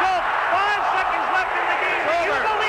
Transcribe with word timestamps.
Schultz. 0.00 0.28
Five 0.48 0.82
seconds 0.96 1.26
left 1.36 1.52
in 1.60 1.64
the 1.68 1.78
game. 1.84 2.02
Do 2.08 2.14
you 2.24 2.59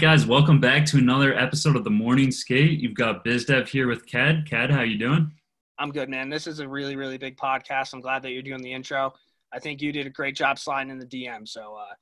guys, 0.00 0.24
welcome 0.24 0.58
back 0.58 0.86
to 0.86 0.96
another 0.96 1.34
episode 1.34 1.76
of 1.76 1.84
the 1.84 1.90
Morning 1.90 2.30
Skate. 2.30 2.80
You've 2.80 2.94
got 2.94 3.22
BizDev 3.22 3.68
here 3.68 3.86
with 3.86 4.06
Ked. 4.06 4.46
Ked, 4.48 4.70
how 4.70 4.80
you 4.80 4.96
doing? 4.96 5.30
I'm 5.78 5.90
good, 5.90 6.08
man. 6.08 6.30
This 6.30 6.46
is 6.46 6.58
a 6.58 6.66
really, 6.66 6.96
really 6.96 7.18
big 7.18 7.36
podcast. 7.36 7.92
I'm 7.92 8.00
glad 8.00 8.22
that 8.22 8.30
you're 8.30 8.40
doing 8.40 8.62
the 8.62 8.72
intro. 8.72 9.12
I 9.52 9.58
think 9.58 9.82
you 9.82 9.92
did 9.92 10.06
a 10.06 10.10
great 10.10 10.34
job 10.34 10.58
sliding 10.58 10.90
in 10.90 10.98
the 10.98 11.04
DM. 11.04 11.46
So 11.46 11.76
uh, 11.78 11.92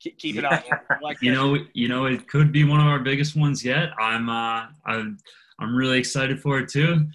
keep, 0.00 0.18
keep 0.18 0.36
it 0.36 0.44
up. 0.44 0.62
Like 1.02 1.22
You 1.22 1.32
know, 1.32 1.56
you 1.72 1.88
know, 1.88 2.04
it 2.04 2.28
could 2.28 2.52
be 2.52 2.64
one 2.64 2.78
of 2.78 2.86
our 2.86 2.98
biggest 2.98 3.34
ones 3.34 3.64
yet. 3.64 3.88
I'm, 3.98 4.28
uh, 4.28 4.66
I'm, 4.84 5.16
I'm 5.58 5.74
really 5.74 5.98
excited 5.98 6.42
for 6.42 6.58
it 6.58 6.68
too. 6.68 7.06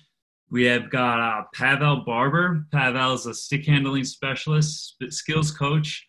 We 0.50 0.64
have 0.64 0.90
got 0.90 1.20
uh, 1.20 1.44
Pavel 1.54 1.98
Barber. 1.98 2.66
Pavel 2.72 3.14
is 3.14 3.28
a 3.28 3.34
stick 3.36 3.68
handling 3.68 4.06
specialist, 4.06 4.96
skills 5.10 5.52
coach 5.52 6.04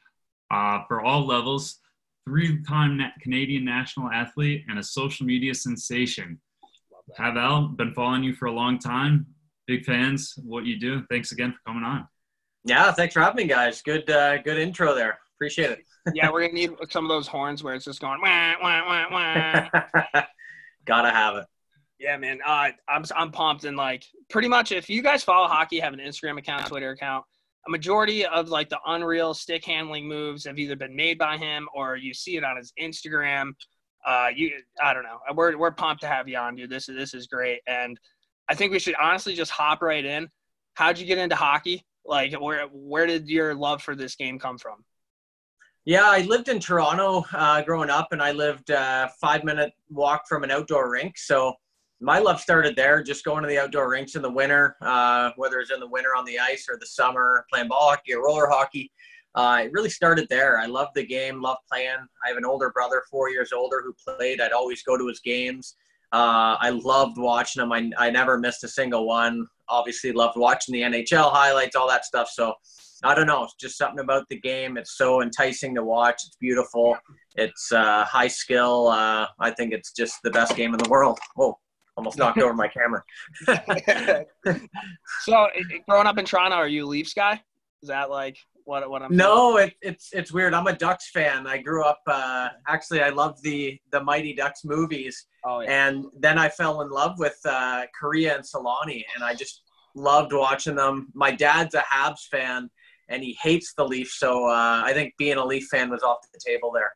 uh, 0.50 0.84
for 0.88 1.02
all 1.02 1.26
levels, 1.26 1.80
three-time 2.26 3.00
Canadian 3.20 3.64
national 3.64 4.10
athlete, 4.10 4.64
and 4.68 4.78
a 4.78 4.82
social 4.82 5.24
media 5.24 5.54
sensation. 5.54 6.40
Pavel, 7.16 7.68
been 7.68 7.94
following 7.94 8.24
you 8.24 8.34
for 8.34 8.46
a 8.46 8.52
long 8.52 8.78
time. 8.78 9.26
Big 9.66 9.84
fans 9.84 10.34
what 10.44 10.64
you 10.64 10.78
do. 10.78 11.04
Thanks 11.08 11.32
again 11.32 11.52
for 11.52 11.58
coming 11.66 11.84
on. 11.84 12.06
Yeah, 12.64 12.90
thanks 12.90 13.14
for 13.14 13.20
having 13.20 13.36
me, 13.36 13.44
guys. 13.44 13.80
Good, 13.80 14.10
uh, 14.10 14.38
good 14.42 14.58
intro 14.58 14.94
there. 14.94 15.18
Appreciate 15.36 15.70
it. 15.70 15.84
yeah, 16.14 16.30
we're 16.30 16.40
gonna 16.40 16.54
need 16.54 16.70
some 16.90 17.04
of 17.04 17.08
those 17.08 17.28
horns 17.28 17.62
where 17.62 17.74
it's 17.74 17.84
just 17.84 18.00
going 18.00 18.20
wah 18.20 18.54
wah 18.62 18.86
wah 18.86 19.06
wah. 19.10 20.22
Gotta 20.84 21.10
have 21.10 21.36
it. 21.36 21.46
yeah, 21.98 22.16
man. 22.16 22.38
Uh, 22.44 22.70
I'm 22.88 23.04
I'm 23.14 23.30
pumped 23.30 23.64
and 23.64 23.76
like 23.76 24.04
pretty 24.30 24.48
much 24.48 24.72
if 24.72 24.88
you 24.88 25.02
guys 25.02 25.22
follow 25.22 25.46
hockey, 25.46 25.78
have 25.80 25.92
an 25.92 26.00
Instagram 26.00 26.38
account, 26.38 26.66
Twitter 26.66 26.90
account. 26.90 27.24
A 27.66 27.70
majority 27.70 28.24
of 28.24 28.48
like 28.48 28.68
the 28.68 28.78
unreal 28.86 29.34
stick 29.34 29.64
handling 29.64 30.06
moves 30.06 30.44
have 30.44 30.58
either 30.58 30.76
been 30.76 30.94
made 30.94 31.18
by 31.18 31.36
him 31.36 31.68
or 31.74 31.96
you 31.96 32.14
see 32.14 32.36
it 32.36 32.44
on 32.44 32.56
his 32.56 32.72
Instagram. 32.80 33.52
Uh, 34.06 34.28
you 34.34 34.52
I 34.82 34.94
don't 34.94 35.02
know. 35.02 35.18
We're 35.34 35.56
we're 35.58 35.72
pumped 35.72 36.02
to 36.02 36.06
have 36.06 36.28
you 36.28 36.38
on, 36.38 36.54
dude. 36.54 36.70
This 36.70 36.88
is 36.88 36.96
this 36.96 37.12
is 37.12 37.26
great, 37.26 37.60
and 37.66 37.98
I 38.48 38.54
think 38.54 38.70
we 38.70 38.78
should 38.78 38.94
honestly 39.02 39.34
just 39.34 39.50
hop 39.50 39.82
right 39.82 40.04
in. 40.04 40.28
How'd 40.74 40.98
you 40.98 41.06
get 41.06 41.18
into 41.18 41.34
hockey? 41.34 41.84
Like, 42.04 42.32
where 42.40 42.66
where 42.72 43.06
did 43.06 43.28
your 43.28 43.54
love 43.54 43.82
for 43.82 43.96
this 43.96 44.14
game 44.14 44.38
come 44.38 44.58
from? 44.58 44.84
Yeah, 45.84 46.04
I 46.04 46.22
lived 46.22 46.48
in 46.48 46.60
Toronto 46.60 47.24
uh, 47.32 47.62
growing 47.62 47.90
up, 47.90 48.08
and 48.12 48.22
I 48.22 48.32
lived 48.32 48.70
uh, 48.70 49.08
five 49.20 49.44
minute 49.44 49.72
walk 49.88 50.28
from 50.28 50.44
an 50.44 50.50
outdoor 50.50 50.90
rink. 50.90 51.18
So 51.18 51.54
my 52.00 52.18
love 52.18 52.40
started 52.40 52.76
there, 52.76 53.02
just 53.02 53.24
going 53.24 53.42
to 53.42 53.48
the 53.48 53.58
outdoor 53.58 53.90
rinks 53.90 54.16
in 54.16 54.22
the 54.22 54.30
winter, 54.30 54.76
uh, 54.82 55.30
whether 55.36 55.60
it's 55.60 55.70
in 55.70 55.80
the 55.80 55.88
winter 55.88 56.10
on 56.16 56.24
the 56.24 56.38
ice 56.38 56.66
or 56.70 56.76
the 56.78 56.86
summer 56.86 57.46
playing 57.50 57.68
ball 57.68 57.90
hockey 57.90 58.14
or 58.14 58.24
roller 58.24 58.48
hockey. 58.48 58.90
Uh, 59.34 59.62
it 59.64 59.72
really 59.72 59.90
started 59.90 60.26
there. 60.30 60.58
I 60.58 60.66
loved 60.66 60.92
the 60.94 61.06
game, 61.06 61.42
loved 61.42 61.60
playing. 61.70 61.98
I 62.24 62.28
have 62.28 62.36
an 62.36 62.44
older 62.44 62.70
brother, 62.70 63.02
four 63.10 63.30
years 63.30 63.52
older, 63.52 63.82
who 63.84 63.94
played. 64.16 64.40
I'd 64.40 64.52
always 64.52 64.82
go 64.82 64.96
to 64.96 65.06
his 65.08 65.20
games. 65.20 65.76
Uh, 66.12 66.56
I 66.58 66.70
loved 66.70 67.18
watching 67.18 67.62
him. 67.62 67.72
I, 67.72 67.90
I 67.98 68.10
never 68.10 68.38
missed 68.38 68.64
a 68.64 68.68
single 68.68 69.06
one. 69.06 69.46
Obviously, 69.68 70.12
loved 70.12 70.38
watching 70.38 70.72
the 70.72 70.82
NHL 70.82 71.30
highlights, 71.32 71.76
all 71.76 71.88
that 71.88 72.04
stuff. 72.04 72.30
So 72.32 72.54
I 73.04 73.14
don't 73.14 73.26
know. 73.26 73.44
It's 73.44 73.54
just 73.54 73.76
something 73.76 74.00
about 74.00 74.24
the 74.30 74.40
game. 74.40 74.78
It's 74.78 74.96
so 74.96 75.20
enticing 75.20 75.74
to 75.74 75.84
watch. 75.84 76.22
It's 76.26 76.36
beautiful. 76.40 76.96
It's 77.34 77.72
uh, 77.72 78.04
high 78.04 78.28
skill. 78.28 78.88
Uh, 78.88 79.26
I 79.38 79.50
think 79.50 79.72
it's 79.72 79.92
just 79.92 80.16
the 80.24 80.30
best 80.30 80.56
game 80.56 80.72
in 80.72 80.78
the 80.78 80.88
world. 80.88 81.18
Oh, 81.38 81.58
almost 81.96 82.18
knocked 82.18 82.38
over 82.38 82.52
my 82.54 82.68
camera. 82.68 83.02
so, 83.46 85.44
it- 85.54 85.66
it- 85.70 85.86
growing 85.88 86.06
up 86.06 86.18
in 86.18 86.24
Toronto, 86.24 86.56
are 86.56 86.68
you 86.68 86.84
a 86.84 86.88
Leafs 86.88 87.14
guy? 87.14 87.40
Is 87.82 87.88
that 87.88 88.10
like 88.10 88.38
what 88.64 88.88
what 88.90 89.02
I'm? 89.02 89.14
No, 89.14 89.58
it, 89.58 89.74
it's 89.82 90.08
it's 90.12 90.32
weird. 90.32 90.54
I'm 90.54 90.66
a 90.66 90.72
Ducks 90.72 91.10
fan. 91.10 91.46
I 91.46 91.58
grew 91.58 91.84
up. 91.84 92.00
Uh, 92.06 92.48
actually, 92.66 93.02
I 93.02 93.10
loved 93.10 93.42
the 93.42 93.78
the 93.92 94.02
Mighty 94.02 94.34
Ducks 94.34 94.64
movies, 94.64 95.26
Oh 95.44 95.60
yeah. 95.60 95.88
and 95.88 96.06
then 96.18 96.38
I 96.38 96.48
fell 96.48 96.80
in 96.80 96.90
love 96.90 97.18
with 97.18 97.38
uh, 97.44 97.82
Kariya 98.00 98.34
and 98.36 98.44
Selanne, 98.44 99.04
and 99.14 99.22
I 99.22 99.34
just 99.34 99.62
loved 99.94 100.32
watching 100.32 100.74
them. 100.74 101.08
My 101.14 101.30
dad's 101.30 101.74
a 101.74 101.80
Habs 101.82 102.26
fan, 102.30 102.68
and 103.08 103.22
he 103.22 103.36
hates 103.40 103.72
the 103.74 103.84
Leafs, 103.84 104.18
so 104.18 104.46
uh, 104.48 104.82
I 104.84 104.92
think 104.94 105.14
being 105.18 105.36
a 105.36 105.44
Leaf 105.44 105.68
fan 105.70 105.90
was 105.90 106.02
off 106.02 106.18
the 106.32 106.40
table 106.44 106.72
there. 106.74 106.92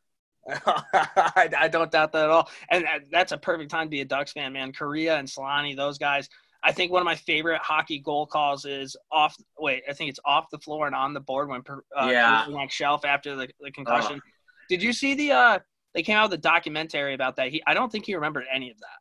I, 0.49 1.49
I 1.59 1.69
don't 1.69 1.91
doubt 1.91 2.13
that 2.13 2.25
at 2.25 2.31
all. 2.31 2.49
And 2.71 2.85
that's 3.11 3.33
a 3.33 3.39
perfect 3.39 3.71
time 3.71 3.87
to 3.87 3.91
be 3.91 4.01
a 4.01 4.05
Ducks 4.05 4.33
fan, 4.33 4.53
man. 4.53 4.73
Kariya 4.73 5.19
and 5.19 5.29
Selanne, 5.29 5.77
those 5.77 5.99
guys. 5.99 6.29
I 6.63 6.73
think 6.73 6.93
one 6.93 7.01
of 7.01 7.07
my 7.07 7.15
favorite 7.15 7.61
hockey 7.63 7.99
goal 7.99 8.27
calls 8.27 8.65
is 8.67 8.97
off. 9.11 9.35
Wait, 9.59 9.83
I 9.89 9.95
think 9.95 10.11
it's 10.11 10.21
off 10.25 10.47
the 10.51 10.59
floor 10.59 10.87
and 10.87 10.95
on 10.95 11.15
the 11.15 11.21
board 11.21 11.49
when 11.49 11.63
uh, 11.97 12.09
Yeah. 12.11 12.49
Went 12.49 12.71
shelf 12.71 13.05
after 13.05 13.35
the, 13.35 13.49
the 13.61 13.71
concussion. 13.71 14.21
Did 14.69 14.83
you 14.83 14.93
see 14.93 15.15
the? 15.15 15.33
uh 15.33 15.59
They 15.95 16.03
came 16.03 16.17
out 16.17 16.31
with 16.31 16.39
a 16.39 16.43
documentary 16.43 17.15
about 17.15 17.37
that. 17.37 17.49
He, 17.49 17.63
I 17.67 17.75
don't 17.75 17.91
think 17.91 18.05
he 18.07 18.15
remembered 18.15 18.45
any 18.53 18.71
of 18.71 18.79
that. 18.79 18.99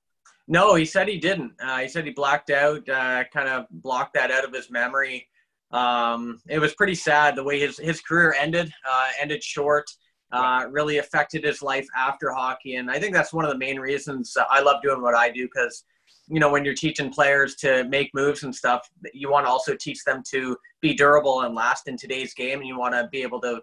No, 0.48 0.74
he 0.74 0.86
said 0.86 1.08
he 1.08 1.20
didn't. 1.20 1.54
Uh, 1.62 1.78
he 1.80 1.88
said 1.88 2.06
he 2.06 2.12
blacked 2.12 2.50
out, 2.50 2.88
uh, 2.90 3.24
kind 3.32 3.48
of 3.48 3.66
blocked 3.70 4.16
that 4.16 4.32
out 4.32 4.44
of 4.44 4.52
his 4.54 4.72
memory. 4.72 5.28
Um, 5.72 6.42
it 6.50 6.58
was 6.58 6.74
pretty 6.74 6.96
sad 6.96 7.36
the 7.36 7.44
way 7.44 7.60
his, 7.60 7.78
his 7.78 8.02
career 8.02 8.34
ended, 8.40 8.74
uh, 8.90 9.10
ended 9.22 9.44
short, 9.44 9.86
uh, 10.32 10.66
really 10.70 10.98
affected 11.00 11.44
his 11.44 11.62
life 11.62 11.88
after 11.96 12.32
hockey. 12.32 12.76
And 12.76 12.90
I 12.90 13.00
think 13.00 13.14
that's 13.14 13.34
one 13.34 13.46
of 13.46 13.52
the 13.52 13.58
main 13.58 13.80
reasons 13.80 14.36
I 14.50 14.62
love 14.62 14.82
doing 14.82 15.02
what 15.02 15.16
I 15.16 15.30
do 15.30 15.46
because, 15.46 15.84
you 16.28 16.40
know, 16.40 16.52
when 16.52 16.64
you're 16.64 16.76
teaching 16.76 17.12
players 17.12 17.56
to 17.58 17.84
make 17.86 18.14
moves 18.14 18.44
and 18.44 18.54
stuff, 18.56 18.90
you 19.14 19.32
want 19.32 19.46
to 19.46 19.50
also 19.50 19.76
teach 19.76 20.04
them 20.04 20.22
to 20.32 20.56
be 20.82 20.94
durable 20.94 21.42
and 21.42 21.56
last 21.56 21.88
in 21.88 21.98
today's 21.98 22.34
game. 22.34 22.60
And 22.60 22.68
you 22.68 22.78
want 22.78 22.94
to 22.94 23.08
be 23.12 23.22
able 23.24 23.42
to 23.42 23.62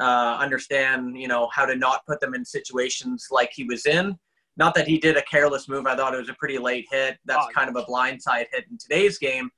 uh, 0.00 0.36
understand, 0.38 1.16
you 1.20 1.28
know, 1.28 1.48
how 1.52 1.64
to 1.66 1.76
not 1.76 2.04
put 2.06 2.20
them 2.20 2.34
in 2.34 2.44
situations 2.44 3.28
like 3.30 3.50
he 3.52 3.64
was 3.64 3.86
in 3.86 4.18
not 4.58 4.74
that 4.74 4.88
he 4.88 4.98
did 4.98 5.16
a 5.16 5.22
careless 5.22 5.68
move. 5.68 5.86
I 5.86 5.96
thought 5.96 6.12
it 6.14 6.18
was 6.18 6.28
a 6.28 6.34
pretty 6.34 6.58
late 6.58 6.86
hit. 6.90 7.16
That's 7.24 7.46
Oh, 7.46 7.52
kind 7.54 7.70
of 7.70 7.76
a 7.76 7.84
blindside 7.84 8.46
hit 8.52 8.64
in 8.70 8.76
today's 8.76 9.16
game. 9.16 9.50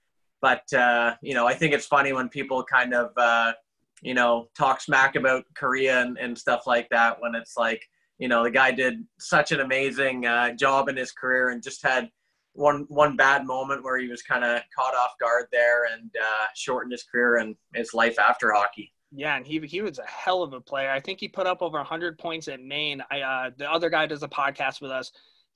But 0.43 0.71
uh, 0.73 1.15
you 1.23 1.35
know, 1.35 1.47
I 1.47 1.55
think 1.55 1.73
it's 1.75 1.87
funny 1.87 2.13
when 2.13 2.29
people 2.29 2.63
kind 2.63 2.95
of 2.95 3.11
uh, 3.17 3.53
you 4.03 4.15
know 4.15 4.49
talk 4.57 4.81
smack 4.81 5.17
about 5.17 5.45
Kariya 5.59 6.03
and, 6.03 6.19
and 6.19 6.37
stuff 6.37 6.67
like 6.67 6.89
that. 6.91 7.21
When 7.21 7.35
it's 7.35 7.57
like 7.57 7.83
you 8.19 8.29
know 8.29 8.43
the 8.43 8.51
guy 8.51 8.71
did 8.71 9.05
such 9.19 9.53
an 9.53 9.61
amazing 9.61 10.27
uh, 10.27 10.55
job 10.55 10.89
in 10.89 10.97
his 10.97 11.13
career 11.13 11.51
and 11.51 11.63
just 11.63 11.83
had 11.83 12.09
one 12.55 12.85
one 12.89 13.17
bad 13.17 13.47
moment 13.47 13.85
where 13.85 13.99
he 13.99 14.09
was 14.09 14.23
kind 14.23 14.45
of 14.45 14.61
caught 14.77 14.95
off 14.95 15.13
guard 15.21 15.47
there 15.53 15.85
and 15.93 16.11
uh, 16.21 16.47
shortened 16.55 16.93
his 16.93 17.05
career 17.05 17.37
and 17.37 17.57
his 17.75 17.95
life 17.95 18.19
after 18.19 18.53
hockey. 18.53 18.93
Yeah, 19.13 19.37
and 19.37 19.47
he 19.47 19.59
he 19.61 19.83
was 19.83 19.99
a 19.99 20.07
hell 20.07 20.43
of 20.43 20.53
a 20.53 20.61
player. 20.61 20.91
I 20.91 21.01
think 21.01 21.19
he 21.19 21.29
put 21.29 21.47
up 21.47 21.63
over 21.63 21.79
100 21.79 22.19
points 22.19 22.49
at 22.49 22.61
Maine. 22.61 23.03
I 23.11 23.21
uh, 23.21 23.51
the 23.57 23.71
other 23.71 23.91
guy 23.91 24.07
does 24.07 24.23
a 24.23 24.29
podcast 24.29 24.81
with 24.81 24.91
us. 24.91 25.11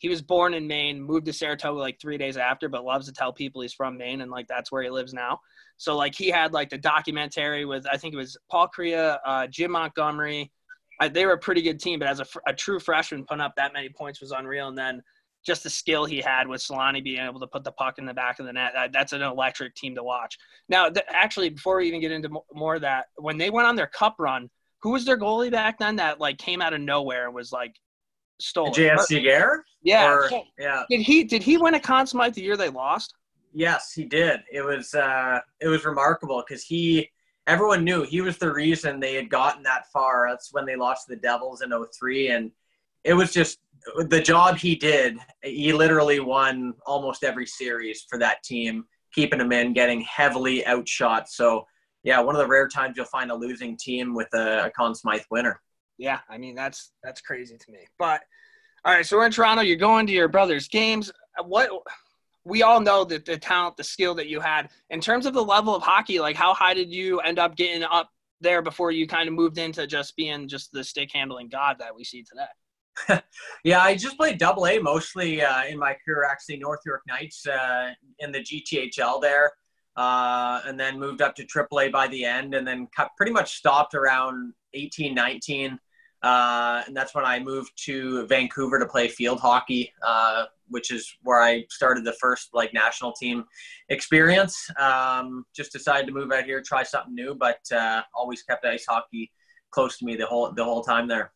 He 0.04 0.10
was 0.10 0.20
born 0.20 0.52
in 0.52 0.66
Maine, 0.66 1.00
moved 1.00 1.24
to 1.24 1.32
Saratoga 1.32 1.80
like 1.80 1.98
three 1.98 2.18
days 2.18 2.36
after, 2.36 2.68
but 2.68 2.84
loves 2.84 3.06
to 3.06 3.12
tell 3.14 3.32
people 3.32 3.62
he's 3.62 3.72
from 3.72 3.96
Maine 3.96 4.20
and 4.20 4.30
like 4.30 4.46
that's 4.46 4.70
where 4.70 4.82
he 4.82 4.90
lives 4.90 5.14
now. 5.14 5.40
So 5.78 5.96
like 5.96 6.14
he 6.14 6.28
had 6.28 6.52
like 6.52 6.68
the 6.68 6.76
documentary 6.76 7.64
with 7.64 7.86
I 7.90 7.96
think 7.96 8.12
it 8.12 8.18
was 8.18 8.36
Paul 8.50 8.68
Kariya, 8.68 9.16
uh, 9.24 9.46
Jim 9.46 9.70
Montgomery. 9.70 10.52
I, 11.00 11.08
they 11.08 11.24
were 11.24 11.32
a 11.32 11.38
pretty 11.38 11.62
good 11.62 11.80
team, 11.80 12.00
but 12.00 12.06
as 12.06 12.20
a, 12.20 12.26
a 12.46 12.52
true 12.52 12.78
freshman, 12.78 13.24
putting 13.24 13.40
up 13.40 13.54
that 13.56 13.72
many 13.72 13.88
points 13.88 14.20
was 14.20 14.30
unreal. 14.30 14.68
And 14.68 14.76
then 14.76 15.02
just 15.42 15.62
the 15.62 15.70
skill 15.70 16.04
he 16.04 16.20
had 16.20 16.48
with 16.48 16.60
Selanne 16.60 17.02
being 17.02 17.24
able 17.26 17.40
to 17.40 17.46
put 17.46 17.64
the 17.64 17.72
puck 17.72 17.96
in 17.96 18.04
the 18.04 18.12
back 18.12 18.38
of 18.38 18.44
the 18.44 18.52
net. 18.52 18.72
That, 18.74 18.92
that's 18.92 19.14
an 19.14 19.22
electric 19.22 19.74
team 19.74 19.94
to 19.94 20.02
watch. 20.02 20.36
Now, 20.68 20.90
th- 20.90 21.06
actually, 21.08 21.48
before 21.48 21.78
we 21.78 21.88
even 21.88 22.02
get 22.02 22.12
into 22.12 22.28
mo- 22.28 22.44
more 22.52 22.74
of 22.74 22.82
that, 22.82 23.06
when 23.16 23.38
they 23.38 23.48
went 23.48 23.66
on 23.66 23.74
their 23.74 23.86
cup 23.86 24.16
run, 24.18 24.50
who 24.82 24.90
was 24.90 25.06
their 25.06 25.16
goalie 25.16 25.50
back 25.50 25.78
then 25.78 25.96
that 25.96 26.20
like 26.20 26.36
came 26.36 26.60
out 26.60 26.74
of 26.74 26.82
nowhere 26.82 27.24
and 27.24 27.34
was 27.34 27.52
like 27.52 27.74
stolen? 28.40 28.72
J.S. 28.72 29.06
Giguère? 29.10 29.58
Yeah. 29.82 30.12
Or- 30.12 30.28
So, 30.28 30.42
yeah. 30.58 30.84
did 30.90 31.00
he 31.00 31.24
did 31.24 31.42
he 31.42 31.56
win 31.56 31.74
a 31.74 31.80
Conn 31.80 32.06
Smythe 32.06 32.34
the 32.34 32.42
year 32.42 32.56
they 32.56 32.68
lost? 32.70 33.14
Yes, 33.52 33.92
he 33.92 34.04
did. 34.04 34.40
It 34.52 34.62
was 34.62 34.94
uh, 34.94 35.40
it 35.60 35.68
was 35.68 35.84
remarkable 35.84 36.42
because 36.46 36.64
he 36.64 37.10
everyone 37.46 37.84
knew 37.84 38.02
he 38.02 38.20
was 38.20 38.38
the 38.38 38.52
reason 38.52 38.98
they 38.98 39.14
had 39.14 39.28
gotten 39.30 39.62
that 39.64 39.86
far. 39.92 40.26
That's 40.28 40.52
when 40.52 40.64
they 40.66 40.76
lost 40.76 41.06
the 41.06 41.16
Devils 41.16 41.62
in 41.62 41.70
03 41.70 42.28
and 42.28 42.50
it 43.04 43.12
was 43.14 43.32
just 43.32 43.58
the 44.08 44.20
job 44.20 44.56
he 44.56 44.74
did. 44.74 45.18
He 45.42 45.72
literally 45.72 46.20
won 46.20 46.72
almost 46.86 47.22
every 47.22 47.46
series 47.46 48.06
for 48.08 48.18
that 48.18 48.42
team, 48.42 48.86
keeping 49.14 49.38
them 49.38 49.52
in, 49.52 49.74
getting 49.74 50.00
heavily 50.00 50.66
outshot. 50.66 51.28
So 51.28 51.66
yeah, 52.02 52.18
one 52.20 52.34
of 52.34 52.40
the 52.40 52.48
rare 52.48 52.66
times 52.66 52.96
you'll 52.96 53.06
find 53.06 53.30
a 53.30 53.34
losing 53.34 53.76
team 53.76 54.14
with 54.14 54.28
a, 54.34 54.66
a 54.66 54.70
Conn 54.70 54.94
Smythe 54.94 55.22
winner. 55.30 55.60
Yeah, 55.98 56.20
I 56.28 56.38
mean 56.38 56.54
that's 56.54 56.92
that's 57.02 57.20
crazy 57.20 57.56
to 57.56 57.70
me. 57.70 57.80
But 57.98 58.22
All 58.84 58.92
right, 58.92 59.06
so 59.06 59.16
we're 59.16 59.26
in 59.26 59.32
Toronto. 59.32 59.62
You're 59.62 59.76
going 59.76 60.06
to 60.06 60.12
your 60.12 60.28
brother's 60.28 60.68
games. 60.68 61.12
What 61.44 61.70
we 62.44 62.62
all 62.62 62.80
know 62.80 63.04
that 63.04 63.24
the 63.24 63.38
talent, 63.38 63.76
the 63.76 63.84
skill 63.84 64.14
that 64.14 64.28
you 64.28 64.40
had 64.40 64.70
in 64.90 65.00
terms 65.00 65.26
of 65.26 65.32
the 65.34 65.44
level 65.44 65.74
of 65.74 65.82
hockey. 65.82 66.18
Like, 66.18 66.36
how 66.36 66.54
high 66.54 66.74
did 66.74 66.90
you 66.90 67.20
end 67.20 67.38
up 67.38 67.56
getting 67.56 67.82
up 67.82 68.10
there 68.40 68.62
before 68.62 68.90
you 68.90 69.06
kind 69.06 69.28
of 69.28 69.34
moved 69.34 69.58
into 69.58 69.86
just 69.86 70.14
being 70.16 70.46
just 70.46 70.70
the 70.72 70.84
stick 70.84 71.10
handling 71.12 71.48
god 71.48 71.76
that 71.78 71.94
we 71.94 72.04
see 72.04 72.22
today? 72.22 73.22
yeah, 73.64 73.80
I 73.80 73.96
just 73.96 74.16
played 74.16 74.38
double 74.38 74.66
A 74.66 74.78
mostly 74.78 75.42
uh, 75.42 75.64
in 75.64 75.78
my 75.78 75.96
career, 76.04 76.24
actually, 76.30 76.58
North 76.58 76.80
York 76.86 77.02
Knights 77.08 77.46
uh, 77.46 77.90
in 78.20 78.30
the 78.30 78.40
GTHL 78.40 79.20
there. 79.20 79.50
Uh, 79.96 80.60
and 80.66 80.78
then 80.78 80.98
moved 80.98 81.22
up 81.22 81.36
to 81.36 81.46
AAA 81.46 81.92
by 81.92 82.08
the 82.08 82.24
end, 82.24 82.52
and 82.54 82.66
then 82.66 82.88
pretty 83.16 83.30
much 83.30 83.54
stopped 83.54 83.94
around 83.94 84.52
18, 84.72 85.14
19. 85.14 85.78
Uh, 86.24 86.82
and 86.86 86.96
that's 86.96 87.14
when 87.14 87.24
I 87.24 87.38
moved 87.38 87.72
to 87.84 88.26
Vancouver 88.26 88.78
to 88.78 88.86
play 88.86 89.08
field 89.08 89.40
hockey, 89.40 89.92
uh, 90.02 90.46
which 90.68 90.90
is 90.90 91.18
where 91.22 91.42
I 91.42 91.66
started 91.68 92.02
the 92.02 92.14
first 92.14 92.48
like 92.54 92.72
national 92.72 93.12
team 93.12 93.44
experience. 93.90 94.70
Um, 94.78 95.44
just 95.54 95.70
decided 95.70 96.06
to 96.06 96.12
move 96.12 96.32
out 96.32 96.44
here, 96.44 96.62
try 96.62 96.82
something 96.82 97.14
new, 97.14 97.34
but 97.34 97.60
uh, 97.70 98.02
always 98.14 98.42
kept 98.42 98.64
ice 98.64 98.86
hockey 98.88 99.30
close 99.70 99.98
to 99.98 100.06
me 100.06 100.16
the 100.16 100.24
whole 100.24 100.50
the 100.52 100.64
whole 100.64 100.82
time 100.82 101.06
there 101.08 101.32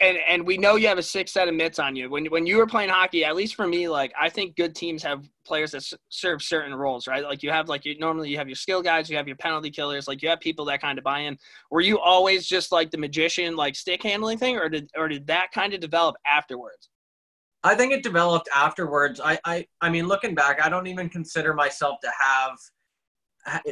and 0.00 0.18
and 0.28 0.46
we 0.46 0.58
know 0.58 0.76
you 0.76 0.88
have 0.88 0.98
a 0.98 1.02
six 1.02 1.32
set 1.32 1.48
of 1.48 1.54
mitts 1.54 1.78
on 1.78 1.96
you. 1.96 2.10
When 2.10 2.26
when 2.26 2.46
you 2.46 2.58
were 2.58 2.66
playing 2.66 2.90
hockey, 2.90 3.24
at 3.24 3.34
least 3.34 3.54
for 3.54 3.66
me, 3.66 3.88
like 3.88 4.12
I 4.20 4.28
think 4.28 4.56
good 4.56 4.74
teams 4.74 5.02
have 5.02 5.28
players 5.44 5.70
that 5.70 5.78
s- 5.78 5.94
serve 6.10 6.42
certain 6.42 6.74
roles, 6.74 7.06
right? 7.06 7.24
Like 7.24 7.42
you 7.42 7.50
have 7.50 7.68
like 7.68 7.84
you 7.84 7.98
normally 7.98 8.28
you 8.28 8.36
have 8.36 8.48
your 8.48 8.56
skill 8.56 8.82
guys, 8.82 9.08
you 9.08 9.16
have 9.16 9.26
your 9.26 9.36
penalty 9.36 9.70
killers, 9.70 10.06
like 10.06 10.22
you 10.22 10.28
have 10.28 10.40
people 10.40 10.64
that 10.66 10.82
kind 10.82 10.98
of 10.98 11.04
buy 11.04 11.20
in. 11.20 11.38
Were 11.70 11.80
you 11.80 11.98
always 11.98 12.46
just 12.46 12.72
like 12.72 12.90
the 12.90 12.98
magician, 12.98 13.56
like 13.56 13.74
stick 13.74 14.02
handling 14.02 14.38
thing, 14.38 14.56
or 14.56 14.68
did 14.68 14.90
or 14.96 15.08
did 15.08 15.26
that 15.28 15.48
kind 15.52 15.72
of 15.72 15.80
develop 15.80 16.16
afterwards? 16.26 16.90
I 17.64 17.74
think 17.74 17.92
it 17.92 18.02
developed 18.02 18.48
afterwards. 18.54 19.18
I 19.22 19.38
I 19.46 19.66
I 19.80 19.88
mean, 19.88 20.08
looking 20.08 20.34
back, 20.34 20.62
I 20.62 20.68
don't 20.68 20.86
even 20.86 21.08
consider 21.08 21.54
myself 21.54 22.00
to 22.02 22.10
have 22.18 22.58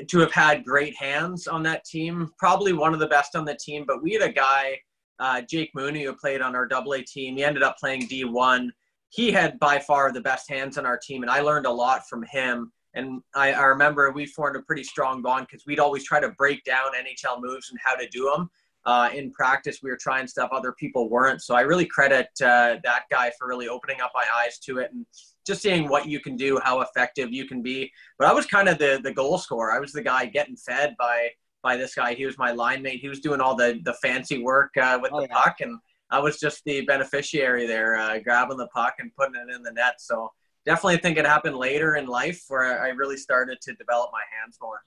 to 0.09 0.19
have 0.21 0.33
had 0.33 0.65
great 0.65 0.97
hands 0.97 1.47
on 1.47 1.63
that 1.65 1.85
team. 1.85 2.31
Probably 2.39 2.73
one 2.73 2.95
of 2.95 3.01
the 3.01 3.09
best 3.09 3.37
on 3.37 3.45
the 3.45 3.59
team, 3.61 3.85
but 3.87 4.03
we 4.03 4.13
had 4.13 4.23
a 4.23 4.33
guy 4.33 4.79
uh, 5.19 5.43
Jake 5.43 5.71
Mooney, 5.75 6.05
who 6.05 6.13
played 6.15 6.41
on 6.41 6.55
our 6.55 6.67
Double 6.67 6.95
A 6.95 7.03
team. 7.03 7.37
He 7.37 7.45
ended 7.45 7.63
up 7.63 7.77
playing 7.79 8.09
D1. 8.09 8.71
He 9.11 9.31
had 9.31 9.59
by 9.59 9.79
far 9.79 10.13
the 10.13 10.21
best 10.21 10.49
hands 10.51 10.77
on 10.77 10.87
our 10.87 10.99
team, 10.99 11.23
and 11.23 11.31
I 11.31 11.41
learned 11.41 11.67
a 11.67 11.71
lot 11.71 12.09
from 12.09 12.25
him. 12.25 12.73
And 12.95 13.23
I, 13.35 13.53
I 13.53 13.65
remember 13.65 14.11
we 14.13 14.27
formed 14.27 14.57
a 14.57 14.63
pretty 14.63 14.85
strong 14.85 15.21
bond 15.23 15.47
because 15.49 15.67
we'd 15.67 15.81
always 15.81 16.05
try 16.05 16.21
to 16.21 16.31
break 16.31 16.63
down 16.65 16.93
NHL 16.95 17.41
moves 17.41 17.71
and 17.71 17.79
how 17.83 17.95
to 17.97 18.09
do 18.09 18.31
them. 18.35 18.51
Uh, 18.87 19.09
in 19.15 19.31
practice, 19.31 19.81
we 19.83 19.91
were 19.91 19.97
trying 19.97 20.27
stuff 20.27 20.51
other 20.53 20.73
people 20.73 21.09
weren't. 21.09 21.43
So 21.43 21.55
I 21.55 21.63
really 21.63 21.87
credit 21.87 22.29
uh, 22.43 22.77
that 22.85 23.05
guy 23.11 23.33
for 23.39 23.49
really 23.49 23.69
opening 23.69 24.01
up 24.01 24.13
my 24.15 24.25
eyes 24.37 24.59
to 24.61 24.79
it 24.79 24.93
and 24.93 25.07
just 25.47 25.63
seeing 25.63 25.89
what 25.89 26.07
you 26.07 26.21
can 26.21 26.37
do, 26.37 26.61
how 26.63 26.83
effective 26.83 27.33
you 27.33 27.47
can 27.47 27.63
be. 27.63 27.91
But 28.19 28.29
I 28.29 28.33
was 28.33 28.47
kind 28.47 28.69
of 28.69 28.79
the 28.79 29.01
the 29.03 29.13
goal 29.13 29.39
scorer. 29.39 29.73
I 29.73 29.79
was 29.79 29.93
the 29.93 30.03
guy 30.03 30.27
getting 30.27 30.57
fed 30.57 30.95
by 30.99 31.31
by 31.65 31.77
this 31.77 31.95
guy. 31.97 32.15
He 32.15 32.27
was 32.27 32.39
my 32.39 32.53
line 32.53 32.83
mate. 32.83 33.01
He 33.01 33.09
was 33.09 33.19
doing 33.19 33.41
all 33.41 33.57
the 33.57 33.81
the 33.85 33.95
fancy 33.95 34.39
work 34.39 34.77
uh, 34.77 34.99
with 35.03 35.11
Oh, 35.13 35.21
the 35.23 35.27
yeah. 35.29 35.35
puck, 35.43 35.57
and 35.61 35.81
I 36.11 36.21
was 36.21 36.39
just 36.39 36.63
the 36.65 36.83
beneficiary 36.83 37.67
there, 37.67 37.97
uh, 37.97 38.19
grabbing 38.21 38.59
the 38.59 38.69
puck 38.69 38.95
and 39.01 39.11
putting 39.17 39.35
it 39.35 39.53
in 39.53 39.63
the 39.65 39.73
net. 39.73 39.95
So 40.01 40.31
definitely 40.65 40.99
think 40.99 41.19
it 41.19 41.27
happened 41.27 41.57
later 41.57 41.97
in 41.97 42.07
life 42.07 42.45
where 42.49 42.81
I 42.81 42.89
really 42.91 43.17
started 43.17 43.59
to 43.63 43.75
develop 43.75 44.11
my 44.13 44.23
hands 44.39 44.59
more. 44.63 44.81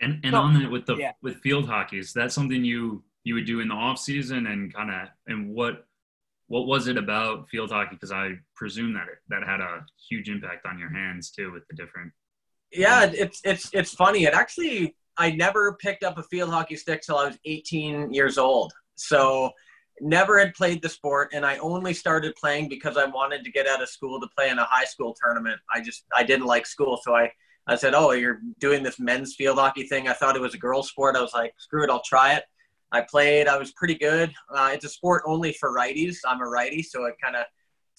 And 0.00 0.18
and 0.24 0.32
So- 0.32 0.40
on 0.40 0.54
that 0.60 0.70
with 0.70 0.86
the 0.86 0.96
yeah. 0.96 1.12
with 1.22 1.36
field 1.36 1.66
hockey, 1.68 1.98
is 1.98 2.12
that 2.14 2.32
something 2.32 2.64
you 2.64 3.04
you 3.22 3.34
would 3.34 3.44
do 3.44 3.60
in 3.60 3.68
the 3.68 3.74
off 3.74 3.98
season 3.98 4.46
and 4.46 4.72
kind 4.74 4.90
of 4.90 5.08
and 5.26 5.54
what 5.54 5.86
what 6.46 6.66
was 6.66 6.88
it 6.88 6.96
about 6.96 7.48
field 7.48 7.70
hockey? 7.70 7.94
Because 7.94 8.10
I 8.10 8.32
presume 8.56 8.92
that 8.94 9.06
it, 9.12 9.18
that 9.28 9.44
had 9.44 9.60
a 9.60 9.84
huge 10.08 10.28
impact 10.28 10.66
on 10.66 10.78
your 10.80 10.90
hands 10.90 11.30
too 11.30 11.52
with 11.52 11.64
the 11.68 11.76
different. 11.76 12.10
Yeah, 12.72 13.04
it's 13.12 13.40
it's 13.44 13.68
it's 13.72 13.92
funny. 13.94 14.24
It 14.24 14.32
actually 14.34 14.96
I 15.16 15.32
never 15.32 15.74
picked 15.74 16.02
up 16.02 16.18
a 16.18 16.22
field 16.24 16.50
hockey 16.50 16.76
stick 16.76 17.02
till 17.02 17.18
I 17.18 17.26
was 17.26 17.38
18 17.44 18.12
years 18.12 18.38
old. 18.38 18.72
So 18.96 19.52
never 20.00 20.38
had 20.38 20.54
played 20.54 20.82
the 20.82 20.88
sport 20.88 21.30
and 21.32 21.44
I 21.44 21.58
only 21.58 21.92
started 21.92 22.34
playing 22.36 22.68
because 22.68 22.96
I 22.96 23.04
wanted 23.04 23.44
to 23.44 23.50
get 23.50 23.66
out 23.66 23.82
of 23.82 23.88
school 23.88 24.20
to 24.20 24.28
play 24.36 24.48
in 24.48 24.58
a 24.58 24.64
high 24.64 24.84
school 24.84 25.14
tournament. 25.22 25.60
I 25.74 25.80
just 25.80 26.04
I 26.16 26.22
didn't 26.22 26.46
like 26.46 26.66
school, 26.66 26.98
so 27.02 27.14
I 27.14 27.30
I 27.66 27.76
said, 27.76 27.94
"Oh, 27.94 28.12
you're 28.12 28.40
doing 28.58 28.82
this 28.82 28.98
men's 28.98 29.34
field 29.34 29.58
hockey 29.58 29.84
thing." 29.84 30.08
I 30.08 30.14
thought 30.14 30.36
it 30.36 30.42
was 30.42 30.54
a 30.54 30.58
girls' 30.58 30.88
sport. 30.88 31.16
I 31.16 31.22
was 31.22 31.34
like, 31.34 31.54
"Screw 31.58 31.84
it, 31.84 31.90
I'll 31.90 32.02
try 32.02 32.34
it." 32.34 32.44
I 32.92 33.02
played. 33.02 33.46
I 33.46 33.56
was 33.58 33.72
pretty 33.72 33.94
good. 33.94 34.32
Uh, 34.52 34.70
it's 34.72 34.84
a 34.84 34.88
sport 34.88 35.22
only 35.26 35.52
for 35.52 35.72
righties. 35.74 36.16
I'm 36.26 36.40
a 36.40 36.48
righty, 36.48 36.82
so 36.82 37.04
it 37.04 37.14
kind 37.22 37.36
of 37.36 37.44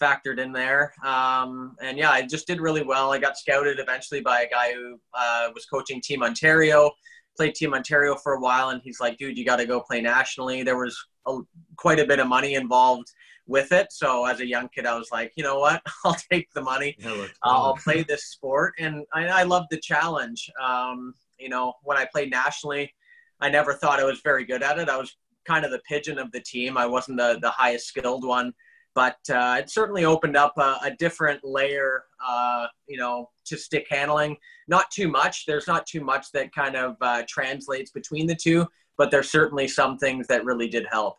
factored 0.01 0.39
in 0.39 0.51
there. 0.51 0.94
Um, 1.06 1.75
and 1.81 1.98
yeah, 1.98 2.12
I 2.12 2.24
just 2.24 2.48
did 2.48 2.59
really 2.59 2.83
well. 2.83 3.12
I 3.12 3.19
got 3.19 3.38
scouted 3.38 3.80
eventually 3.80 4.21
by 4.21 4.42
a 4.42 4.50
guy 4.50 4.74
who 4.74 5.00
uh, 5.13 5.50
was 5.53 5.65
coaching 5.65 6.01
Team 6.01 6.24
Ontario. 6.24 6.92
Played 7.38 7.56
Team 7.56 7.74
Ontario 7.74 8.15
for 8.15 8.33
a 8.33 8.39
while, 8.39 8.69
and 8.69 8.81
he's 8.83 9.00
like, 9.00 9.18
"Dude, 9.18 9.38
you 9.38 9.45
got 9.45 9.57
to 9.57 9.65
go 9.65 9.80
play 9.80 10.01
nationally." 10.01 10.63
There 10.63 10.77
was 10.77 10.98
a, 11.27 11.39
quite 11.77 12.00
a 12.00 12.06
bit 12.06 12.19
of 12.19 12.27
money 12.27 12.56
involved 12.56 13.07
with 13.48 13.71
it. 13.71 13.88
So 13.92 14.25
as 14.25 14.42
a 14.42 14.45
young 14.45 14.68
kid, 14.75 14.86
I 14.86 14.98
was 14.98 15.09
like, 15.12 15.31
"You 15.38 15.44
know 15.44 15.59
what? 15.59 15.81
I'll 16.06 16.18
take 16.31 16.51
the 16.53 16.62
money. 16.62 16.95
Yeah, 17.00 17.27
I'll 17.44 17.75
play 17.75 18.03
this 18.03 18.25
sport." 18.25 18.74
And 18.80 19.06
I, 19.13 19.27
I 19.27 19.44
love 19.44 19.65
the 19.71 19.80
challenge. 19.80 20.50
Um, 20.62 21.13
you 21.39 21.50
know, 21.50 21.74
when 21.83 21.98
I 21.98 22.06
played 22.12 22.31
nationally, 22.31 22.94
I 23.39 23.50
never 23.50 23.74
thought 23.74 24.00
I 24.00 24.03
was 24.03 24.19
very 24.24 24.45
good 24.45 24.62
at 24.62 24.77
it. 24.77 24.89
I 24.89 24.98
was 24.98 25.15
kind 25.45 25.65
of 25.65 25.71
the 25.71 25.81
pigeon 25.88 26.19
of 26.19 26.31
the 26.31 26.42
team. 26.42 26.77
I 26.77 26.86
wasn't 26.86 27.18
the, 27.18 27.39
the 27.42 27.50
highest 27.50 27.88
skilled 27.88 28.25
one, 28.25 28.53
but 28.94 29.18
uh, 29.30 29.58
it 29.60 29.70
certainly 29.70 30.06
opened 30.06 30.36
up 30.36 30.54
a, 30.58 30.78
a 30.84 30.96
different 31.00 31.44
layer, 31.44 32.04
uh, 32.26 32.68
you 32.88 32.98
know, 32.98 33.30
to 33.46 33.58
stick 33.58 33.88
handling. 33.90 34.38
Not 34.68 34.92
too 34.92 35.08
much. 35.08 35.46
There's 35.46 35.68
not 35.68 35.86
too 35.86 36.02
much 36.02 36.32
that 36.34 36.54
kind 36.54 36.76
of 36.76 36.96
uh, 37.02 37.24
translates 37.28 37.92
between 37.92 38.28
the 38.28 38.36
two, 38.36 38.68
but 38.98 39.12
there's 39.12 39.30
certainly 39.32 39.68
some 39.68 39.98
things 39.98 40.28
that 40.28 40.44
really 40.46 40.68
did 40.68 40.86
help. 40.92 41.18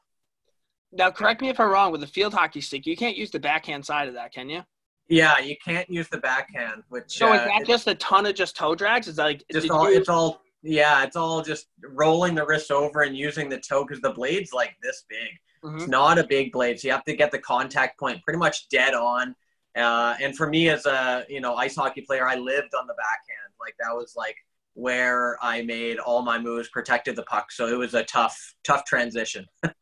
Now, 0.93 1.11
correct 1.11 1.41
me 1.41 1.49
if 1.49 1.59
I'm 1.59 1.71
wrong. 1.71 1.91
With 1.91 2.03
the 2.03 2.07
field 2.07 2.35
hockey 2.35 2.61
stick, 2.61 2.87
you 2.87 2.97
can't 2.97 3.17
use 3.17 3.31
the 3.31 3.41
backhand 3.41 3.85
side 3.85 4.09
of 4.09 4.15
that, 4.15 4.33
can 4.33 4.51
you? 4.51 4.63
Yeah, 5.09 5.39
you 5.39 5.57
can't 5.65 5.89
use 5.91 6.09
the 6.09 6.19
backhand, 6.19 6.83
which 6.91 7.17
So 7.19 7.33
is 7.33 7.41
uh, 7.41 7.45
that 7.47 7.67
just 7.67 7.87
a 7.87 7.95
ton 7.97 8.27
of 8.27 8.35
just 8.35 8.57
toe 8.57 8.75
drags? 8.75 9.09
It's 9.09 9.19
like 9.19 9.43
just 9.51 9.71
all 9.71 9.91
you- 9.91 9.97
it's 9.99 10.09
all 10.09 10.43
yeah, 10.63 11.03
it's 11.03 11.17
all 11.17 11.43
just 11.43 11.67
rolling 11.91 12.37
the 12.37 12.47
wrist 12.47 12.71
over 12.71 13.03
and 13.03 13.17
using 13.17 13.49
the 13.49 13.59
toe 13.59 13.85
because 13.85 14.01
the 14.01 14.13
blade's 14.13 14.53
like 14.53 14.77
this 14.81 15.05
big. 15.09 15.29
Mhm. 15.65 15.77
It's 15.77 15.89
not 15.89 16.19
a 16.19 16.25
big 16.25 16.53
blade, 16.53 16.81
so 16.81 16.89
you 16.89 16.93
have 16.93 17.05
to 17.05 17.15
get 17.17 17.31
the 17.31 17.39
contact 17.39 17.99
point 17.99 18.23
pretty 18.25 18.39
much 18.39 18.69
dead 18.69 18.95
on. 18.95 19.35
Uh, 19.77 20.15
and 20.21 20.37
for 20.37 20.49
me, 20.49 20.69
as 20.69 20.87
a 20.87 21.25
you 21.29 21.41
know 21.41 21.55
ice 21.55 21.77
hockey 21.77 22.03
player, 22.03 22.27
I 22.27 22.35
lived 22.37 22.75
on 22.75 22.87
the 22.87 22.95
backhand. 22.95 23.53
Like 23.61 23.75
that 23.81 23.95
was 23.95 24.15
like 24.17 24.37
where 24.75 25.39
I 25.43 25.63
made 25.63 25.99
all 25.99 26.23
my 26.23 26.39
moves, 26.39 26.69
protected 26.71 27.15
the 27.17 27.23
puck. 27.25 27.53
So 27.53 27.69
it 27.69 27.77
was 27.79 27.95
a 27.95 28.05
tough, 28.05 28.55
tough 28.65 28.85
transition. 28.85 29.47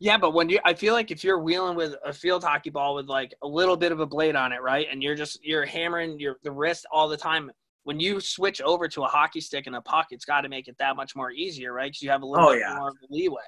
Yeah, 0.00 0.16
but 0.16 0.30
when 0.32 0.48
you, 0.48 0.60
I 0.64 0.74
feel 0.74 0.94
like 0.94 1.10
if 1.10 1.24
you're 1.24 1.40
wheeling 1.40 1.76
with 1.76 1.96
a 2.04 2.12
field 2.12 2.44
hockey 2.44 2.70
ball 2.70 2.94
with 2.94 3.06
like 3.08 3.34
a 3.42 3.48
little 3.48 3.76
bit 3.76 3.90
of 3.90 3.98
a 3.98 4.06
blade 4.06 4.36
on 4.36 4.52
it, 4.52 4.62
right, 4.62 4.86
and 4.88 5.02
you're 5.02 5.16
just 5.16 5.44
you're 5.44 5.66
hammering 5.66 6.20
your 6.20 6.36
the 6.44 6.52
wrist 6.52 6.86
all 6.92 7.08
the 7.08 7.16
time. 7.16 7.50
When 7.82 7.98
you 7.98 8.20
switch 8.20 8.60
over 8.60 8.86
to 8.86 9.02
a 9.02 9.08
hockey 9.08 9.40
stick 9.40 9.66
and 9.66 9.74
a 9.74 9.80
puck, 9.80 10.06
it's 10.12 10.24
got 10.24 10.42
to 10.42 10.48
make 10.48 10.68
it 10.68 10.76
that 10.78 10.94
much 10.94 11.16
more 11.16 11.32
easier, 11.32 11.72
right? 11.72 11.90
Because 11.90 12.02
you 12.02 12.10
have 12.10 12.22
a 12.22 12.26
little 12.26 12.46
Oh, 12.48 12.52
bit 12.52 12.60
yeah. 12.60 12.76
more 12.76 12.92
leeway. 13.10 13.42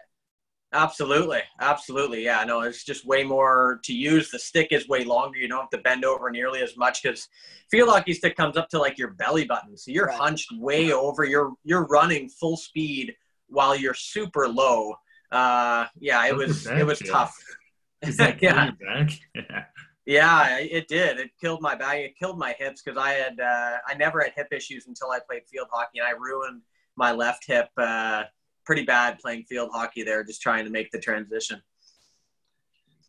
Absolutely, 0.73 1.41
absolutely. 1.61 2.25
Yeah, 2.25 2.45
no, 2.45 2.61
it's 2.61 2.85
just 2.85 3.05
way 3.05 3.25
more 3.25 3.81
to 3.83 3.93
use. 3.93 4.31
The 4.31 4.39
stick 4.39 4.69
is 4.71 4.87
way 4.89 5.03
longer. 5.05 5.39
You 5.39 5.49
don't 5.49 5.61
have 5.63 5.71
to 5.71 5.79
bend 5.79 6.05
over 6.05 6.31
nearly 6.31 6.61
as 6.63 6.77
much 6.77 7.03
because 7.03 7.29
field 7.71 7.89
hockey 7.89 8.13
stick 8.15 8.37
comes 8.37 8.57
up 8.57 8.69
to 8.69 8.79
like 8.79 8.97
your 8.97 9.11
belly 9.15 9.45
button, 9.45 9.77
so 9.77 9.91
you're 9.91 10.07
Right. 10.07 10.17
hunched 10.19 10.53
way 10.59 10.93
over. 10.93 11.25
You're 11.25 11.53
you're 11.65 11.87
running 11.87 12.29
full 12.29 12.57
speed 12.57 13.15
while 13.49 13.75
you're 13.75 13.95
super 13.95 14.47
low. 14.49 14.95
Uh, 15.33 15.87
yeah, 15.99 16.25
it 16.27 16.31
How's 16.33 16.39
was 16.39 16.67
it 16.67 16.87
was 16.87 16.99
feel? 17.01 17.13
tough. 17.15 17.37
Is 18.03 18.17
that 18.19 18.39
Yeah. 18.43 18.67
your 18.67 18.73
back? 19.05 19.11
Yeah. 19.35 19.65
Yeah, 20.07 20.59
it 20.59 20.89
did. 20.89 21.19
It 21.21 21.31
killed 21.41 21.61
my 21.61 21.75
back. 21.75 21.97
It 21.99 22.17
killed 22.19 22.39
my 22.39 22.53
hips 22.59 22.81
because 22.83 22.97
I 22.97 23.11
had 23.13 23.39
uh, 23.39 23.77
I 23.87 23.95
never 23.95 24.21
had 24.21 24.33
hip 24.35 24.49
issues 24.53 24.87
until 24.87 25.11
I 25.11 25.19
played 25.29 25.43
field 25.51 25.69
hockey, 25.71 25.99
and 25.99 26.07
I 26.09 26.13
ruined 26.13 26.63
my 26.97 27.13
left 27.13 27.45
hip 27.47 27.69
uh, 27.77 28.23
pretty 28.71 28.85
bad 28.85 29.19
playing 29.19 29.43
field 29.49 29.69
hockey 29.73 30.05
there, 30.05 30.23
just 30.23 30.41
trying 30.41 30.65
to 30.65 30.71
make 30.71 30.89
the 30.93 30.99
transition. 31.01 31.61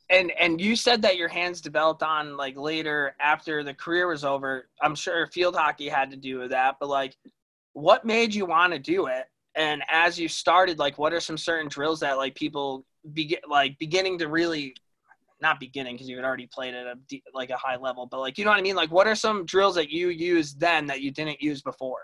And 0.09 0.31
and 0.31 0.59
you 0.59 0.75
said 0.75 1.03
that 1.03 1.17
your 1.17 1.27
hands 1.27 1.61
developed 1.61 2.01
on 2.01 2.35
like 2.35 2.57
later 2.57 3.15
after 3.19 3.63
the 3.63 3.75
career 3.75 4.07
was 4.07 4.25
over. 4.25 4.67
I'm 4.81 4.95
sure 4.95 5.27
field 5.27 5.55
hockey 5.55 5.87
had 5.87 6.09
to 6.09 6.17
do 6.17 6.39
with 6.39 6.49
that, 6.49 6.77
but 6.79 6.89
like, 6.89 7.15
what 7.73 8.03
made 8.05 8.33
you 8.33 8.47
want 8.47 8.73
to 8.73 8.79
do 8.79 9.05
it? 9.05 9.25
And 9.53 9.83
as 9.87 10.19
you 10.19 10.27
started, 10.27 10.79
like, 10.79 10.97
what 10.97 11.13
are 11.13 11.19
some 11.19 11.37
certain 11.37 11.69
drills 11.69 11.99
that 11.99 12.17
like 12.17 12.33
people 12.33 12.83
begin 13.13 13.37
like 13.47 13.77
beginning 13.77 14.17
to 14.17 14.29
really 14.29 14.73
not 15.43 15.59
beginning 15.59 15.93
because 15.93 16.09
you 16.09 16.15
had 16.15 16.25
already 16.25 16.49
played 16.51 16.73
at 16.73 16.87
a 16.87 16.95
like 17.35 17.51
a 17.51 17.57
high 17.57 17.75
level, 17.77 18.07
but 18.07 18.19
like 18.19 18.39
you 18.39 18.45
know 18.45 18.49
what 18.49 18.57
I 18.59 18.63
mean? 18.63 18.75
Like, 18.75 18.89
what 18.89 19.05
are 19.05 19.13
some 19.13 19.45
drills 19.45 19.75
that 19.75 19.91
you 19.91 20.09
used 20.09 20.59
then 20.59 20.87
that 20.87 21.01
you 21.01 21.11
didn't 21.11 21.39
use 21.39 21.61
before? 21.61 21.99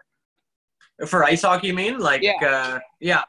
For 1.07 1.23
ice 1.23 1.41
hockey, 1.41 1.67
you 1.67 1.73
mean? 1.73 1.99
Like, 1.99 2.21
Yeah. 2.21 2.33
uh, 2.41 2.79
yeah. 2.99 3.23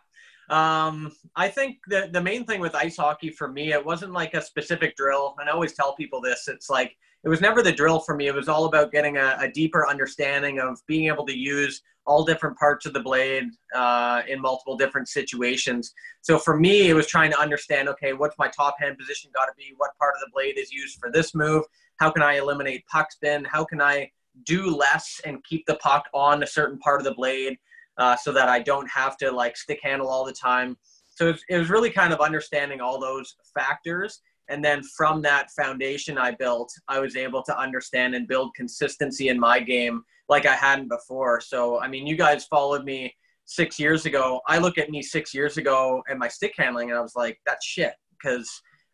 Um, 0.50 1.12
I 1.36 1.48
think 1.48 1.78
the 1.88 2.08
the 2.12 2.22
main 2.22 2.44
thing 2.44 2.60
with 2.60 2.74
ice 2.74 2.96
hockey 2.96 3.30
for 3.30 3.48
me, 3.48 3.72
it 3.72 3.84
wasn't 3.84 4.12
like 4.12 4.34
a 4.34 4.42
specific 4.42 4.96
drill. 4.96 5.34
And 5.38 5.48
I 5.48 5.52
always 5.52 5.74
tell 5.74 5.94
people 5.94 6.20
this. 6.20 6.48
It's 6.48 6.70
like 6.70 6.96
it 7.24 7.28
was 7.28 7.40
never 7.40 7.62
the 7.62 7.72
drill 7.72 8.00
for 8.00 8.14
me. 8.14 8.28
It 8.28 8.34
was 8.34 8.48
all 8.48 8.66
about 8.66 8.92
getting 8.92 9.16
a, 9.16 9.36
a 9.40 9.50
deeper 9.50 9.88
understanding 9.88 10.60
of 10.60 10.80
being 10.86 11.06
able 11.08 11.26
to 11.26 11.36
use 11.36 11.82
all 12.06 12.24
different 12.24 12.56
parts 12.56 12.86
of 12.86 12.94
the 12.94 13.00
blade 13.00 13.44
uh, 13.74 14.22
in 14.26 14.40
multiple 14.40 14.76
different 14.76 15.08
situations. 15.08 15.92
So 16.22 16.38
for 16.38 16.56
me, 16.56 16.88
it 16.88 16.94
was 16.94 17.06
trying 17.06 17.30
to 17.32 17.38
understand. 17.38 17.88
Okay, 17.90 18.14
what's 18.14 18.38
my 18.38 18.48
top 18.48 18.76
hand 18.80 18.96
position 18.96 19.30
got 19.34 19.46
to 19.46 19.52
be? 19.56 19.74
What 19.76 19.96
part 19.98 20.14
of 20.14 20.20
the 20.20 20.30
blade 20.32 20.56
is 20.56 20.72
used 20.72 20.98
for 20.98 21.10
this 21.12 21.34
move? 21.34 21.64
How 21.96 22.10
can 22.10 22.22
I 22.22 22.38
eliminate 22.38 22.86
puck 22.86 23.12
spin? 23.12 23.44
How 23.44 23.64
can 23.64 23.82
I 23.82 24.10
do 24.44 24.74
less 24.74 25.20
and 25.24 25.44
keep 25.44 25.66
the 25.66 25.74
puck 25.76 26.06
on 26.14 26.42
a 26.42 26.46
certain 26.46 26.78
part 26.78 27.00
of 27.00 27.04
the 27.04 27.14
blade? 27.14 27.58
Uh, 27.98 28.16
so 28.16 28.32
that 28.32 28.48
I 28.48 28.60
don't 28.60 28.88
have 28.88 29.16
to 29.18 29.30
like 29.30 29.56
stick 29.56 29.80
handle 29.82 30.08
all 30.08 30.24
the 30.24 30.32
time. 30.32 30.76
So 31.10 31.34
it 31.48 31.58
was, 31.58 31.68
really 31.68 31.90
kind 31.90 32.12
of 32.12 32.20
understanding 32.20 32.80
all 32.80 33.00
those 33.00 33.34
factors. 33.52 34.20
And 34.48 34.64
then 34.64 34.82
from 34.96 35.20
that 35.22 35.50
foundation 35.50 36.16
I 36.16 36.30
built, 36.30 36.72
I 36.86 37.00
was 37.00 37.16
able 37.16 37.42
to 37.42 37.58
understand 37.58 38.14
and 38.14 38.28
build 38.28 38.54
consistency 38.54 39.28
in 39.28 39.38
my 39.38 39.58
game 39.60 40.02
like 40.28 40.46
I 40.46 40.54
hadn't 40.54 40.88
before. 40.88 41.40
So, 41.40 41.80
I 41.80 41.88
mean, 41.88 42.06
you 42.06 42.16
guys 42.16 42.44
followed 42.46 42.84
me 42.84 43.14
six 43.46 43.78
years 43.80 44.06
ago. 44.06 44.40
I 44.46 44.58
look 44.58 44.78
at 44.78 44.90
me 44.90 45.02
six 45.02 45.34
years 45.34 45.56
ago 45.56 46.02
and 46.08 46.18
my 46.18 46.28
stick 46.28 46.54
handling, 46.56 46.90
and 46.90 46.98
I 46.98 47.02
was 47.02 47.16
like, 47.16 47.40
that's 47.46 47.66
shit. 47.66 47.94
Because 48.12 48.48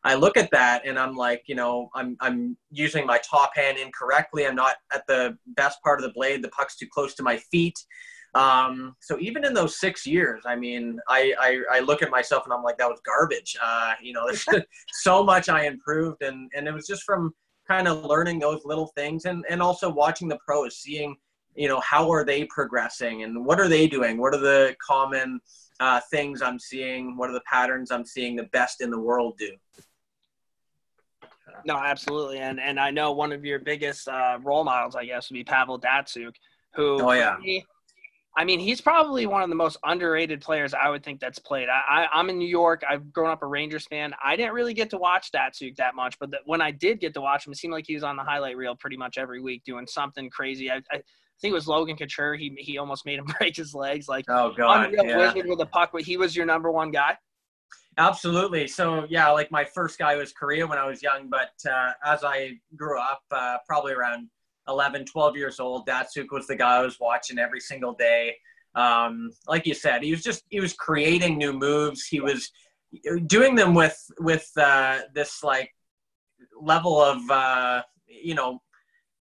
I 0.05 0.15
look 0.15 0.37
at 0.37 0.51
that 0.53 0.87
and 0.87 0.99
I'm 0.99 1.17
like, 1.17 1.43
you 1.47 1.55
know, 1.55 1.89
I'm, 1.95 2.17
I'm 2.21 2.57
using 2.71 3.07
my 3.07 3.19
top 3.19 3.53
hand 3.57 3.79
incorrectly. 3.79 4.47
I'm 4.47 4.55
not 4.55 4.77
at 4.95 5.07
the 5.09 5.37
best 5.57 5.83
part 5.83 5.99
of 5.99 6.05
the 6.05 6.13
blade. 6.13 6.43
The 6.43 6.51
puck's 6.51 6.77
too 6.77 6.87
close 6.93 7.15
to 7.15 7.23
my 7.23 7.37
feet. 7.37 7.79
Um, 8.35 8.97
so 9.01 9.17
even 9.21 9.45
in 9.45 9.55
those 9.55 9.79
six 9.79 10.05
years, 10.07 10.43
I 10.45 10.57
mean, 10.57 10.99
I, 11.09 11.35
I, 11.39 11.77
I, 11.77 11.81
look 11.81 12.03
at 12.03 12.11
myself 12.11 12.43
and 12.45 12.53
I'm 12.53 12.65
like, 12.65 12.77
that 12.79 12.89
was 12.89 13.01
garbage. 13.07 13.57
Uh, 13.63 13.93
you 14.03 14.13
know, 14.13 14.27
there's 14.27 14.45
so 14.93 15.23
much 15.23 15.49
I 15.49 15.67
improved 15.67 16.21
and, 16.23 16.51
and 16.53 16.67
it 16.67 16.75
was 16.75 16.85
just 16.85 17.05
from 17.05 17.33
kind 17.69 17.87
of 17.87 18.05
learning 18.05 18.41
those 18.41 18.63
little 18.65 18.89
things 18.89 19.25
and, 19.27 19.45
and 19.49 19.63
also 19.63 19.89
watching 19.89 20.27
the 20.27 20.39
pros, 20.45 20.79
seeing, 20.79 21.15
you 21.55 21.69
know, 21.69 21.81
how 21.81 22.11
are 22.11 22.25
they 22.25 22.45
progressing 22.47 23.23
and 23.23 23.47
what 23.47 23.61
are 23.61 23.69
they 23.69 23.87
doing? 23.87 24.19
What 24.19 24.35
are 24.35 24.41
the 24.41 24.75
common 24.85 25.39
uh, 25.79 26.01
things 26.11 26.43
I'm 26.43 26.59
seeing? 26.59 27.17
What 27.17 27.31
are 27.31 27.35
the 27.35 27.43
patterns 27.49 27.93
I'm 27.93 28.05
seeing 28.05 28.35
the 28.35 28.49
best 28.53 28.81
in 28.81 28.91
the 28.91 28.99
world 28.99 29.39
do? 29.39 29.53
No, 31.65 31.77
absolutely. 31.77 32.39
And, 32.39 32.59
and 32.59 32.81
I 32.81 32.91
know 32.91 33.13
one 33.13 33.31
of 33.31 33.45
your 33.45 33.61
biggest 33.61 34.09
uh, 34.09 34.39
role 34.43 34.65
models, 34.65 34.97
I 34.97 35.05
guess, 35.05 35.31
would 35.31 35.35
be 35.35 35.45
Pavel 35.45 35.81
Datsyuk, 35.81 36.35
who 36.75 37.01
oh, 37.01 37.13
yeah. 37.13 37.37
Me, 37.41 37.65
I 38.37 38.45
mean, 38.45 38.59
he's 38.59 38.81
probably 38.81 39.27
one 39.27 39.43
of 39.43 39.49
the 39.49 39.55
most 39.55 39.77
underrated 39.85 40.41
players 40.41 40.75
I 40.75 40.89
would 40.89 41.05
think 41.05 41.21
that's 41.21 41.39
played. 41.39 41.69
I, 41.69 42.09
I, 42.13 42.19
am 42.21 42.31
in 42.31 42.39
New 42.39 42.49
York. 42.49 42.83
I've 42.89 43.13
grown 43.13 43.31
up 43.31 43.43
a 43.43 43.47
Rangers 43.47 43.87
fan. 43.87 44.13
I 44.23 44.35
didn't 44.35 44.55
really 44.55 44.75
get 44.75 44.91
to 44.91 44.97
watch 44.97 45.31
Datsyuk 45.31 45.77
that 45.77 45.95
much, 45.95 46.19
but 46.19 46.33
the, 46.33 46.39
when 46.45 46.61
I 46.61 46.73
did 46.73 46.99
get 46.99 47.15
to 47.15 47.21
watch 47.21 47.47
him, 47.47 47.53
it 47.53 47.57
seemed 47.57 47.73
like 47.73 47.87
he 47.87 47.95
was 47.95 48.03
on 48.03 48.17
the 48.17 48.25
highlight 48.25 48.57
reel 48.57 48.75
pretty 48.75 48.97
much 48.97 49.19
every 49.19 49.41
week 49.41 49.63
doing 49.65 49.87
something 49.87 50.31
crazy. 50.31 50.69
I, 50.69 50.77
I 50.91 51.01
think 51.41 51.53
it 51.53 51.55
was 51.55 51.69
Logan 51.69 51.97
Couture. 51.97 52.35
He 52.35 52.57
he 52.59 52.79
almost 52.79 53.07
made 53.07 53.21
him 53.21 53.27
break 53.39 53.55
his 53.55 53.73
legs. 53.73 54.09
Like, 54.09 54.25
oh 54.29 54.53
god, 54.57 54.87
unreal 54.87 55.05
yeah. 55.05 55.17
wizard 55.17 55.47
with 55.47 55.61
a 55.61 55.67
puck. 55.67 55.91
But 55.93 56.03
he 56.03 56.17
was 56.17 56.35
your 56.35 56.47
number 56.47 56.73
one 56.73 56.91
guy. 56.91 57.17
Absolutely. 57.99 58.67
So 58.67 59.07
yeah, 59.09 59.31
like 59.31 59.53
my 59.53 59.65
first 59.65 59.99
guy 59.99 60.17
was 60.17 60.33
Kariya 60.33 60.69
when 60.69 60.79
I 60.79 60.87
was 60.87 61.03
young, 61.03 61.29
but 61.31 61.53
uh, 61.71 61.93
as 62.05 62.25
I 62.25 62.55
grew 62.77 62.99
up, 63.01 63.23
uh, 63.31 63.59
probably 63.69 63.93
around 63.93 64.29
11, 64.69 65.05
12 65.05 65.37
years 65.37 65.61
old, 65.61 65.87
Datsyuk 65.87 66.27
was 66.31 66.47
the 66.47 66.57
guy 66.57 66.77
I 66.77 66.83
was 66.83 66.99
watching 67.01 67.39
every 67.39 67.61
single 67.61 67.95
day. 67.95 68.37
Um, 68.75 69.31
like 69.47 69.67
you 69.67 69.75
said, 69.75 70.03
he 70.03 70.11
was 70.11 70.23
just 70.23 70.45
he 70.49 70.61
was 70.61 70.73
creating 70.73 71.39
new 71.39 71.53
moves. 71.53 72.07
He 72.07 72.21
was 72.21 72.51
doing 73.27 73.55
them 73.55 73.75
with 73.75 73.99
with 74.19 74.51
uh, 74.57 75.01
this 75.15 75.45
like 75.45 75.71
level 76.61 77.01
of 77.01 77.19
uh, 77.31 77.83
you 78.07 78.35
know 78.35 78.61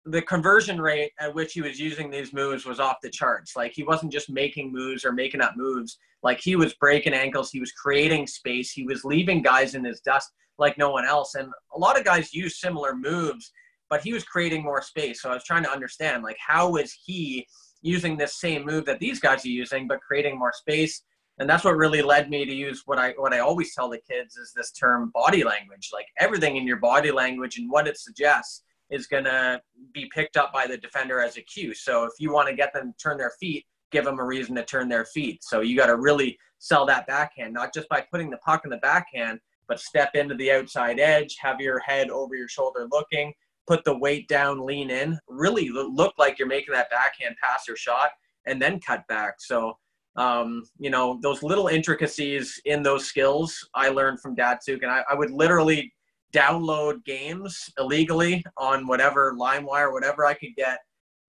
the 0.05 0.21
conversion 0.21 0.79
rate 0.79 1.11
at 1.19 1.33
which 1.33 1.53
he 1.53 1.61
was 1.61 1.79
using 1.79 2.09
these 2.09 2.33
moves 2.33 2.65
was 2.65 2.79
off 2.79 2.97
the 3.01 3.09
charts. 3.09 3.55
Like 3.55 3.73
he 3.73 3.83
wasn't 3.83 4.11
just 4.11 4.29
making 4.29 4.71
moves 4.71 5.05
or 5.05 5.11
making 5.11 5.41
up 5.41 5.55
moves. 5.55 5.97
Like 6.23 6.39
he 6.41 6.55
was 6.55 6.73
breaking 6.75 7.13
ankles. 7.13 7.51
He 7.51 7.59
was 7.59 7.71
creating 7.71 8.27
space. 8.27 8.71
He 8.71 8.83
was 8.83 9.05
leaving 9.05 9.41
guys 9.41 9.75
in 9.75 9.83
his 9.83 10.01
dust 10.01 10.31
like 10.57 10.77
no 10.77 10.91
one 10.91 11.05
else. 11.05 11.35
And 11.35 11.51
a 11.75 11.79
lot 11.79 11.97
of 11.97 12.05
guys 12.05 12.33
use 12.33 12.59
similar 12.59 12.95
moves, 12.95 13.51
but 13.89 14.01
he 14.01 14.13
was 14.13 14.23
creating 14.23 14.63
more 14.63 14.81
space. 14.81 15.21
So 15.21 15.29
I 15.29 15.33
was 15.33 15.43
trying 15.43 15.63
to 15.63 15.71
understand 15.71 16.23
like 16.23 16.37
how 16.45 16.75
is 16.75 16.95
he 17.05 17.47
using 17.81 18.17
this 18.17 18.39
same 18.39 18.65
move 18.65 18.85
that 18.85 18.99
these 18.99 19.19
guys 19.19 19.45
are 19.45 19.49
using, 19.49 19.87
but 19.87 20.01
creating 20.01 20.37
more 20.37 20.53
space. 20.53 21.03
And 21.39 21.49
that's 21.49 21.63
what 21.63 21.77
really 21.77 22.01
led 22.01 22.29
me 22.29 22.45
to 22.45 22.53
use 22.53 22.83
what 22.85 22.97
I 22.97 23.11
what 23.17 23.33
I 23.33 23.39
always 23.39 23.73
tell 23.75 23.89
the 23.89 23.99
kids 24.09 24.37
is 24.37 24.53
this 24.55 24.71
term 24.71 25.11
body 25.13 25.43
language. 25.43 25.89
Like 25.93 26.07
everything 26.19 26.57
in 26.57 26.65
your 26.65 26.77
body 26.77 27.11
language 27.11 27.57
and 27.57 27.69
what 27.69 27.87
it 27.87 27.97
suggests 27.97 28.63
is 28.89 29.05
gonna 29.05 29.61
be 29.93 30.09
picked 30.13 30.37
up 30.37 30.51
by 30.51 30.65
the 30.65 30.77
defender 30.77 31.19
as 31.19 31.37
a 31.37 31.41
cue. 31.41 31.73
So 31.73 32.05
if 32.05 32.13
you 32.19 32.31
want 32.31 32.47
to 32.47 32.55
get 32.55 32.73
them 32.73 32.93
to 32.93 32.97
turn 32.97 33.17
their 33.17 33.33
feet, 33.39 33.65
give 33.91 34.05
them 34.05 34.19
a 34.19 34.25
reason 34.25 34.55
to 34.55 34.65
turn 34.65 34.89
their 34.89 35.05
feet. 35.05 35.43
So 35.43 35.61
you 35.61 35.77
got 35.77 35.87
to 35.87 35.97
really 35.97 36.37
sell 36.59 36.85
that 36.87 37.07
backhand, 37.07 37.53
not 37.53 37.73
just 37.73 37.87
by 37.89 38.05
putting 38.11 38.29
the 38.29 38.37
puck 38.37 38.61
in 38.63 38.69
the 38.69 38.77
backhand, 38.77 39.39
but 39.67 39.79
step 39.79 40.15
into 40.15 40.35
the 40.35 40.51
outside 40.51 40.99
edge, 40.99 41.35
have 41.39 41.59
your 41.59 41.79
head 41.79 42.09
over 42.09 42.35
your 42.35 42.47
shoulder 42.47 42.87
looking, 42.91 43.33
put 43.67 43.83
the 43.83 43.97
weight 43.97 44.27
down, 44.27 44.65
lean 44.65 44.89
in, 44.89 45.19
really 45.27 45.69
look 45.69 46.13
like 46.17 46.39
you're 46.39 46.47
making 46.47 46.73
that 46.73 46.89
backhand 46.89 47.35
pass 47.41 47.67
or 47.69 47.75
shot, 47.75 48.09
and 48.45 48.61
then 48.61 48.79
cut 48.79 49.05
back. 49.07 49.35
So, 49.39 49.77
um, 50.15 50.63
you 50.79 50.89
know, 50.89 51.19
those 51.21 51.43
little 51.43 51.67
intricacies 51.67 52.59
in 52.65 52.81
those 52.81 53.05
skills 53.05 53.55
I 53.75 53.89
learned 53.89 54.21
from 54.21 54.35
Datsyuk, 54.35 54.81
and 54.81 54.91
I, 54.91 55.03
I 55.09 55.15
would 55.15 55.31
literally 55.31 55.93
download 56.33 57.03
games 57.05 57.69
illegally 57.77 58.43
on 58.57 58.87
whatever 58.87 59.35
LimeWire, 59.39 59.91
whatever 59.91 60.25
I 60.25 60.33
could 60.33 60.55
get, 60.55 60.79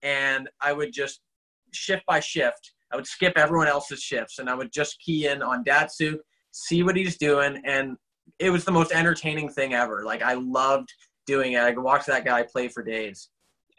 and 0.01 0.49
I 0.61 0.73
would 0.73 0.93
just 0.93 1.21
shift 1.73 2.03
by 2.07 2.19
shift. 2.19 2.73
I 2.91 2.95
would 2.95 3.07
skip 3.07 3.33
everyone 3.37 3.67
else's 3.67 4.01
shifts, 4.01 4.39
and 4.39 4.49
I 4.49 4.55
would 4.55 4.71
just 4.71 4.99
key 4.99 5.27
in 5.27 5.41
on 5.41 5.63
Datsyuk, 5.63 6.17
see 6.51 6.83
what 6.83 6.95
he's 6.95 7.17
doing, 7.17 7.61
and 7.65 7.95
it 8.39 8.49
was 8.49 8.63
the 8.63 8.71
most 8.71 8.91
entertaining 8.91 9.49
thing 9.49 9.73
ever. 9.73 10.03
Like 10.05 10.21
I 10.21 10.33
loved 10.33 10.89
doing 11.29 11.53
it. 11.53 11.61
I 11.61 11.71
can 11.71 11.83
watch 11.83 12.05
that 12.07 12.25
guy 12.25 12.43
play 12.43 12.67
for 12.67 12.83
days. 12.83 13.29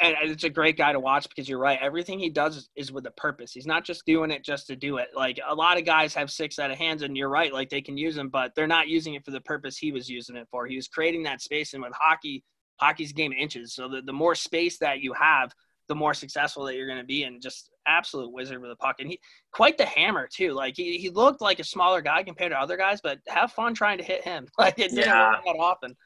And 0.02 0.16
it's 0.23 0.45
a 0.45 0.49
great 0.49 0.78
guy 0.78 0.92
to 0.92 1.00
watch 1.00 1.28
because 1.28 1.47
you're 1.47 1.59
right. 1.59 1.78
Everything 1.83 2.19
he 2.19 2.30
does 2.30 2.71
is 2.75 2.90
with 2.90 3.04
a 3.07 3.11
purpose. 3.11 3.52
He's 3.52 3.66
not 3.66 3.85
just 3.85 4.07
doing 4.07 4.30
it 4.30 4.42
just 4.42 4.66
to 4.69 4.76
do 4.76 4.97
it. 4.97 5.09
Like 5.14 5.38
a 5.47 5.54
lot 5.54 5.76
of 5.78 5.85
guys 5.85 6.14
have 6.14 6.30
six 6.30 6.59
out 6.59 6.71
of 6.71 6.78
hands, 6.78 7.02
and 7.02 7.14
you're 7.16 7.28
right. 7.28 7.52
Like 7.52 7.69
they 7.69 7.83
can 7.83 7.99
use 7.99 8.14
them, 8.14 8.30
but 8.30 8.54
they're 8.54 8.66
not 8.66 8.88
using 8.88 9.14
it 9.14 9.25
for 9.26 9.30
the 9.30 9.42
purpose 9.42 9.76
he 9.76 9.92
was 9.92 10.09
using 10.09 10.37
it 10.37 10.49
for. 10.50 10.66
He 10.66 10.76
was 10.76 10.88
creating 10.88 11.25
that 11.25 11.42
space, 11.42 11.75
and 11.75 11.83
with 11.83 11.92
hockey, 11.95 12.42
hockey's 12.76 13.12
game 13.12 13.33
inches. 13.33 13.75
So 13.75 13.88
the, 13.88 14.00
the 14.00 14.12
more 14.12 14.35
space 14.35 14.78
that 14.78 15.00
you 15.00 15.12
have, 15.12 15.52
the 15.90 15.95
more 15.97 16.14
successful 16.14 16.64
that 16.64 16.76
you're 16.76 16.87
going 16.87 16.99
to 17.00 17.04
be 17.04 17.25
and 17.25 17.42
just 17.42 17.69
absolute 17.87 18.33
wizard 18.33 18.61
with 18.61 18.71
the 18.71 18.76
puck 18.76 18.97
and 19.00 19.09
he 19.11 19.19
quite 19.52 19.76
the 19.76 19.85
hammer 19.85 20.28
too 20.33 20.52
like 20.52 20.76
he, 20.76 20.99
he 20.99 21.09
looked 21.11 21.40
like 21.40 21.59
a 21.59 21.64
smaller 21.64 22.00
guy 22.00 22.23
compared 22.23 22.52
to 22.52 22.61
other 22.61 22.76
guys 22.76 23.00
but 23.02 23.19
have 23.26 23.50
fun 23.50 23.75
trying 23.75 23.99
to 23.99 24.04
hit 24.04 24.23
him 24.23 24.47
like 24.59 24.78
it 24.78 24.90
didn't 24.95 25.09
Yeah. 25.09 25.30
work 25.33 25.45
that 25.45 25.57
often 25.59 25.97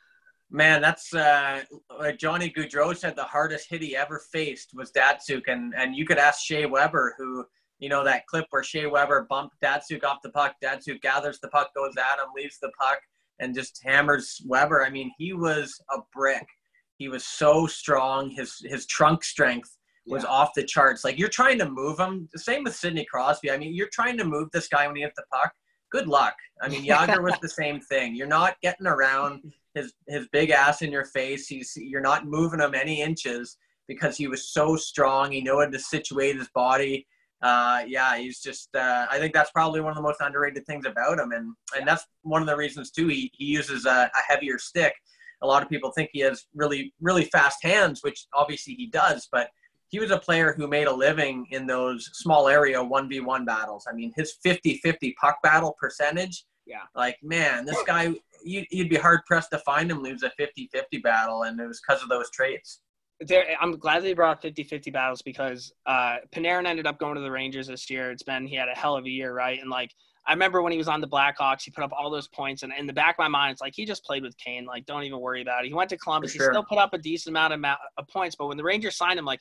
Man, 0.50 0.80
that's 0.82 1.12
uh, 1.14 1.62
like 1.98 2.18
Johnny 2.18 2.50
Gaudreau 2.50 2.96
said. 2.96 3.16
The 3.16 3.24
hardest 3.24 3.68
hit 3.68 3.82
he 3.82 3.96
ever 3.96 4.20
faced 4.32 4.70
was 4.74 4.92
Datsyuk, 4.92 5.42
and 5.48 5.74
and 5.76 5.96
you 5.96 6.06
could 6.06 6.18
ask 6.18 6.44
Shea 6.44 6.66
Weber, 6.66 7.14
who 7.18 7.44
you 7.78 7.88
know 7.88 8.04
that 8.04 8.26
clip 8.26 8.46
where 8.50 8.62
Shea 8.62 8.86
Weber 8.86 9.26
bumped 9.28 9.56
Datsyuk 9.62 10.04
off 10.04 10.18
the 10.22 10.30
puck. 10.30 10.54
Datsyuk 10.62 11.00
gathers 11.00 11.40
the 11.40 11.48
puck, 11.48 11.70
goes 11.74 11.94
at 11.96 12.20
him, 12.20 12.28
leaves 12.36 12.58
the 12.60 12.70
puck, 12.78 12.98
and 13.40 13.54
just 13.54 13.80
hammers 13.84 14.40
Weber. 14.46 14.84
I 14.84 14.90
mean, 14.90 15.10
he 15.18 15.32
was 15.32 15.74
a 15.92 15.98
brick. 16.14 16.46
He 16.98 17.08
was 17.08 17.24
so 17.24 17.66
strong. 17.66 18.30
His 18.30 18.58
his 18.64 18.86
trunk 18.86 19.24
strength 19.24 19.76
was 20.06 20.22
Yeah. 20.22 20.28
off 20.28 20.50
the 20.54 20.62
charts. 20.62 21.02
Like 21.02 21.18
you're 21.18 21.28
trying 21.30 21.58
to 21.58 21.68
move 21.68 21.98
him. 21.98 22.28
The 22.32 22.38
same 22.38 22.62
with 22.64 22.76
Sidney 22.76 23.06
Crosby. 23.10 23.50
I 23.50 23.56
mean, 23.56 23.74
you're 23.74 23.88
trying 23.92 24.18
to 24.18 24.24
move 24.24 24.50
this 24.52 24.68
guy 24.68 24.86
when 24.86 24.94
he 24.96 25.02
hits 25.02 25.16
the 25.16 25.24
puck. 25.32 25.52
Good 25.94 26.08
luck. 26.08 26.34
I 26.60 26.68
mean, 26.68 26.84
Jagr 26.84 27.22
was 27.22 27.38
the 27.40 27.48
same 27.48 27.80
thing. 27.88 28.16
You're 28.16 28.26
not 28.26 28.60
getting 28.62 28.88
around 28.88 29.52
his 29.76 29.94
his 30.08 30.26
big 30.32 30.50
ass 30.50 30.82
in 30.82 30.90
your 30.90 31.04
face. 31.04 31.46
He's 31.46 31.72
you're 31.76 32.00
not 32.00 32.26
moving 32.26 32.58
him 32.58 32.74
any 32.74 33.00
inches 33.00 33.56
because 33.86 34.16
he 34.16 34.26
was 34.26 34.52
so 34.52 34.74
strong. 34.74 35.30
He 35.30 35.40
knew 35.40 35.60
how 35.60 35.70
to 35.70 35.78
situate 35.78 36.36
his 36.36 36.48
body. 36.52 37.06
Uh, 37.42 37.84
yeah, 37.86 38.18
he's 38.18 38.40
just. 38.40 38.74
Uh, 38.74 39.06
I 39.08 39.20
think 39.20 39.34
that's 39.34 39.52
probably 39.52 39.80
one 39.80 39.92
of 39.92 39.96
the 39.96 40.02
most 40.02 40.20
underrated 40.20 40.66
things 40.66 40.84
about 40.84 41.20
him, 41.20 41.30
and 41.30 41.54
and 41.76 41.86
that's 41.86 42.04
one 42.22 42.42
of 42.42 42.48
the 42.48 42.56
reasons 42.56 42.90
too. 42.90 43.06
He 43.06 43.30
he 43.32 43.44
uses 43.44 43.86
a, 43.86 44.10
a 44.12 44.32
heavier 44.32 44.58
stick. 44.58 44.94
A 45.42 45.46
lot 45.46 45.62
of 45.62 45.68
people 45.68 45.92
think 45.92 46.10
he 46.12 46.20
has 46.20 46.44
really 46.56 46.92
really 47.00 47.26
fast 47.26 47.62
hands, 47.62 48.00
which 48.02 48.26
obviously 48.34 48.74
he 48.74 48.88
does, 48.88 49.28
but 49.30 49.48
he 49.94 50.00
was 50.00 50.10
a 50.10 50.18
player 50.18 50.52
who 50.56 50.66
made 50.66 50.88
a 50.88 50.92
living 50.92 51.46
in 51.52 51.68
those 51.68 52.10
small 52.14 52.48
area 52.48 52.78
1v1 52.78 53.46
battles. 53.46 53.86
I 53.88 53.94
mean, 53.94 54.12
his 54.16 54.34
50-50 54.44 55.14
puck 55.14 55.36
battle 55.40 55.76
percentage. 55.78 56.46
Yeah. 56.66 56.80
Like, 56.96 57.16
man, 57.22 57.64
this 57.64 57.80
guy, 57.86 58.12
you, 58.44 58.64
you'd 58.72 58.88
be 58.88 58.96
hard 58.96 59.20
pressed 59.24 59.52
to 59.52 59.58
find 59.60 59.88
him 59.88 60.02
lose 60.02 60.24
a 60.24 60.32
50-50 60.36 61.00
battle, 61.00 61.44
and 61.44 61.60
it 61.60 61.68
was 61.68 61.80
because 61.80 62.02
of 62.02 62.08
those 62.08 62.28
traits. 62.32 62.80
there, 63.20 63.44
I'm 63.60 63.78
glad 63.78 64.02
they 64.02 64.14
brought 64.14 64.42
50-50 64.42 64.92
battles 64.92 65.22
because 65.22 65.72
uh, 65.86 66.16
Panarin 66.34 66.66
ended 66.66 66.88
up 66.88 66.98
going 66.98 67.14
to 67.14 67.20
the 67.20 67.30
Rangers 67.30 67.68
this 67.68 67.88
year. 67.88 68.10
It's 68.10 68.24
been 68.24 68.48
he 68.48 68.56
had 68.56 68.68
a 68.68 68.76
hell 68.76 68.96
of 68.96 69.04
a 69.04 69.10
year, 69.10 69.32
right? 69.32 69.60
And 69.60 69.70
like 69.70 69.92
I 70.26 70.32
remember 70.32 70.62
when 70.62 70.72
he 70.72 70.78
was 70.78 70.88
on 70.88 71.00
the 71.00 71.08
Blackhawks, 71.08 71.62
he 71.62 71.70
put 71.70 71.84
up 71.84 71.92
all 71.92 72.10
those 72.10 72.28
points, 72.28 72.62
and 72.62 72.72
in 72.78 72.86
the 72.86 72.92
back 72.92 73.16
of 73.16 73.18
my 73.18 73.28
mind, 73.28 73.52
it's 73.52 73.60
like 73.60 73.74
he 73.76 73.84
just 73.84 74.04
played 74.04 74.22
with 74.22 74.36
Kane. 74.38 74.64
Like, 74.64 74.86
don't 74.86 75.02
even 75.02 75.20
worry 75.20 75.42
about 75.42 75.64
it. 75.64 75.68
He 75.68 75.74
went 75.74 75.90
to 75.90 75.98
Columbus, 75.98 76.32
sure. 76.32 76.46
he 76.46 76.52
still 76.52 76.64
put 76.64 76.78
up 76.78 76.94
a 76.94 76.98
decent 76.98 77.32
amount 77.32 77.52
of, 77.52 77.58
amount 77.58 77.80
of 77.98 78.08
points, 78.08 78.34
but 78.34 78.46
when 78.46 78.56
the 78.56 78.64
Rangers 78.64 78.96
signed 78.96 79.18
him, 79.18 79.26
like, 79.26 79.40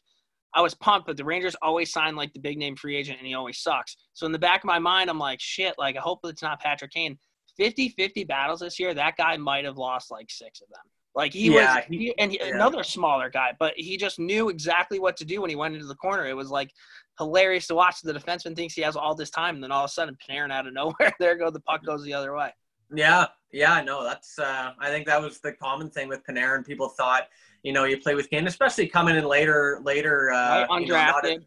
I 0.55 0.61
was 0.61 0.73
pumped, 0.75 1.07
but 1.07 1.17
the 1.17 1.25
Rangers 1.25 1.55
always 1.61 1.91
sign 1.91 2.15
like 2.15 2.31
the 2.33 2.39
big 2.39 2.57
name 2.57 2.75
free 2.75 2.95
agent, 2.95 3.17
and 3.17 3.27
he 3.27 3.33
always 3.33 3.59
sucks. 3.59 3.97
So 4.13 4.25
in 4.25 4.31
the 4.31 4.39
back 4.39 4.59
of 4.63 4.65
my 4.67 4.79
mind, 4.79 5.09
I'm 5.09 5.17
like, 5.19 5.39
shit. 5.41 5.75
Like, 5.77 5.97
I 5.97 5.99
hope 5.99 6.19
it's 6.25 6.41
not 6.43 6.59
Patrick 6.61 6.91
Kane. 6.91 7.17
50-50 7.59 8.27
battles 8.27 8.59
this 8.61 8.79
year, 8.79 8.93
that 8.93 9.15
guy 9.17 9.37
might 9.37 9.65
have 9.65 9.77
lost 9.77 10.09
like 10.11 10.29
six 10.31 10.61
of 10.61 10.67
them. 10.69 10.81
Like 11.15 11.31
he 11.33 11.53
Yeah, 11.53 11.75
was, 11.75 11.83
he- 11.87 11.97
he, 11.97 12.15
and 12.17 12.31
he- 12.31 12.39
yeah. 12.39 12.47
another 12.55 12.83
smaller 12.83 13.29
guy, 13.29 13.51
but 13.59 13.73
he 13.77 13.97
just 13.97 14.17
knew 14.17 14.49
exactly 14.49 14.97
what 14.99 15.15
to 15.17 15.25
do 15.25 15.41
when 15.41 15.51
he 15.51 15.55
went 15.55 15.75
into 15.75 15.85
the 15.85 15.93
corner. 15.95 16.25
It 16.25 16.35
was 16.35 16.49
like 16.49 16.71
hilarious 17.19 17.67
to 17.67 17.75
watch. 17.75 18.01
The 18.01 18.13
defenseman 18.13 18.55
thinks 18.55 18.73
he 18.73 18.81
has 18.81 18.95
all 18.95 19.13
this 19.13 19.29
time, 19.29 19.53
and 19.55 19.63
then 19.63 19.71
all 19.71 19.83
of 19.83 19.89
a 19.89 19.93
sudden, 19.93 20.17
Panarin 20.27 20.51
out 20.51 20.65
of 20.65 20.73
nowhere, 20.81 21.13
there 21.19 21.35
go 21.35 21.51
the 21.51 21.59
puck 21.59 21.85
goes 21.85 22.03
the 22.03 22.13
other 22.15 22.35
way. 22.35 22.49
Yeah, 22.95 23.27
yeah, 23.51 23.81
no, 23.81 24.03
that's. 24.03 24.39
Uh, 24.39 24.71
I 24.79 24.89
think 24.89 25.05
that 25.05 25.21
was 25.21 25.39
the 25.39 25.53
common 25.53 25.91
thing 25.91 26.07
with 26.09 26.21
Panarin. 26.27 26.65
People 26.65 26.89
thought, 26.89 27.27
you 27.63 27.71
know, 27.71 27.85
you 27.85 27.97
play 27.97 28.13
with 28.13 28.29
Kane, 28.29 28.45
especially 28.45 28.87
coming 28.87 29.15
in 29.15 29.25
later, 29.25 29.79
later. 29.83 30.31
Uh, 30.31 30.67
right? 30.69 30.81
you 30.81 30.87
know, 30.87 30.95
Undrafted. 30.95 31.45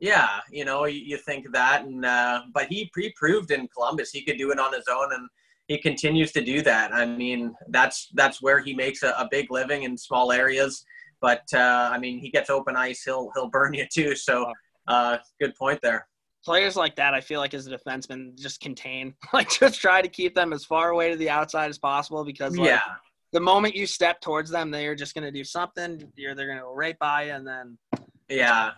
yeah, 0.00 0.40
you 0.50 0.64
know, 0.64 0.84
you, 0.84 1.00
you 1.00 1.18
think 1.18 1.52
that, 1.52 1.84
and 1.84 2.04
uh, 2.04 2.42
but 2.54 2.68
he 2.68 2.88
pre-proved 2.92 3.50
in 3.50 3.68
Columbus 3.68 4.10
he 4.10 4.22
could 4.22 4.38
do 4.38 4.52
it 4.52 4.58
on 4.58 4.72
his 4.72 4.84
own, 4.88 5.12
and 5.12 5.28
he 5.66 5.78
continues 5.78 6.32
to 6.32 6.44
do 6.44 6.62
that. 6.62 6.92
I 6.92 7.04
mean, 7.04 7.54
that's 7.68 8.08
that's 8.14 8.40
where 8.40 8.60
he 8.60 8.74
makes 8.74 9.02
a, 9.02 9.08
a 9.10 9.28
big 9.30 9.50
living 9.50 9.82
in 9.82 9.98
small 9.98 10.32
areas. 10.32 10.84
But 11.20 11.42
uh, 11.52 11.90
I 11.92 11.98
mean, 11.98 12.18
he 12.18 12.30
gets 12.30 12.48
open 12.50 12.76
ice, 12.76 13.02
he'll 13.02 13.30
he'll 13.34 13.48
burn 13.48 13.74
you 13.74 13.86
too. 13.92 14.14
So, 14.14 14.52
uh, 14.86 15.18
good 15.40 15.54
point 15.56 15.80
there. 15.82 16.06
Players 16.44 16.76
like 16.76 16.94
that, 16.94 17.12
I 17.12 17.20
feel 17.20 17.40
like 17.40 17.54
as 17.54 17.66
a 17.66 17.76
defenseman, 17.76 18.38
just 18.38 18.60
contain, 18.60 19.14
like 19.32 19.50
just 19.50 19.80
try 19.80 20.00
to 20.00 20.08
keep 20.08 20.36
them 20.36 20.52
as 20.52 20.64
far 20.64 20.90
away 20.90 21.10
to 21.10 21.16
the 21.16 21.28
outside 21.28 21.70
as 21.70 21.78
possible 21.78 22.24
because 22.24 22.56
like, 22.56 22.68
yeah, 22.68 22.82
the 23.32 23.40
moment 23.40 23.74
you 23.74 23.86
step 23.86 24.20
towards 24.20 24.50
them, 24.50 24.70
they 24.70 24.86
are 24.86 24.94
just 24.94 25.14
going 25.14 25.24
to 25.24 25.30
do 25.30 25.44
something. 25.44 26.02
You're 26.16 26.34
they're 26.34 26.46
going 26.46 26.58
to 26.58 26.64
go 26.64 26.74
right 26.74 26.98
by, 26.98 27.24
you, 27.24 27.32
and 27.32 27.46
then 27.46 27.78
Yeah, 28.28 28.72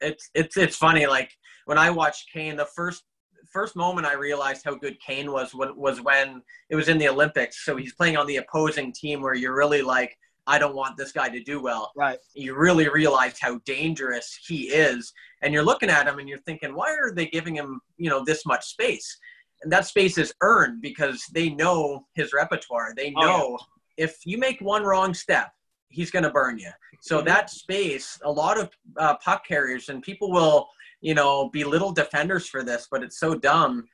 it's 0.00 0.30
it's 0.34 0.56
it's 0.56 0.76
funny. 0.76 1.06
Like 1.06 1.30
when 1.66 1.78
I 1.78 1.90
watched 1.90 2.32
Kane, 2.32 2.56
the 2.56 2.66
first 2.66 3.04
first 3.52 3.76
moment 3.76 4.06
I 4.06 4.14
realized 4.14 4.62
how 4.64 4.74
good 4.74 4.96
Kane 5.00 5.32
was 5.32 5.54
was 5.54 6.00
when 6.00 6.42
it 6.70 6.76
was 6.76 6.88
in 6.88 6.98
the 6.98 7.08
Olympics. 7.08 7.64
So 7.64 7.76
he's 7.76 7.94
playing 7.94 8.16
on 8.16 8.26
the 8.26 8.36
opposing 8.36 8.92
team, 8.92 9.20
where 9.20 9.34
you're 9.34 9.56
really 9.56 9.82
like, 9.82 10.16
I 10.46 10.58
don't 10.58 10.74
want 10.74 10.96
this 10.96 11.12
guy 11.12 11.28
to 11.28 11.42
do 11.42 11.60
well. 11.60 11.92
right. 11.96 12.18
You 12.34 12.56
really 12.56 12.88
realize 12.88 13.38
how 13.40 13.58
dangerous 13.64 14.38
he 14.46 14.68
is, 14.68 15.12
and 15.42 15.52
you're 15.52 15.64
looking 15.64 15.90
at 15.90 16.06
him 16.06 16.18
and 16.18 16.28
you're 16.28 16.38
thinking, 16.38 16.74
why 16.74 16.90
are 16.92 17.12
they 17.12 17.26
giving 17.26 17.54
him 17.54 17.80
you 17.96 18.10
know 18.10 18.24
this 18.24 18.46
much 18.46 18.64
space? 18.64 19.18
And 19.62 19.72
that 19.72 19.86
space 19.86 20.18
is 20.18 20.32
earned 20.40 20.80
because 20.82 21.24
they 21.32 21.50
know 21.50 22.06
his 22.14 22.32
repertoire. 22.32 22.92
They 22.96 23.12
Oh, 23.16 23.50
yeah. 23.50 23.64
If 23.98 24.24
you 24.24 24.38
make 24.38 24.60
one 24.60 24.84
wrong 24.84 25.12
step, 25.12 25.52
he's 25.88 26.10
going 26.10 26.22
to 26.22 26.30
burn 26.30 26.58
you. 26.58 26.70
So 27.00 27.20
Mhm. 27.20 27.26
that 27.26 27.50
space, 27.50 28.18
a 28.24 28.30
lot 28.30 28.58
of 28.58 28.70
uh, 28.96 29.16
puck 29.16 29.44
carriers 29.46 29.88
and 29.88 30.02
people 30.02 30.30
will, 30.30 30.68
you 31.00 31.14
know, 31.14 31.50
belittle 31.50 31.92
defenders 31.92 32.46
for 32.48 32.62
this, 32.62 32.86
but 32.90 33.02
it's 33.02 33.18
so 33.18 33.34
dumb. 33.34 33.86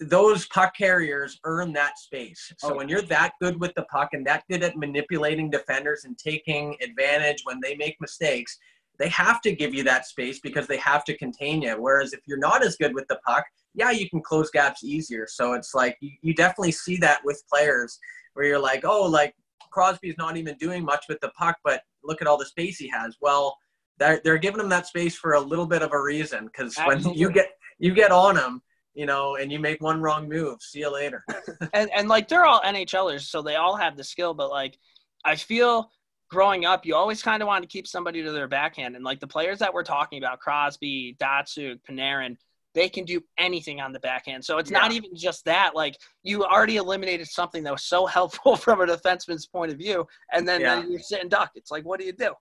Those 0.00 0.46
puck 0.48 0.76
carriers 0.76 1.38
earn 1.44 1.72
that 1.74 1.98
space. 1.98 2.52
So 2.58 2.72
Oh. 2.72 2.76
when 2.76 2.88
you're 2.88 3.02
that 3.02 3.32
good 3.40 3.60
with 3.60 3.74
the 3.74 3.84
puck 3.84 4.10
and 4.12 4.26
that 4.26 4.44
good 4.50 4.62
at 4.62 4.76
manipulating 4.76 5.50
defenders 5.50 6.04
and 6.04 6.18
taking 6.18 6.76
advantage 6.82 7.42
when 7.44 7.60
they 7.62 7.76
make 7.76 8.00
mistakes, 8.00 8.58
they 8.98 9.08
have 9.08 9.40
to 9.42 9.52
give 9.54 9.74
you 9.74 9.82
that 9.84 10.06
space 10.06 10.40
because 10.40 10.66
they 10.66 10.76
have 10.78 11.04
to 11.04 11.16
contain 11.16 11.62
you. 11.62 11.74
Whereas 11.80 12.12
if 12.12 12.20
you're 12.26 12.38
not 12.38 12.64
as 12.64 12.76
good 12.76 12.94
with 12.94 13.06
the 13.08 13.20
puck, 13.26 13.44
yeah, 13.74 13.90
you 13.90 14.08
can 14.08 14.22
close 14.22 14.50
gaps 14.50 14.82
easier. 14.84 15.26
So 15.28 15.52
it's 15.54 15.74
like 15.74 15.96
you, 16.00 16.12
you 16.22 16.34
definitely 16.34 16.72
see 16.72 16.96
that 16.98 17.24
with 17.24 17.42
players 17.52 17.98
where 18.34 18.46
you're 18.46 18.58
like, 18.58 18.84
oh, 18.84 19.02
like 19.02 19.34
Crosby's 19.74 20.14
not 20.16 20.36
even 20.36 20.56
doing 20.56 20.84
much 20.84 21.06
with 21.08 21.20
the 21.20 21.30
puck, 21.30 21.56
but 21.64 21.82
look 22.04 22.22
at 22.22 22.28
all 22.28 22.38
the 22.38 22.46
space 22.46 22.78
he 22.78 22.88
has. 22.88 23.16
Well, 23.20 23.58
they're, 23.98 24.20
they're 24.22 24.38
giving 24.38 24.60
him 24.60 24.68
that 24.68 24.86
space 24.86 25.16
for 25.16 25.34
a 25.34 25.40
little 25.40 25.66
bit 25.66 25.82
of 25.82 25.92
a 25.92 26.00
reason 26.00 26.46
because 26.46 26.76
when 26.84 27.00
you 27.12 27.30
get 27.30 27.48
you 27.78 27.92
get 27.92 28.12
on 28.12 28.36
him, 28.36 28.62
you 28.94 29.04
know, 29.06 29.36
and 29.36 29.50
you 29.50 29.58
make 29.58 29.82
one 29.82 30.00
wrong 30.00 30.28
move, 30.28 30.58
see 30.62 30.80
you 30.80 30.92
later. 30.92 31.24
and 31.72 31.90
and 31.92 32.08
like 32.08 32.28
they're 32.28 32.46
all 32.46 32.60
NHLers, 32.60 33.22
so 33.22 33.42
they 33.42 33.56
all 33.56 33.76
have 33.76 33.96
the 33.96 34.04
skill. 34.04 34.32
But 34.32 34.50
like, 34.50 34.78
I 35.24 35.34
feel 35.34 35.90
growing 36.30 36.64
up, 36.64 36.86
you 36.86 36.94
always 36.94 37.22
kind 37.22 37.42
of 37.42 37.46
want 37.46 37.62
to 37.62 37.68
keep 37.68 37.86
somebody 37.86 38.22
to 38.22 38.30
their 38.30 38.48
backhand. 38.48 38.94
And 38.94 39.04
like 39.04 39.20
the 39.20 39.26
players 39.26 39.58
that 39.58 39.74
we're 39.74 39.84
talking 39.84 40.18
about, 40.18 40.40
Crosby, 40.40 41.16
Datsyuk, 41.20 41.80
Panarin, 41.88 42.36
they 42.74 42.88
can 42.88 43.04
do 43.04 43.20
anything 43.38 43.80
on 43.80 43.92
the 43.92 44.00
backhand. 44.00 44.44
So 44.44 44.58
it's 44.58 44.70
not 44.70 44.92
even 44.92 45.14
just 45.14 45.44
that. 45.44 45.74
Like 45.74 45.96
you 46.22 46.44
already 46.44 46.76
eliminated 46.76 47.28
something 47.28 47.62
that 47.64 47.72
was 47.72 47.84
so 47.84 48.06
helpful 48.18 48.56
from 48.56 48.80
a 48.80 48.86
defenseman's 48.86 49.46
point 49.46 49.72
of 49.72 49.78
view, 49.78 50.06
and 50.32 50.46
then, 50.46 50.60
Yeah. 50.60 50.76
then 50.76 50.90
you're 50.90 51.00
sitting 51.00 51.28
duck. 51.28 51.52
It's 51.54 51.70
like, 51.70 51.84
what 51.84 52.00
do 52.00 52.06
you 52.06 52.12
do? 52.12 52.32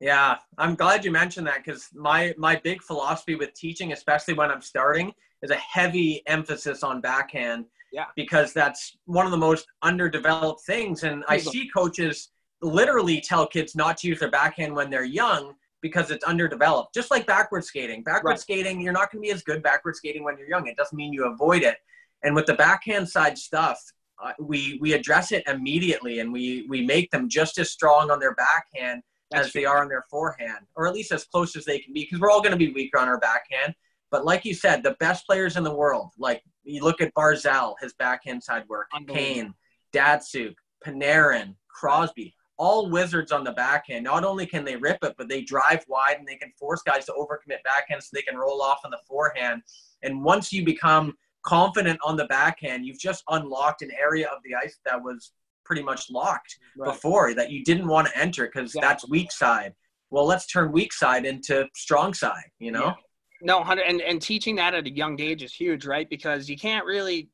Yeah, 0.00 0.38
I'm 0.58 0.74
glad 0.74 1.04
you 1.04 1.12
mentioned 1.12 1.46
that 1.46 1.58
because 1.64 1.88
my 1.94 2.34
my 2.36 2.56
big 2.56 2.82
philosophy 2.82 3.36
with 3.36 3.54
teaching, 3.54 3.92
especially 3.92 4.34
when 4.34 4.50
I'm 4.50 4.62
starting, 4.62 5.12
is 5.42 5.50
a 5.50 5.56
heavy 5.56 6.22
emphasis 6.26 6.82
on 6.82 7.00
backhand. 7.00 7.66
Yeah. 7.92 8.06
Because 8.16 8.52
that's 8.52 8.96
one 9.04 9.26
of 9.26 9.32
the 9.32 9.38
most 9.38 9.66
underdeveloped 9.82 10.62
things, 10.62 11.02
and 11.04 11.22
I 11.28 11.36
see 11.36 11.68
coaches 11.68 12.30
literally 12.62 13.20
tell 13.20 13.46
kids 13.46 13.74
not 13.76 13.96
to 13.98 14.08
use 14.08 14.20
their 14.20 14.30
backhand 14.30 14.74
when 14.74 14.88
they're 14.88 15.04
young 15.04 15.54
because 15.82 16.10
it's 16.10 16.24
underdeveloped. 16.24 16.94
Just 16.94 17.10
like 17.10 17.26
backward 17.26 17.64
skating. 17.64 18.02
Backward 18.02 18.30
Right. 18.30 18.40
skating, 18.40 18.80
you're 18.80 18.92
not 18.92 19.12
going 19.12 19.22
to 19.22 19.26
be 19.28 19.32
as 19.32 19.42
good 19.42 19.62
backward 19.62 19.96
skating 19.96 20.24
when 20.24 20.38
you're 20.38 20.48
young. 20.48 20.66
It 20.66 20.76
doesn't 20.76 20.96
mean 20.96 21.12
you 21.12 21.26
avoid 21.26 21.62
it. 21.62 21.76
And 22.22 22.34
with 22.34 22.46
the 22.46 22.54
backhand 22.54 23.08
side 23.08 23.36
stuff, 23.36 23.82
uh, 24.22 24.32
we 24.38 24.78
we 24.80 24.92
address 24.92 25.32
it 25.32 25.42
immediately, 25.48 26.20
and 26.20 26.32
we 26.32 26.64
we 26.68 26.86
make 26.86 27.10
them 27.10 27.28
just 27.28 27.58
as 27.58 27.70
strong 27.72 28.10
on 28.10 28.20
their 28.20 28.34
backhand 28.36 29.02
That's 29.32 29.48
as 29.48 29.52
they 29.52 29.64
are 29.64 29.82
on 29.82 29.88
their 29.88 30.04
forehand, 30.08 30.66
or 30.76 30.86
at 30.86 30.94
least 30.94 31.10
as 31.10 31.24
close 31.24 31.56
as 31.56 31.64
they 31.64 31.80
can 31.80 31.92
be, 31.92 32.04
because 32.04 32.20
we're 32.20 32.30
all 32.30 32.40
going 32.40 32.52
to 32.52 32.56
be 32.56 32.72
weaker 32.72 32.98
on 32.98 33.08
our 33.08 33.18
backhand. 33.18 33.74
But 34.12 34.24
like 34.24 34.44
you 34.44 34.54
said, 34.54 34.84
the 34.84 34.96
best 35.00 35.26
players 35.26 35.56
in 35.56 35.64
the 35.64 35.74
world, 35.74 36.12
like 36.18 36.44
you 36.62 36.84
look 36.84 37.00
at 37.00 37.12
Barzal, 37.14 37.74
his 37.80 37.94
backhand 37.94 38.44
side 38.44 38.64
work, 38.68 38.86
Kane, 39.08 39.54
Datsyuk, 39.92 40.54
Panarin, 40.86 41.56
Crosby, 41.68 42.36
all 42.62 42.88
wizards 42.88 43.32
on 43.32 43.42
the 43.42 43.50
backhand. 43.50 44.04
Not 44.04 44.22
only 44.24 44.46
can 44.46 44.64
they 44.64 44.76
rip 44.76 44.98
it, 45.02 45.14
but 45.18 45.28
they 45.28 45.42
drive 45.42 45.84
wide 45.88 46.18
and 46.20 46.28
they 46.28 46.36
can 46.36 46.52
force 46.56 46.80
guys 46.82 47.04
to 47.06 47.12
overcommit 47.12 47.60
backhand 47.64 48.00
so 48.04 48.10
they 48.12 48.22
can 48.22 48.36
roll 48.36 48.62
off 48.62 48.78
on 48.84 48.92
the 48.92 49.00
forehand. 49.04 49.62
And 50.04 50.22
once 50.22 50.52
you 50.52 50.64
become 50.64 51.14
confident 51.44 51.98
on 52.04 52.16
the 52.16 52.26
backhand, 52.26 52.86
you've 52.86 53.00
just 53.00 53.24
unlocked 53.30 53.82
an 53.82 53.90
area 54.00 54.28
of 54.28 54.38
the 54.44 54.54
ice 54.54 54.78
that 54.86 55.02
was 55.02 55.32
pretty 55.64 55.82
much 55.82 56.08
locked 56.08 56.56
Right. 56.76 56.92
before 56.92 57.34
that 57.34 57.50
you 57.50 57.64
didn't 57.64 57.88
want 57.88 58.06
to 58.06 58.16
enter 58.16 58.46
because 58.46 58.72
Yeah. 58.76 58.82
that's 58.82 59.08
weak 59.08 59.32
side. 59.32 59.74
Well, 60.10 60.24
let's 60.24 60.46
turn 60.46 60.70
weak 60.70 60.92
side 60.92 61.26
into 61.26 61.68
strong 61.74 62.14
side, 62.14 62.48
you 62.60 62.70
know? 62.70 62.86
Yeah. 62.86 62.94
No, 63.40 63.64
hundred 63.64 63.86
and, 63.88 64.00
and 64.00 64.22
teaching 64.22 64.54
that 64.56 64.72
at 64.72 64.86
a 64.86 64.90
young 64.90 65.20
age 65.20 65.42
is 65.42 65.52
huge, 65.52 65.84
right? 65.84 66.08
Because 66.08 66.48
you 66.48 66.56
can't 66.56 66.86
really 66.86 67.28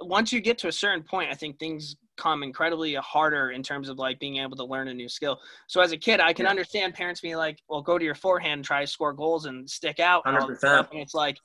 once 0.00 0.32
you 0.32 0.40
get 0.40 0.58
to 0.58 0.68
a 0.68 0.72
certain 0.72 1.02
point, 1.04 1.30
I 1.30 1.34
think 1.34 1.58
things 1.58 1.96
come 2.16 2.42
incredibly 2.42 2.94
harder 2.94 3.50
in 3.50 3.62
terms 3.62 3.88
of 3.88 3.98
like 3.98 4.18
being 4.20 4.36
able 4.38 4.56
to 4.56 4.64
learn 4.64 4.88
a 4.88 4.94
new 4.94 5.08
skill. 5.08 5.40
So 5.66 5.80
as 5.80 5.92
a 5.92 5.96
kid, 5.96 6.20
I 6.20 6.32
can 6.32 6.44
Yeah. 6.44 6.50
understand 6.50 6.94
parents 6.94 7.20
being 7.20 7.36
like, 7.36 7.60
"Well, 7.68 7.82
go 7.82 7.98
to 7.98 8.04
your 8.04 8.14
forehand, 8.14 8.64
try 8.64 8.80
to 8.82 8.86
score 8.86 9.12
goals 9.12 9.46
and 9.46 9.68
stick 9.68 10.00
out." 10.00 10.22
and 10.26 10.36
all 10.36 10.46
this 10.46 10.58
100%. 10.58 10.58
stuff. 10.58 10.88
And 10.92 11.00
it's 11.00 11.14
like, 11.14 11.38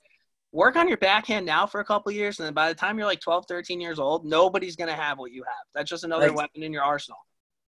work 0.52 0.76
on 0.76 0.88
your 0.88 0.96
backhand 0.96 1.46
now 1.46 1.66
for 1.66 1.80
a 1.80 1.84
couple 1.84 2.10
years, 2.12 2.38
and 2.40 2.46
then 2.46 2.54
by 2.54 2.68
the 2.68 2.74
time 2.74 2.98
you're 2.98 3.06
like 3.06 3.20
12, 3.20 3.46
13 3.46 3.80
years 3.80 3.98
old, 3.98 4.24
nobody's 4.24 4.74
gonna 4.76 4.94
have 4.94 5.18
what 5.18 5.32
you 5.32 5.42
have. 5.44 5.64
That's 5.74 5.88
just 5.90 6.04
another 6.04 6.28
Like- 6.28 6.36
weapon 6.36 6.62
in 6.62 6.72
your 6.72 6.82
arsenal. 6.82 7.18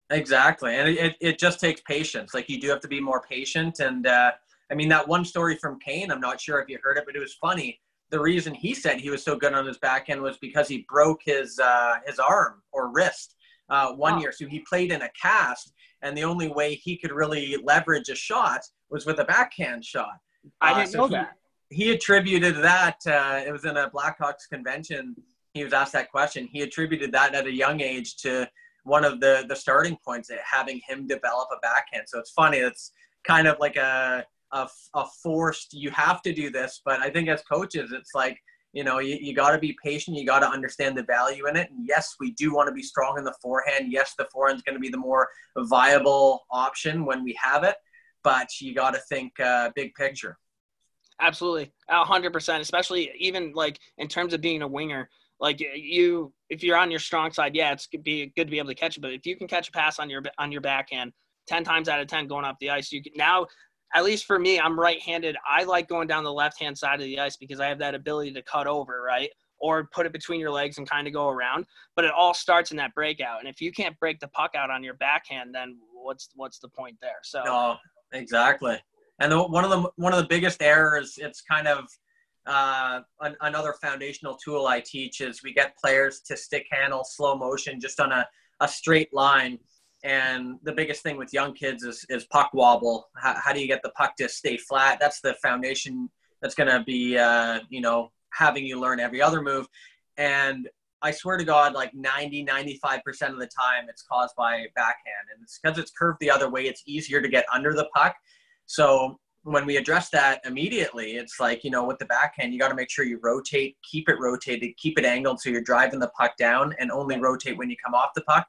Exactly. 0.10 0.76
And 0.76 0.90
it, 0.90 0.98
it, 0.98 1.18
it 1.22 1.40
just 1.40 1.60
takes 1.60 1.80
patience. 1.82 2.34
Like 2.34 2.50
you 2.50 2.60
do 2.60 2.70
have 2.70 2.82
to 2.82 2.88
be 2.88 3.00
more 3.00 3.22
patient. 3.22 3.80
And 3.80 4.06
uh, 4.08 4.32
I 4.70 4.76
mean, 4.76 4.90
that 4.90 5.08
one 5.08 5.24
story 5.24 5.56
from 5.56 5.80
Kane, 5.80 6.12
I'm 6.12 6.20
not 6.20 6.42
sure 6.42 6.60
if 6.60 6.68
you 6.70 6.78
heard 6.84 6.98
it, 6.98 7.04
but 7.06 7.16
it 7.16 7.20
was 7.20 7.34
funny. 7.36 7.80
The 8.12 8.20
reason 8.20 8.54
he 8.54 8.74
said 8.74 9.00
he 9.00 9.10
was 9.10 9.24
so 9.24 9.36
good 9.36 9.54
on 9.54 9.66
his 9.66 9.78
backhand 9.78 10.22
was 10.22 10.38
because 10.38 10.68
he 10.68 10.86
broke 10.90 11.22
his, 11.24 11.60
uh, 11.60 11.96
his 12.06 12.20
arm 12.20 12.62
or 12.72 12.90
wrist 12.92 13.36
uh, 13.70 13.94
one 13.94 14.16
Oh. 14.16 14.20
year. 14.20 14.32
So 14.34 14.48
he 14.48 14.60
played 14.60 14.92
in 14.92 15.02
a 15.02 15.10
cast. 15.20 15.74
And 16.04 16.18
the 16.18 16.24
only 16.24 16.50
way 16.50 16.74
he 16.76 16.98
could 16.98 17.12
really 17.12 17.58
leverage 17.64 18.10
a 18.10 18.16
shot 18.16 18.62
was 18.90 19.06
with 19.06 19.20
a 19.20 19.24
backhand 19.24 19.86
shot. 19.86 20.16
I 20.60 20.72
Uh, 20.72 20.76
didn't 20.80 20.90
so 20.90 20.98
know 20.98 21.08
he- 21.08 21.14
that. 21.14 21.38
he 21.70 21.92
attributed 21.92 22.56
that 22.58 22.98
uh, 23.06 23.42
it 23.48 23.52
was 23.52 23.66
in 23.66 23.78
a 23.78 23.90
blackhawks 23.92 24.46
convention 24.50 25.16
he 25.54 25.64
was 25.64 25.74
asked 25.74 25.94
that 25.94 26.10
question 26.10 26.48
he 26.48 26.62
attributed 26.62 27.12
that 27.12 27.36
at 27.36 27.46
a 27.46 27.52
young 27.52 27.82
age 27.82 28.16
to 28.24 28.50
one 28.84 29.04
of 29.06 29.20
the 29.20 29.46
the 29.48 29.56
starting 29.56 29.98
points 30.04 30.30
at 30.32 30.40
having 30.58 30.80
him 30.88 31.06
develop 31.08 31.48
a 31.56 31.60
backhand 31.60 32.06
so 32.08 32.18
it's 32.20 32.32
funny 32.32 32.58
it's 32.58 32.92
kind 33.24 33.48
of 33.48 33.56
like 33.60 33.76
a 33.76 34.26
a, 34.54 34.68
a 34.96 35.06
forced 35.24 35.74
you 35.74 35.90
have 35.92 36.22
to 36.22 36.34
do 36.34 36.50
this 36.50 36.82
but 36.84 37.00
i 37.00 37.10
think 37.10 37.30
as 37.30 37.42
coaches 37.44 37.92
it's 37.92 38.12
like 38.14 38.38
you 38.74 38.84
know 38.84 39.00
you, 39.00 39.18
you 39.20 39.34
got 39.34 39.52
to 39.52 39.58
be 39.58 39.76
patient 39.84 40.18
you 40.18 40.26
got 40.26 40.40
to 40.40 40.48
understand 40.48 40.98
the 40.98 41.04
value 41.04 41.48
in 41.48 41.56
it 41.56 41.70
and 41.72 41.88
yes 41.88 42.16
we 42.20 42.32
do 42.32 42.54
want 42.54 42.68
to 42.68 42.74
be 42.74 42.84
strong 42.84 43.18
in 43.18 43.24
the 43.24 43.36
forehand 43.42 43.92
yes 43.92 44.14
the 44.18 44.28
forehand 44.32 44.58
is 44.58 44.64
going 44.64 44.76
to 44.76 44.80
be 44.80 44.90
the 44.90 44.98
more 44.98 45.28
viable 45.58 46.46
option 46.52 47.06
when 47.06 47.24
we 47.24 47.38
have 47.42 47.64
it 47.64 47.76
but 48.24 48.48
you 48.60 48.74
got 48.76 48.92
to 48.92 49.00
think 49.10 49.40
uh, 49.40 49.70
big 49.76 49.94
picture 49.96 50.38
Absolutely, 51.22 51.72
a 51.88 52.04
hundred 52.04 52.34
percent. 52.34 52.62
Especially 52.62 53.12
even 53.20 53.54
like 53.54 53.80
in 54.00 54.08
terms 54.08 54.34
of 54.34 54.42
being 54.42 54.64
a 54.64 54.68
winger, 54.68 55.08
like 55.40 55.60
you, 55.60 56.34
if 56.50 56.64
you're 56.64 56.78
on 56.78 56.90
your 56.90 57.00
strong 57.00 57.32
side, 57.32 57.56
yeah, 57.56 57.72
it's 57.72 57.86
be 57.88 58.34
good 58.36 58.46
to 58.46 58.52
be 58.52 58.58
able 58.58 58.70
to 58.70 58.76
catch 58.76 58.98
it. 58.98 59.02
But 59.02 59.14
if 59.14 59.26
you 59.28 59.38
can 59.38 59.48
catch 59.48 59.70
a 59.70 59.72
pass 59.72 60.00
on 60.00 60.10
your 60.10 60.24
on 60.40 60.52
your 60.52 60.62
backhand, 60.62 61.14
ten 61.48 61.64
times 61.64 61.88
out 61.88 62.00
of 62.00 62.08
ten 62.08 62.28
going 62.28 62.44
up 62.44 62.58
the 62.60 62.72
ice, 62.72 62.92
you 62.92 63.04
can 63.04 63.14
now. 63.16 63.46
At 63.94 64.04
least 64.04 64.26
for 64.26 64.40
me, 64.40 64.60
I'm 64.60 64.80
right-handed. 64.80 65.36
I 65.46 65.64
like 65.64 65.88
going 65.88 66.08
down 66.08 66.24
the 66.24 66.32
left-hand 66.32 66.78
side 66.78 67.00
of 67.00 67.06
the 67.06 67.20
ice 67.20 67.36
because 67.36 67.60
I 67.60 67.68
have 67.68 67.80
that 67.80 67.96
ability 67.96 68.32
to 68.34 68.42
cut 68.42 68.68
over, 68.68 69.02
right? 69.02 69.30
Or 69.60 69.90
put 69.94 70.06
it 70.06 70.14
between 70.14 70.40
your 70.40 70.52
legs 70.52 70.78
and 70.78 70.90
kind 70.90 71.08
of 71.08 71.14
go 71.14 71.28
around. 71.28 71.66
But 71.96 72.06
it 72.06 72.12
all 72.12 72.34
starts 72.34 72.72
in 72.72 72.78
that 72.78 72.96
breakout. 72.96 73.40
And 73.40 73.50
if 73.50 73.62
you 73.62 73.72
can't 73.72 74.00
break 74.00 74.20
the 74.20 74.30
puck 74.30 74.52
out 74.56 74.72
on 74.72 74.84
your 74.84 74.96
backhand, 74.96 75.54
then 75.54 75.78
what's 75.94 76.30
what's 76.36 76.60
the 76.60 76.70
point 76.70 76.98
there? 77.02 77.20
So 77.24 77.44
No, 77.44 77.78
exactly. 78.14 78.80
And 79.20 79.32
the, 79.32 79.44
one 79.44 79.64
of 79.64 79.70
the 79.70 79.90
one 79.98 80.14
of 80.14 80.20
the 80.20 80.28
biggest 80.28 80.64
errors, 80.64 81.16
it's 81.18 81.42
kind 81.42 81.68
of 81.68 81.88
uh, 82.48 83.02
an, 83.20 83.36
another 83.42 83.76
foundational 83.82 84.36
tool 84.36 84.66
I 84.68 84.80
teach 84.80 85.22
is 85.22 85.44
we 85.44 85.54
get 85.54 85.78
players 85.78 86.22
to 86.22 86.36
stick 86.36 86.66
handle 86.72 87.04
slow 87.04 87.36
motion 87.36 87.80
just 87.80 88.00
on 88.00 88.12
a, 88.12 88.26
a 88.62 88.68
straight 88.68 89.14
line. 89.14 89.60
And 90.04 90.58
the 90.64 90.72
biggest 90.72 91.04
thing 91.04 91.18
with 91.18 91.34
young 91.34 91.54
kids 91.54 91.84
is, 91.84 92.06
is 92.10 92.26
puck 92.26 92.52
wobble. 92.54 93.10
How, 93.16 93.36
how 93.36 93.54
do 93.54 93.60
you 93.60 93.68
get 93.68 93.84
the 93.84 93.92
puck 93.92 94.16
to 94.18 94.28
stay 94.28 94.58
flat? 94.58 95.00
That's 95.00 95.22
the 95.22 95.36
foundation 95.42 96.10
that's 96.42 96.56
going 96.56 96.72
to 96.72 96.84
be, 96.84 97.18
uh, 97.18 97.60
you 97.70 97.82
know, 97.82 98.12
having 98.34 98.66
you 98.66 98.80
learn 98.80 99.00
every 99.00 99.22
other 99.22 99.42
move. 99.42 99.68
And 100.18 100.68
I 101.04 101.12
swear 101.12 101.38
to 101.38 101.44
God, 101.44 101.74
like 101.74 101.94
90, 101.94 102.46
95% 102.46 103.02
of 103.30 103.40
the 103.40 103.48
time 103.48 103.86
it's 103.90 104.04
caused 104.04 104.36
by 104.36 104.66
backhand. 104.76 105.28
And 105.34 105.44
it's 105.44 105.60
because 105.62 105.78
it's 105.78 105.92
curved 105.92 106.20
the 106.20 106.32
other 106.32 106.50
way, 106.50 106.68
it's 106.68 106.84
easier 106.86 107.22
to 107.22 107.28
get 107.28 107.46
under 107.54 107.74
the 107.74 107.90
puck. 107.94 108.16
So 108.66 109.20
when 109.44 109.66
we 109.66 109.78
address 109.78 110.10
that 110.10 110.42
immediately, 110.46 111.14
it's 111.14 111.40
like, 111.40 111.64
you 111.64 111.72
know, 111.72 111.84
with 111.86 111.98
the 111.98 112.06
backhand, 112.06 112.54
you 112.54 112.60
got 112.60 112.70
to 112.70 112.76
make 112.76 112.92
sure 112.92 113.06
you 113.06 113.20
rotate, 113.24 113.78
keep 113.90 114.08
it 114.10 114.18
rotated, 114.20 114.78
keep 114.78 115.00
it 115.00 115.06
angled 115.06 115.40
so 115.40 115.50
you're 115.50 115.62
driving 115.62 116.00
the 116.00 116.10
puck 116.10 116.38
down 116.38 116.76
and 116.80 116.92
only 116.92 117.20
rotate 117.20 117.58
when 117.58 117.70
you 117.70 117.76
come 117.84 117.96
off 117.96 118.10
the 118.16 118.22
puck. 118.22 118.46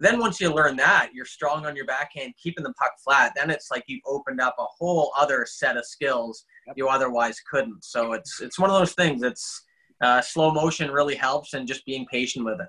Then 0.00 0.18
once 0.20 0.40
you 0.40 0.52
learn 0.52 0.76
that, 0.76 1.10
you're 1.12 1.24
strong 1.24 1.66
on 1.66 1.74
your 1.76 1.86
backhand, 1.86 2.34
keeping 2.42 2.64
the 2.64 2.72
puck 2.74 2.92
flat. 3.02 3.32
Then 3.36 3.50
it's 3.50 3.68
like 3.70 3.84
you've 3.88 4.02
opened 4.06 4.40
up 4.40 4.54
a 4.58 4.64
whole 4.78 5.12
other 5.16 5.44
set 5.48 5.76
of 5.76 5.84
skills 5.86 6.44
you 6.76 6.88
otherwise 6.88 7.40
couldn't. 7.50 7.84
So 7.84 8.12
it's 8.12 8.40
it's 8.40 8.58
one 8.58 8.70
of 8.70 8.78
those 8.78 8.94
things. 8.94 9.22
It's 9.22 9.64
uh, 10.02 10.20
slow 10.20 10.52
motion 10.52 10.90
really 10.90 11.16
helps, 11.16 11.54
and 11.54 11.66
just 11.66 11.84
being 11.86 12.06
patient 12.12 12.44
with 12.44 12.60
it. 12.60 12.68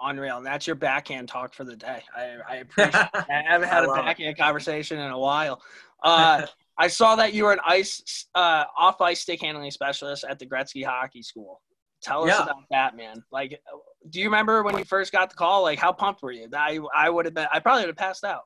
unreal. 0.00 0.38
And 0.38 0.46
that's 0.46 0.66
your 0.66 0.76
backhand 0.76 1.28
talk 1.28 1.54
for 1.54 1.64
the 1.64 1.76
day. 1.76 2.02
I, 2.14 2.36
I 2.48 2.56
appreciate. 2.64 3.08
I 3.28 3.42
haven't 3.48 3.68
had 3.68 3.82
I 3.82 3.84
a 3.84 3.88
love 3.88 3.98
it. 3.98 4.04
backhand 4.04 4.36
conversation 4.38 4.98
in 4.98 5.10
a 5.10 5.18
while. 5.18 5.60
Uh, 6.02 6.46
I 6.78 6.88
saw 6.88 7.16
that 7.16 7.32
you 7.32 7.44
were 7.44 7.52
an 7.52 7.60
ice 7.66 8.26
uh, 8.34 8.64
off 8.76 9.00
ice 9.00 9.20
stick 9.20 9.40
handling 9.40 9.70
specialist 9.70 10.24
at 10.28 10.38
the 10.38 10.46
Gretzky 10.46 10.84
Hockey 10.84 11.22
School. 11.22 11.62
Tell 12.06 12.22
us 12.22 12.28
Yeah. 12.30 12.44
about 12.44 12.62
that, 12.70 12.96
man. 12.96 13.24
Like, 13.32 13.60
do 14.10 14.20
you 14.20 14.26
remember 14.26 14.62
when 14.62 14.78
you 14.78 14.84
first 14.84 15.10
got 15.10 15.28
the 15.28 15.36
call? 15.36 15.62
Like, 15.62 15.80
how 15.80 15.92
pumped 15.92 16.22
were 16.22 16.30
you? 16.30 16.48
I 16.54 16.78
I 16.94 17.10
would 17.10 17.24
have 17.24 17.34
been. 17.34 17.48
I 17.52 17.58
probably 17.58 17.82
would 17.82 17.88
have 17.88 17.96
passed 17.96 18.22
out. 18.24 18.42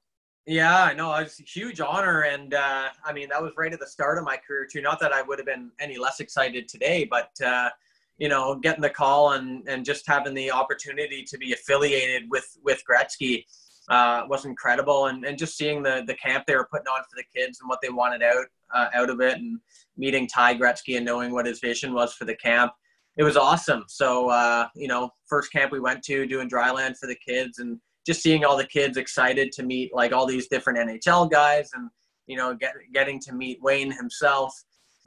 Yeah, 0.46 0.85
I 0.85 0.94
know. 0.94 1.14
It 1.14 1.25
was 1.25 1.38
a 1.38 1.42
huge 1.42 1.81
honor. 1.81 2.23
And 2.23 2.55
uh, 2.55 2.88
I 3.05 3.12
mean, 3.12 3.29
that 3.29 3.42
was 3.42 3.53
right 3.59 3.73
at 3.73 3.79
the 3.79 3.87
start 3.87 4.16
of 4.16 4.25
my 4.25 4.38
career, 4.38 4.66
too. 4.70 4.81
Not 4.81 4.99
that 5.01 5.12
I 5.12 5.20
would 5.20 5.38
have 5.38 5.46
been 5.46 5.70
any 5.79 5.99
less 5.99 6.20
excited 6.20 6.66
today, 6.66 7.07
but, 7.09 7.31
uh, 7.44 7.68
you 8.16 8.29
know, 8.29 8.57
getting 8.57 8.81
the 8.81 8.90
call 8.90 9.33
and, 9.33 9.68
and 9.68 9.85
just 9.85 10.07
having 10.09 10.33
the 10.33 10.51
opportunity 10.51 11.23
to 11.25 11.37
be 11.37 11.53
affiliated 11.53 12.25
with, 12.31 12.49
with 12.64 12.83
Gretzky 12.90 13.44
uh, 13.90 14.23
was 14.29 14.46
incredible. 14.46 15.07
And, 15.09 15.25
and 15.27 15.37
just 15.37 15.59
seeing 15.59 15.83
the, 15.83 16.03
the 16.07 16.14
camp 16.14 16.46
they 16.46 16.57
were 16.57 16.68
putting 16.73 16.88
on 16.88 17.03
for 17.03 17.16
the 17.16 17.25
kids 17.38 17.61
and 17.61 17.68
what 17.68 17.81
they 17.83 17.90
wanted 17.90 18.23
out, 18.23 18.46
uh, 18.75 18.88
out 18.94 19.11
of 19.11 19.20
it 19.20 19.35
and 19.37 19.61
meeting 19.99 20.27
Ty 20.27 20.57
Gretzky 20.57 20.96
and 20.96 21.05
knowing 21.05 21.33
what 21.33 21.46
his 21.46 21.61
vision 21.61 21.92
was 21.92 22.14
for 22.14 22.25
the 22.25 22.37
camp. 22.37 22.73
It 23.21 23.23
was 23.23 23.37
awesome. 23.37 23.85
So, 23.87 24.31
uh, 24.31 24.69
you 24.75 24.89
know, 24.89 25.11
first 25.27 25.53
camp 25.53 25.73
we 25.73 25.79
went 25.79 26.03
to 26.05 26.25
doing 26.25 26.49
dryland 26.49 26.97
for 26.97 27.07
the 27.07 27.17
kids 27.17 27.59
and 27.59 27.79
just 28.07 28.23
seeing 28.23 28.47
all 28.47 28.57
the 28.57 28.65
kids 28.65 28.97
excited 28.97 29.53
to 29.53 29.63
meet 29.63 29.95
like 29.95 30.15
all 30.15 30.25
these 30.25 30.49
different 30.49 30.79
NHL 30.79 31.31
guys 31.31 31.69
and 31.75 31.91
you 32.27 32.39
know 32.39 32.55
get, 32.55 32.73
getting 32.95 33.21
to 33.21 33.35
meet 33.35 33.61
Wayne 33.61 33.93
himself. 33.93 34.55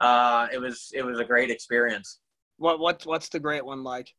Uh, 0.00 0.46
it 0.52 0.58
was 0.58 0.90
it 0.94 1.02
was 1.02 1.18
a 1.18 1.24
great 1.24 1.50
experience. 1.50 2.20
What 2.56 2.78
what 2.78 3.04
what's 3.04 3.28
the 3.30 3.40
great 3.40 3.66
one 3.66 3.82
like? 3.82 4.14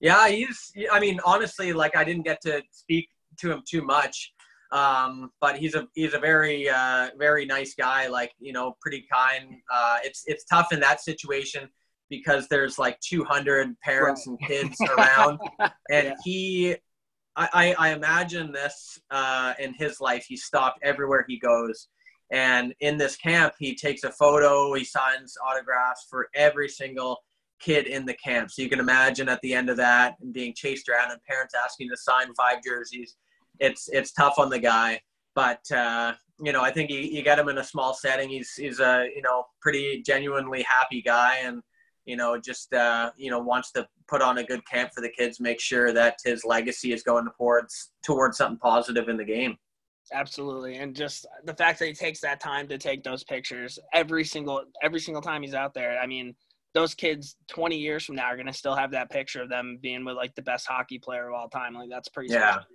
Yeah, 0.00 0.28
he's. 0.28 0.70
I 0.92 1.00
mean, 1.00 1.20
honestly, 1.24 1.72
like 1.72 1.96
I 1.96 2.04
didn't 2.04 2.26
get 2.26 2.42
to 2.42 2.62
speak 2.70 3.08
to 3.38 3.50
him 3.50 3.62
too 3.66 3.80
much, 3.80 4.34
um, 4.72 5.30
but 5.40 5.56
he's 5.56 5.74
a 5.74 5.88
he's 5.94 6.12
a 6.12 6.18
very 6.18 6.68
uh, 6.68 7.08
very 7.18 7.46
nice 7.46 7.74
guy. 7.74 8.08
Like 8.08 8.32
you 8.38 8.52
know, 8.52 8.76
pretty 8.82 9.06
kind. 9.10 9.54
Uh, 9.72 9.96
it's 10.04 10.24
it's 10.26 10.44
tough 10.44 10.70
in 10.74 10.80
that 10.80 11.00
situation 11.00 11.70
because 12.10 12.48
there's 12.48 12.78
like 12.78 12.98
200 13.00 13.78
parents 13.80 14.26
and 14.26 14.38
kids 14.40 14.76
around, 14.82 15.38
and 15.90 16.08
Yeah. 16.08 16.14
he. 16.24 16.76
I, 17.36 17.48
I 17.78 17.88
I 17.88 17.88
imagine 17.94 18.50
this 18.52 18.98
uh, 19.10 19.54
in 19.60 19.72
his 19.74 20.00
life. 20.00 20.24
He 20.28 20.36
stopped 20.36 20.80
everywhere 20.82 21.24
he 21.28 21.38
goes. 21.38 21.88
And 22.32 22.74
in 22.80 22.96
this 22.98 23.16
camp, 23.16 23.54
he 23.58 23.74
takes 23.74 24.04
a 24.04 24.10
photo, 24.12 24.72
he 24.74 24.84
signs 24.84 25.36
autographs 25.44 26.06
for 26.08 26.28
every 26.34 26.68
single 26.68 27.18
kid 27.60 27.86
in 27.86 28.04
the 28.06 28.14
camp. 28.14 28.50
So 28.50 28.62
you 28.62 28.68
can 28.68 28.78
imagine 28.80 29.28
at 29.28 29.40
the 29.42 29.52
end 29.54 29.68
of 29.68 29.76
that 29.78 30.14
and 30.20 30.32
being 30.32 30.54
chased 30.54 30.88
around 30.88 31.10
and 31.10 31.20
parents 31.24 31.54
asking 31.64 31.88
to 31.90 31.96
sign 31.96 32.32
five 32.34 32.58
jerseys. 32.64 33.16
It's 33.58 33.88
it's 33.88 34.12
tough 34.12 34.34
on 34.38 34.48
the 34.48 34.58
guy, 34.58 35.00
but 35.34 35.60
uh, 35.72 36.14
you 36.42 36.52
know 36.52 36.62
I 36.62 36.70
think 36.72 36.90
you, 36.90 36.98
you 37.00 37.22
get 37.22 37.38
him 37.38 37.48
in 37.48 37.58
a 37.58 37.64
small 37.64 37.94
setting. 37.94 38.28
He's 38.28 38.52
he's 38.54 38.80
a 38.80 39.08
you 39.14 39.22
know 39.22 39.44
pretty 39.60 40.02
genuinely 40.04 40.62
happy 40.62 41.02
guy 41.02 41.38
and 41.44 41.62
you 42.10 42.16
know 42.16 42.36
just 42.36 42.74
uh, 42.74 43.12
you 43.16 43.30
know 43.30 43.38
wants 43.38 43.70
to 43.72 43.86
put 44.08 44.20
on 44.20 44.38
a 44.38 44.44
good 44.44 44.66
camp 44.66 44.90
for 44.92 45.00
the 45.00 45.08
kids, 45.08 45.38
make 45.38 45.60
sure 45.60 45.92
that 45.92 46.16
his 46.24 46.44
legacy 46.44 46.92
is 46.92 47.04
going 47.04 47.26
towards 47.38 47.92
towards 48.04 48.36
something 48.36 48.58
positive 48.58 49.08
in 49.08 49.16
the 49.16 49.24
game. 49.24 49.56
Absolutely, 50.12 50.78
and 50.78 50.96
just 50.96 51.24
the 51.44 51.54
fact 51.54 51.78
that 51.78 51.86
he 51.86 51.94
takes 51.94 52.20
that 52.20 52.40
time 52.40 52.66
to 52.66 52.78
take 52.78 53.04
those 53.04 53.22
pictures 53.22 53.78
every 53.94 54.24
single 54.24 54.64
every 54.82 54.98
single 54.98 55.22
time 55.22 55.42
he's 55.42 55.54
out 55.54 55.72
there. 55.72 56.00
I 56.00 56.06
mean, 56.06 56.34
those 56.74 56.94
kids 56.94 57.36
20 57.46 57.76
years 57.76 58.04
from 58.04 58.16
now 58.16 58.26
are 58.26 58.36
gonna 58.36 58.52
still 58.52 58.74
have 58.74 58.90
that 58.90 59.08
picture 59.10 59.42
of 59.42 59.48
them 59.48 59.78
being 59.80 60.04
with 60.04 60.16
like 60.16 60.34
the 60.34 60.42
best 60.42 60.66
hockey 60.66 60.98
player 60.98 61.28
of 61.28 61.34
all 61.34 61.48
time. 61.48 61.74
Like 61.74 61.90
that's 61.90 62.08
pretty. 62.08 62.32
Yeah. 62.32 62.54
special. 62.54 62.66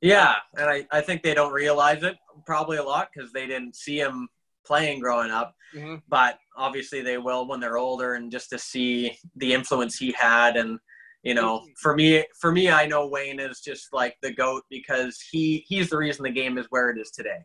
Yeah, 0.00 0.34
and 0.56 0.70
I, 0.70 0.86
I 0.92 1.00
think 1.00 1.22
they 1.22 1.34
don't 1.34 1.52
realize 1.52 2.04
it 2.04 2.16
probably 2.46 2.76
a 2.76 2.82
lot 2.84 3.08
because 3.12 3.32
they 3.32 3.46
didn't 3.46 3.74
see 3.74 3.98
him 3.98 4.28
playing 4.68 5.00
growing 5.00 5.32
up. 5.32 5.54
Mhm. 5.74 6.02
But 6.08 6.38
obviously 6.56 7.00
they 7.00 7.18
will 7.18 7.48
when 7.48 7.58
they're 7.58 7.78
older, 7.78 8.14
and 8.14 8.30
just 8.30 8.50
to 8.50 8.58
see 8.58 9.18
the 9.36 9.52
influence 9.52 9.96
he 9.98 10.12
had, 10.12 10.56
and 10.56 10.78
you 11.24 11.34
know, 11.34 11.66
for 11.82 11.96
me, 11.96 12.24
for 12.40 12.52
me, 12.52 12.70
I 12.70 12.86
know 12.86 13.08
Wayne 13.08 13.40
is 13.40 13.60
just 13.60 13.92
like 13.92 14.16
the 14.22 14.32
goat 14.32 14.62
because 14.70 15.20
he 15.30 15.64
he's 15.66 15.90
the 15.90 15.98
reason 15.98 16.22
the 16.22 16.30
game 16.30 16.58
is 16.58 16.66
where 16.70 16.90
it 16.90 16.98
is 16.98 17.10
today. 17.10 17.42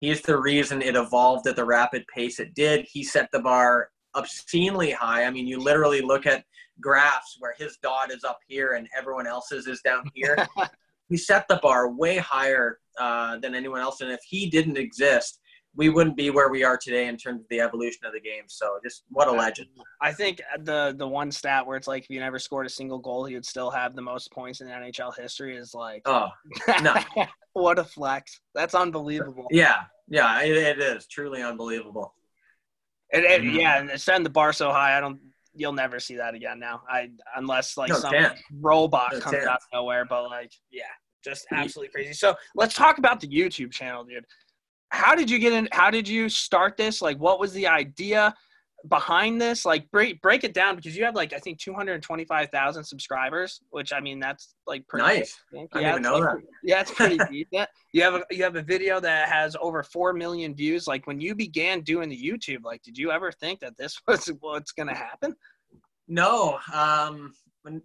He's 0.00 0.20
the 0.20 0.36
reason 0.36 0.82
it 0.82 0.96
evolved 0.96 1.46
at 1.46 1.56
the 1.56 1.64
rapid 1.64 2.04
pace 2.14 2.38
it 2.38 2.54
did. 2.54 2.86
He 2.92 3.02
set 3.02 3.30
the 3.32 3.40
bar 3.40 3.90
obscenely 4.14 4.90
high. 4.90 5.24
I 5.24 5.30
mean, 5.30 5.46
you 5.46 5.58
literally 5.58 6.02
look 6.02 6.26
at 6.26 6.44
graphs 6.80 7.36
where 7.38 7.54
his 7.56 7.78
dot 7.78 8.12
is 8.12 8.24
up 8.24 8.38
here 8.46 8.72
and 8.74 8.88
everyone 8.96 9.26
else's 9.26 9.66
is 9.66 9.80
down 9.80 10.10
here 10.12 10.36
he 11.08 11.16
set 11.16 11.46
the 11.48 11.60
bar 11.62 11.90
way 11.90 12.16
higher 12.16 12.80
uh, 12.98 13.38
than 13.38 13.54
anyone 13.54 13.80
else. 13.80 14.00
And 14.00 14.10
if 14.10 14.20
he 14.26 14.48
didn't 14.48 14.76
exist, 14.78 15.40
we 15.76 15.88
wouldn't 15.88 16.16
be 16.16 16.30
where 16.30 16.48
we 16.50 16.62
are 16.62 16.76
today 16.76 17.08
in 17.08 17.16
terms 17.16 17.40
of 17.42 17.48
the 17.48 17.60
evolution 17.60 18.04
of 18.06 18.12
the 18.12 18.20
game. 18.20 18.44
So 18.46 18.78
just 18.84 19.04
what 19.10 19.28
a 19.28 19.32
legend. 19.32 19.68
I 20.00 20.12
think 20.12 20.40
the 20.60 20.94
the 20.96 21.06
one 21.06 21.30
stat 21.32 21.66
where 21.66 21.76
it's 21.76 21.88
like 21.88 22.04
if 22.04 22.10
you 22.10 22.20
never 22.20 22.38
scored 22.38 22.66
a 22.66 22.70
single 22.70 22.98
goal, 22.98 23.24
he 23.24 23.34
would 23.34 23.44
still 23.46 23.70
have 23.70 23.94
the 23.96 24.02
most 24.02 24.30
points 24.32 24.60
in 24.60 24.68
NHL 24.68 25.16
history 25.18 25.56
is 25.56 25.74
like 25.74 26.02
Oh, 26.06 26.28
no. 26.82 26.94
what 27.54 27.78
a 27.78 27.84
flex. 27.84 28.40
That's 28.54 28.74
unbelievable. 28.74 29.46
yeah. 29.50 29.84
Yeah, 30.08 30.42
it, 30.42 30.54
it 30.56 30.78
is 30.80 31.06
truly 31.06 31.42
unbelievable. 31.42 32.14
And, 33.12 33.24
Mhm. 33.24 33.54
yeah, 33.58 33.78
and 33.80 34.00
setting 34.00 34.22
the 34.22 34.30
bar 34.30 34.52
so 34.52 34.70
high, 34.70 34.96
I 34.96 35.00
don't. 35.00 35.18
You'll 35.56 35.72
never 35.72 35.98
see 36.00 36.16
that 36.16 36.34
again 36.34 36.58
now. 36.58 36.82
I 36.90 37.10
unless 37.36 37.76
like 37.76 37.88
No 37.88 37.94
some 37.96 38.12
chance. 38.12 38.38
robot 38.60 39.12
No 39.12 39.20
comes 39.20 39.36
chance. 39.36 39.46
out 39.46 39.56
of 39.56 39.62
nowhere. 39.72 40.04
But 40.04 40.24
like, 40.24 40.52
yeah, 40.70 40.82
just 41.24 41.46
absolutely 41.52 41.92
crazy. 41.92 42.12
So 42.12 42.34
let's 42.56 42.74
talk 42.74 42.98
about 42.98 43.20
the 43.20 43.28
YouTube 43.28 43.70
channel, 43.72 44.04
dude. 44.04 44.26
How 44.94 45.14
did 45.14 45.28
you 45.30 45.38
get 45.38 45.52
in? 45.52 45.68
How 45.72 45.90
did 45.90 46.08
you 46.08 46.28
start 46.28 46.76
this? 46.76 47.02
Like, 47.02 47.18
what 47.18 47.40
was 47.40 47.52
the 47.52 47.66
idea 47.66 48.34
behind 48.88 49.40
this? 49.40 49.64
Like, 49.64 49.90
break 49.90 50.22
break 50.22 50.44
it 50.44 50.54
down 50.54 50.76
because 50.76 50.96
you 50.96 51.04
have 51.04 51.14
like 51.14 51.32
I 51.32 51.38
think 51.38 51.58
two 51.58 51.74
hundred 51.74 52.00
twenty 52.02 52.24
five 52.24 52.48
thousand 52.50 52.84
subscribers, 52.84 53.60
which 53.70 53.92
I 53.92 54.00
mean 54.00 54.20
that's 54.20 54.54
like 54.66 54.86
pretty 54.86 55.06
Nice. 55.06 55.40
I 55.52 55.56
didn't 55.56 55.70
Yeah, 55.74 55.80
even 55.80 55.94
it's, 55.94 56.02
know 56.04 56.18
like, 56.18 56.44
Yeah, 56.62 56.80
it's 56.80 56.90
pretty 56.92 57.18
decent. 57.30 57.68
You 57.92 58.02
have 58.02 58.14
a 58.14 58.24
you 58.30 58.42
have 58.44 58.56
a 58.56 58.62
video 58.62 59.00
that 59.00 59.28
has 59.28 59.56
over 59.60 59.82
four 59.82 60.12
million 60.12 60.54
views. 60.54 60.86
Like 60.86 61.06
when 61.06 61.20
you 61.20 61.34
began 61.34 61.80
doing 61.80 62.08
the 62.08 62.16
YouTube, 62.22 62.64
like 62.64 62.82
did 62.82 62.96
you 62.96 63.10
ever 63.10 63.32
think 63.32 63.60
that 63.60 63.76
this 63.76 64.00
was 64.08 64.30
what's 64.40 64.72
gonna 64.72 64.94
happen? 64.94 65.34
No, 66.06 66.58
um, 66.72 67.32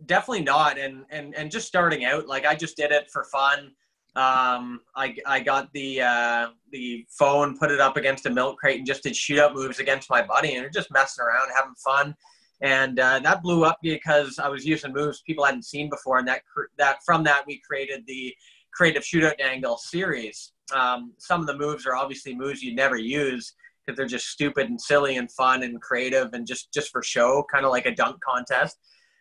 definitely 0.05 0.43
not. 0.43 0.77
And, 0.77 1.05
and, 1.09 1.33
and 1.35 1.49
just 1.49 1.67
starting 1.67 2.05
out, 2.05 2.27
like 2.27 2.45
I 2.45 2.55
just 2.55 2.75
did 2.75 2.91
it 2.91 3.09
for 3.11 3.23
fun. 3.31 3.71
Um, 4.15 4.81
I, 4.95 5.15
I 5.25 5.39
got 5.39 5.71
the 5.73 6.01
uh, 6.01 6.47
the 6.71 7.05
phone, 7.09 7.57
put 7.57 7.71
it 7.71 7.79
up 7.79 7.95
against 7.95 8.25
a 8.25 8.29
milk 8.29 8.57
crate, 8.57 8.77
and 8.77 8.87
just 8.87 9.03
did 9.03 9.13
shootout 9.13 9.53
moves 9.53 9.79
against 9.79 10.09
my 10.09 10.21
buddy, 10.21 10.55
and 10.55 10.71
just 10.73 10.91
messing 10.91 11.23
around, 11.23 11.49
having 11.55 11.75
fun. 11.75 12.15
And 12.61 12.99
uh, 12.99 13.19
that 13.19 13.41
blew 13.41 13.63
up 13.63 13.77
because 13.81 14.37
I 14.37 14.49
was 14.49 14.65
using 14.65 14.91
moves 14.93 15.21
people 15.21 15.45
hadn't 15.45 15.63
seen 15.63 15.89
before, 15.89 16.17
and 16.17 16.27
that 16.27 16.41
that 16.77 16.97
from 17.05 17.23
that 17.25 17.43
we 17.47 17.61
created 17.65 18.03
the 18.07 18.33
creative 18.73 19.03
shootout 19.03 19.37
dangle 19.37 19.77
series. 19.77 20.53
Um, 20.73 21.13
some 21.17 21.41
of 21.41 21.47
the 21.47 21.57
moves 21.57 21.85
are 21.85 21.95
obviously 21.95 22.35
moves 22.35 22.61
you 22.61 22.75
never 22.75 22.97
use 22.97 23.53
because 23.85 23.97
they're 23.97 24.07
just 24.07 24.27
stupid 24.27 24.69
and 24.69 24.79
silly 24.79 25.17
and 25.17 25.31
fun 25.31 25.63
and 25.63 25.81
creative 25.81 26.33
and 26.33 26.45
just 26.45 26.73
just 26.73 26.91
for 26.91 27.01
show, 27.03 27.45
kind 27.51 27.65
of 27.65 27.71
like 27.71 27.85
a 27.85 27.95
dunk 27.95 28.17
contest. 28.21 28.77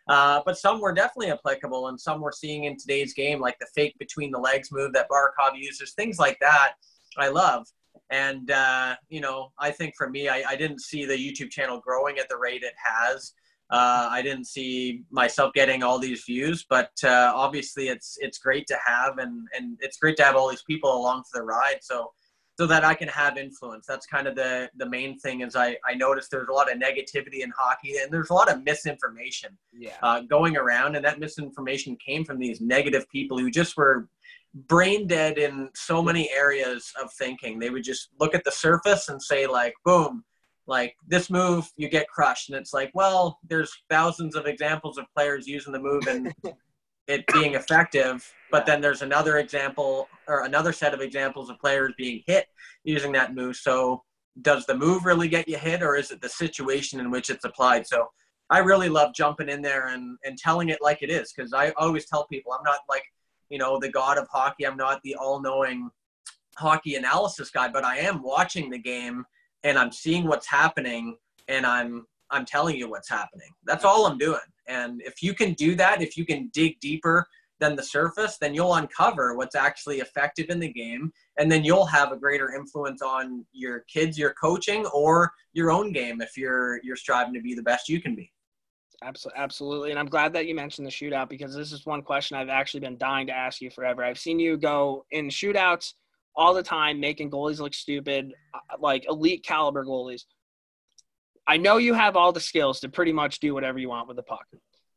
Uh, 0.09 0.41
but 0.43 0.57
some 0.57 0.81
were 0.81 0.91
definitely 0.91 1.31
applicable, 1.31 1.87
and 1.87 2.01
some 2.01 2.19
we're 2.19 2.31
seeing 2.31 2.63
in 2.63 2.75
today's 2.75 3.13
game, 3.13 3.39
like 3.39 3.57
the 3.59 3.67
fake 3.75 3.95
between 3.99 4.31
the 4.31 4.39
legs 4.39 4.71
move 4.71 4.91
that 4.91 5.07
Barkov 5.07 5.51
uses, 5.55 5.93
things 5.93 6.17
like 6.17 6.37
that. 6.41 6.73
I 7.17 7.29
love. 7.29 7.67
And, 8.09 8.49
uh, 8.49 8.95
you 9.09 9.21
know, 9.21 9.51
I 9.59 9.69
think 9.69 9.93
for 9.95 10.09
me, 10.09 10.27
I, 10.27 10.43
I, 10.49 10.55
didn't 10.55 10.81
see 10.81 11.05
the 11.05 11.13
YouTube 11.13 11.51
channel 11.51 11.79
growing 11.79 12.17
at 12.17 12.27
the 12.27 12.37
rate 12.37 12.63
it 12.63 12.73
has. 12.83 13.33
Uh, 13.69 14.07
I 14.09 14.23
didn't 14.23 14.45
see 14.45 15.03
myself 15.11 15.53
getting 15.53 15.83
all 15.83 15.99
these 15.99 16.23
views, 16.23 16.65
but 16.67 16.89
uh, 17.03 17.31
obviously 17.35 17.87
it's 17.87 18.17
it's 18.19 18.39
great 18.39 18.65
to 18.65 18.77
have, 18.83 19.19
and, 19.19 19.47
and 19.55 19.77
it's 19.79 19.97
great 19.97 20.17
to 20.17 20.23
have 20.23 20.35
all 20.35 20.49
these 20.49 20.63
people 20.63 20.91
along 20.91 21.23
for 21.31 21.39
the 21.39 21.45
ride. 21.45 21.77
So 21.81 22.11
so 22.59 22.67
that 22.67 22.83
I 22.83 22.93
can 22.93 23.07
have 23.07 23.37
influence. 23.37 23.85
That's 23.87 24.05
kind 24.05 24.27
of 24.27 24.35
the 24.35 24.69
the 24.75 24.85
main 24.85 25.17
thing. 25.17 25.39
Is 25.41 25.55
I 25.55 25.77
I 25.87 25.93
noticed 25.95 26.29
there's 26.29 26.49
a 26.49 26.51
lot 26.51 26.69
of 26.69 26.77
negativity 26.77 27.39
in 27.39 27.53
hockey, 27.57 27.95
and 27.99 28.11
there's 28.11 28.31
a 28.31 28.33
lot 28.33 28.51
of 28.51 28.65
misinformation 28.65 29.57
yeah. 29.71 29.95
uh, 30.03 30.21
going 30.21 30.57
around, 30.57 30.97
and 30.97 31.05
that 31.05 31.19
misinformation 31.19 31.95
came 32.05 32.25
from 32.25 32.37
these 32.37 32.59
negative 32.59 33.09
people 33.09 33.39
who 33.39 33.49
just 33.49 33.77
were 33.77 34.09
brain 34.67 35.07
dead 35.07 35.37
in 35.37 35.69
so 35.73 36.03
many 36.03 36.29
areas 36.31 36.91
of 37.01 37.13
thinking. 37.13 37.59
They 37.59 37.69
would 37.69 37.85
just 37.85 38.09
look 38.19 38.35
at 38.35 38.43
the 38.43 38.51
surface 38.51 39.07
and 39.07 39.21
say 39.21 39.47
like, 39.47 39.73
boom. 39.85 40.25
Like 40.67 40.95
this 41.07 41.31
move, 41.31 41.67
you 41.77 41.87
get 41.87 42.09
crushed, 42.09 42.49
and 42.49 42.57
it's 42.59 42.73
like, 42.73 42.91
well, 42.93 43.39
there's 43.47 43.71
thousands 43.89 44.35
of 44.35 44.47
examples 44.47 44.97
of 44.97 45.05
players 45.15 45.47
using 45.47 45.71
the 45.71 45.79
move 45.79 46.05
and 46.07 46.33
it 47.07 47.23
being 47.33 47.55
effective. 47.55 48.29
But 48.51 48.65
then 48.65 48.81
there's 48.81 49.01
another 49.01 49.37
example 49.37 50.07
or 50.27 50.45
another 50.45 50.73
set 50.73 50.93
of 50.93 51.01
examples 51.01 51.49
of 51.49 51.59
players 51.59 51.93
being 51.97 52.23
hit 52.25 52.47
using 52.83 53.11
that 53.13 53.35
move. 53.35 53.55
So 53.55 54.03
does 54.41 54.65
the 54.65 54.75
move 54.75 55.05
really 55.05 55.27
get 55.27 55.47
you 55.47 55.57
hit 55.57 55.83
or 55.83 55.95
is 55.95 56.11
it 56.11 56.21
the 56.21 56.29
situation 56.29 56.99
in 56.99 57.11
which 57.11 57.29
it's 57.29 57.45
applied? 57.45 57.85
So 57.85 58.07
I 58.49 58.59
really 58.59 58.89
love 58.89 59.13
jumping 59.13 59.49
in 59.49 59.61
there 59.61 59.87
and, 59.87 60.17
and 60.23 60.37
telling 60.37 60.69
it 60.69 60.79
like 60.81 61.03
it 61.03 61.11
is 61.11 61.31
because 61.31 61.53
I 61.53 61.71
always 61.71 62.07
tell 62.07 62.25
people 62.27 62.51
I'm 62.51 62.63
not 62.63 62.79
like, 62.89 63.03
you 63.49 63.57
know, 63.57 63.79
the 63.79 63.89
god 63.89 64.17
of 64.17 64.27
hockey. 64.31 64.65
I'm 64.65 64.77
not 64.77 65.01
the 65.03 65.15
all 65.15 65.41
knowing 65.41 65.89
hockey 66.57 66.95
analysis 66.95 67.51
guy, 67.51 67.67
but 67.67 67.83
I 67.83 67.97
am 67.97 68.23
watching 68.23 68.69
the 68.69 68.79
game 68.79 69.25
and 69.63 69.77
I'm 69.77 69.91
seeing 69.91 70.25
what's 70.25 70.47
happening 70.47 71.17
and 71.47 71.65
I'm 71.65 72.05
I'm 72.31 72.45
telling 72.45 72.75
you 72.75 72.87
what's 72.87 73.09
happening. 73.09 73.49
That's 73.65 73.83
all 73.83 74.05
I'm 74.05 74.19
doing. 74.19 74.39
And 74.67 75.01
if 75.01 75.23
you 75.23 75.33
can 75.33 75.53
do 75.53 75.75
that, 75.75 76.01
if 76.01 76.15
you 76.15 76.25
can 76.25 76.49
dig 76.53 76.79
deeper 76.79 77.25
than 77.59 77.75
the 77.75 77.83
surface, 77.83 78.37
then 78.37 78.53
you'll 78.53 78.75
uncover 78.75 79.35
what's 79.35 79.55
actually 79.55 79.99
effective 79.99 80.49
in 80.49 80.59
the 80.59 80.71
game. 80.71 81.11
And 81.37 81.51
then 81.51 81.63
you'll 81.63 81.85
have 81.85 82.11
a 82.11 82.17
greater 82.17 82.53
influence 82.53 83.01
on 83.01 83.45
your 83.51 83.81
kids 83.81 84.17
you're 84.17 84.33
coaching 84.41 84.85
or 84.87 85.31
your 85.53 85.71
own 85.71 85.91
game 85.91 86.21
if 86.21 86.37
you're 86.37 86.79
you're 86.83 86.95
striving 86.95 87.33
to 87.33 87.41
be 87.41 87.53
the 87.53 87.63
best 87.63 87.89
you 87.89 88.01
can 88.01 88.15
be. 88.15 88.31
Absolutely. 89.35 89.91
And 89.91 89.99
I'm 89.99 90.07
glad 90.07 90.33
that 90.33 90.45
you 90.45 90.55
mentioned 90.55 90.85
the 90.85 90.91
shootout 90.91 91.29
because 91.29 91.55
this 91.55 91.71
is 91.71 91.85
one 91.85 92.01
question 92.01 92.35
I've 92.35 92.49
actually 92.49 92.81
been 92.81 92.97
dying 92.97 93.27
to 93.27 93.33
ask 93.33 93.61
you 93.61 93.69
forever. 93.69 94.03
I've 94.03 94.19
seen 94.19 94.39
you 94.39 94.57
go 94.57 95.05
in 95.11 95.29
shootouts 95.29 95.93
all 96.35 96.53
the 96.53 96.63
time, 96.63 96.99
making 96.99 97.31
goalies 97.31 97.59
look 97.59 97.73
stupid, 97.73 98.33
uh, 98.53 98.59
like 98.79 99.05
elite 99.07 99.43
caliber 99.43 99.85
goalies. 99.85 100.23
I 101.47 101.57
know 101.57 101.77
you 101.77 101.93
have 101.93 102.15
all 102.15 102.31
the 102.31 102.39
skills 102.39 102.79
to 102.81 102.89
pretty 102.89 103.13
much 103.13 103.39
do 103.39 103.53
whatever 103.53 103.79
you 103.79 103.89
want 103.89 104.07
with 104.07 104.17
the 104.17 104.23
puck. 104.23 104.45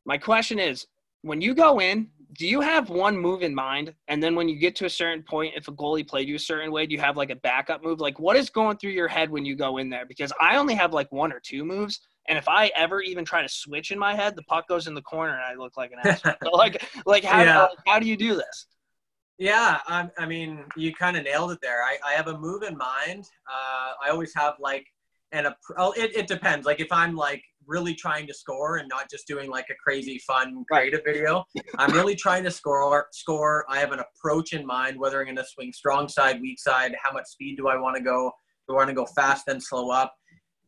My 0.05 0.17
question 0.17 0.59
is, 0.59 0.85
when 1.21 1.41
you 1.41 1.55
go 1.55 1.79
in, 1.79 2.09
do 2.33 2.47
you 2.47 2.61
have 2.61 2.89
one 2.89 3.17
move 3.17 3.43
in 3.43 3.53
mind? 3.53 3.93
And 4.07 4.21
then 4.21 4.35
when 4.35 4.49
you 4.49 4.57
get 4.57 4.75
to 4.77 4.85
a 4.85 4.89
certain 4.89 5.23
point, 5.23 5.53
if 5.55 5.67
a 5.67 5.71
goalie 5.71 6.07
played 6.07 6.27
you 6.27 6.35
a 6.35 6.39
certain 6.39 6.71
way, 6.71 6.85
do 6.85 6.93
you 6.93 7.01
have 7.01 7.17
like 7.17 7.29
a 7.29 7.35
backup 7.35 7.83
move? 7.83 7.99
Like 7.99 8.19
what 8.19 8.35
is 8.35 8.49
going 8.49 8.77
through 8.77 8.91
your 8.91 9.07
head 9.07 9.29
when 9.29 9.45
you 9.45 9.55
go 9.55 9.77
in 9.77 9.89
there? 9.89 10.05
Because 10.05 10.31
I 10.41 10.57
only 10.57 10.73
have 10.75 10.93
like 10.93 11.11
one 11.11 11.31
or 11.31 11.39
two 11.39 11.63
moves. 11.63 11.99
And 12.27 12.37
if 12.37 12.47
I 12.47 12.71
ever 12.75 13.01
even 13.01 13.25
try 13.25 13.41
to 13.41 13.49
switch 13.49 13.91
in 13.91 13.99
my 13.99 14.15
head, 14.15 14.35
the 14.35 14.43
puck 14.43 14.67
goes 14.67 14.87
in 14.87 14.93
the 14.93 15.01
corner 15.01 15.33
and 15.33 15.43
I 15.43 15.55
look 15.55 15.77
like 15.77 15.91
an 15.91 15.99
asshole. 16.03 16.33
so 16.43 16.51
like, 16.51 16.85
like 17.05 17.23
how, 17.23 17.41
yeah. 17.41 17.67
how 17.85 17.99
do 17.99 18.07
you 18.07 18.17
do 18.17 18.35
this? 18.35 18.67
Yeah, 19.37 19.79
I, 19.87 20.09
I 20.17 20.25
mean, 20.25 20.63
you 20.77 20.93
kind 20.93 21.17
of 21.17 21.23
nailed 21.23 21.51
it 21.51 21.59
there. 21.61 21.83
I, 21.83 21.97
I 22.05 22.13
have 22.13 22.27
a 22.27 22.37
move 22.37 22.63
in 22.63 22.77
mind. 22.77 23.25
Uh, 23.47 23.93
I 24.03 24.09
always 24.09 24.33
have 24.35 24.55
like 24.59 24.87
and 25.33 25.47
a 25.47 25.55
oh, 25.77 25.91
it, 25.93 26.15
it 26.15 26.27
depends. 26.27 26.65
Like 26.65 26.79
if 26.79 26.91
I'm 26.91 27.15
like 27.15 27.43
really 27.65 27.95
trying 27.95 28.27
to 28.27 28.33
score 28.33 28.77
and 28.77 28.87
not 28.87 29.09
just 29.09 29.27
doing 29.27 29.49
like 29.49 29.65
a 29.69 29.75
crazy 29.83 30.19
fun 30.19 30.63
creative 30.71 31.01
video, 31.03 31.43
I'm 31.77 31.91
really 31.91 32.15
trying 32.15 32.43
to 32.43 32.51
score. 32.51 33.07
Score. 33.11 33.65
I 33.67 33.79
have 33.79 33.91
an 33.91 33.99
approach 33.99 34.53
in 34.53 34.65
mind, 34.65 34.97
whether 34.97 35.19
I'm 35.19 35.25
going 35.25 35.35
to 35.37 35.45
swing 35.45 35.73
strong 35.73 36.07
side, 36.07 36.39
weak 36.39 36.59
side. 36.59 36.95
How 37.03 37.11
much 37.11 37.25
speed 37.25 37.57
do 37.57 37.67
I 37.67 37.77
want 37.77 37.97
to 37.97 38.03
go? 38.03 38.31
Do 38.69 38.75
I 38.75 38.77
want 38.77 38.89
to 38.89 38.95
go 38.95 39.05
fast 39.05 39.47
and 39.47 39.61
slow 39.61 39.89
up? 39.89 40.13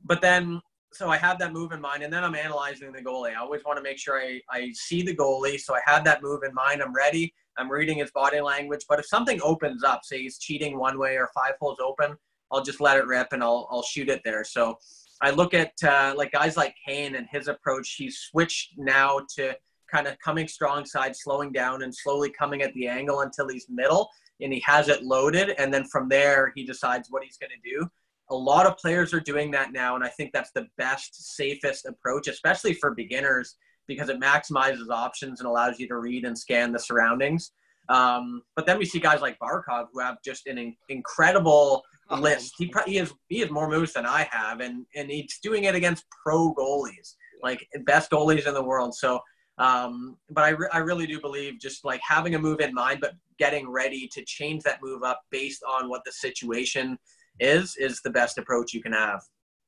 But 0.03 0.21
then, 0.21 0.59
so 0.91 1.09
I 1.09 1.17
have 1.17 1.39
that 1.39 1.53
move 1.53 1.71
in 1.71 1.79
mind, 1.79 2.03
and 2.03 2.11
then 2.11 2.23
I'm 2.23 2.35
analyzing 2.35 2.91
the 2.91 3.01
goalie. 3.01 3.31
I 3.31 3.35
always 3.35 3.63
want 3.65 3.77
to 3.77 3.83
make 3.83 3.97
sure 3.97 4.19
I, 4.19 4.41
I 4.49 4.71
see 4.73 5.01
the 5.01 5.15
goalie, 5.15 5.59
so 5.59 5.75
I 5.75 5.81
have 5.85 6.03
that 6.05 6.23
move 6.23 6.41
in 6.47 6.53
mind. 6.53 6.81
I'm 6.81 6.93
ready. 6.93 7.33
I'm 7.57 7.71
reading 7.71 7.99
his 7.99 8.11
body 8.11 8.41
language. 8.41 8.81
But 8.89 8.99
if 8.99 9.05
something 9.05 9.39
opens 9.43 9.83
up, 9.83 10.01
say 10.03 10.21
he's 10.23 10.39
cheating 10.39 10.77
one 10.77 10.99
way 10.99 11.17
or 11.17 11.29
five 11.33 11.53
holes 11.59 11.77
open, 11.83 12.17
I'll 12.51 12.63
just 12.63 12.81
let 12.81 12.97
it 12.97 13.05
rip 13.05 13.27
and 13.31 13.43
I'll 13.43 13.67
I'll 13.71 13.83
shoot 13.83 14.09
it 14.09 14.21
there. 14.23 14.43
So 14.43 14.77
I 15.21 15.31
look 15.31 15.53
at 15.53 15.71
uh, 15.83 16.13
like 16.15 16.31
guys 16.31 16.57
like 16.57 16.75
Kane 16.85 17.15
and 17.15 17.27
his 17.31 17.47
approach. 17.47 17.95
He's 17.97 18.17
switched 18.19 18.73
now 18.77 19.21
to 19.35 19.55
kind 19.91 20.07
of 20.07 20.19
coming 20.19 20.47
strong 20.47 20.85
side, 20.85 21.15
slowing 21.15 21.51
down, 21.51 21.83
and 21.83 21.93
slowly 21.93 22.29
coming 22.29 22.61
at 22.61 22.73
the 22.73 22.87
angle 22.87 23.21
until 23.21 23.47
he's 23.47 23.67
middle, 23.69 24.09
and 24.41 24.51
he 24.51 24.61
has 24.65 24.89
it 24.89 25.03
loaded. 25.03 25.51
And 25.57 25.73
then 25.73 25.85
from 25.85 26.09
there, 26.09 26.51
he 26.55 26.65
decides 26.65 27.09
what 27.09 27.23
he's 27.23 27.37
going 27.37 27.51
to 27.51 27.69
do. 27.69 27.87
A 28.29 28.35
lot 28.35 28.65
of 28.65 28.77
players 28.77 29.13
are 29.13 29.19
doing 29.19 29.51
that 29.51 29.71
now, 29.71 29.95
and 29.95 30.03
I 30.03 30.09
think 30.09 30.31
that's 30.33 30.51
the 30.51 30.67
best, 30.77 31.35
safest 31.35 31.85
approach, 31.85 32.27
especially 32.27 32.73
for 32.73 32.93
beginners, 32.95 33.55
because 33.87 34.09
it 34.09 34.19
maximizes 34.19 34.89
options 34.89 35.39
and 35.39 35.47
allows 35.47 35.79
you 35.79 35.87
to 35.87 35.97
read 35.97 36.25
and 36.25 36.37
scan 36.37 36.71
the 36.71 36.79
surroundings. 36.79 37.51
Um, 37.87 38.41
but 38.55 38.65
then 38.65 38.79
we 38.79 38.85
see 38.85 38.99
guys 38.99 39.21
like 39.21 39.37
Barkov 39.39 39.87
who 39.93 39.99
have 39.99 40.17
just 40.25 40.47
an 40.47 40.57
in- 40.57 40.75
incredible 40.89 41.83
list. 42.11 42.53
He 42.57 42.71
he 42.85 42.95
has 42.97 43.13
he 43.29 43.39
has 43.39 43.49
more 43.49 43.69
moves 43.69 43.93
than 43.93 44.05
I 44.05 44.27
have, 44.31 44.59
and 44.59 44.85
and 44.95 45.09
he's 45.09 45.39
doing 45.41 45.63
it 45.63 45.75
against 45.75 46.05
pro 46.23 46.53
goalies, 46.53 47.15
like 47.41 47.67
best 47.85 48.11
goalies 48.11 48.47
in 48.47 48.53
the 48.53 48.63
world. 48.63 48.95
So, 48.95 49.19
um, 49.57 50.17
but 50.29 50.43
I 50.43 50.49
re- 50.49 50.69
I 50.71 50.79
really 50.79 51.07
do 51.07 51.19
believe 51.19 51.59
just 51.59 51.83
like 51.83 52.01
having 52.07 52.35
a 52.35 52.39
move 52.39 52.59
in 52.59 52.73
mind, 52.73 52.99
but 53.01 53.13
getting 53.39 53.69
ready 53.69 54.07
to 54.13 54.23
change 54.25 54.63
that 54.63 54.79
move 54.81 55.03
up 55.03 55.21
based 55.31 55.63
on 55.67 55.89
what 55.89 56.01
the 56.05 56.11
situation 56.11 56.97
is 57.39 57.75
is 57.77 58.01
the 58.01 58.09
best 58.09 58.37
approach 58.37 58.73
you 58.73 58.81
can 58.81 58.93
have. 58.93 59.21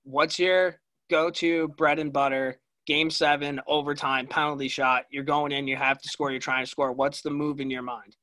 What's 0.03 0.39
your 0.39 0.75
go-to 1.09 1.69
bread 1.69 1.99
and 1.99 2.13
butter? 2.13 2.59
Game 2.85 3.09
seven, 3.09 3.59
overtime, 3.67 4.27
penalty 4.27 4.69
shot. 4.69 5.03
You're 5.11 5.25
going 5.25 5.51
in. 5.51 5.67
You 5.67 5.75
have 5.75 6.01
to 6.01 6.07
score. 6.07 6.31
You're 6.31 6.39
trying 6.39 6.63
to 6.63 6.71
score. 6.71 6.93
What's 6.93 7.21
the 7.21 7.29
move 7.29 7.59
in 7.59 7.69
your 7.69 7.81
mind? 7.81 8.15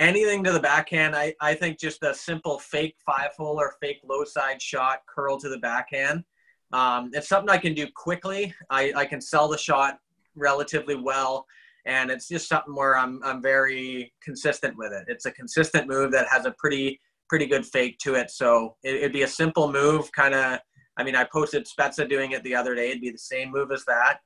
Anything 0.00 0.42
to 0.42 0.50
the 0.50 0.58
backhand. 0.58 1.14
I, 1.14 1.34
I 1.40 1.54
think 1.54 1.78
just 1.78 2.02
a 2.02 2.12
simple 2.14 2.58
fake 2.58 2.96
five 3.06 3.30
hole 3.36 3.60
or 3.60 3.74
fake 3.80 4.00
low 4.08 4.24
side 4.24 4.60
shot 4.60 5.00
curl 5.06 5.38
to 5.38 5.48
the 5.48 5.58
backhand. 5.58 6.24
Um, 6.72 7.10
it's 7.12 7.28
something 7.28 7.50
I 7.50 7.58
can 7.58 7.74
do 7.74 7.86
quickly. 7.94 8.54
I, 8.70 8.92
I 8.96 9.04
can 9.04 9.20
sell 9.20 9.46
the 9.46 9.58
shot 9.58 9.98
relatively 10.34 10.96
well. 10.96 11.46
And 11.86 12.10
it's 12.10 12.28
just 12.28 12.48
something 12.48 12.74
where 12.74 12.96
I'm, 12.96 13.20
I'm 13.24 13.42
very 13.42 14.12
consistent 14.22 14.76
with 14.76 14.92
it. 14.92 15.04
It's 15.06 15.26
a 15.26 15.32
consistent 15.32 15.88
move 15.88 16.12
that 16.12 16.28
has 16.28 16.46
a 16.46 16.52
pretty, 16.52 17.00
pretty 17.28 17.46
good 17.46 17.66
fake 17.66 17.98
to 18.00 18.14
it. 18.14 18.30
So 18.30 18.76
it, 18.82 19.02
would 19.02 19.12
be 19.12 19.22
a 19.22 19.28
simple 19.28 19.70
move, 19.70 20.10
kind 20.12 20.34
of. 20.34 20.60
I 20.96 21.04
mean, 21.04 21.16
I 21.16 21.24
posted 21.24 21.66
Spezza 21.66 22.08
doing 22.08 22.32
it 22.32 22.42
the 22.42 22.54
other 22.54 22.74
day. 22.74 22.90
It'd 22.90 23.00
be 23.00 23.10
the 23.10 23.18
same 23.18 23.50
move 23.50 23.72
as 23.72 23.84
that. 23.86 24.18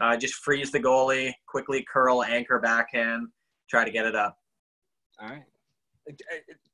Uh, 0.00 0.16
just 0.16 0.34
freeze 0.34 0.72
the 0.72 0.80
goalie, 0.80 1.32
quickly 1.46 1.84
curl, 1.92 2.24
anchor 2.24 2.58
backhand, 2.58 3.28
try 3.68 3.84
to 3.84 3.90
get 3.90 4.06
it 4.06 4.16
up. 4.16 4.41
All 5.22 5.28
right. 5.28 5.44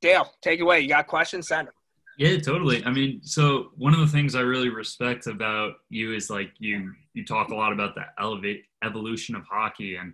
Dale, 0.01 0.31
take 0.41 0.59
it 0.59 0.63
away. 0.63 0.79
You 0.79 0.89
got 0.89 1.07
questions? 1.07 1.47
Send 1.47 1.67
them. 1.67 1.73
Yeah, 2.17 2.37
totally. 2.39 2.83
I 2.83 2.89
mean, 2.89 3.21
so 3.23 3.69
one 3.77 3.93
of 3.93 3.99
the 3.99 4.07
things 4.07 4.35
I 4.35 4.41
really 4.41 4.69
respect 4.69 5.27
about 5.27 5.73
you 5.89 6.13
is 6.13 6.29
like 6.29 6.51
you 6.57 6.91
you 7.13 7.23
talk 7.23 7.49
a 7.49 7.55
lot 7.55 7.71
about 7.71 7.95
the 7.95 8.03
elevate 8.19 8.65
evolution 8.83 9.35
of 9.35 9.43
hockey, 9.49 9.95
and 9.95 10.13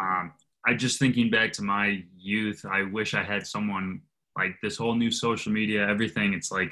um, 0.00 0.32
I 0.66 0.74
just 0.74 0.98
thinking 0.98 1.30
back 1.30 1.52
to 1.54 1.62
my 1.62 2.04
youth. 2.16 2.64
I 2.70 2.82
wish 2.82 3.14
I 3.14 3.22
had 3.22 3.46
someone 3.46 4.02
like 4.36 4.54
this 4.62 4.76
whole 4.76 4.94
new 4.94 5.10
social 5.10 5.50
media, 5.50 5.88
everything. 5.88 6.34
It's 6.34 6.52
like 6.52 6.70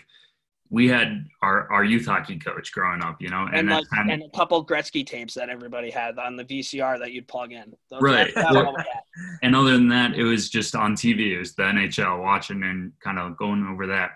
we 0.71 0.87
had 0.89 1.25
our, 1.43 1.71
our 1.73 1.83
youth 1.85 2.05
hockey 2.07 2.39
coach 2.39 2.73
growing 2.73 3.03
up, 3.03 3.21
you 3.23 3.29
know, 3.31 3.47
and, 3.47 3.57
And, 3.57 3.69
like 3.71 3.85
kind 3.95 4.11
and 4.11 4.23
a 4.23 4.37
couple 4.37 4.65
Gretzky 4.67 5.05
tapes 5.07 5.35
that 5.35 5.49
everybody 5.49 5.91
had 5.91 6.19
on 6.19 6.37
the 6.37 6.45
VCR 6.45 6.99
that 6.99 7.13
you'd 7.13 7.27
plug 7.27 7.53
in. 7.53 7.73
Those- 7.91 8.03
Right. 8.03 8.31
that's 8.35 8.55
all 8.55 8.75
we 8.77 8.83
had. 8.83 9.39
and 9.43 9.57
other 9.57 9.73
than 9.73 9.89
that, 9.89 10.15
it 10.15 10.25
was 10.25 10.51
just 10.51 10.75
on 10.75 10.95
TV. 10.95 11.33
It 11.35 11.39
was 11.39 11.55
the 11.55 11.63
NHL 11.63 12.23
watching 12.23 12.63
and 12.65 12.93
kind 13.01 13.19
of 13.19 13.37
going 13.39 13.67
over 13.67 13.87
that. 13.87 14.11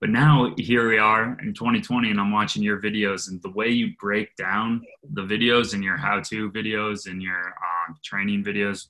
But 0.00 0.10
now 0.10 0.54
here 0.58 0.88
we 0.88 0.98
are 0.98 1.38
in 1.40 1.54
2020, 1.54 2.10
and 2.10 2.20
I'm 2.20 2.32
watching 2.32 2.62
your 2.62 2.80
videos, 2.80 3.28
and 3.28 3.40
the 3.42 3.50
way 3.50 3.68
you 3.70 3.92
break 3.98 4.34
down 4.36 4.82
the 5.12 5.22
videos 5.22 5.72
and 5.72 5.82
your 5.84 5.96
how-to 5.96 6.50
videos 6.50 7.06
and 7.10 7.22
your 7.22 7.38
um, 7.38 7.96
training 8.04 8.42
videos, 8.44 8.86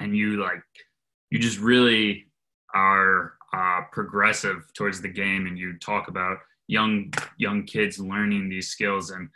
and 0.00 0.16
you 0.16 0.42
like, 0.42 0.62
you 1.30 1.38
just 1.38 1.58
really 1.60 2.26
are 2.74 3.34
uh, 3.52 3.82
progressive 3.92 4.72
towards 4.74 5.00
the 5.00 5.08
game, 5.08 5.46
and 5.46 5.58
you 5.58 5.78
talk 5.78 6.08
about 6.08 6.38
young 6.68 7.12
young 7.38 7.64
kids 7.64 7.98
learning 7.98 8.48
these 8.48 8.68
skills. 8.68 9.10
And 9.10 9.28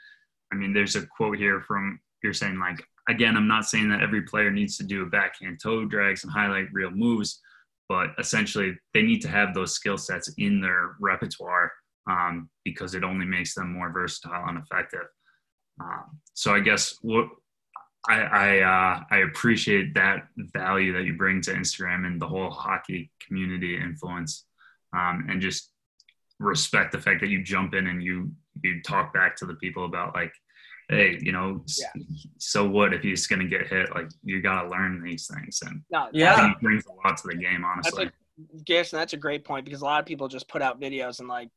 I 0.52 0.57
mean, 0.57 0.72
there's 0.72 0.96
a 0.96 1.07
quote 1.07 1.38
here 1.38 1.61
from 1.61 2.00
you're 2.22 2.33
saying 2.33 2.59
like 2.59 2.83
again, 3.09 3.37
I'm 3.37 3.48
not 3.48 3.66
saying 3.66 3.88
that 3.90 4.02
every 4.02 4.22
player 4.22 4.50
needs 4.50 4.76
to 4.79 4.85
do 4.85 5.02
a 5.02 5.07
backhand 5.07 5.61
toe 5.62 5.85
drags 5.85 6.24
and 6.24 6.33
highlight 6.33 6.72
reel 6.72 6.90
moves, 6.90 7.40
but 7.88 8.09
essentially 8.18 8.76
they 8.94 9.02
need 9.02 9.20
to 9.22 9.29
have 9.29 9.55
those 9.55 9.74
skill 9.74 9.98
sets 9.98 10.33
in 10.38 10.61
their 10.61 10.96
repertoire 11.00 11.72
um, 12.11 12.48
because 12.64 12.94
it 12.94 13.05
only 13.05 13.26
makes 13.26 13.55
them 13.55 13.72
more 13.72 13.92
versatile 13.92 14.48
and 14.48 14.59
effective. 14.59 15.07
Um, 15.81 16.18
so 16.35 16.55
I 16.55 16.61
guess 16.61 16.96
what 17.02 17.29
I 18.09 18.20
I, 18.20 18.59
uh, 18.61 19.00
I 19.11 19.18
appreciate 19.18 19.94
that 19.94 20.28
value 20.37 20.92
that 20.94 21.04
you 21.04 21.14
bring 21.16 21.40
to 21.42 21.52
Instagram 21.52 22.06
and 22.06 22.20
the 22.20 22.26
whole 22.28 22.50
hockey 22.50 23.11
community 23.26 23.76
influence, 23.76 24.44
um, 24.92 25.26
and 25.28 25.40
just 25.40 25.72
respect 26.38 26.92
the 26.92 27.00
fact 27.00 27.20
that 27.22 27.28
you 27.28 27.42
jump 27.42 27.74
in 27.74 27.87
and 27.87 28.02
you 28.02 28.30
you 28.62 28.82
talk 28.82 29.12
back 29.12 29.37
to 29.37 29.46
the 29.46 29.54
people 29.54 29.85
about 29.87 30.14
like 30.14 30.32
hey, 30.88 31.18
you 31.20 31.32
know, 31.32 31.62
s- 31.68 31.82
so 32.38 32.64
what 32.68 32.94
if 32.94 33.02
he's 33.02 33.26
going 33.26 33.40
to 33.40 33.48
get 33.48 33.66
hit? 33.66 33.92
Like, 33.92 34.06
you 34.22 34.40
got 34.40 34.62
to 34.62 34.68
learn 34.68 35.02
these 35.02 35.26
things. 35.26 35.61
And 35.66 35.82
No, 35.90 36.09
Yeah. 36.12 36.52
it 36.52 36.61
brings 36.61 36.85
a 36.87 36.92
lot 36.92 37.16
to 37.16 37.26
the 37.26 37.35
game, 37.35 37.62
That's 37.82 37.88
honestly. 37.92 38.06
a, 38.06 38.62
Garrison, 38.64 39.00
that's 39.00 39.12
a 39.12 39.16
great 39.16 39.44
point 39.44 39.64
because 39.64 39.80
a 39.82 39.85
lot 39.85 39.98
of 39.98 40.06
people 40.06 40.28
just 40.28 40.46
put 40.46 40.62
out 40.62 40.80
videos 40.80 41.18
and 41.18 41.26
like 41.26 41.48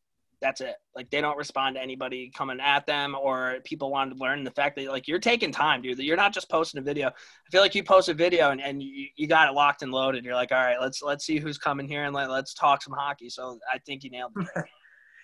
that's 0.41 0.61
it. 0.61 0.75
Like 0.95 1.09
they 1.09 1.21
don't 1.21 1.37
respond 1.37 1.75
to 1.75 1.81
anybody 1.81 2.31
coming 2.35 2.59
at 2.59 2.85
them 2.85 3.15
or 3.15 3.57
people 3.63 3.91
wanting 3.91 4.15
to 4.15 4.19
learn. 4.19 4.43
The 4.43 4.51
fact 4.51 4.75
that 4.77 4.87
like 4.87 5.07
you're 5.07 5.19
taking 5.19 5.51
time, 5.51 5.81
dude. 5.81 5.99
You're 5.99 6.17
not 6.17 6.33
just 6.33 6.49
posting 6.49 6.79
a 6.79 6.83
video. 6.83 7.07
I 7.07 7.49
feel 7.51 7.61
like 7.61 7.75
you 7.75 7.83
post 7.83 8.09
a 8.09 8.13
video 8.13 8.51
and, 8.51 8.61
and 8.61 8.81
you, 8.81 9.07
you 9.15 9.27
got 9.27 9.49
it 9.49 9.53
locked 9.53 9.81
and 9.81 9.91
loaded. 9.91 10.23
You're 10.23 10.35
like, 10.35 10.51
all 10.51 10.63
right, 10.63 10.79
let's 10.79 11.01
let's 11.01 11.25
see 11.25 11.39
who's 11.39 11.57
coming 11.57 11.87
here 11.87 12.03
and 12.03 12.15
let, 12.15 12.29
let's 12.29 12.53
talk 12.53 12.81
some 12.81 12.93
hockey. 12.93 13.29
So 13.29 13.59
I 13.71 13.79
think 13.79 14.03
you 14.03 14.09
nailed 14.09 14.33
it. 14.37 14.65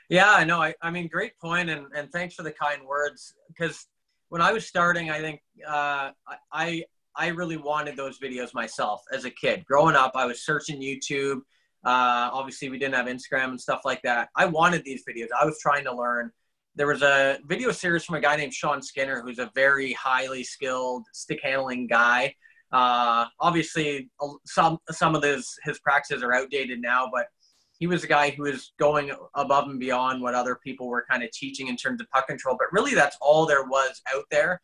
Yeah, 0.09 0.31
I 0.31 0.43
know. 0.43 0.61
I, 0.61 0.73
I 0.81 0.91
mean, 0.91 1.07
great 1.07 1.37
point, 1.39 1.69
and, 1.69 1.87
and 1.95 2.11
thanks 2.11 2.35
for 2.35 2.43
the 2.43 2.51
kind 2.51 2.85
words. 2.85 3.33
Because 3.47 3.87
when 4.29 4.41
I 4.41 4.53
was 4.53 4.67
starting, 4.67 5.09
I 5.09 5.19
think 5.19 5.41
uh, 5.67 6.11
I 6.51 6.83
I 7.15 7.27
really 7.29 7.57
wanted 7.57 7.95
those 7.95 8.19
videos 8.19 8.53
myself 8.53 9.01
as 9.11 9.25
a 9.25 9.31
kid. 9.31 9.65
Growing 9.65 9.95
up, 9.95 10.11
I 10.15 10.25
was 10.25 10.45
searching 10.45 10.79
YouTube. 10.79 11.39
Uh, 11.85 12.29
obviously, 12.33 12.69
we 12.69 12.79
didn't 12.79 12.95
have 12.95 13.05
Instagram 13.05 13.49
and 13.49 13.61
stuff 13.61 13.81
like 13.85 14.01
that. 14.01 14.29
I 14.35 14.45
wanted 14.45 14.83
these 14.83 15.03
videos. 15.07 15.27
I 15.39 15.45
was 15.45 15.59
trying 15.61 15.83
to 15.83 15.95
learn. 15.95 16.31
There 16.75 16.87
was 16.87 17.03
a 17.03 17.37
video 17.45 17.71
series 17.71 18.03
from 18.03 18.15
a 18.15 18.19
guy 18.19 18.35
named 18.35 18.53
Sean 18.53 18.81
Skinner, 18.81 19.21
who's 19.21 19.39
a 19.39 19.51
very 19.53 19.93
highly 19.93 20.43
skilled 20.43 21.05
stick 21.13 21.39
handling 21.43 21.87
guy. 21.87 22.33
Uh, 22.71 23.25
obviously, 23.39 24.09
some 24.45 24.79
some 24.89 25.15
of 25.15 25.23
his 25.23 25.57
his 25.63 25.79
practices 25.79 26.23
are 26.23 26.33
outdated 26.33 26.81
now, 26.81 27.07
but 27.13 27.27
he 27.77 27.87
was 27.87 28.03
a 28.03 28.07
guy 28.07 28.31
who 28.31 28.43
was 28.43 28.73
going 28.79 29.11
above 29.35 29.69
and 29.69 29.79
beyond 29.79 30.21
what 30.21 30.33
other 30.33 30.55
people 30.55 30.87
were 30.87 31.05
kind 31.09 31.23
of 31.23 31.31
teaching 31.31 31.67
in 31.67 31.77
terms 31.77 32.01
of 32.01 32.09
puck 32.09 32.27
control. 32.27 32.57
But 32.57 32.71
really, 32.71 32.95
that's 32.95 33.17
all 33.21 33.45
there 33.45 33.65
was 33.65 34.01
out 34.13 34.25
there. 34.31 34.59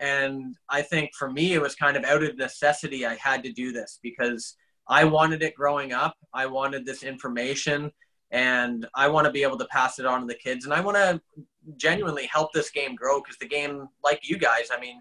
And 0.00 0.56
I 0.68 0.82
think 0.82 1.10
for 1.16 1.30
me, 1.30 1.54
it 1.54 1.62
was 1.62 1.76
kind 1.76 1.96
of 1.96 2.04
out 2.04 2.24
of 2.24 2.36
necessity. 2.36 3.06
I 3.06 3.14
had 3.14 3.44
to 3.44 3.52
do 3.52 3.70
this 3.70 4.00
because 4.02 4.56
I 4.88 5.04
wanted 5.04 5.42
it 5.42 5.54
growing 5.54 5.92
up. 5.92 6.16
I 6.32 6.46
wanted 6.46 6.84
this 6.84 7.02
information 7.02 7.90
and 8.30 8.86
I 8.94 9.08
want 9.08 9.26
to 9.26 9.32
be 9.32 9.42
able 9.42 9.58
to 9.58 9.66
pass 9.66 9.98
it 9.98 10.06
on 10.06 10.20
to 10.20 10.26
the 10.26 10.34
kids. 10.34 10.64
And 10.64 10.74
I 10.74 10.80
want 10.80 10.96
to 10.96 11.20
genuinely 11.76 12.26
help 12.26 12.52
this 12.52 12.70
game 12.70 12.94
grow 12.94 13.20
because 13.20 13.38
the 13.38 13.48
game, 13.48 13.88
like 14.02 14.28
you 14.28 14.38
guys, 14.38 14.68
I 14.72 14.80
mean, 14.80 15.00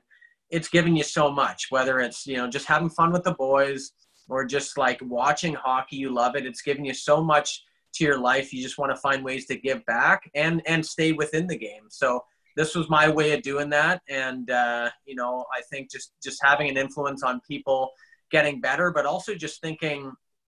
it's 0.50 0.70
given 0.70 0.96
you 0.96 1.04
so 1.04 1.32
much, 1.32 1.68
whether 1.70 2.00
it's, 2.00 2.28
you 2.28 2.38
know, 2.38 2.48
just 2.48 2.68
having 2.68 2.90
fun 2.90 3.12
with 3.12 3.24
the 3.24 3.34
boys 3.34 3.92
or 4.30 4.46
just 4.46 4.78
like 4.78 5.00
watching 5.02 5.54
hockey, 5.54 5.96
you 5.96 6.14
love 6.14 6.36
it. 6.36 6.46
It's 6.46 6.62
given 6.62 6.86
you 6.86 6.94
so 6.94 7.24
much 7.24 7.64
to 7.96 8.04
your 8.04 8.20
life. 8.20 8.54
You 8.54 8.62
just 8.62 8.78
want 8.78 8.92
to 8.92 9.02
find 9.02 9.24
ways 9.24 9.46
to 9.48 9.58
give 9.58 9.84
back 9.86 10.30
and, 10.36 10.62
and 10.68 10.86
stay 10.86 11.12
within 11.12 11.48
the 11.48 11.58
game. 11.58 11.90
So 11.90 12.24
this 12.56 12.76
was 12.76 12.90
my 12.90 13.10
way 13.10 13.34
of 13.34 13.42
doing 13.42 13.70
that. 13.72 14.02
And, 14.10 14.52
uh, 14.52 14.92
you 15.06 15.16
know, 15.16 15.46
I 15.52 15.62
think 15.72 15.92
just, 15.92 16.14
just 16.24 16.40
having 16.44 16.70
an 16.70 16.78
influence 16.78 17.24
on 17.24 17.42
people 17.48 17.90
getting 18.32 18.62
better, 18.62 18.92
but 18.92 19.06
also 19.06 19.36
just 19.36 19.62
thinking 19.62 20.12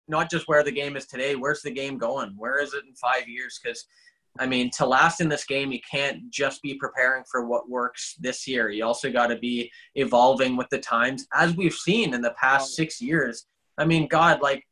not 0.08 0.30
just 0.30 0.48
where 0.48 0.62
the 0.62 0.72
game 0.72 0.96
is 0.96 1.06
today, 1.06 1.34
where's 1.34 1.62
the 1.62 1.70
game 1.70 1.98
going? 1.98 2.34
Where 2.36 2.62
is 2.62 2.74
it 2.74 2.84
in 2.86 2.94
five 2.94 3.28
years? 3.28 3.60
Because 3.62 3.86
I 4.38 4.46
mean, 4.46 4.70
to 4.76 4.86
last 4.86 5.20
in 5.20 5.28
this 5.28 5.44
game, 5.44 5.72
you 5.72 5.80
can't 5.90 6.30
just 6.30 6.62
be 6.62 6.74
preparing 6.74 7.24
for 7.30 7.46
what 7.46 7.68
works 7.68 8.14
this 8.20 8.46
year. 8.46 8.70
You 8.70 8.84
also 8.84 9.10
got 9.10 9.28
to 9.28 9.36
be 9.36 9.70
evolving 9.96 10.56
with 10.56 10.68
the 10.70 10.78
times, 10.78 11.26
as 11.34 11.56
we've 11.56 11.74
seen 11.74 12.14
in 12.14 12.20
the 12.20 12.34
past 12.40 12.74
six 12.74 13.00
years. 13.00 13.46
I 13.78 13.84
mean, 13.84 14.06
God, 14.06 14.40
like 14.40 14.64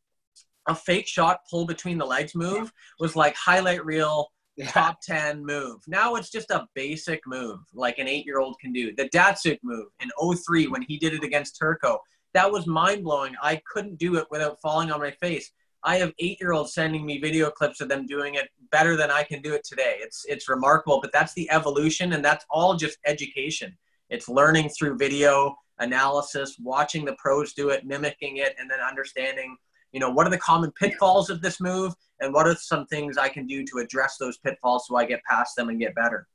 a 0.68 0.74
fake 0.74 1.06
shot 1.06 1.40
pull 1.50 1.66
between 1.66 1.98
the 1.98 2.04
legs 2.04 2.34
move 2.34 2.72
was 3.00 3.16
like 3.16 3.34
highlight 3.36 3.84
reel 3.84 4.28
top 4.68 5.00
10 5.02 5.44
move. 5.44 5.80
Now 5.86 6.14
it's 6.14 6.30
just 6.30 6.50
a 6.50 6.66
basic 6.74 7.20
move 7.26 7.60
like 7.74 7.98
an 7.98 8.08
eight 8.08 8.24
year 8.24 8.38
old 8.38 8.58
can 8.60 8.72
do. 8.72 8.94
The 8.96 9.08
Datsyuk 9.10 9.58
move 9.62 9.86
in 10.00 10.10
03 10.34 10.68
when 10.68 10.82
he 10.82 10.98
did 10.98 11.12
it 11.12 11.24
against 11.24 11.58
Turco, 11.58 11.98
that 12.36 12.52
was 12.52 12.66
mind 12.66 13.02
blowing. 13.02 13.34
I 13.42 13.62
couldn't 13.72 13.98
do 13.98 14.16
it 14.16 14.26
without 14.30 14.60
falling 14.60 14.90
on 14.90 15.00
my 15.00 15.10
face. 15.10 15.50
I 15.82 15.96
have 15.96 16.12
eight 16.18 16.38
year 16.38 16.52
olds 16.52 16.74
sending 16.74 17.06
me 17.06 17.18
video 17.18 17.48
clips 17.48 17.80
of 17.80 17.88
them 17.88 18.06
doing 18.06 18.34
it 18.34 18.48
better 18.70 18.94
than 18.94 19.10
I 19.10 19.22
can 19.22 19.40
do 19.40 19.54
it 19.54 19.64
today. 19.64 19.96
It's 20.00 20.26
it's 20.28 20.46
remarkable, 20.48 21.00
but 21.00 21.12
that's 21.12 21.32
the 21.32 21.50
evolution, 21.50 22.12
and 22.12 22.22
that's 22.22 22.44
all 22.50 22.76
just 22.76 22.98
education. 23.06 23.74
It's 24.10 24.28
learning 24.28 24.68
through 24.68 24.98
video 24.98 25.56
analysis, 25.78 26.56
watching 26.60 27.06
the 27.06 27.16
pros 27.18 27.54
do 27.54 27.70
it, 27.70 27.86
mimicking 27.86 28.36
it, 28.36 28.54
and 28.58 28.70
then 28.70 28.80
understanding, 28.80 29.56
you 29.92 30.00
know, 30.00 30.10
what 30.10 30.26
are 30.26 30.30
the 30.30 30.38
common 30.38 30.72
pitfalls 30.72 31.30
of 31.30 31.40
this 31.40 31.58
move, 31.58 31.94
and 32.20 32.34
what 32.34 32.46
are 32.46 32.54
some 32.56 32.84
things 32.86 33.16
I 33.16 33.30
can 33.30 33.46
do 33.46 33.64
to 33.64 33.78
address 33.78 34.18
those 34.18 34.36
pitfalls 34.38 34.86
so 34.86 34.96
I 34.96 35.06
get 35.06 35.22
past 35.24 35.56
them 35.56 35.70
and 35.70 35.80
get 35.80 35.94
better. 35.94 36.26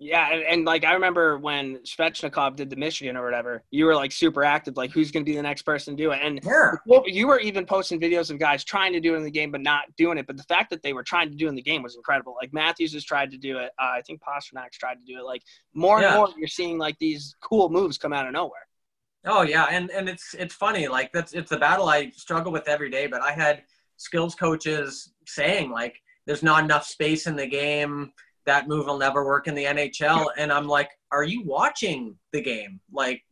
Yeah, 0.00 0.32
and, 0.32 0.42
and 0.44 0.64
like 0.64 0.84
I 0.84 0.92
remember 0.92 1.38
when 1.38 1.78
Svechnikov 1.78 2.54
did 2.54 2.70
the 2.70 2.76
Michigan 2.76 3.16
or 3.16 3.24
whatever, 3.24 3.64
you 3.72 3.84
were 3.84 3.96
like 3.96 4.12
super 4.12 4.44
active, 4.44 4.76
like 4.76 4.92
who's 4.92 5.10
going 5.10 5.24
to 5.24 5.28
be 5.28 5.34
the 5.34 5.42
next 5.42 5.62
person 5.62 5.96
to 5.96 6.02
do 6.02 6.12
it, 6.12 6.20
and 6.22 6.40
Yeah. 6.44 6.72
you 7.06 7.26
were 7.26 7.40
even 7.40 7.66
posting 7.66 8.00
videos 8.00 8.30
of 8.30 8.38
guys 8.38 8.62
trying 8.62 8.92
to 8.92 9.00
do 9.00 9.14
it 9.14 9.16
in 9.16 9.24
the 9.24 9.30
game 9.30 9.50
but 9.50 9.60
not 9.60 9.84
doing 9.96 10.16
it. 10.16 10.26
But 10.28 10.36
the 10.36 10.44
fact 10.44 10.70
that 10.70 10.82
they 10.84 10.92
were 10.92 11.02
trying 11.02 11.30
to 11.30 11.36
do 11.36 11.46
it 11.46 11.48
in 11.48 11.56
the 11.56 11.62
game 11.62 11.82
was 11.82 11.96
incredible. 11.96 12.36
Like 12.40 12.52
Matthews 12.52 12.92
has 12.92 13.04
tried 13.04 13.32
to 13.32 13.38
do 13.38 13.58
it. 13.58 13.72
Uh, 13.76 13.86
I 13.96 14.02
think 14.06 14.20
Pastrnak's 14.22 14.78
tried 14.78 14.94
to 15.04 15.04
do 15.04 15.18
it. 15.18 15.24
Like 15.24 15.42
more 15.74 16.00
Yeah. 16.00 16.08
and 16.10 16.16
more, 16.16 16.28
you're 16.38 16.46
seeing 16.46 16.78
like 16.78 16.96
these 17.00 17.34
cool 17.40 17.68
moves 17.68 17.98
come 17.98 18.12
out 18.12 18.26
of 18.26 18.32
nowhere. 18.32 18.66
Oh 19.26 19.42
yeah, 19.42 19.64
and 19.64 19.90
and 19.90 20.08
it's 20.08 20.32
it's 20.38 20.54
funny. 20.54 20.86
Like 20.86 21.12
that's 21.12 21.32
it's 21.32 21.50
a 21.50 21.58
battle 21.58 21.88
I 21.88 22.10
struggle 22.10 22.52
with 22.52 22.68
every 22.68 22.88
day. 22.88 23.08
But 23.08 23.20
I 23.20 23.32
had 23.32 23.64
skills 23.96 24.36
coaches 24.36 25.12
saying 25.26 25.72
like, 25.72 26.00
"There's 26.24 26.44
not 26.44 26.62
enough 26.62 26.86
space 26.86 27.26
in 27.26 27.34
the 27.34 27.48
game. 27.48 28.12
That 28.48 28.66
move 28.66 28.86
will 28.86 28.98
never 28.98 29.24
work 29.24 29.46
in 29.46 29.54
the 29.54 29.64
NHL." 29.64 30.30
And 30.36 30.50
I'm 30.50 30.66
like, 30.66 30.90
"Are 31.12 31.22
you 31.22 31.42
watching 31.44 32.18
the 32.32 32.40
game? 32.40 32.80
Like, 32.90 33.22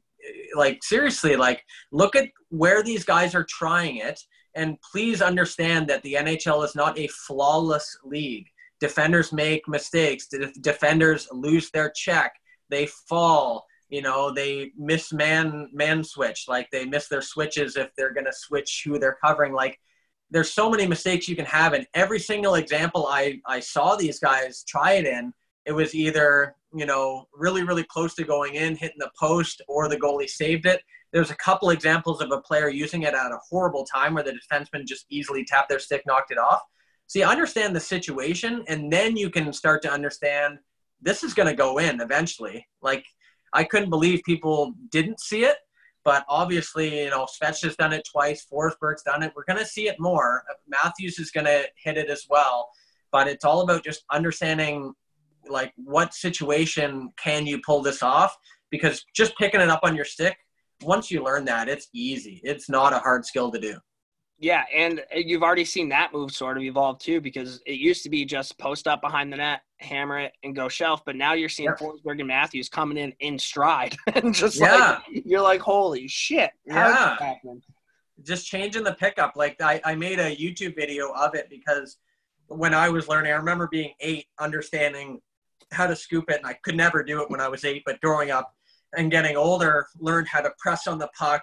like 0.55 0.85
seriously? 0.85 1.37
Like, 1.37 1.65
look 1.91 2.15
at 2.15 2.29
where 2.51 2.83
these 2.83 3.05
guys 3.05 3.35
are 3.35 3.47
trying 3.49 3.97
it, 3.97 4.21
and 4.55 4.79
please 4.93 5.23
understand 5.23 5.89
that 5.89 6.03
the 6.03 6.15
NHL 6.15 6.65
is 6.65 6.75
not 6.75 6.99
a 6.99 7.09
flawless 7.09 7.99
league. 8.05 8.47
Defenders 8.79 9.33
make 9.33 9.67
mistakes. 9.67 10.29
De- 10.29 10.53
defenders 10.61 11.27
lose 11.33 11.71
their 11.71 11.91
check. 11.91 12.33
They 12.69 12.87
fall." 12.87 13.67
you 13.89 14.03
know 14.03 14.33
they 14.33 14.73
miss 14.77 15.13
man 15.13 15.69
man 15.73 16.03
switch 16.03 16.47
like 16.49 16.69
they 16.73 16.85
miss 16.85 17.07
their 17.07 17.23
switches 17.23 17.77
if 17.77 17.89
they're 17.97 18.13
to 18.13 18.33
switch 18.33 18.83
who 18.85 18.99
they're 18.99 19.19
covering 19.25 19.53
like 19.53 19.79
there's 20.31 20.53
so 20.53 20.69
many 20.69 20.87
mistakes 20.87 21.29
you 21.29 21.37
can 21.37 21.45
have 21.45 21.73
and 21.73 21.87
every 21.95 22.19
single 22.19 22.55
example 22.55 23.07
i 23.09 23.39
i 23.47 23.61
saw 23.61 23.97
these 23.97 24.19
guys 24.19 24.65
try 24.65 24.93
it 24.93 25.07
in 25.07 25.33
it 25.65 25.73
was 25.73 25.95
either 25.95 26.55
you 26.75 26.87
know 26.87 27.27
really 27.35 27.63
really 27.63 27.85
close 27.85 28.15
to 28.15 28.25
going 28.25 28.55
in 28.55 28.77
hitting 28.77 28.99
the 28.99 29.11
post 29.19 29.63
or 29.69 29.89
the 29.89 29.97
goalie 29.97 30.29
saved 30.29 30.67
it 30.67 30.81
there's 31.13 31.31
a 31.31 31.37
couple 31.37 31.71
examples 31.71 32.21
of 32.21 32.31
a 32.33 32.41
player 32.41 32.69
using 32.69 33.03
it 33.03 33.15
at 33.15 33.33
a 33.33 33.39
horrible 33.49 33.85
time 33.85 34.15
where 34.15 34.25
the 34.25 34.33
defenseman 34.33 34.87
just 34.87 35.07
easily 35.11 35.45
tapped 35.45 35.69
their 35.69 35.79
stick 35.79 36.03
knocked 36.07 36.31
it 36.31 36.39
off 36.39 36.63
so 37.07 37.19
you 37.21 37.25
understand 37.25 37.75
the 37.75 37.81
situation 37.81 38.65
and 38.69 38.93
then 38.93 39.17
you 39.17 39.31
can 39.31 39.53
start 39.53 39.81
to 39.83 39.91
understand 39.91 40.59
this 41.01 41.23
is 41.23 41.35
going 41.35 41.49
to 41.49 41.55
go 41.55 41.79
in 41.79 42.01
eventually 42.01 42.67
like 42.83 43.05
I 43.53 43.65
couldn't 43.65 43.91
believe 43.91 44.21
people 44.25 44.75
didn't 44.91 45.19
see 45.21 45.45
it. 45.45 45.57
But 46.07 46.25
obviously, 46.29 47.03
you 47.03 47.11
know, 47.11 47.27
Svetch 47.27 47.65
has 47.65 47.75
done 47.75 47.93
it 47.93 48.07
twice. 48.11 48.47
Forsberg's 48.51 49.03
done 49.03 49.25
it. 49.25 49.33
We're 49.35 49.45
going 49.45 49.59
to 49.59 49.67
see 49.67 49.89
it 49.89 49.97
more. 49.99 50.45
Matthews 50.69 51.19
is 51.19 51.33
going 51.33 51.47
to 51.47 51.65
hit 51.85 51.99
it 51.99 52.09
as 52.09 52.25
well. 52.31 52.71
but 53.11 53.29
it's 53.29 53.45
all 53.45 53.61
about 53.63 53.85
just 53.85 54.05
understanding 54.13 54.93
like 55.49 55.73
what 55.77 56.15
situation 56.15 57.11
can 57.17 57.47
you 57.47 57.61
pull 57.65 57.83
this 57.83 58.03
off 58.03 58.37
because 58.71 59.05
just 59.15 59.37
picking 59.39 59.61
it 59.61 59.69
up 59.69 59.81
on 59.83 59.95
your 59.97 60.05
stick 60.05 60.37
once 60.83 61.11
you 61.11 61.23
learn 61.25 61.45
that 61.45 61.69
it's 61.69 61.89
easy 61.95 62.41
it's 62.45 62.69
not 62.69 62.93
a 62.93 62.99
hard 62.99 63.25
skill 63.25 63.51
to 63.51 63.61
do 63.61 63.75
Yeah, 64.39 64.65
and 64.75 65.01
uh, 65.01 65.19
you've 65.19 65.43
already 65.43 65.65
seen 65.65 65.89
that 65.89 66.13
move 66.13 66.31
sort 66.31 66.59
of 66.59 66.63
evolve 66.63 66.99
too, 66.99 67.21
because 67.23 67.63
it 67.67 67.79
used 67.79 68.03
to 68.03 68.11
be 68.11 68.25
just 68.27 68.59
post 68.59 68.87
up 68.87 69.01
behind 69.01 69.33
the 69.33 69.39
net, 69.39 69.63
hammer 69.79 70.19
it, 70.19 70.33
and 70.45 70.55
go 70.55 70.69
shelf. 70.69 71.03
But 71.07 71.17
now 71.17 71.33
you're 71.33 71.49
seeing 71.49 71.71
Yep. 71.71 71.79
Forsberg 71.79 72.19
and 72.19 72.29
Matthews 72.29 72.69
coming 72.69 72.99
in 72.99 73.13
in 73.21 73.39
stride, 73.39 73.97
and 74.15 74.35
just 74.35 74.61
Yeah. 74.61 75.01
like 75.07 75.23
you're 75.25 75.41
like, 75.41 75.61
holy 75.61 76.07
shit, 76.07 76.51
Yeah. 76.67 77.17
just 78.23 78.47
changing 78.47 78.85
the 78.85 78.95
pickup. 78.95 79.37
Like 79.37 79.61
I, 79.63 79.81
I 79.85 79.95
made 79.95 80.19
a 80.19 80.35
YouTube 80.37 80.77
video 80.77 81.13
of 81.13 81.35
it 81.35 81.49
because 81.49 81.97
when 82.49 82.75
I 82.75 82.89
was 82.91 83.09
learning, 83.09 83.33
I 83.33 83.37
remember 83.37 83.69
being 83.69 83.93
eight, 84.01 84.27
understanding 84.39 85.21
how 85.73 85.87
to 85.87 85.97
scoop 85.97 86.31
it, 86.31 86.37
and 86.39 86.47
I 86.47 86.53
could 86.63 86.77
never 86.77 87.03
do 87.03 87.23
it 87.23 87.31
when 87.31 87.41
I 87.41 87.49
was 87.49 87.65
eight. 87.65 87.83
But 87.87 88.01
growing 88.03 88.31
up 88.31 88.55
and 88.97 89.11
getting 89.11 89.37
older, 89.37 89.87
learned 89.99 90.29
how 90.29 90.43
to 90.43 90.51
press 90.59 90.87
on 90.87 90.99
the 90.99 91.09
puck, 91.19 91.43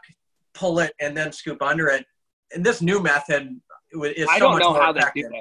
pull 0.54 0.80
it, 0.80 0.94
and 1.02 1.18
then 1.18 1.32
scoop 1.32 1.62
under 1.64 1.88
it. 1.88 2.06
And 2.54 2.66
this 2.66 2.82
new 2.82 3.02
method 3.02 3.60
is 3.94 4.28
I 4.30 4.38
so 4.38 4.46
don't 4.46 4.52
much 4.54 4.62
know 4.62 4.74
more 4.74 4.90
effective. 4.90 5.32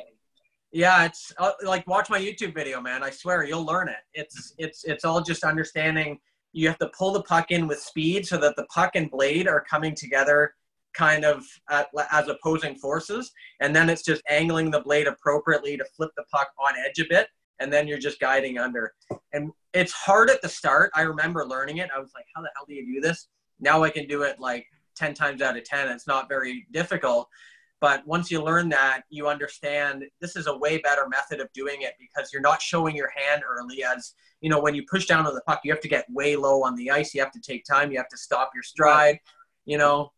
Yeah, 0.73 1.05
it's 1.05 1.33
uh, 1.37 1.53
like 1.65 1.87
watch 1.87 2.09
my 2.09 2.19
YouTube 2.19 2.55
video, 2.55 2.81
man. 2.81 3.03
I 3.03 3.11
swear 3.11 3.45
you'll 3.45 3.67
learn 3.67 3.89
it. 3.89 3.97
It's 4.15 4.55
it's 4.57 4.85
it's 4.85 5.05
all 5.05 5.21
just 5.21 5.45
understanding. 5.45 6.19
You 6.53 6.69
have 6.69 6.79
to 6.79 6.91
pull 6.97 7.13
the 7.13 7.23
puck 7.23 7.51
in 7.51 7.67
with 7.67 7.79
speed 7.79 8.27
so 8.27 8.39
that 8.39 8.57
the 8.57 8.65
puck 8.65 8.93
and 8.95 9.11
blade 9.11 9.49
are 9.49 9.63
coming 9.69 9.95
together, 9.95 10.55
kind 10.95 11.25
of 11.25 11.45
at, 11.71 11.89
as 12.11 12.29
opposing 12.29 12.77
forces, 12.77 13.33
and 13.61 13.77
then 13.77 13.91
it's 13.91 14.03
just 14.03 14.23
angling 14.31 14.71
the 14.71 14.81
blade 14.81 15.07
appropriately 15.07 15.77
to 15.77 15.85
flip 15.95 16.11
the 16.17 16.25
puck 16.33 16.49
on 16.59 16.73
edge 16.87 16.99
a 16.99 17.05
bit, 17.09 17.29
and 17.59 17.71
then 17.71 17.87
you're 17.87 17.99
just 17.99 18.19
guiding 18.19 18.59
under. 18.59 18.95
And 19.35 19.51
it's 19.75 19.93
hard 19.93 20.31
at 20.31 20.41
the 20.41 20.49
start. 20.49 20.91
I 20.95 21.03
remember 21.03 21.47
learning 21.47 21.79
it. 21.79 21.91
I 21.95 21.99
was 21.99 22.13
like, 22.15 22.25
how 22.35 22.43
the 22.43 22.51
hell 22.57 22.65
do 22.67 22.75
you 22.75 22.95
do 22.95 23.01
this? 23.01 23.29
Now 23.61 23.83
I 23.83 23.91
can 23.91 24.07
do 24.07 24.23
it 24.23 24.41
like 24.41 24.67
ten 24.95 25.15
times 25.15 25.43
out 25.43 25.57
of 25.57 25.65
ten. 25.65 25.89
It's 25.89 26.07
not 26.07 26.29
very 26.29 26.67
difficult. 26.73 27.29
But 27.81 28.07
once 28.07 28.31
you 28.31 28.41
learn 28.41 28.69
that, 28.69 29.03
you 29.11 29.27
understand 29.27 30.05
this 30.21 30.37
is 30.37 30.47
a 30.47 30.57
way 30.57 30.79
better 30.79 31.09
method 31.09 31.41
of 31.41 31.53
doing 31.53 31.83
it 31.83 31.95
because 31.99 32.33
you're 32.33 32.41
not 32.41 32.63
showing 32.63 32.95
your 32.95 33.11
hand 33.11 33.43
early. 33.49 33.83
As 33.83 34.15
you 34.41 34.49
know, 34.51 34.61
when 34.61 34.75
you 34.75 34.85
push 34.89 35.07
down 35.07 35.27
on 35.27 35.35
the 35.35 35.41
puck, 35.43 35.61
you 35.65 35.73
have 35.73 35.81
to 35.81 35.89
get 35.89 36.07
way 36.09 36.37
low 36.37 36.63
on 36.63 36.77
the 36.77 36.91
ice. 36.91 37.13
You 37.13 37.21
have 37.21 37.33
to 37.33 37.41
take 37.41 37.65
time. 37.65 37.91
You 37.91 37.99
have 37.99 38.09
to 38.11 38.17
stop 38.17 38.53
your 38.55 38.63
stride. 38.63 39.19
You 39.65 39.79
know, 39.79 40.13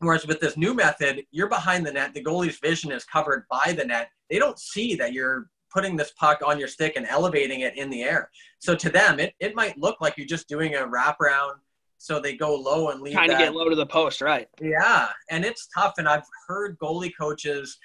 whereas 0.00 0.26
with 0.26 0.40
this 0.40 0.56
new 0.56 0.74
method, 0.74 1.22
you're 1.30 1.48
behind 1.48 1.86
the 1.86 1.92
net. 1.92 2.12
The 2.12 2.24
goalie's 2.24 2.58
vision 2.58 2.90
is 2.90 3.04
covered 3.04 3.46
by 3.48 3.72
the 3.76 3.84
net. 3.84 4.08
They 4.28 4.40
don't 4.40 4.58
see 4.58 4.96
that 4.96 5.12
you're 5.12 5.48
putting 5.72 5.96
this 5.96 6.12
puck 6.18 6.40
on 6.44 6.58
your 6.58 6.68
stick 6.68 6.94
and 6.96 7.06
elevating 7.06 7.60
it 7.60 7.76
in 7.76 7.90
the 7.90 8.02
air. 8.02 8.30
So 8.58 8.74
to 8.74 8.90
them, 8.90 9.20
it, 9.20 9.34
it 9.40 9.54
might 9.54 9.78
look 9.78 10.00
like 10.00 10.16
you're 10.16 10.26
just 10.26 10.48
doing 10.48 10.74
a 10.74 10.78
wraparound. 10.78 11.56
So 11.98 12.20
they 12.20 12.36
go 12.36 12.54
low 12.54 12.90
and 12.90 13.00
leave 13.00 13.14
Trying 13.14 13.30
to 13.30 13.38
get 13.38 13.54
low 13.54 13.68
to 13.68 13.76
the 13.76 13.86
post, 13.86 14.20
right? 14.20 14.48
yeah, 14.60 15.08
and 15.30 15.44
it's 15.44 15.68
tough. 15.74 15.94
And 15.98 16.08
I've 16.08 16.26
heard 16.46 16.78
goalie 16.78 17.12
coaches 17.18 17.78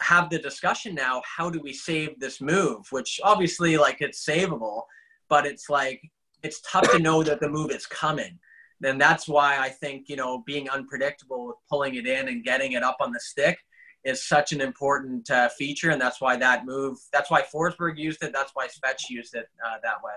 have 0.00 0.30
the 0.30 0.38
discussion 0.38 0.94
now 0.94 1.22
how 1.24 1.48
do 1.48 1.60
we 1.60 1.72
save 1.72 2.18
this 2.18 2.40
move? 2.40 2.86
Which 2.90 3.20
obviously, 3.22 3.76
like, 3.76 4.00
it's 4.00 4.26
savable, 4.26 4.82
but 5.28 5.46
it's 5.46 5.68
like, 5.68 6.00
it's 6.42 6.60
tough 6.62 6.90
to 6.90 6.98
know 6.98 7.22
that 7.22 7.40
the 7.40 7.48
move 7.48 7.70
is 7.70 7.86
coming. 7.86 8.38
And 8.84 9.00
that's 9.00 9.28
why 9.28 9.58
I 9.58 9.68
think, 9.68 10.08
you 10.08 10.16
know, 10.16 10.42
being 10.44 10.68
unpredictable 10.68 11.46
with 11.46 11.56
pulling 11.70 11.94
it 11.94 12.06
in 12.06 12.28
and 12.28 12.42
getting 12.42 12.72
it 12.72 12.82
up 12.82 12.96
on 13.00 13.12
the 13.12 13.20
stick 13.20 13.58
is 14.04 14.26
such 14.26 14.52
an 14.52 14.60
important 14.60 15.30
uh, 15.30 15.48
feature. 15.50 15.90
And 15.90 16.00
that's 16.00 16.20
why 16.20 16.36
that 16.36 16.66
move, 16.66 16.98
that's 17.12 17.30
why 17.30 17.42
Forsberg 17.42 17.96
used 17.96 18.24
it. 18.24 18.32
That's 18.32 18.50
why 18.54 18.66
Svetch 18.66 19.08
used 19.08 19.36
it 19.36 19.46
uh, 19.64 19.76
that 19.84 20.02
way. 20.02 20.14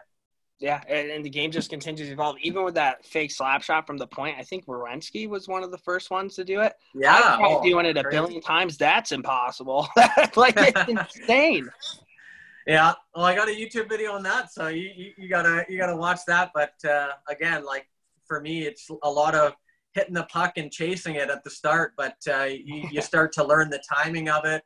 Yeah, 0.60 0.82
and, 0.88 1.10
and 1.12 1.26
the 1.26 1.30
game 1.30 1.52
just 1.52 1.70
continues 1.70 2.08
to 2.08 2.14
evolve. 2.14 2.38
Even 2.42 2.64
with 2.64 2.76
that 2.76 3.06
fake 3.06 3.32
slap 3.32 3.62
shot 3.62 3.86
from 3.86 3.98
the 3.98 4.08
point, 4.08 4.38
I 4.40 4.44
think 4.44 4.66
Werenski 4.68 5.28
was 5.28 5.48
one 5.50 5.64
of 5.64 5.72
the 5.72 5.78
first 5.80 6.12
ones 6.12 6.36
to 6.36 6.46
do 6.46 6.62
it. 6.62 6.74
Yeah. 6.94 7.16
I 7.16 7.20
tried 7.20 7.58
oh, 7.60 7.64
doing 7.64 7.86
it 7.86 7.98
a 7.98 8.04
crazy. 8.04 8.18
billion 8.18 8.42
times. 8.42 8.78
That's 8.78 9.12
impossible. 9.12 9.88
like 10.36 10.54
it's 10.58 10.90
insane. 11.20 11.70
Yeah, 12.66 12.94
well, 13.16 13.26
I 13.26 13.36
got 13.36 13.48
a 13.48 13.52
YouTube 13.52 13.90
video 13.90 14.14
on 14.14 14.24
that, 14.24 14.52
so 14.52 14.70
you, 14.70 14.90
you, 14.96 15.12
you 15.18 15.30
gotta 15.30 15.66
you 15.70 15.78
gotta 15.78 15.96
watch 15.96 16.22
that. 16.28 16.52
But 16.56 16.74
uh, 16.90 17.10
again, 17.28 17.64
like 17.64 17.88
for 18.26 18.42
me, 18.42 18.64
it's 18.64 18.90
a 19.04 19.10
lot 19.10 19.36
of 19.36 19.54
hitting 19.94 20.14
the 20.14 20.24
puck 20.24 20.54
and 20.58 20.72
chasing 20.72 21.16
it 21.16 21.30
at 21.30 21.44
the 21.44 21.50
start, 21.50 21.94
but 21.96 22.18
uh, 22.30 22.44
you, 22.44 22.88
you 22.92 23.02
start 23.02 23.32
to 23.34 23.44
learn 23.44 23.70
the 23.70 23.82
timing 23.90 24.30
of 24.30 24.46
it. 24.46 24.64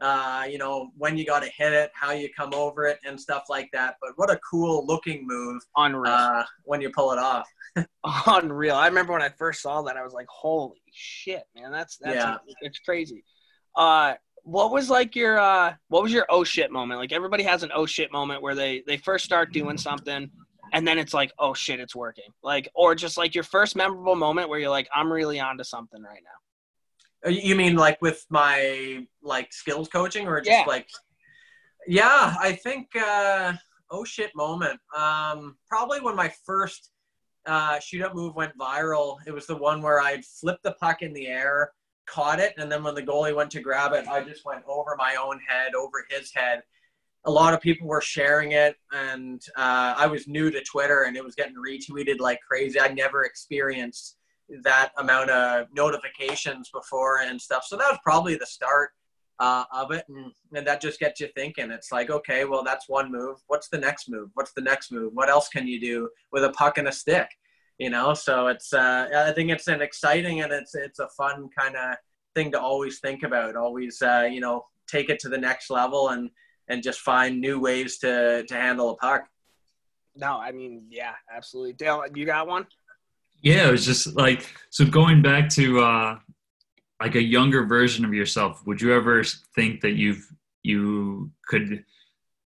Uh, 0.00 0.44
you 0.48 0.58
know 0.58 0.90
when 0.96 1.18
you 1.18 1.26
got 1.26 1.42
to 1.42 1.48
hit 1.48 1.72
it, 1.72 1.90
how 1.92 2.12
you 2.12 2.28
come 2.32 2.54
over 2.54 2.86
it, 2.86 2.98
and 3.04 3.20
stuff 3.20 3.44
like 3.48 3.68
that. 3.72 3.96
But 4.00 4.12
what 4.16 4.30
a 4.30 4.38
cool 4.48 4.86
looking 4.86 5.26
move 5.26 5.62
Unreal. 5.76 6.12
uh, 6.12 6.44
when 6.64 6.80
you 6.80 6.90
pull 6.90 7.12
it 7.12 7.18
off. 7.18 7.48
Unreal. 8.26 8.76
I 8.76 8.86
remember 8.86 9.12
when 9.12 9.22
I 9.22 9.28
first 9.28 9.60
saw 9.62 9.82
that, 9.82 9.96
I 9.96 10.04
was 10.04 10.12
like, 10.12 10.26
"Holy 10.28 10.80
shit, 10.92 11.42
man! 11.56 11.72
That's 11.72 11.96
that's 11.96 12.14
Yeah. 12.14 12.36
it's 12.60 12.78
crazy." 12.78 13.24
Uh, 13.74 14.14
what 14.44 14.72
was 14.72 14.88
like 14.88 15.14
your 15.14 15.38
uh, 15.38 15.74
what 15.88 16.02
was 16.02 16.12
your 16.12 16.26
oh 16.30 16.44
shit 16.44 16.70
moment? 16.70 17.00
Like 17.00 17.12
everybody 17.12 17.42
has 17.42 17.62
an 17.62 17.70
oh 17.74 17.86
shit 17.86 18.12
moment 18.12 18.40
where 18.40 18.54
they 18.54 18.82
they 18.86 18.96
first 18.96 19.24
start 19.24 19.52
doing 19.52 19.76
something, 19.76 20.30
and 20.72 20.88
then 20.88 20.98
it's 20.98 21.12
like, 21.12 21.32
oh 21.38 21.54
shit, 21.54 21.80
it's 21.80 21.94
working. 21.94 22.32
Like 22.42 22.68
or 22.74 22.94
just 22.94 23.18
like 23.18 23.34
your 23.34 23.44
first 23.44 23.76
memorable 23.76 24.14
moment 24.16 24.48
where 24.48 24.58
you're 24.58 24.70
like, 24.70 24.88
I'm 24.94 25.12
really 25.12 25.40
onto 25.40 25.64
something 25.64 26.02
right 26.02 26.22
now. 26.22 26.30
Uh, 27.26 27.30
You 27.30 27.54
mean 27.54 27.76
like 27.76 28.00
with 28.00 28.24
my 28.30 29.06
like 29.22 29.52
skills 29.52 29.88
coaching 29.88 30.26
or 30.26 30.40
just 30.40 30.50
Yeah. 30.50 30.64
like 30.66 30.88
Yeah, 31.86 32.34
I 32.40 32.52
think 32.52 32.88
uh 32.96 33.54
oh 33.90 34.04
shit 34.04 34.34
moment. 34.34 34.78
Um 34.96 35.56
probably 35.68 36.00
when 36.00 36.16
my 36.16 36.32
first 36.46 36.90
uh 37.46 37.78
shoot 37.80 38.02
up 38.02 38.14
move 38.14 38.34
went 38.34 38.56
viral. 38.58 39.18
It 39.26 39.32
was 39.32 39.46
the 39.46 39.56
one 39.56 39.80
where 39.82 40.00
I'd 40.00 40.24
flipped 40.24 40.62
the 40.64 40.72
puck 40.72 41.02
in 41.02 41.12
the 41.12 41.26
air, 41.28 41.72
caught 42.06 42.40
it, 42.40 42.54
and 42.58 42.70
then 42.70 42.82
when 42.84 42.94
the 42.94 43.02
goalie 43.02 43.34
went 43.34 43.50
to 43.52 43.60
grab 43.60 43.92
it, 43.94 44.06
I 44.06 44.22
just 44.22 44.44
went 44.44 44.62
over 44.66 44.96
my 44.96 45.16
own 45.16 45.40
head, 45.48 45.74
over 45.74 46.04
his 46.10 46.32
head. 46.34 46.62
A 47.24 47.30
lot 47.30 47.52
of 47.54 47.60
people 47.60 47.86
were 47.88 48.00
sharing 48.00 48.52
it, 48.52 48.76
and 48.92 49.42
uh, 49.56 49.94
I 49.96 50.06
was 50.06 50.28
new 50.28 50.50
to 50.50 50.62
Twitter, 50.62 51.02
and 51.02 51.16
it 51.16 51.24
was 51.24 51.34
getting 51.34 51.56
retweeted 51.56 52.20
like 52.20 52.38
crazy. 52.48 52.78
I 52.80 52.88
never 52.88 53.24
experienced 53.24 54.17
that 54.62 54.92
amount 54.96 55.30
of 55.30 55.66
notifications 55.74 56.70
before 56.70 57.20
and 57.20 57.40
stuff. 57.40 57.64
So 57.66 57.76
that 57.76 57.90
was 57.90 57.98
probably 58.04 58.36
the 58.36 58.46
start 58.46 58.90
uh, 59.40 59.64
of 59.72 59.92
it, 59.92 60.04
and, 60.08 60.32
and 60.54 60.66
that 60.66 60.80
just 60.80 60.98
gets 60.98 61.20
you 61.20 61.28
thinking. 61.34 61.70
It's 61.70 61.92
like, 61.92 62.10
okay, 62.10 62.44
well, 62.44 62.64
that's 62.64 62.88
one 62.88 63.12
move. 63.12 63.38
What's 63.46 63.68
the 63.68 63.78
next 63.78 64.08
move? 64.10 64.30
What's 64.34 64.52
the 64.52 64.62
next 64.62 64.90
move? 64.90 65.12
What 65.14 65.28
else 65.28 65.48
can 65.48 65.66
you 65.66 65.80
do 65.80 66.08
with 66.32 66.44
a 66.44 66.50
puck 66.50 66.78
and 66.78 66.88
a 66.88 66.92
stick? 66.92 67.28
You 67.78 67.90
know, 67.90 68.14
so 68.14 68.48
it's. 68.48 68.72
Uh, 68.72 69.08
I 69.28 69.32
think 69.32 69.50
it's 69.50 69.68
an 69.68 69.80
exciting 69.80 70.40
and 70.40 70.52
it's 70.52 70.74
it's 70.74 70.98
a 70.98 71.08
fun 71.10 71.48
kind 71.56 71.76
of 71.76 71.94
thing 72.34 72.50
to 72.52 72.60
always 72.60 72.98
think 72.98 73.22
about. 73.22 73.54
Always, 73.54 74.02
uh, 74.02 74.28
you 74.28 74.40
know, 74.40 74.66
take 74.88 75.10
it 75.10 75.20
to 75.20 75.28
the 75.28 75.38
next 75.38 75.70
level 75.70 76.08
and 76.08 76.30
and 76.66 76.82
just 76.82 77.00
find 77.00 77.40
new 77.40 77.60
ways 77.60 77.98
to 77.98 78.44
to 78.48 78.54
handle 78.54 78.90
a 78.90 78.96
puck. 78.96 79.28
No, 80.16 80.38
I 80.40 80.50
mean, 80.50 80.86
yeah, 80.90 81.12
absolutely. 81.32 81.74
Dale, 81.74 82.02
you 82.12 82.26
got 82.26 82.48
one? 82.48 82.66
Yeah, 83.42 83.68
it 83.68 83.72
was 83.72 83.86
just 83.86 84.16
like 84.16 84.46
so 84.70 84.84
going 84.84 85.22
back 85.22 85.48
to 85.50 85.80
uh 85.80 86.18
like 87.00 87.14
a 87.14 87.22
younger 87.22 87.64
version 87.64 88.04
of 88.04 88.12
yourself, 88.12 88.66
would 88.66 88.80
you 88.80 88.92
ever 88.92 89.22
think 89.54 89.80
that 89.82 89.92
you've 89.92 90.26
you 90.62 91.30
could 91.46 91.84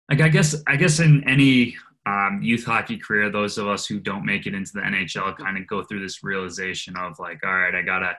like 0.09 0.21
I 0.21 0.29
guess 0.29 0.55
I 0.67 0.75
guess 0.75 0.99
in 0.99 1.27
any 1.27 1.75
um, 2.05 2.39
youth 2.41 2.65
hockey 2.65 2.97
career, 2.97 3.29
those 3.29 3.57
of 3.57 3.67
us 3.67 3.85
who 3.85 3.99
don't 3.99 4.25
make 4.25 4.47
it 4.47 4.53
into 4.53 4.71
the 4.73 4.81
NHL 4.81 5.37
kind 5.37 5.57
of 5.57 5.67
go 5.67 5.83
through 5.83 6.01
this 6.01 6.23
realization 6.23 6.97
of 6.97 7.19
like, 7.19 7.39
all 7.45 7.53
right, 7.53 7.75
I 7.75 7.81
gotta 7.83 8.17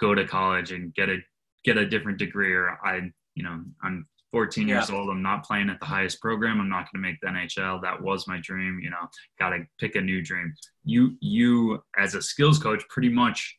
go 0.00 0.14
to 0.14 0.26
college 0.26 0.72
and 0.72 0.94
get 0.94 1.08
a 1.08 1.18
get 1.64 1.76
a 1.76 1.86
different 1.86 2.18
degree, 2.18 2.52
or 2.52 2.78
I, 2.84 3.10
you 3.34 3.42
know, 3.42 3.60
I'm 3.82 4.06
14 4.34 4.66
years 4.66 4.90
old. 4.90 5.10
I'm 5.10 5.22
not 5.22 5.46
playing 5.46 5.70
at 5.70 5.78
the 5.78 5.86
highest 5.86 6.20
program. 6.20 6.60
I'm 6.60 6.68
not 6.68 6.90
going 6.90 7.00
to 7.00 7.08
make 7.08 7.20
the 7.20 7.28
NHL. 7.28 7.80
That 7.82 8.02
was 8.02 8.26
my 8.26 8.40
dream. 8.40 8.80
You 8.82 8.90
know, 8.90 9.08
got 9.38 9.50
to 9.50 9.64
pick 9.78 9.94
a 9.94 10.00
new 10.00 10.22
dream. 10.22 10.52
You, 10.84 11.16
you 11.20 11.80
as 11.96 12.16
a 12.16 12.20
skills 12.20 12.58
coach, 12.58 12.82
pretty 12.88 13.10
much 13.10 13.56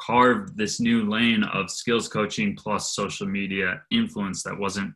carved 0.00 0.56
this 0.56 0.80
new 0.80 1.08
lane 1.08 1.44
of 1.44 1.70
skills 1.70 2.08
coaching 2.08 2.56
plus 2.56 2.96
social 2.96 3.28
media 3.28 3.80
influence 3.92 4.42
that 4.42 4.58
wasn't 4.58 4.92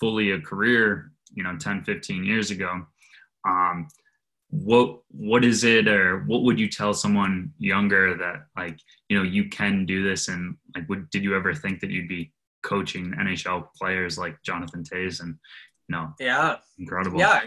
fully 0.00 0.32
a 0.32 0.40
career, 0.40 1.12
you 1.32 1.44
know, 1.44 1.56
10, 1.56 1.84
15 1.84 2.24
years 2.24 2.50
ago. 2.50 2.84
Um, 3.46 3.86
what 4.50 4.98
what 5.10 5.44
is 5.44 5.62
it 5.62 5.86
or 5.86 6.24
what 6.24 6.42
would 6.42 6.58
you 6.58 6.68
tell 6.68 6.94
someone 6.94 7.52
younger 7.58 8.16
that 8.16 8.46
like 8.56 8.78
you 9.08 9.16
know 9.16 9.24
you 9.24 9.48
can 9.48 9.84
do 9.84 10.08
this 10.08 10.28
and 10.28 10.56
like 10.74 10.88
would 10.88 11.10
did 11.10 11.24
you 11.24 11.36
ever 11.36 11.52
think 11.52 11.80
that 11.80 11.90
you'd 11.90 12.08
be 12.08 12.32
coaching 12.66 13.14
NHL 13.18 13.68
players 13.78 14.18
like 14.18 14.42
Jonathan 14.42 14.82
Toews 14.82 15.20
and 15.20 15.36
you 15.88 15.96
know 15.96 16.12
Yeah, 16.18 16.56
incredible 16.78 17.18
Yeah, 17.18 17.42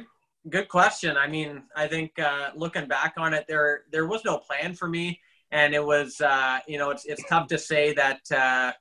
good 0.50 0.70
question. 0.70 1.18
I 1.18 1.28
mean, 1.28 1.64
I 1.76 1.88
think 1.88 2.18
uh, 2.18 2.52
looking 2.56 2.88
back 2.88 3.14
on 3.18 3.34
it, 3.34 3.46
there 3.48 3.84
there 3.92 4.08
was 4.08 4.24
no 4.24 4.38
plan 4.38 4.74
for 4.74 4.88
me, 4.88 5.20
and 5.52 5.76
it 5.76 5.84
was 5.84 6.22
uh, 6.22 6.60
you 6.68 6.78
know 6.78 6.90
it's 6.92 7.06
it's 7.06 7.24
tough 7.28 7.48
to 7.48 7.58
say 7.58 7.94
that 7.94 8.22
uh, 8.32 8.72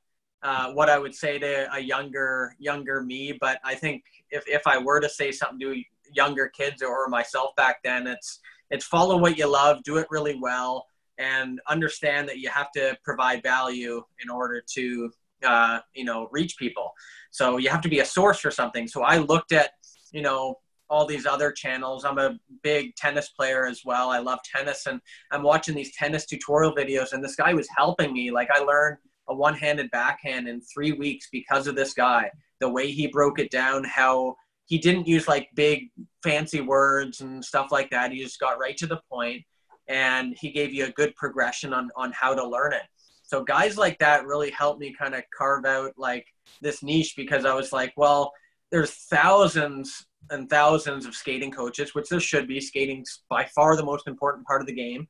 uh, 0.42 0.72
what 0.72 0.88
I 0.88 0.98
would 0.98 1.14
say 1.14 1.38
to 1.38 1.74
a 1.74 1.80
younger 1.80 2.54
younger 2.58 3.02
me. 3.02 3.36
But 3.38 3.58
I 3.64 3.74
think 3.74 4.04
if 4.30 4.44
if 4.46 4.66
I 4.66 4.78
were 4.78 5.00
to 5.00 5.08
say 5.08 5.32
something 5.32 5.58
to 5.60 5.82
younger 6.14 6.48
kids 6.48 6.82
or 6.82 7.08
myself 7.08 7.56
back 7.56 7.82
then, 7.82 8.06
it's 8.06 8.40
it's 8.70 8.84
follow 8.84 9.16
what 9.18 9.36
you 9.36 9.50
love, 9.50 9.82
do 9.82 9.96
it 9.96 10.06
really 10.10 10.38
well, 10.40 10.86
and 11.18 11.60
understand 11.68 12.28
that 12.28 12.38
you 12.38 12.48
have 12.50 12.70
to 12.72 12.96
provide 13.04 13.42
value 13.42 14.02
in 14.22 14.30
order 14.30 14.62
to 14.74 15.10
uh, 15.44 15.80
you 15.94 16.04
know 16.04 16.28
reach 16.32 16.56
people. 16.58 16.92
So 17.30 17.58
you 17.58 17.68
have 17.70 17.80
to 17.82 17.88
be 17.88 18.00
a 18.00 18.04
source 18.04 18.40
for 18.40 18.50
something. 18.50 18.88
So 18.88 19.02
I 19.02 19.18
looked 19.18 19.52
at 19.52 19.70
you 20.12 20.22
know 20.22 20.56
all 20.90 21.06
these 21.06 21.26
other 21.26 21.52
channels. 21.52 22.04
I'm 22.04 22.18
a 22.18 22.38
big 22.62 22.94
tennis 22.96 23.28
player 23.30 23.66
as 23.66 23.82
well. 23.84 24.10
I 24.10 24.18
love 24.18 24.38
tennis 24.42 24.86
and 24.86 25.00
I'm 25.30 25.42
watching 25.42 25.74
these 25.74 25.94
tennis 25.94 26.24
tutorial 26.24 26.74
videos 26.74 27.12
and 27.12 27.22
this 27.22 27.36
guy 27.36 27.52
was 27.52 27.68
helping 27.76 28.12
me. 28.12 28.30
Like 28.30 28.50
I 28.50 28.60
learned 28.60 28.96
a 29.28 29.34
one-handed 29.34 29.90
backhand 29.90 30.48
in 30.48 30.62
3 30.62 30.92
weeks 30.92 31.28
because 31.30 31.66
of 31.66 31.76
this 31.76 31.92
guy. 31.92 32.30
The 32.60 32.70
way 32.70 32.90
he 32.90 33.06
broke 33.06 33.38
it 33.38 33.50
down, 33.50 33.84
how 33.84 34.36
he 34.64 34.78
didn't 34.78 35.06
use 35.06 35.28
like 35.28 35.48
big 35.54 35.90
fancy 36.22 36.60
words 36.60 37.20
and 37.20 37.44
stuff 37.44 37.70
like 37.70 37.90
that. 37.90 38.12
He 38.12 38.22
just 38.22 38.40
got 38.40 38.58
right 38.58 38.76
to 38.78 38.86
the 38.86 39.00
point 39.10 39.42
and 39.88 40.34
he 40.38 40.50
gave 40.50 40.72
you 40.72 40.86
a 40.86 40.92
good 40.92 41.14
progression 41.16 41.72
on 41.72 41.90
on 41.96 42.12
how 42.12 42.34
to 42.34 42.46
learn 42.46 42.72
it. 42.72 42.82
So 43.28 43.44
guys 43.44 43.76
like 43.76 43.98
that 43.98 44.24
really 44.24 44.50
helped 44.50 44.80
me 44.80 44.94
kind 44.98 45.14
of 45.14 45.22
carve 45.36 45.66
out 45.66 45.92
like 45.98 46.26
this 46.62 46.82
niche 46.82 47.12
because 47.14 47.44
I 47.44 47.52
was 47.52 47.74
like, 47.74 47.92
well, 47.94 48.32
there's 48.70 48.90
thousands 48.90 50.06
and 50.30 50.48
thousands 50.48 51.04
of 51.04 51.14
skating 51.14 51.52
coaches, 51.52 51.94
which 51.94 52.08
there 52.08 52.20
should 52.20 52.48
be. 52.48 52.58
Skating's 52.58 53.22
by 53.28 53.44
far 53.54 53.76
the 53.76 53.84
most 53.84 54.08
important 54.08 54.46
part 54.46 54.62
of 54.62 54.66
the 54.66 54.72
game. 54.72 55.06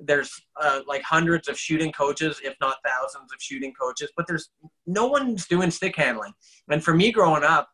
There's 0.00 0.32
uh, 0.60 0.80
like 0.88 1.02
hundreds 1.02 1.46
of 1.46 1.56
shooting 1.56 1.92
coaches, 1.92 2.40
if 2.42 2.54
not 2.60 2.78
thousands 2.84 3.32
of 3.32 3.40
shooting 3.40 3.72
coaches, 3.80 4.10
but 4.16 4.26
there's 4.26 4.50
no 4.88 5.06
one's 5.06 5.46
doing 5.46 5.70
stick 5.70 5.94
handling. 5.94 6.32
And 6.68 6.82
for 6.82 6.92
me 6.92 7.12
growing 7.12 7.44
up, 7.44 7.68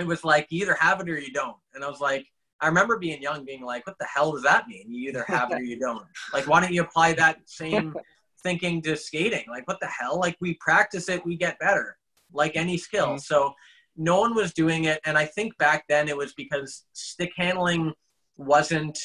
it 0.00 0.06
was 0.06 0.24
like 0.24 0.48
you 0.50 0.62
either 0.62 0.76
have 0.80 1.00
it 1.00 1.08
or 1.08 1.16
you 1.16 1.32
don't. 1.32 1.56
And 1.74 1.84
I 1.84 1.88
was 1.88 2.00
like, 2.00 2.26
I 2.60 2.66
remember 2.66 2.98
being 2.98 3.22
young, 3.22 3.44
being 3.44 3.62
like, 3.62 3.86
what 3.86 3.98
the 4.00 4.06
hell 4.06 4.32
does 4.32 4.42
that 4.42 4.66
mean? 4.66 4.90
You 4.90 5.10
either 5.10 5.24
have 5.28 5.52
it 5.52 5.60
or 5.60 5.62
you 5.62 5.78
don't. 5.78 6.02
Like, 6.32 6.48
why 6.48 6.60
don't 6.60 6.72
you 6.72 6.82
apply 6.82 7.12
that 7.12 7.38
same 7.44 7.94
thinking 8.42 8.82
to 8.82 8.96
skating? 8.96 9.44
Like, 9.48 9.66
what 9.66 9.80
the 9.80 9.86
hell? 9.86 10.18
Like, 10.18 10.36
we 10.40 10.54
practice 10.54 11.08
it, 11.08 11.24
we 11.24 11.36
get 11.36 11.58
better, 11.58 11.96
like 12.32 12.56
any 12.56 12.76
skill. 12.76 13.08
Mm-hmm. 13.08 13.18
So, 13.18 13.54
no 13.96 14.20
one 14.20 14.34
was 14.34 14.52
doing 14.52 14.84
it. 14.84 15.00
And 15.04 15.16
I 15.16 15.24
think 15.24 15.56
back 15.58 15.84
then 15.88 16.08
it 16.08 16.16
was 16.16 16.34
because 16.34 16.84
stick 16.92 17.32
handling 17.36 17.94
wasn't 18.36 18.98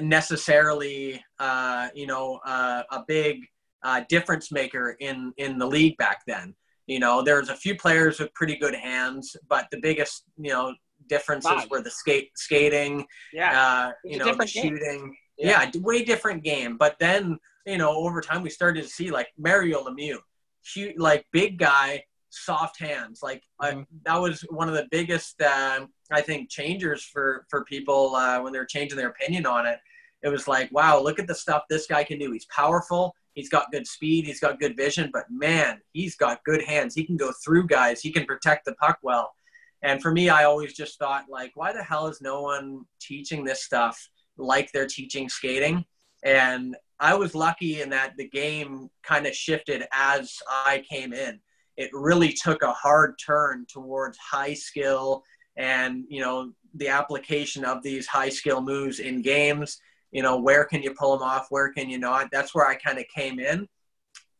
necessarily, 0.00 1.22
uh, 1.38 1.88
you 1.94 2.06
know, 2.06 2.40
uh, 2.44 2.82
a 2.90 3.04
big 3.06 3.46
uh, 3.82 4.02
difference 4.08 4.50
maker 4.50 4.96
in, 4.98 5.32
in 5.36 5.58
the 5.58 5.66
league 5.66 5.96
back 5.98 6.22
then. 6.26 6.54
You 6.86 6.98
know, 6.98 7.22
there 7.22 7.38
was 7.38 7.48
a 7.48 7.56
few 7.56 7.76
players 7.76 8.18
with 8.18 8.34
pretty 8.34 8.56
good 8.56 8.74
hands, 8.74 9.36
but 9.48 9.68
the 9.70 9.78
biggest, 9.80 10.24
you 10.36 10.50
know, 10.50 10.74
differences 11.08 11.68
were 11.70 11.80
the 11.80 11.90
skate 11.90 12.30
skating, 12.36 13.06
yeah, 13.32 13.60
uh, 13.60 13.92
you 14.04 14.18
know, 14.18 14.36
shooting. 14.44 15.14
Yeah. 15.38 15.68
yeah, 15.74 15.80
way 15.80 16.04
different 16.04 16.44
game. 16.44 16.76
But 16.76 16.96
then, 16.98 17.38
you 17.66 17.78
know, 17.78 17.92
over 17.96 18.20
time 18.20 18.42
we 18.42 18.50
started 18.50 18.82
to 18.82 18.88
see 18.88 19.10
like 19.10 19.28
Mario 19.38 19.84
Lemieux, 19.84 20.18
huge, 20.64 20.96
like 20.98 21.26
big 21.32 21.58
guy, 21.58 22.04
soft 22.30 22.78
hands. 22.80 23.20
Like 23.22 23.42
mm-hmm. 23.62 23.80
I, 23.80 23.84
that 24.04 24.20
was 24.20 24.42
one 24.50 24.68
of 24.68 24.74
the 24.74 24.88
biggest, 24.90 25.40
uh, 25.40 25.86
I 26.10 26.20
think, 26.20 26.50
changers 26.50 27.02
for 27.04 27.46
for 27.48 27.64
people 27.64 28.14
uh, 28.14 28.40
when 28.40 28.52
they're 28.52 28.66
changing 28.66 28.98
their 28.98 29.08
opinion 29.08 29.46
on 29.46 29.66
it. 29.66 29.78
It 30.22 30.28
was 30.28 30.48
like, 30.48 30.72
wow, 30.72 31.00
look 31.00 31.18
at 31.18 31.26
the 31.26 31.34
stuff 31.34 31.64
this 31.68 31.86
guy 31.86 32.02
can 32.02 32.18
do. 32.18 32.32
He's 32.32 32.46
powerful. 32.46 33.14
He's 33.34 33.50
got 33.50 33.70
good 33.72 33.86
speed. 33.86 34.24
He's 34.24 34.40
got 34.40 34.60
good 34.60 34.76
vision. 34.76 35.10
But 35.12 35.24
man, 35.30 35.80
he's 35.92 36.16
got 36.16 36.42
good 36.44 36.64
hands. 36.64 36.94
He 36.94 37.04
can 37.04 37.16
go 37.16 37.32
through 37.44 37.66
guys. 37.66 38.00
He 38.00 38.10
can 38.10 38.24
protect 38.24 38.64
the 38.64 38.74
puck 38.74 38.98
well. 39.02 39.34
And 39.82 40.00
for 40.00 40.12
me, 40.12 40.30
I 40.30 40.44
always 40.44 40.72
just 40.72 40.98
thought, 40.98 41.26
like, 41.28 41.52
why 41.56 41.72
the 41.74 41.82
hell 41.82 42.06
is 42.06 42.22
no 42.22 42.40
one 42.40 42.86
teaching 43.00 43.44
this 43.44 43.64
stuff 43.64 44.08
like 44.38 44.72
they're 44.72 44.86
teaching 44.86 45.28
skating? 45.28 45.84
And 46.24 46.74
I 47.00 47.14
was 47.14 47.34
lucky 47.34 47.82
in 47.82 47.90
that 47.90 48.16
the 48.16 48.28
game 48.28 48.88
kind 49.02 49.26
of 49.26 49.34
shifted 49.34 49.84
as 49.92 50.38
I 50.48 50.82
came 50.88 51.12
in. 51.12 51.40
It 51.76 51.90
really 51.92 52.32
took 52.32 52.62
a 52.62 52.72
hard 52.72 53.16
turn 53.24 53.66
towards 53.68 54.16
high 54.18 54.54
skill 54.54 55.22
and 55.56 56.04
you 56.08 56.20
know 56.20 56.52
the 56.74 56.88
application 56.88 57.64
of 57.64 57.82
these 57.82 58.06
high 58.06 58.28
skill 58.28 58.60
moves 58.60 59.00
in 59.00 59.22
games. 59.22 59.78
You 60.12 60.22
know 60.22 60.38
where 60.38 60.64
can 60.64 60.82
you 60.82 60.94
pull 60.94 61.16
them 61.16 61.28
off? 61.28 61.46
Where 61.50 61.72
can 61.72 61.90
you 61.90 61.98
not? 61.98 62.28
That's 62.32 62.54
where 62.54 62.66
i 62.66 62.74
kind 62.74 62.98
of 62.98 63.04
came 63.14 63.38
in. 63.38 63.68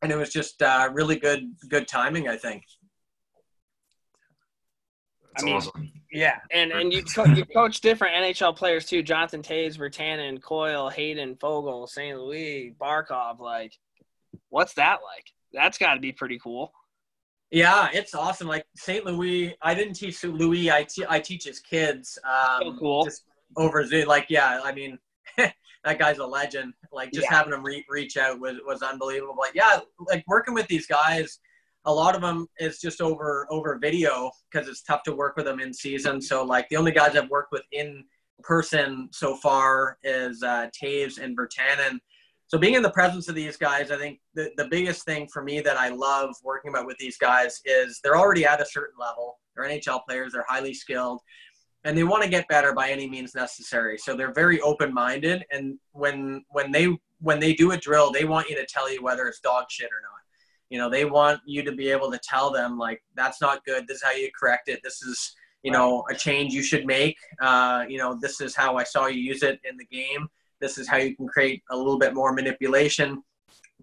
And 0.02 0.12
it 0.12 0.16
was 0.16 0.30
just 0.30 0.62
uh, 0.62 0.90
really 0.92 1.16
good 1.16 1.52
good 1.68 1.88
timing 1.88 2.28
i 2.28 2.36
think. 2.36 2.62
That's 5.32 5.42
I 5.42 5.46
mean, 5.46 5.56
awesome. 5.56 5.92
Yeah, 6.14 6.38
and 6.52 6.70
and 6.70 6.92
you 6.92 7.02
co- 7.02 7.24
you 7.24 7.44
coach 7.44 7.80
different 7.80 8.14
NHL 8.14 8.56
players 8.56 8.86
too. 8.86 9.02
Jonathan 9.02 9.42
Toews, 9.42 9.76
Virtanen, 9.76 10.40
Coyle, 10.40 10.88
Hayden, 10.88 11.34
Foegele, 11.34 11.88
St. 11.88 12.16
Louis, 12.16 12.72
Barkov. 12.80 13.40
Like, 13.40 13.76
what's 14.48 14.74
that 14.74 15.00
like? 15.02 15.26
That's 15.52 15.76
got 15.76 15.94
to 15.94 16.00
be 16.00 16.12
pretty 16.12 16.38
cool. 16.38 16.72
Yeah, 17.50 17.88
it's 17.92 18.14
awesome. 18.14 18.48
Like 18.48 18.64
St. 18.76 19.04
Louis, 19.04 19.56
I 19.62 19.74
didn't 19.74 19.94
teach 19.94 20.16
St. 20.16 20.34
Louis. 20.34 20.70
I, 20.70 20.84
te- 20.84 21.06
I 21.08 21.20
teach 21.20 21.44
his 21.44 21.60
kids. 21.60 22.18
Um, 22.24 22.60
so 22.62 22.76
cool. 22.78 23.04
Just 23.04 23.24
over 23.56 23.84
Zoom. 23.84 24.06
Like, 24.06 24.26
yeah, 24.28 24.60
I 24.64 24.72
mean, 24.72 24.98
that 25.36 25.98
guy's 25.98 26.18
a 26.18 26.26
legend. 26.26 26.74
Like, 26.92 27.12
just 27.12 27.28
yeah. 27.30 27.36
having 27.36 27.52
him 27.52 27.64
re- 27.64 27.84
reach 27.88 28.16
out 28.16 28.40
was, 28.40 28.56
was 28.66 28.82
unbelievable. 28.82 29.36
Like, 29.38 29.54
yeah, 29.54 29.80
like 30.08 30.24
working 30.26 30.54
with 30.54 30.66
these 30.66 30.86
guys, 30.86 31.38
a 31.86 31.92
lot 31.92 32.14
of 32.14 32.22
them 32.22 32.46
is 32.58 32.80
just 32.80 33.00
over 33.00 33.46
over 33.50 33.78
video 33.78 34.30
because 34.50 34.68
it's 34.68 34.82
tough 34.82 35.02
to 35.04 35.14
work 35.14 35.36
with 35.36 35.46
them 35.46 35.60
in 35.60 35.72
season. 35.72 36.20
So, 36.20 36.44
like, 36.44 36.68
the 36.68 36.76
only 36.76 36.92
guys 36.92 37.16
I've 37.16 37.30
worked 37.30 37.52
with 37.52 37.62
in 37.72 38.04
person 38.42 39.08
so 39.12 39.36
far 39.36 39.98
is 40.02 40.42
uh, 40.42 40.68
Toews 40.80 41.18
and 41.18 41.36
Virtanen 41.36 41.98
so 42.46 42.58
being 42.58 42.74
in 42.74 42.82
the 42.82 42.90
presence 42.90 43.28
of 43.28 43.34
these 43.34 43.56
guys, 43.56 43.90
I 43.90 43.96
think 43.96 44.20
the, 44.34 44.50
the 44.56 44.68
biggest 44.68 45.04
thing 45.04 45.26
for 45.26 45.42
me 45.42 45.60
that 45.60 45.76
I 45.76 45.88
love 45.88 46.34
working 46.42 46.70
about 46.70 46.86
with 46.86 46.98
these 46.98 47.16
guys 47.16 47.60
is 47.64 48.00
they're 48.02 48.16
already 48.16 48.44
at 48.44 48.60
a 48.60 48.66
certain 48.66 48.96
level. 48.98 49.38
They're 49.56 49.68
NHL 49.68 50.04
players, 50.06 50.32
they're 50.32 50.44
highly 50.48 50.74
skilled, 50.74 51.20
and 51.84 51.96
they 51.96 52.04
want 52.04 52.22
to 52.22 52.28
get 52.28 52.46
better 52.48 52.72
by 52.72 52.90
any 52.90 53.08
means 53.08 53.34
necessary. 53.34 53.98
So 53.98 54.16
they're 54.16 54.32
very 54.32 54.60
open-minded, 54.60 55.44
and 55.50 55.78
when 55.92 56.44
when 56.50 56.70
they 56.70 56.96
when 57.20 57.40
they 57.40 57.54
do 57.54 57.70
a 57.72 57.76
drill, 57.76 58.12
they 58.12 58.24
want 58.24 58.48
you 58.48 58.56
to 58.56 58.66
tell 58.66 58.92
you 58.92 59.02
whether 59.02 59.26
it's 59.26 59.40
dog 59.40 59.64
shit 59.70 59.90
or 59.90 60.02
not. 60.02 60.23
You 60.70 60.78
know, 60.78 60.90
they 60.90 61.04
want 61.04 61.40
you 61.46 61.62
to 61.62 61.72
be 61.72 61.90
able 61.90 62.10
to 62.10 62.18
tell 62.18 62.50
them 62.50 62.78
like 62.78 63.02
that's 63.14 63.40
not 63.40 63.64
good. 63.64 63.86
This 63.86 63.98
is 63.98 64.02
how 64.02 64.12
you 64.12 64.30
correct 64.38 64.68
it. 64.68 64.80
This 64.82 65.02
is 65.02 65.34
you 65.62 65.70
know 65.70 66.04
a 66.10 66.14
change 66.14 66.52
you 66.52 66.62
should 66.62 66.86
make. 66.86 67.16
Uh, 67.40 67.84
you 67.88 67.98
know, 67.98 68.18
this 68.20 68.40
is 68.40 68.54
how 68.56 68.76
I 68.76 68.84
saw 68.84 69.06
you 69.06 69.20
use 69.20 69.42
it 69.42 69.60
in 69.64 69.76
the 69.76 69.86
game 69.86 70.28
this 70.64 70.78
is 70.78 70.88
how 70.88 70.96
you 70.96 71.14
can 71.14 71.28
create 71.28 71.62
a 71.70 71.76
little 71.76 71.98
bit 71.98 72.14
more 72.14 72.32
manipulation. 72.32 73.22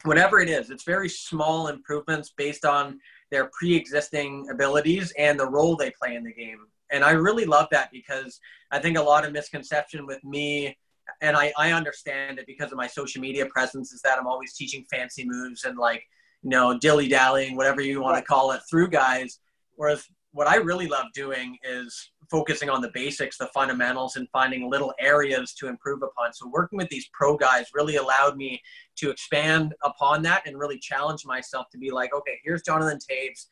Whatever 0.04 0.40
it 0.40 0.50
is, 0.50 0.72
it's 0.72 0.84
very 0.84 1.10
small 1.10 1.68
improvements 1.68 2.34
based 2.36 2.66
on 2.66 3.00
their 3.30 3.52
pre-existing 3.54 4.48
abilities 4.50 5.14
and 5.18 5.40
the 5.40 5.48
role 5.48 5.76
they 5.76 5.92
play 5.92 6.16
in 6.16 6.24
the 6.24 6.34
game. 6.34 6.58
And 6.92 7.04
I 7.04 7.12
really 7.12 7.46
love 7.46 7.68
that 7.72 7.92
because 7.92 8.40
I 8.72 8.80
think 8.80 8.98
a 8.98 9.02
lot 9.02 9.26
of 9.26 9.32
misconception 9.32 10.08
with 10.08 10.24
me, 10.24 10.76
and 11.22 11.38
I, 11.38 11.54
I 11.58 11.72
understand 11.72 12.40
it 12.40 12.48
because 12.48 12.72
of 12.72 12.78
my 12.78 12.88
social 12.88 13.22
media 13.22 13.46
presence, 13.46 13.94
is 13.94 14.02
that 14.02 14.18
I'm 14.18 14.28
always 14.28 14.54
teaching 14.54 14.84
fancy 14.92 15.24
moves 15.26 15.66
and 15.66 15.78
like, 15.78 16.04
you 16.44 16.50
know, 16.50 16.78
dilly 16.78 17.08
dallying, 17.08 17.56
whatever 17.56 17.82
you 17.82 18.02
want 18.02 18.18
to 18.18 18.24
call 18.24 18.52
it, 18.52 18.62
through 18.70 18.90
guys. 18.90 19.40
Whereas 19.76 20.06
what 20.32 20.48
I 20.48 20.56
really 20.56 20.88
love 20.88 21.08
doing 21.14 21.58
is 21.64 22.12
focusing 22.30 22.70
on 22.70 22.82
the 22.82 22.92
basics, 22.94 23.38
the 23.38 23.50
fundamentals, 23.54 24.16
and 24.16 24.28
finding 24.32 24.70
little 24.70 24.94
areas 25.00 25.54
to 25.56 25.68
improve 25.68 26.02
upon. 26.02 26.34
So 26.34 26.50
working 26.50 26.78
with 26.78 26.90
these 26.90 27.10
pro 27.14 27.36
guys 27.36 27.68
really 27.74 27.98
allowed 27.98 28.38
me 28.38 28.62
to 28.98 29.10
expand 29.10 29.76
upon 29.84 30.22
that 30.24 30.44
and 30.46 30.58
really 30.58 30.80
challenge 30.80 31.26
myself 31.26 31.68
to 31.72 31.78
be 31.78 31.92
like, 31.92 32.14
okay, 32.16 32.40
here's 32.44 32.62
Jonathan 32.62 33.00
Toews, 33.00 33.48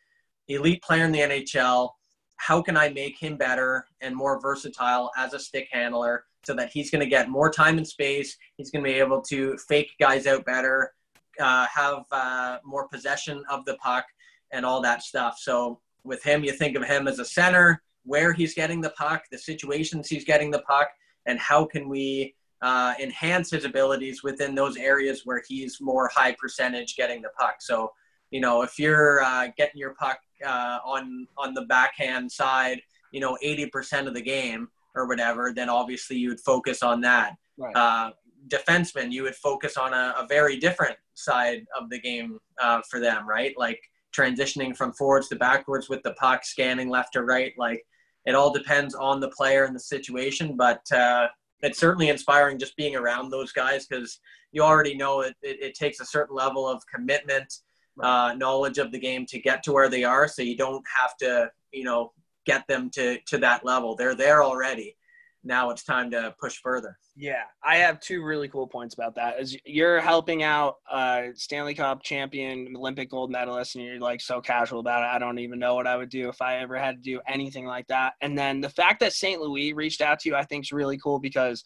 elite 0.47 0.81
player 0.81 1.03
in 1.03 1.11
the 1.11 1.19
NHL. 1.19 1.89
How 2.37 2.61
can 2.61 2.77
I 2.77 2.87
make 2.87 3.19
him 3.19 3.35
better 3.35 3.85
and 3.99 4.15
more 4.15 4.39
versatile 4.39 5.11
as 5.17 5.33
a 5.33 5.39
stick 5.39 5.67
handler 5.71 6.23
so 6.45 6.53
that 6.53 6.69
he's 6.69 6.89
going 6.89 7.03
to 7.03 7.09
get 7.09 7.29
more 7.29 7.51
time 7.51 7.77
and 7.77 7.87
space? 7.87 8.37
He's 8.55 8.71
going 8.71 8.85
to 8.85 8.89
be 8.89 8.95
able 8.95 9.21
to 9.23 9.57
fake 9.67 9.91
guys 9.99 10.25
out 10.25 10.45
better, 10.45 10.93
uh, 11.39 11.65
have 11.73 12.03
uh, 12.11 12.57
more 12.63 12.87
possession 12.87 13.43
of 13.49 13.65
the 13.65 13.75
puck, 13.75 14.05
and 14.51 14.65
all 14.65 14.81
that 14.81 15.03
stuff. 15.03 15.37
So 15.39 15.79
with 16.03 16.23
him, 16.23 16.43
you 16.43 16.51
think 16.51 16.75
of 16.75 16.83
him 16.83 17.07
as 17.07 17.19
a 17.19 17.25
center, 17.25 17.81
where 18.03 18.33
he's 18.33 18.53
getting 18.53 18.81
the 18.81 18.91
puck, 18.91 19.23
the 19.31 19.37
situations 19.37 20.07
he's 20.07 20.25
getting 20.25 20.51
the 20.51 20.61
puck, 20.61 20.89
and 21.25 21.37
how 21.39 21.65
can 21.65 21.87
we 21.89 22.35
uh, 22.61 22.93
enhance 23.01 23.51
his 23.51 23.65
abilities 23.65 24.23
within 24.23 24.55
those 24.55 24.77
areas 24.77 25.21
where 25.25 25.41
he's 25.47 25.79
more 25.79 26.09
high 26.13 26.33
percentage 26.33 26.95
getting 26.95 27.21
the 27.21 27.29
puck. 27.39 27.55
So, 27.59 27.91
you 28.31 28.41
know, 28.41 28.61
if 28.63 28.77
you're 28.77 29.21
uh, 29.21 29.47
getting 29.57 29.79
your 29.79 29.93
puck 29.93 30.19
uh, 30.45 30.79
on 30.85 31.27
on 31.37 31.53
the 31.53 31.63
backhand 31.63 32.31
side, 32.31 32.81
you 33.11 33.19
know, 33.19 33.37
80% 33.43 34.07
of 34.07 34.13
the 34.13 34.21
game 34.21 34.69
or 34.95 35.07
whatever, 35.07 35.53
then 35.53 35.69
obviously 35.69 36.17
you 36.17 36.29
would 36.29 36.39
focus 36.39 36.83
on 36.83 37.01
that. 37.01 37.35
Right. 37.57 37.75
Uh, 37.75 38.11
defenseman, 38.47 39.11
you 39.11 39.23
would 39.23 39.35
focus 39.35 39.77
on 39.77 39.93
a, 39.93 40.15
a, 40.17 40.25
very 40.27 40.57
different 40.57 40.95
side 41.19 41.65
of 41.79 41.89
the 41.89 41.99
game 41.99 42.39
uh, 42.61 42.81
for 42.89 42.99
them, 42.99 43.27
right? 43.27 43.53
Like 43.57 43.81
transitioning 44.15 44.75
from 44.75 44.93
forwards 44.93 45.27
to 45.29 45.35
backwards 45.35 45.89
with 45.89 46.01
the 46.03 46.13
puck, 46.13 46.43
scanning 46.43 46.89
left 46.89 47.13
to 47.13 47.23
right. 47.23 47.53
Like 47.57 47.83
it 48.25 48.35
all 48.35 48.51
depends 48.51 48.95
on 48.95 49.19
the 49.19 49.29
player 49.29 49.65
and 49.65 49.75
the 49.75 49.79
situation, 49.79 50.55
but 50.57 50.81
uh, 50.91 51.27
it's 51.61 51.79
certainly 51.79 52.09
inspiring 52.09 52.57
just 52.57 52.75
being 52.75 52.95
around 52.95 53.29
those 53.29 53.51
guys 53.51 53.85
because 53.85 54.19
you 54.51 54.61
already 54.61 54.95
know 54.95 55.21
it, 55.21 55.35
it, 55.41 55.61
it, 55.61 55.75
takes 55.75 55.99
a 55.99 56.05
certain 56.05 56.35
level 56.35 56.67
of 56.67 56.81
commitment, 56.93 57.53
uh, 58.01 58.33
knowledge 58.35 58.77
of 58.77 58.91
the 58.91 58.99
game 58.99 59.25
to 59.27 59.39
get 59.39 59.61
to 59.63 59.71
where 59.71 59.89
they 59.89 60.03
are. 60.03 60.27
So 60.27 60.41
you 60.41 60.57
don't 60.57 60.83
have 60.95 61.15
to, 61.17 61.51
you 61.71 61.83
know, 61.83 62.13
get 62.45 62.65
them 62.67 62.89
to, 62.91 63.19
to 63.27 63.37
that 63.39 63.63
level. 63.63 63.95
They're 63.95 64.15
there 64.15 64.41
already 64.41 64.95
now 65.43 65.69
it's 65.69 65.83
time 65.83 66.11
to 66.11 66.33
push 66.39 66.57
further. 66.57 66.97
Yeah, 67.15 67.43
I 67.63 67.77
have 67.77 67.99
two 67.99 68.23
really 68.23 68.47
cool 68.47 68.67
points 68.67 68.93
about 68.93 69.15
that. 69.15 69.39
Is 69.39 69.57
you're 69.65 69.99
helping 69.99 70.43
out 70.43 70.75
uh, 70.91 71.27
Stanley 71.35 71.73
Cup 71.73 72.03
champion, 72.03 72.73
Olympic 72.75 73.09
gold 73.09 73.31
medalist, 73.31 73.75
and 73.75 73.83
you're 73.83 73.99
like 73.99 74.21
so 74.21 74.41
casual 74.41 74.79
about 74.79 75.03
it. 75.03 75.15
I 75.15 75.19
don't 75.19 75.39
even 75.39 75.59
know 75.59 75.75
what 75.75 75.87
I 75.87 75.95
would 75.95 76.09
do 76.09 76.29
if 76.29 76.41
I 76.41 76.57
ever 76.57 76.77
had 76.77 76.97
to 76.97 77.01
do 77.01 77.21
anything 77.27 77.65
like 77.65 77.87
that. 77.87 78.13
And 78.21 78.37
then 78.37 78.61
the 78.61 78.69
fact 78.69 78.99
that 78.99 79.13
St. 79.13 79.41
Louis 79.41 79.73
reached 79.73 80.01
out 80.01 80.19
to 80.19 80.29
you, 80.29 80.35
I 80.35 80.43
think, 80.43 80.65
is 80.65 80.71
really 80.71 80.97
cool 80.97 81.19
because 81.19 81.63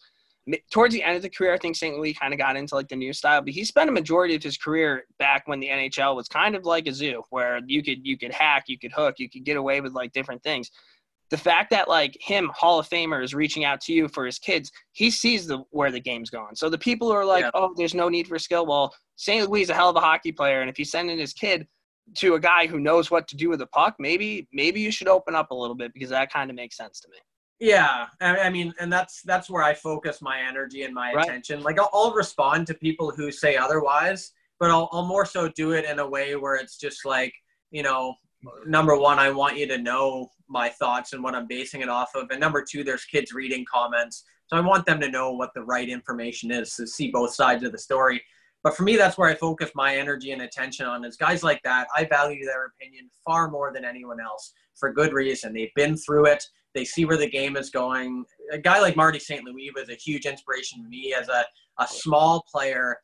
towards 0.70 0.92
the 0.92 1.02
end 1.02 1.16
of 1.16 1.22
the 1.22 1.30
career, 1.30 1.54
I 1.54 1.58
think 1.58 1.74
St. 1.74 1.96
Louis 1.96 2.14
kind 2.14 2.34
of 2.34 2.38
got 2.38 2.56
into 2.56 2.74
like 2.74 2.88
the 2.88 2.96
new 2.96 3.12
style, 3.12 3.40
but 3.40 3.54
he 3.54 3.64
spent 3.64 3.88
a 3.88 3.92
majority 3.92 4.34
of 4.34 4.42
his 4.42 4.56
career 4.56 5.04
back 5.18 5.48
when 5.48 5.58
the 5.58 5.68
NHL 5.68 6.14
was 6.14 6.28
kind 6.28 6.54
of 6.54 6.64
like 6.64 6.86
a 6.86 6.92
zoo, 6.92 7.22
where 7.30 7.60
you 7.66 7.82
could 7.82 8.06
you 8.06 8.18
could 8.18 8.32
hack, 8.32 8.64
you 8.68 8.78
could 8.78 8.92
hook, 8.92 9.16
you 9.18 9.28
could 9.28 9.44
get 9.44 9.56
away 9.56 9.80
with 9.80 9.94
like 9.94 10.12
different 10.12 10.42
things 10.42 10.70
the 11.34 11.38
fact 11.38 11.68
that 11.70 11.88
like 11.88 12.16
him 12.20 12.48
hall 12.54 12.78
of 12.78 12.88
famer 12.88 13.20
is 13.20 13.34
reaching 13.34 13.64
out 13.64 13.80
to 13.80 13.92
you 13.92 14.06
for 14.06 14.24
his 14.24 14.38
kids 14.38 14.70
he 14.92 15.10
sees 15.10 15.48
the 15.48 15.58
where 15.70 15.90
the 15.90 15.98
game's 15.98 16.30
going 16.30 16.54
so 16.54 16.68
the 16.68 16.78
people 16.78 17.08
who 17.08 17.14
are 17.14 17.24
like 17.24 17.42
yeah. 17.42 17.50
oh 17.54 17.74
there's 17.76 17.92
no 17.92 18.08
need 18.08 18.28
for 18.28 18.38
skill 18.38 18.64
well 18.64 18.94
st 19.16 19.50
louis 19.50 19.62
is 19.62 19.70
a 19.70 19.74
hell 19.74 19.90
of 19.90 19.96
a 19.96 20.00
hockey 20.00 20.30
player 20.30 20.60
and 20.60 20.70
if 20.70 20.76
he's 20.76 20.92
sending 20.92 21.18
his 21.18 21.32
kid 21.32 21.66
to 22.16 22.34
a 22.34 22.40
guy 22.40 22.68
who 22.68 22.78
knows 22.78 23.10
what 23.10 23.26
to 23.26 23.36
do 23.36 23.48
with 23.48 23.58
the 23.58 23.66
puck 23.66 23.96
maybe 23.98 24.46
maybe 24.52 24.80
you 24.80 24.92
should 24.92 25.08
open 25.08 25.34
up 25.34 25.50
a 25.50 25.54
little 25.54 25.74
bit 25.74 25.92
because 25.92 26.10
that 26.10 26.32
kind 26.32 26.50
of 26.50 26.54
makes 26.54 26.76
sense 26.76 27.00
to 27.00 27.08
me 27.08 27.18
yeah 27.58 28.06
i 28.20 28.48
mean 28.48 28.72
and 28.78 28.92
that's 28.92 29.20
that's 29.22 29.50
where 29.50 29.64
i 29.64 29.74
focus 29.74 30.22
my 30.22 30.40
energy 30.40 30.84
and 30.84 30.94
my 30.94 31.12
right. 31.14 31.24
attention 31.24 31.64
like 31.64 31.80
I'll, 31.80 31.90
I'll, 31.92 32.14
respond 32.14 32.68
to 32.68 32.74
people 32.74 33.10
who 33.10 33.32
say 33.32 33.56
otherwise 33.56 34.30
but 34.60 34.70
I'll, 34.70 34.88
I'll 34.92 35.06
more 35.06 35.26
so 35.26 35.48
do 35.48 35.72
it 35.72 35.84
in 35.84 35.98
a 35.98 36.08
way 36.08 36.36
where 36.36 36.54
it's 36.54 36.78
just 36.78 37.04
like 37.04 37.34
you 37.72 37.82
know 37.82 38.14
number 38.66 38.96
one, 38.96 39.18
I 39.18 39.30
want 39.30 39.56
you 39.56 39.66
to 39.68 39.78
know 39.78 40.30
my 40.48 40.68
thoughts 40.68 41.12
and 41.12 41.22
what 41.22 41.34
I'm 41.34 41.46
basing 41.46 41.80
it 41.80 41.88
off 41.88 42.10
of. 42.14 42.30
And 42.30 42.40
number 42.40 42.62
two, 42.62 42.84
there's 42.84 43.04
kids 43.04 43.32
reading 43.32 43.64
comments. 43.70 44.24
So 44.46 44.56
I 44.56 44.60
want 44.60 44.86
them 44.86 45.00
to 45.00 45.10
know 45.10 45.32
what 45.32 45.50
the 45.54 45.62
right 45.62 45.88
information 45.88 46.50
is 46.50 46.74
to 46.74 46.86
see 46.86 47.10
both 47.10 47.34
sides 47.34 47.64
of 47.64 47.72
the 47.72 47.78
story. 47.78 48.22
But 48.62 48.76
for 48.76 48.82
me, 48.82 48.96
that's 48.96 49.18
where 49.18 49.28
I 49.28 49.34
focus 49.34 49.70
my 49.74 49.96
energy 49.96 50.32
and 50.32 50.42
attention 50.42 50.86
on 50.86 51.04
is 51.04 51.16
guys 51.16 51.42
like 51.42 51.62
that. 51.64 51.86
I 51.94 52.04
value 52.04 52.44
their 52.44 52.66
opinion 52.66 53.10
far 53.24 53.50
more 53.50 53.72
than 53.72 53.84
anyone 53.84 54.20
else 54.20 54.52
for 54.74 54.92
good 54.92 55.12
reason. 55.12 55.52
They've 55.52 55.74
been 55.76 55.96
through 55.96 56.26
it. 56.26 56.42
They 56.74 56.84
see 56.84 57.04
where 57.04 57.18
the 57.18 57.28
game 57.28 57.56
is 57.56 57.70
going. 57.70 58.24
A 58.50 58.58
guy 58.58 58.80
like 58.80 58.96
Marty 58.96 59.18
St. 59.18 59.44
Louis 59.44 59.70
was 59.74 59.90
a 59.90 59.94
huge 59.94 60.24
inspiration 60.26 60.82
to 60.82 60.88
me 60.88 61.14
as 61.14 61.28
a, 61.28 61.44
a 61.78 61.86
small 61.86 62.44
player 62.50 62.96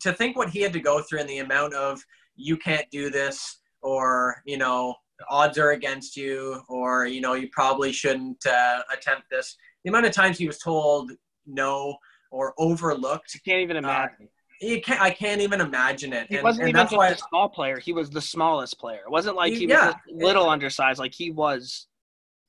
to 0.00 0.12
think 0.12 0.36
what 0.36 0.50
he 0.50 0.60
had 0.60 0.72
to 0.74 0.80
go 0.80 1.00
through 1.00 1.20
and 1.20 1.28
the 1.28 1.38
amount 1.38 1.74
of 1.74 2.02
you 2.36 2.56
can't 2.56 2.86
do 2.90 3.10
this 3.10 3.60
or 3.80 4.42
you 4.44 4.56
know 4.56 4.94
odds 5.28 5.58
are 5.58 5.72
against 5.72 6.16
you 6.16 6.60
or 6.68 7.06
you 7.06 7.20
know 7.20 7.34
you 7.34 7.48
probably 7.52 7.92
shouldn't 7.92 8.44
uh, 8.46 8.80
attempt 8.92 9.24
this 9.30 9.56
the 9.84 9.90
amount 9.90 10.06
of 10.06 10.12
times 10.12 10.38
he 10.38 10.46
was 10.46 10.58
told 10.58 11.12
no 11.46 11.96
or 12.30 12.54
overlooked 12.58 13.34
you 13.34 13.40
can't 13.44 13.60
even 13.60 13.76
uh, 13.76 13.80
imagine 13.80 14.16
uh, 14.22 14.26
you 14.60 14.80
can't, 14.80 15.00
I 15.00 15.10
can't 15.10 15.40
even 15.40 15.60
imagine 15.60 16.12
it. 16.12 16.26
He 16.28 16.36
and, 16.36 16.44
wasn't 16.44 16.62
and 16.62 16.70
even 16.70 16.82
just 16.82 16.96
why, 16.96 17.10
a 17.10 17.16
small 17.16 17.48
player. 17.48 17.78
He 17.78 17.92
was 17.92 18.10
the 18.10 18.20
smallest 18.20 18.78
player. 18.78 19.02
It 19.06 19.10
wasn't 19.10 19.36
like 19.36 19.52
he 19.52 19.66
yeah, 19.66 19.86
was 19.86 19.94
little 20.10 20.48
undersized. 20.48 20.98
Like 20.98 21.14
he 21.14 21.30
was 21.30 21.86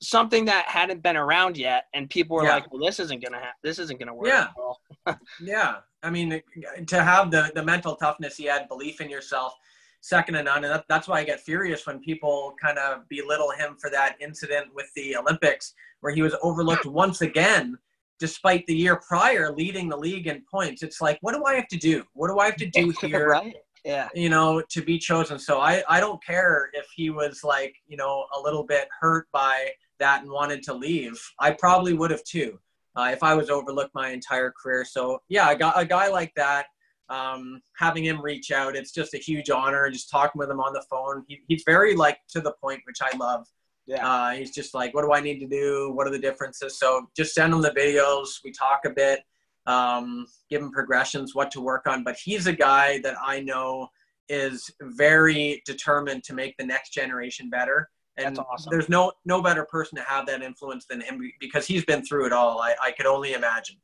something 0.01 0.45
that 0.45 0.65
hadn't 0.67 1.03
been 1.03 1.17
around 1.17 1.57
yet, 1.57 1.85
and 1.93 2.09
people 2.09 2.37
were 2.37 2.45
yeah. 2.45 2.55
like, 2.55 2.71
"Well, 2.71 2.83
this 2.83 2.99
isn't 2.99 3.23
gonna 3.23 3.39
ha- 3.39 3.53
this 3.63 3.79
isn't 3.79 3.99
gonna 3.99 4.13
work." 4.13 4.27
Yeah, 4.27 5.15
yeah. 5.41 5.75
I 6.01 6.09
mean, 6.09 6.41
to 6.87 7.03
have 7.03 7.29
the 7.29 7.51
the 7.53 7.63
mental 7.63 7.95
toughness 7.95 8.37
he 8.37 8.45
had, 8.45 8.67
belief 8.67 9.01
in 9.01 9.09
yourself, 9.09 9.53
second 10.01 10.35
to 10.35 10.43
none. 10.43 10.63
And 10.63 10.73
that, 10.73 10.85
that's 10.87 11.07
why 11.07 11.19
I 11.19 11.23
get 11.23 11.41
furious 11.41 11.85
when 11.85 11.99
people 11.99 12.53
kind 12.61 12.77
of 12.77 13.07
belittle 13.09 13.51
him 13.51 13.75
for 13.79 13.89
that 13.89 14.15
incident 14.19 14.67
with 14.73 14.91
the 14.95 15.15
Olympics, 15.17 15.73
where 16.01 16.13
he 16.13 16.21
was 16.21 16.35
overlooked 16.41 16.85
once 16.85 17.21
again, 17.21 17.77
despite 18.19 18.65
the 18.67 18.75
year 18.75 18.97
prior 18.97 19.51
leading 19.51 19.89
the 19.89 19.97
league 19.97 20.27
in 20.27 20.43
points. 20.49 20.83
It's 20.83 21.01
like, 21.01 21.17
what 21.21 21.33
do 21.33 21.43
I 21.45 21.55
have 21.55 21.67
to 21.69 21.77
do? 21.77 22.03
What 22.13 22.29
do 22.29 22.39
I 22.39 22.45
have 22.45 22.57
to 22.57 22.65
do 22.65 22.93
here? 23.01 23.29
right. 23.29 23.55
Yeah. 23.85 24.09
You 24.13 24.29
know, 24.29 24.61
to 24.69 24.81
be 24.81 24.99
chosen. 24.99 25.39
So 25.39 25.61
I, 25.61 25.83
I 25.87 26.01
don't 26.01 26.23
care 26.23 26.69
if 26.73 26.87
he 26.93 27.09
was 27.09 27.43
like, 27.45 27.75
you 27.87 27.95
know, 27.95 28.25
a 28.37 28.41
little 28.41 28.63
bit 28.63 28.89
hurt 28.99 29.27
by 29.31 29.69
that 29.99 30.21
and 30.21 30.31
wanted 30.31 30.63
to 30.63 30.73
leave. 30.73 31.19
I 31.39 31.51
probably 31.51 31.93
would 31.93 32.11
have 32.11 32.23
too. 32.23 32.59
Uh, 32.95 33.11
if 33.13 33.23
I 33.23 33.35
was 33.35 33.49
overlooked 33.49 33.95
my 33.95 34.09
entire 34.09 34.51
career. 34.51 34.83
So 34.83 35.21
yeah, 35.29 35.51
a 35.51 35.55
guy, 35.55 35.71
a 35.75 35.85
guy 35.85 36.09
like 36.09 36.33
that, 36.35 36.65
um, 37.09 37.61
having 37.77 38.03
him 38.03 38.21
reach 38.21 38.51
out, 38.51 38.75
it's 38.75 38.91
just 38.91 39.13
a 39.13 39.17
huge 39.17 39.49
honor. 39.49 39.89
Just 39.89 40.09
talking 40.09 40.39
with 40.39 40.49
him 40.49 40.59
on 40.59 40.73
the 40.73 40.83
phone, 40.89 41.23
he, 41.27 41.41
he's 41.47 41.63
very 41.65 41.95
like 41.95 42.19
to 42.29 42.41
the 42.41 42.53
point, 42.63 42.81
which 42.85 42.99
I 43.01 43.15
love. 43.17 43.47
Yeah. 43.87 44.07
Uh, 44.07 44.31
he's 44.31 44.51
just 44.51 44.75
like, 44.75 44.93
what 44.93 45.03
do 45.03 45.13
I 45.13 45.19
need 45.19 45.39
to 45.39 45.47
do? 45.47 45.91
What 45.93 46.05
are 46.05 46.11
the 46.11 46.19
differences? 46.19 46.77
So 46.77 47.07
just 47.17 47.33
send 47.33 47.53
him 47.53 47.61
the 47.61 47.71
videos. 47.71 48.27
We 48.43 48.51
talk 48.51 48.81
a 48.85 48.91
bit, 48.91 49.21
um, 49.65 50.27
give 50.49 50.61
him 50.61 50.71
progressions, 50.71 51.33
what 51.33 51.49
to 51.51 51.61
work 51.61 51.87
on. 51.87 52.03
But 52.03 52.15
he's 52.15 52.45
a 52.45 52.53
guy 52.53 52.99
that 53.01 53.15
I 53.19 53.39
know 53.39 53.87
is 54.29 54.69
very 54.81 55.63
determined 55.65 56.23
to 56.25 56.35
make 56.35 56.55
the 56.57 56.65
next 56.65 56.91
generation 56.91 57.49
better. 57.49 57.89
And 58.17 58.37
awesome. 58.37 58.69
there's 58.69 58.89
no 58.89 59.13
no 59.25 59.41
better 59.41 59.65
person 59.65 59.97
to 59.97 60.03
have 60.03 60.25
that 60.27 60.43
influence 60.43 60.85
than 60.85 61.01
him 61.01 61.19
because 61.39 61.65
he's 61.65 61.85
been 61.85 62.03
through 62.05 62.27
it 62.27 62.33
all. 62.33 62.59
I, 62.59 62.75
I 62.83 62.91
could 62.91 63.05
only 63.05 63.33
imagine. 63.33 63.77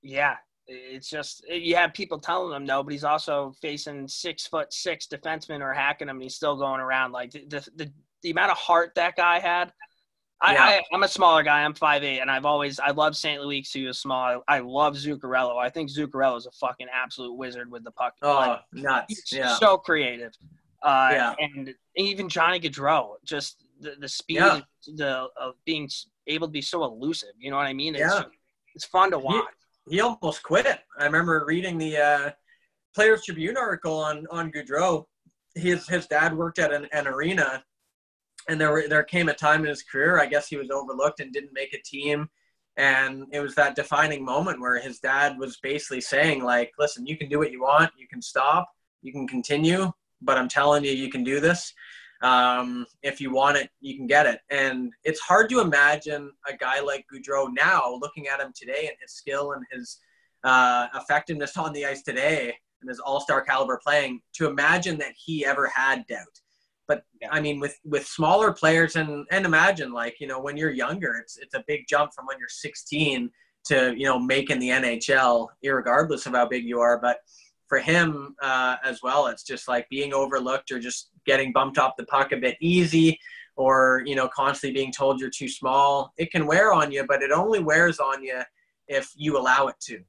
Yeah, 0.00 0.36
it's 0.70 1.10
just 1.10 1.44
you 1.48 1.74
have 1.76 1.92
people 1.92 2.18
telling 2.18 2.54
him 2.54 2.64
no, 2.64 2.82
but 2.82 2.92
he's 2.92 3.04
also 3.04 3.52
facing 3.60 4.06
six 4.06 4.46
foot 4.46 4.72
six 4.72 5.06
defensemen 5.06 5.60
or 5.60 5.72
hacking 5.72 6.08
him, 6.08 6.16
and 6.16 6.22
he's 6.22 6.36
still 6.36 6.56
going 6.56 6.80
around. 6.80 7.12
Like 7.12 7.32
the 7.32 7.68
the, 7.76 7.92
the 8.22 8.30
amount 8.30 8.52
of 8.52 8.58
heart 8.58 8.92
that 8.94 9.16
guy 9.16 9.38
had. 9.38 9.72
I, 10.42 10.54
yeah. 10.54 10.64
I, 10.64 10.94
am 10.94 11.02
a 11.02 11.08
smaller 11.08 11.42
guy. 11.42 11.62
I'm 11.64 11.74
five 11.74 12.02
eight, 12.02 12.20
and 12.20 12.30
I've 12.30 12.46
always 12.46 12.80
I 12.80 12.92
love 12.92 13.14
St. 13.14 13.42
Louis 13.42 13.58
because 13.58 13.72
he 13.72 13.84
was 13.84 13.98
small. 13.98 14.42
I, 14.48 14.56
I 14.56 14.60
love 14.60 14.94
Zuccarello. 14.94 15.58
I 15.58 15.68
think 15.68 15.90
Zuccarello 15.90 16.38
is 16.38 16.46
a 16.46 16.50
fucking 16.52 16.86
absolute 16.92 17.34
wizard 17.34 17.70
with 17.70 17.84
the 17.84 17.90
puck. 17.90 18.14
Oh, 18.22 18.34
like, 18.34 18.60
nuts! 18.72 19.30
Yeah, 19.32 19.54
so 19.56 19.76
creative. 19.76 20.32
Uh, 20.82 21.10
yeah. 21.12 21.34
and 21.38 21.74
even 21.96 22.26
Johnny 22.26 22.58
Gaudreau, 22.58 23.16
just 23.22 23.64
the, 23.80 23.96
the 24.00 24.08
speed, 24.08 24.36
yeah. 24.36 24.60
the 24.96 25.28
of 25.38 25.56
being 25.66 25.90
able 26.26 26.46
to 26.46 26.52
be 26.52 26.62
so 26.62 26.84
elusive. 26.84 27.34
You 27.38 27.50
know 27.50 27.58
what 27.58 27.66
I 27.66 27.74
mean? 27.74 27.94
It's, 27.94 28.00
yeah. 28.00 28.22
it's 28.74 28.86
fun 28.86 29.10
to 29.10 29.18
watch 29.18 29.44
he 29.90 30.00
almost 30.00 30.44
quit. 30.44 30.66
I 30.66 31.04
remember 31.04 31.44
reading 31.46 31.76
the 31.76 31.96
uh, 31.96 32.30
Players 32.94 33.24
Tribune 33.24 33.56
article 33.56 33.98
on 33.98 34.24
on 34.30 34.52
Gaudreau. 34.52 35.06
His 35.56 35.86
his 35.88 36.06
dad 36.06 36.36
worked 36.36 36.60
at 36.60 36.72
an, 36.72 36.86
an 36.92 37.08
arena, 37.08 37.64
and 38.48 38.60
there 38.60 38.70
were 38.70 38.86
there 38.88 39.02
came 39.02 39.28
a 39.28 39.34
time 39.34 39.62
in 39.62 39.68
his 39.68 39.82
career. 39.82 40.20
I 40.20 40.26
guess 40.26 40.48
he 40.48 40.56
was 40.56 40.70
overlooked 40.70 41.18
and 41.18 41.32
didn't 41.32 41.52
make 41.52 41.74
a 41.74 41.82
team, 41.82 42.28
and 42.76 43.26
it 43.32 43.40
was 43.40 43.56
that 43.56 43.74
defining 43.74 44.24
moment 44.24 44.60
where 44.60 44.80
his 44.80 45.00
dad 45.00 45.36
was 45.38 45.58
basically 45.60 46.00
saying 46.00 46.44
like, 46.44 46.70
"Listen, 46.78 47.04
you 47.04 47.18
can 47.18 47.28
do 47.28 47.38
what 47.38 47.50
you 47.50 47.62
want. 47.62 47.90
You 47.98 48.06
can 48.06 48.22
stop. 48.22 48.70
You 49.02 49.10
can 49.10 49.26
continue, 49.26 49.90
but 50.22 50.38
I'm 50.38 50.48
telling 50.48 50.84
you, 50.84 50.92
you 50.92 51.10
can 51.10 51.24
do 51.24 51.40
this." 51.40 51.74
Um, 52.22 52.86
if 53.02 53.20
you 53.20 53.32
want 53.32 53.56
it, 53.56 53.70
you 53.80 53.96
can 53.96 54.06
get 54.06 54.26
it. 54.26 54.40
And 54.50 54.92
it's 55.04 55.20
hard 55.20 55.48
to 55.50 55.60
imagine 55.60 56.30
a 56.48 56.56
guy 56.56 56.80
like 56.80 57.06
Gaudreau 57.12 57.48
now, 57.52 57.98
looking 58.00 58.28
at 58.28 58.40
him 58.40 58.52
today 58.54 58.88
and 58.88 58.96
his 59.00 59.12
skill 59.12 59.52
and 59.52 59.64
his 59.72 59.98
uh, 60.44 60.88
effectiveness 60.94 61.56
on 61.56 61.72
the 61.72 61.86
ice 61.86 62.02
today 62.02 62.54
and 62.80 62.88
his 62.88 63.00
all-star 63.00 63.42
caliber 63.42 63.80
playing, 63.82 64.20
to 64.34 64.48
imagine 64.48 64.98
that 64.98 65.12
he 65.16 65.44
ever 65.44 65.66
had 65.68 66.06
doubt. 66.06 66.40
But. 66.86 67.04
I 67.30 67.38
mean, 67.38 67.60
with 67.60 67.78
with 67.84 68.06
smaller 68.06 68.50
players 68.50 68.96
and 68.96 69.26
and 69.30 69.44
imagine 69.44 69.92
like 69.92 70.16
you 70.20 70.26
know 70.26 70.40
when 70.40 70.56
you're 70.56 70.70
younger, 70.70 71.16
it's 71.22 71.36
it's 71.36 71.54
a 71.54 71.62
big 71.66 71.82
jump 71.86 72.14
from 72.14 72.24
when 72.24 72.38
you're 72.38 72.48
16 72.48 73.30
to 73.66 73.94
you 73.96 74.06
know 74.06 74.18
making 74.18 74.58
the 74.58 74.70
NHL, 74.70 75.48
regardless 75.62 76.26
of 76.26 76.32
how 76.32 76.46
big 76.46 76.64
you 76.64 76.80
are. 76.80 76.98
But 76.98 77.18
for 77.70 77.78
him 77.78 78.34
uh, 78.42 78.76
as 78.84 79.00
well, 79.00 79.28
it's 79.28 79.44
just 79.44 79.68
like 79.68 79.88
being 79.88 80.12
overlooked 80.12 80.72
or 80.72 80.80
just 80.80 81.10
getting 81.24 81.52
bumped 81.52 81.78
off 81.78 81.96
the 81.96 82.04
puck 82.06 82.32
a 82.32 82.36
bit 82.36 82.56
easy 82.60 83.18
or, 83.54 84.02
you 84.04 84.16
know, 84.16 84.28
constantly 84.28 84.74
being 84.74 84.92
told 84.92 85.20
you're 85.20 85.30
too 85.30 85.48
small. 85.48 86.12
It 86.18 86.32
can 86.32 86.46
wear 86.46 86.72
on 86.72 86.90
you, 86.90 87.06
but 87.06 87.22
it 87.22 87.30
only 87.30 87.60
wears 87.60 88.00
on 88.00 88.24
you 88.24 88.40
if 88.88 89.12
you 89.14 89.38
allow 89.38 89.68
it 89.68 89.76
to. 89.82 90.00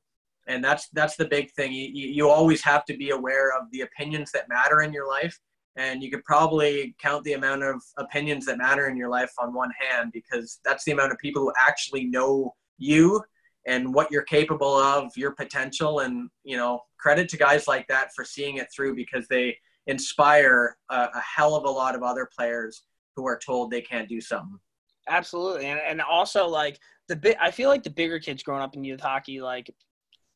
And 0.47 0.63
that's 0.63 0.89
that's 0.89 1.15
the 1.15 1.25
big 1.27 1.51
thing. 1.51 1.71
You, 1.71 1.87
you 1.87 2.27
always 2.27 2.63
have 2.63 2.83
to 2.85 2.97
be 2.97 3.11
aware 3.11 3.55
of 3.55 3.69
the 3.71 3.81
opinions 3.81 4.31
that 4.31 4.49
matter 4.49 4.81
in 4.81 4.91
your 4.91 5.07
life. 5.07 5.39
And 5.75 6.01
you 6.01 6.09
could 6.09 6.23
probably 6.23 6.95
count 6.99 7.23
the 7.25 7.33
amount 7.33 7.61
of 7.61 7.79
opinions 7.97 8.47
that 8.47 8.57
matter 8.57 8.89
in 8.89 8.97
your 8.97 9.09
life 9.09 9.31
on 9.37 9.53
one 9.53 9.69
hand 9.79 10.11
because 10.13 10.59
that's 10.65 10.83
the 10.83 10.93
amount 10.93 11.11
of 11.11 11.19
people 11.19 11.43
who 11.43 11.53
actually 11.55 12.05
know 12.05 12.55
you 12.79 13.21
and 13.67 13.93
what 13.93 14.11
you're 14.11 14.23
capable 14.23 14.75
of, 14.75 15.11
your 15.15 15.31
potential, 15.31 15.99
and 15.99 16.29
you 16.43 16.57
know, 16.57 16.79
credit 16.99 17.29
to 17.29 17.37
guys 17.37 17.67
like 17.67 17.87
that 17.87 18.13
for 18.15 18.23
seeing 18.23 18.57
it 18.57 18.67
through 18.75 18.95
because 18.95 19.27
they 19.27 19.57
inspire 19.87 20.77
a, 20.89 20.95
a 21.13 21.19
hell 21.19 21.55
of 21.55 21.65
a 21.65 21.69
lot 21.69 21.95
of 21.95 22.03
other 22.03 22.29
players 22.35 22.83
who 23.15 23.27
are 23.27 23.37
told 23.37 23.71
they 23.71 23.81
can't 23.81 24.09
do 24.09 24.21
something. 24.21 24.59
Absolutely, 25.09 25.65
and 25.65 25.79
and 25.79 26.01
also 26.01 26.47
like 26.47 26.79
the 27.07 27.15
bit, 27.15 27.37
I 27.41 27.51
feel 27.51 27.69
like 27.69 27.83
the 27.83 27.89
bigger 27.89 28.19
kids 28.19 28.43
growing 28.43 28.61
up 28.61 28.75
in 28.75 28.83
youth 28.83 29.01
hockey 29.01 29.41
like 29.41 29.69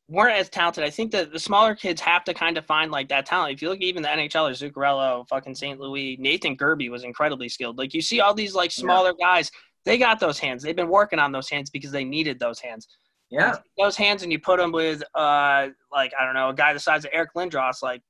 weren't 0.07 0.37
as 0.37 0.49
talented. 0.49 0.83
I 0.83 0.89
think 0.89 1.11
that 1.11 1.31
the 1.31 1.39
smaller 1.39 1.75
kids 1.75 2.01
have 2.01 2.23
to 2.25 2.33
kind 2.33 2.57
of 2.57 2.65
find 2.65 2.91
like 2.91 3.09
that 3.09 3.25
talent. 3.25 3.53
If 3.53 3.61
you 3.61 3.69
look 3.69 3.79
even 3.79 4.03
the 4.03 4.09
NHL 4.09 4.49
or 4.49 4.69
Zuccarello, 4.69 5.27
fucking 5.27 5.55
St. 5.55 5.79
Louis, 5.79 6.17
Nathan 6.19 6.55
Gerbe 6.55 6.89
was 6.89 7.03
incredibly 7.03 7.49
skilled. 7.49 7.77
Like 7.77 7.93
you 7.93 8.01
see 8.01 8.19
all 8.19 8.33
these 8.33 8.53
like 8.53 8.71
smaller 8.71 9.13
yeah. 9.19 9.25
guys, 9.25 9.51
they 9.85 9.97
got 9.97 10.19
those 10.19 10.39
hands. 10.39 10.63
They've 10.63 10.75
been 10.75 10.89
working 10.89 11.19
on 11.19 11.31
those 11.31 11.49
hands 11.49 11.69
because 11.69 11.91
they 11.91 12.03
needed 12.03 12.39
those 12.39 12.59
hands. 12.59 12.87
Yeah. 13.35 13.57
Those 13.77 13.97
hands 13.97 14.23
and 14.23 14.31
you 14.31 14.39
put 14.39 14.57
them 14.57 14.71
with 14.71 15.03
uh 15.13 15.69
like 15.91 16.13
I 16.19 16.25
don't 16.25 16.33
know, 16.33 16.49
a 16.49 16.53
guy 16.53 16.73
the 16.73 16.79
size 16.79 17.05
of 17.05 17.11
Eric 17.13 17.31
Lindros, 17.35 17.83
like 17.83 18.01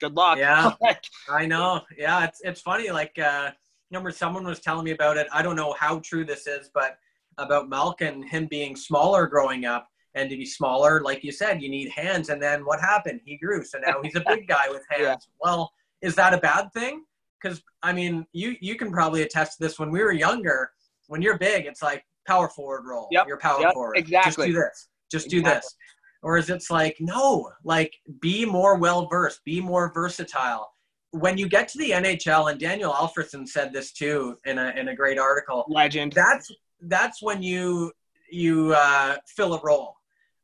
good 0.00 0.14
luck. 0.14 0.38
Yeah. 0.38 0.72
I 1.28 1.46
know. 1.46 1.82
Yeah, 1.96 2.24
it's 2.24 2.40
it's 2.42 2.60
funny 2.60 2.90
like 2.90 3.18
uh 3.18 3.50
remember 3.90 4.10
someone 4.10 4.44
was 4.44 4.60
telling 4.60 4.84
me 4.84 4.90
about 4.90 5.16
it. 5.16 5.26
I 5.32 5.42
don't 5.42 5.56
know 5.56 5.74
how 5.78 6.00
true 6.00 6.24
this 6.24 6.46
is, 6.46 6.70
but 6.74 6.98
about 7.38 7.68
Malkin, 7.68 8.22
him 8.22 8.46
being 8.46 8.76
smaller 8.76 9.26
growing 9.26 9.64
up 9.64 9.88
and 10.14 10.30
to 10.30 10.36
be 10.36 10.46
smaller, 10.46 11.00
like 11.02 11.24
you 11.24 11.32
said, 11.32 11.60
you 11.60 11.68
need 11.68 11.90
hands. 11.90 12.28
And 12.28 12.42
then 12.42 12.64
what 12.64 12.80
happened? 12.80 13.20
He 13.24 13.36
grew. 13.36 13.64
So 13.64 13.78
now 13.78 14.00
he's 14.02 14.14
a 14.14 14.24
big 14.26 14.46
guy 14.48 14.68
with 14.68 14.82
hands. 14.90 15.00
Yeah. 15.02 15.16
Well, 15.40 15.72
is 16.02 16.14
that 16.16 16.34
a 16.34 16.38
bad 16.38 16.72
thing? 16.72 17.04
Because 17.40 17.62
I 17.82 17.92
mean, 17.92 18.26
you 18.32 18.56
you 18.60 18.76
can 18.76 18.90
probably 18.90 19.22
attest 19.22 19.58
to 19.58 19.64
this. 19.64 19.78
When 19.78 19.90
we 19.90 20.02
were 20.02 20.12
younger, 20.12 20.70
when 21.08 21.20
you're 21.20 21.38
big, 21.38 21.66
it's 21.66 21.82
like 21.82 22.04
power 22.26 22.48
forward 22.48 22.84
role. 22.86 23.08
Yep. 23.10 23.26
You're 23.28 23.38
power 23.38 23.60
yep. 23.60 23.74
forward. 23.74 23.96
Exactly. 23.96 24.46
Just 24.46 24.46
do 24.46 24.52
this. 24.52 24.88
Just 25.10 25.28
do 25.28 25.38
exactly. 25.38 25.60
this. 25.60 25.76
Or 26.22 26.38
is 26.38 26.50
it's 26.50 26.70
like 26.70 26.96
no, 27.00 27.50
like 27.64 27.92
be 28.20 28.44
more 28.44 28.76
well 28.76 29.06
versed, 29.08 29.44
be 29.44 29.60
more 29.60 29.92
versatile. 29.92 30.70
When 31.10 31.38
you 31.38 31.48
get 31.48 31.68
to 31.68 31.78
the 31.78 31.90
NHL, 31.90 32.50
and 32.50 32.58
Daniel 32.58 32.92
Alfredsson 32.92 33.46
said 33.46 33.72
this 33.72 33.92
too 33.92 34.36
in 34.46 34.58
a 34.58 34.70
in 34.70 34.88
a 34.88 34.96
great 34.96 35.18
article. 35.18 35.64
Legend. 35.68 36.12
That's 36.12 36.50
that's 36.82 37.22
when 37.22 37.42
you 37.42 37.92
you 38.30 38.74
uh, 38.74 39.16
fill 39.36 39.54
a 39.54 39.60
role 39.62 39.96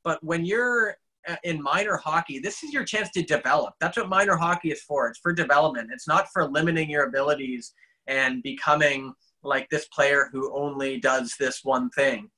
but 0.03 0.23
when 0.23 0.45
you're 0.45 0.97
uh, 1.29 1.37
in 1.45 1.63
minor 1.63 1.97
hockey, 1.97 2.39
this 2.39 2.63
is 2.63 2.73
your 2.73 2.85
chance 2.85 3.11
to 3.11 3.23
develop. 3.23 3.75
That's 3.81 3.97
what 3.97 4.09
minor 4.09 4.37
hockey 4.37 4.71
is 4.71 4.83
for. 4.83 5.09
It's 5.09 5.19
for 5.19 5.33
development. 5.33 5.91
It's 5.93 6.09
not 6.09 6.29
for 6.33 6.49
limiting 6.49 6.89
your 6.91 7.05
abilities 7.05 7.73
and 8.07 8.43
becoming 8.43 9.13
like 9.43 9.69
this 9.71 9.87
player 9.87 10.29
who 10.33 10.55
only 10.57 10.99
does 11.01 11.35
this 11.39 11.61
one 11.65 11.91
thing. 11.91 12.31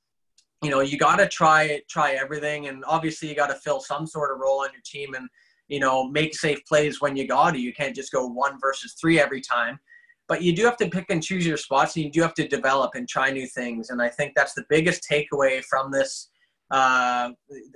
You 0.61 0.69
know, 0.69 0.79
you 0.79 0.97
got 0.97 1.17
to 1.17 1.27
try 1.27 1.81
try 1.89 2.13
everything, 2.13 2.67
and 2.67 2.83
obviously 2.87 3.29
you 3.29 3.35
got 3.35 3.47
to 3.47 3.55
fill 3.55 3.81
some 3.81 4.07
sort 4.07 4.31
of 4.31 4.39
role 4.39 4.61
on 4.61 4.69
your 4.71 4.81
team, 4.85 5.13
and 5.13 5.27
you 5.67 5.79
know, 5.79 6.07
make 6.09 6.35
safe 6.35 6.63
plays 6.65 7.01
when 7.01 7.15
you 7.15 7.27
got 7.27 7.51
to. 7.51 7.59
You 7.59 7.73
can't 7.73 7.95
just 7.95 8.11
go 8.11 8.27
one 8.27 8.59
versus 8.59 8.95
three 8.99 9.19
every 9.19 9.41
time, 9.41 9.79
but 10.27 10.41
you 10.41 10.55
do 10.55 10.63
have 10.63 10.77
to 10.77 10.89
pick 10.89 11.05
and 11.09 11.21
choose 11.21 11.45
your 11.45 11.57
spots, 11.57 11.95
and 11.95 12.05
you 12.05 12.11
do 12.11 12.21
have 12.21 12.33
to 12.35 12.47
develop 12.47 12.91
and 12.95 13.07
try 13.07 13.31
new 13.31 13.47
things. 13.47 13.89
And 13.89 14.01
I 14.01 14.09
think 14.09 14.33
that's 14.35 14.53
the 14.53 14.65
biggest 14.69 15.05
takeaway 15.09 15.63
from 15.63 15.91
this 15.91 16.29
uh, 16.71 17.29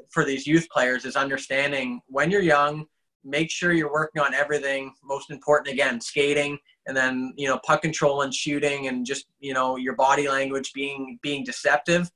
for 0.09 0.25
these 0.25 0.47
youth 0.47 0.67
players 0.69 1.05
is 1.05 1.15
understanding 1.15 2.01
when 2.07 2.31
you're 2.31 2.41
young, 2.41 2.85
make 3.27 3.51
sure 3.51 3.73
you're 3.73 3.91
working 3.91 4.21
on 4.21 4.33
everything. 4.33 4.93
Most 5.03 5.29
important, 5.29 5.73
again, 5.73 5.99
skating, 5.99 6.57
and 6.87 6.95
then 6.95 7.33
you 7.35 7.47
know 7.47 7.59
puck 7.65 7.81
control 7.81 8.21
and 8.21 8.33
shooting, 8.33 8.87
and 8.87 9.05
just 9.05 9.27
you 9.39 9.53
know 9.53 9.75
your 9.75 9.95
body 9.95 10.27
language 10.27 10.71
being 10.73 11.19
being 11.21 11.43
deceptive. 11.43 12.09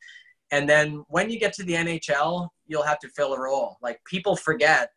And 0.51 0.67
then 0.67 1.03
when 1.07 1.29
you 1.29 1.39
get 1.39 1.53
to 1.53 1.63
the 1.63 1.73
NHL, 1.73 2.49
you'll 2.67 2.83
have 2.83 2.99
to 2.99 3.09
fill 3.09 3.33
a 3.33 3.39
role. 3.39 3.77
Like 3.81 4.01
people 4.05 4.35
forget, 4.35 4.89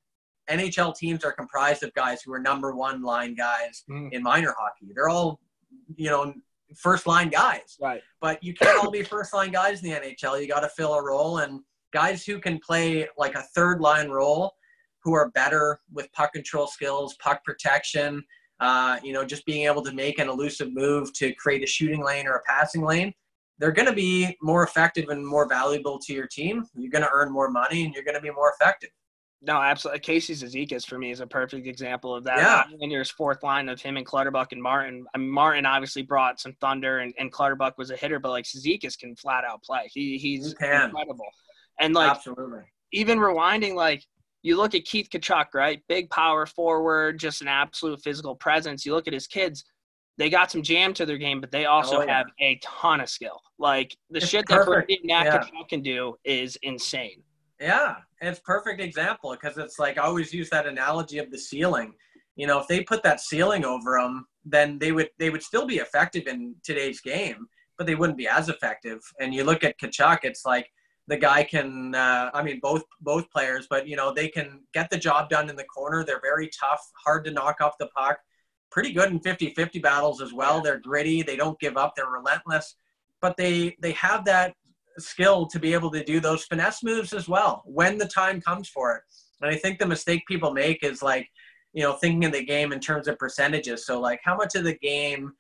NHL 0.51 0.97
teams 0.97 1.25
are 1.25 1.33
comprised 1.33 1.83
of 1.83 1.93
guys 1.95 2.23
who 2.23 2.33
are 2.33 2.41
number 2.41 2.75
one 2.75 3.03
line 3.03 3.35
guys 3.35 3.85
mm. 3.89 4.13
in 4.13 4.23
minor 4.23 4.55
hockey. 4.59 4.93
They're 4.95 5.09
all, 5.09 5.39
you 5.95 6.11
know, 6.11 6.35
first 6.77 7.07
line 7.07 7.29
guys. 7.29 7.77
Right. 7.81 8.03
But 8.21 8.43
you 8.43 8.53
can't 8.53 8.85
all 8.85 8.91
be 8.91 9.03
first 9.03 9.33
line 9.33 9.53
guys 9.53 9.83
in 9.83 9.91
the 9.91 9.97
NHL. 9.97 10.41
You 10.41 10.49
got 10.49 10.61
to 10.61 10.69
fill 10.69 10.95
a 10.95 11.05
role 11.05 11.39
and 11.39 11.61
guys 11.93 12.25
who 12.25 12.41
can 12.41 12.59
play 12.59 13.07
like 13.17 13.37
a 13.37 13.43
third 13.55 13.81
line 13.81 14.09
role 14.09 14.55
who 15.05 15.13
are 15.13 15.31
better 15.31 15.81
with 15.93 16.11
puck 16.13 16.33
control 16.33 16.67
skills, 16.67 17.15
puck 17.23 17.45
protection, 17.45 18.25
uh, 18.61 18.99
you 19.03 19.13
know, 19.13 19.25
just 19.25 19.45
being 19.47 19.67
able 19.67 19.83
to 19.83 19.93
make 19.93 20.19
an 20.19 20.29
elusive 20.29 20.73
move 20.73 21.13
to 21.13 21.33
create 21.35 21.63
a 21.63 21.67
shooting 21.67 22.03
lane 22.03 22.27
or 22.27 22.37
a 22.37 22.43
passing 22.47 22.83
lane, 22.83 23.13
they're 23.59 23.73
going 23.73 23.89
to 23.89 23.95
be 23.95 24.37
more 24.43 24.65
effective 24.65 25.11
and 25.11 25.27
more 25.27 25.49
valuable 25.49 25.99
to 25.99 26.13
your 26.13 26.27
team. 26.27 26.65
You're 26.75 26.91
going 26.91 27.05
to 27.05 27.11
earn 27.13 27.33
more 27.33 27.51
money 27.51 27.85
and 27.85 27.95
you're 27.95 28.05
going 28.05 28.17
to 28.17 28.21
be 28.21 28.31
more 28.31 28.53
effective. 28.59 28.91
No, 29.47 29.61
absolutely. 29.61 30.01
Casey 30.01 30.35
Cizikas 30.35 30.87
for 30.87 30.99
me 30.99 31.11
is 31.11 31.21
a 31.21 31.27
perfect 31.27 31.67
example 31.67 32.15
of 32.15 32.25
that. 32.25 32.39
Yeah. 32.39 32.65
In 32.81 32.91
your 32.91 33.05
fourth 33.05 33.43
line 33.43 33.69
of 33.69 33.81
him 33.81 33.99
and 33.99 34.07
Clutterbuck 34.07 34.53
and 34.53 34.63
Martin. 34.63 35.05
I 35.15 35.19
mean, 35.19 35.29
Martin 35.29 35.67
obviously 35.67 36.03
brought 36.03 36.41
some 36.41 36.55
thunder, 36.61 37.01
and, 37.01 37.13
and 37.19 37.31
Clutterbuck 37.31 37.77
was 37.77 37.91
a 37.91 37.97
hitter, 37.97 38.19
but 38.19 38.31
like 38.31 38.47
Cizikas 38.47 38.99
can 38.99 39.15
flat 39.17 39.45
out 39.45 39.63
play. 39.63 39.91
He 39.93 40.17
he's 40.17 40.55
he 40.59 40.65
incredible. 40.65 41.27
And 41.79 41.95
like 41.95 42.11
Absolutely. 42.11 42.63
even 42.93 43.19
rewinding, 43.19 43.75
like 43.75 44.03
you 44.45 44.57
look 44.57 44.75
at 44.75 44.85
Keith 44.85 45.09
Tkachuk, 45.11 45.47
right? 45.55 45.83
Big 45.89 46.09
power 46.11 46.45
forward, 46.47 47.19
just 47.19 47.41
an 47.41 47.49
absolute 47.49 48.01
physical 48.03 48.37
presence. 48.37 48.85
You 48.85 48.93
look 48.95 49.09
at 49.09 49.15
his 49.15 49.27
kids, 49.27 49.65
they 50.19 50.29
got 50.29 50.51
some 50.53 50.63
jam 50.63 50.93
to 50.95 51.07
their 51.07 51.17
game, 51.17 51.41
but 51.41 51.51
they 51.51 51.65
also 51.65 51.99
Oh, 51.99 52.03
yeah. 52.05 52.19
have 52.19 52.27
a 52.41 52.61
ton 52.63 53.01
of 53.01 53.09
skill. 53.09 53.41
Like 53.59 53.97
the 54.11 54.19
It's 54.19 54.29
shit 54.29 54.47
that 54.49 54.65
perfect. 54.67 54.87
Brady 54.89 55.01
Nat 55.05 55.25
Yeah. 55.25 55.39
Tkachuk 55.39 55.69
can 55.71 55.81
do 55.83 56.15
is 56.25 56.57
insane. 56.63 57.23
Yeah, 57.59 57.97
it's 58.21 58.39
perfect 58.41 58.81
example 58.83 59.31
because 59.33 59.57
it's 59.57 59.79
like 59.79 59.97
I 59.97 60.03
always 60.03 60.33
use 60.35 60.51
that 60.51 60.67
analogy 60.67 61.19
of 61.19 61.31
the 61.31 61.39
ceiling. 61.39 61.95
You 62.37 62.47
know, 62.47 62.59
if 62.61 62.69
they 62.69 62.83
put 62.83 63.03
that 63.05 63.21
ceiling 63.21 63.65
over 63.65 63.97
them, 63.99 64.27
then 64.45 64.79
they 64.79 64.93
would 64.93 65.09
they 65.19 65.31
would 65.31 65.43
still 65.43 65.67
be 65.67 65.77
effective 65.77 66.27
in 66.27 66.55
today's 66.63 67.01
game, 67.01 67.47
but 67.79 67.87
they 67.87 67.95
wouldn't 67.95 68.19
be 68.19 68.29
as 68.29 68.51
effective. 68.51 69.01
And 69.21 69.33
you 69.33 69.45
look 69.45 69.65
at 69.65 69.79
Tkachuk, 69.81 70.19
it's 70.25 70.45
like 70.45 70.69
the 71.07 71.17
guy 71.17 71.45
can. 71.45 71.95
Uh, 71.95 72.31
I 72.33 72.43
mean, 72.43 72.61
both 72.61 72.83
both 73.01 73.31
players, 73.31 73.67
but 73.69 73.87
you 73.87 73.97
know 73.97 74.13
they 74.13 74.29
can 74.29 74.63
get 74.73 74.91
the 74.91 74.99
job 74.99 75.29
done 75.29 75.51
in 75.51 75.57
the 75.57 75.65
corner. 75.65 76.05
They're 76.05 76.21
very 76.21 76.49
tough, 76.49 76.81
hard 77.05 77.25
to 77.27 77.31
knock 77.31 77.61
off 77.61 77.79
the 77.79 77.89
puck. 77.89 78.19
Pretty 78.71 78.93
good 78.93 79.13
in 79.13 79.21
50-50 79.21 79.81
battles 79.81 80.21
as 80.21 80.33
well. 80.33 80.61
They're 80.61 80.81
gritty. 80.81 81.23
They 81.23 81.37
don't 81.37 81.61
give 81.61 81.77
up. 81.77 81.95
They're 81.95 82.07
relentless, 82.07 82.77
but 83.21 83.37
they 83.37 83.77
they 83.81 83.93
have 83.93 84.25
that 84.25 84.55
skill 84.99 85.47
to 85.47 85.59
be 85.59 85.75
able 85.75 85.91
to 85.91 86.05
do 86.05 86.21
those 86.21 86.45
finesse 86.45 86.83
moves 86.83 87.13
as 87.13 87.29
well 87.29 87.63
when 87.67 87.99
the 87.99 88.07
time 88.07 88.41
comes 88.41 88.69
for 88.69 88.97
it. 88.97 89.03
And 89.41 89.51
I 89.51 89.57
think 89.57 89.79
the 89.79 89.87
mistake 89.87 90.23
people 90.27 90.53
make 90.53 90.85
is 90.85 91.03
like, 91.03 91.29
you 91.73 91.83
know, 91.83 91.95
thinking 91.95 92.25
of 92.25 92.33
the 92.33 92.45
game 92.45 92.73
in 92.73 92.81
terms 92.81 93.09
of 93.09 93.19
percentages. 93.19 93.85
So 93.87 94.01
like 94.01 94.21
how 94.23 94.37
much 94.37 94.55
of 94.55 94.65
the 94.65 94.79
game 94.79 95.33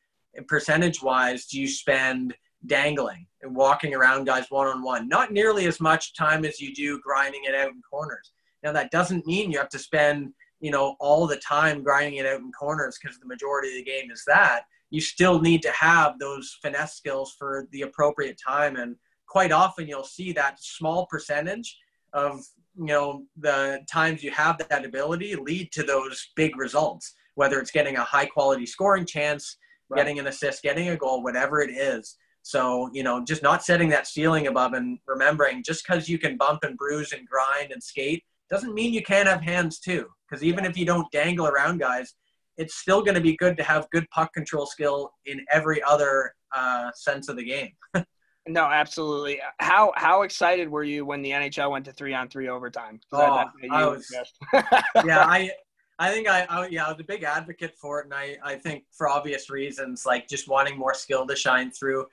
percentage 0.48 1.02
wise 1.02 1.46
do 1.46 1.60
you 1.60 1.68
spend 1.68 2.34
dangling 2.66 3.26
and 3.42 3.54
walking 3.54 3.94
around 3.94 4.24
guys 4.24 4.46
one 4.50 4.66
on 4.66 4.82
one? 4.82 5.08
Not 5.08 5.32
nearly 5.32 5.66
as 5.66 5.80
much 5.80 6.14
time 6.14 6.44
as 6.44 6.60
you 6.60 6.74
do 6.74 7.00
grinding 7.00 7.44
it 7.44 7.54
out 7.54 7.70
in 7.70 7.82
corners. 7.88 8.32
Now 8.62 8.72
that 8.72 8.90
doesn't 8.90 9.26
mean 9.26 9.50
you 9.50 9.58
have 9.58 9.68
to 9.70 9.78
spend, 9.78 10.32
you 10.60 10.70
know, 10.70 10.96
all 11.00 11.26
the 11.26 11.36
time 11.36 11.82
grinding 11.82 12.16
it 12.16 12.26
out 12.26 12.40
in 12.40 12.50
corners 12.52 12.98
because 13.00 13.18
the 13.18 13.26
majority 13.26 13.68
of 13.68 13.74
the 13.84 13.90
game 13.90 14.10
is 14.10 14.22
that. 14.26 14.62
You 14.90 15.00
still 15.00 15.40
need 15.40 15.62
to 15.62 15.72
have 15.72 16.18
those 16.18 16.56
finesse 16.62 16.94
skills 16.94 17.34
for 17.38 17.66
the 17.72 17.82
appropriate 17.82 18.38
time 18.44 18.76
and 18.76 18.96
quite 19.26 19.52
often 19.52 19.88
you'll 19.88 20.04
see 20.04 20.32
that 20.32 20.62
small 20.62 21.06
percentage 21.06 21.76
of 22.12 22.40
you 22.76 22.86
know 22.86 23.24
the 23.36 23.80
times 23.90 24.22
you 24.22 24.30
have 24.30 24.56
that 24.58 24.84
ability 24.84 25.34
lead 25.34 25.72
to 25.72 25.82
those 25.82 26.28
big 26.36 26.56
results 26.56 27.14
whether 27.34 27.58
it's 27.60 27.70
getting 27.72 27.96
a 27.96 28.04
high 28.04 28.26
quality 28.26 28.66
scoring 28.66 29.04
chance 29.04 29.56
Right. 29.90 29.98
getting 29.98 30.18
an 30.18 30.28
assist 30.28 30.62
getting 30.62 30.88
a 30.88 30.96
goal 30.96 31.22
whatever 31.22 31.60
it 31.60 31.70
is 31.70 32.16
so 32.44 32.88
you 32.92 33.02
know 33.02 33.24
just 33.24 33.42
not 33.42 33.64
setting 33.64 33.88
that 33.88 34.06
ceiling 34.06 34.46
above 34.46 34.74
and 34.74 34.98
remembering 35.06 35.62
just 35.64 35.84
because 35.84 36.08
you 36.08 36.18
can 36.18 36.36
bump 36.36 36.62
and 36.62 36.76
bruise 36.76 37.12
and 37.12 37.26
grind 37.26 37.72
and 37.72 37.82
skate 37.82 38.22
doesn't 38.50 38.74
mean 38.74 38.92
you 38.92 39.02
can't 39.02 39.26
have 39.26 39.40
hands 39.40 39.80
too. 39.80 40.06
Because 40.28 40.44
even 40.44 40.64
if 40.66 40.76
you 40.76 40.84
don't 40.84 41.10
dangle 41.10 41.46
around 41.46 41.78
guys 41.78 42.14
it's 42.56 42.76
still 42.76 43.02
going 43.02 43.14
to 43.14 43.20
be 43.20 43.36
good 43.36 43.56
to 43.56 43.62
have 43.62 43.88
good 43.90 44.08
puck 44.10 44.32
control 44.32 44.66
skill 44.66 45.12
in 45.26 45.44
every 45.50 45.82
other 45.82 46.32
uh, 46.54 46.90
sense 46.94 47.28
of 47.28 47.36
the 47.36 47.44
game. 47.44 47.72
No, 48.46 48.64
absolutely. 48.66 49.40
How 49.58 49.94
how 49.96 50.20
excited 50.20 50.68
were 50.68 50.84
you 50.84 51.06
when 51.06 51.22
the 51.22 51.30
NHL 51.30 51.70
went 51.70 51.86
to 51.86 51.92
three 51.92 52.12
on 52.12 52.28
three 52.28 52.48
overtime? 52.48 53.00
Oh, 53.10 53.46
I 53.70 53.86
was- 53.86 54.12
yeah, 54.52 55.24
I 55.26 55.50
I 55.98 56.10
think 56.12 56.28
I, 56.28 56.42
I 56.50 56.66
yeah 56.66 56.84
I 56.84 56.90
was 56.92 57.00
a 57.00 57.04
big 57.04 57.22
advocate 57.22 57.74
for 57.80 58.00
it, 58.00 58.04
and 58.04 58.12
I 58.12 58.36
I 58.44 58.56
think 58.56 58.84
for 58.92 59.08
obvious 59.08 59.48
reasons 59.48 60.04
like 60.04 60.28
just 60.28 60.46
wanting 60.46 60.78
more 60.78 60.92
skill 60.92 61.26
to 61.26 61.34
shine 61.34 61.70
through, 61.70 62.04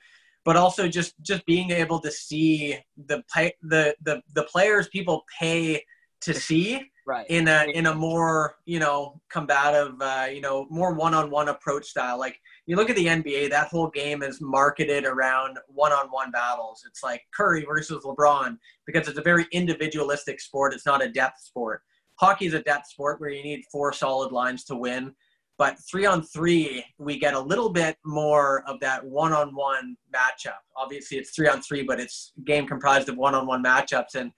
but 0.44 0.56
also 0.56 0.88
just 0.88 1.14
just 1.22 1.44
being 1.46 1.70
able 1.70 2.00
to 2.00 2.10
see 2.10 2.76
the 3.06 3.22
play 3.32 3.54
the 3.62 3.94
the 4.02 4.22
the 4.34 4.44
players 4.44 4.88
people 4.88 5.24
pay 5.38 5.82
to 6.20 6.34
see 6.34 6.90
right. 7.06 7.26
in 7.28 7.48
a 7.48 7.64
in 7.74 7.86
a 7.86 7.94
more 7.94 8.56
you 8.64 8.78
know 8.78 9.20
combative 9.30 10.00
uh, 10.00 10.26
you 10.32 10.40
know 10.40 10.66
more 10.70 10.92
one 10.92 11.14
on 11.14 11.30
one 11.30 11.48
approach 11.48 11.86
style. 11.86 12.18
Like 12.18 12.38
you 12.66 12.76
look 12.76 12.90
at 12.90 12.96
the 12.96 13.06
NBA, 13.06 13.50
that 13.50 13.68
whole 13.68 13.88
game 13.88 14.22
is 14.22 14.40
marketed 14.40 15.04
around 15.04 15.58
one 15.66 15.92
on 15.92 16.08
one 16.08 16.30
battles. 16.30 16.84
It's 16.86 17.02
like 17.02 17.22
Curry 17.34 17.64
versus 17.64 18.04
LeBron 18.04 18.58
because 18.86 19.08
it's 19.08 19.18
a 19.18 19.22
very 19.22 19.46
individualistic 19.52 20.40
sport. 20.40 20.74
It's 20.74 20.86
not 20.86 21.04
a 21.04 21.10
depth 21.10 21.40
sport. 21.40 21.82
Hockey 22.16 22.46
is 22.46 22.54
a 22.54 22.62
depth 22.62 22.86
sport 22.86 23.20
where 23.20 23.30
you 23.30 23.42
need 23.42 23.64
four 23.70 23.92
solid 23.92 24.32
lines 24.32 24.64
to 24.64 24.76
win. 24.76 25.14
But 25.62 25.78
three 25.88 26.06
on 26.06 26.24
three, 26.24 26.84
we 26.98 27.20
get 27.20 27.34
a 27.34 27.38
little 27.38 27.70
bit 27.70 27.96
more 28.04 28.64
of 28.66 28.80
that 28.80 29.04
one 29.04 29.32
on 29.32 29.54
one 29.54 29.96
matchup. 30.12 30.58
Obviously, 30.76 31.18
it's 31.18 31.30
three 31.30 31.46
on 31.46 31.62
three, 31.62 31.84
but 31.84 32.00
it's 32.00 32.32
game 32.44 32.66
comprised 32.66 33.08
of 33.08 33.16
one 33.16 33.36
on 33.36 33.46
one 33.46 33.62
matchups. 33.62 34.16
And 34.16 34.32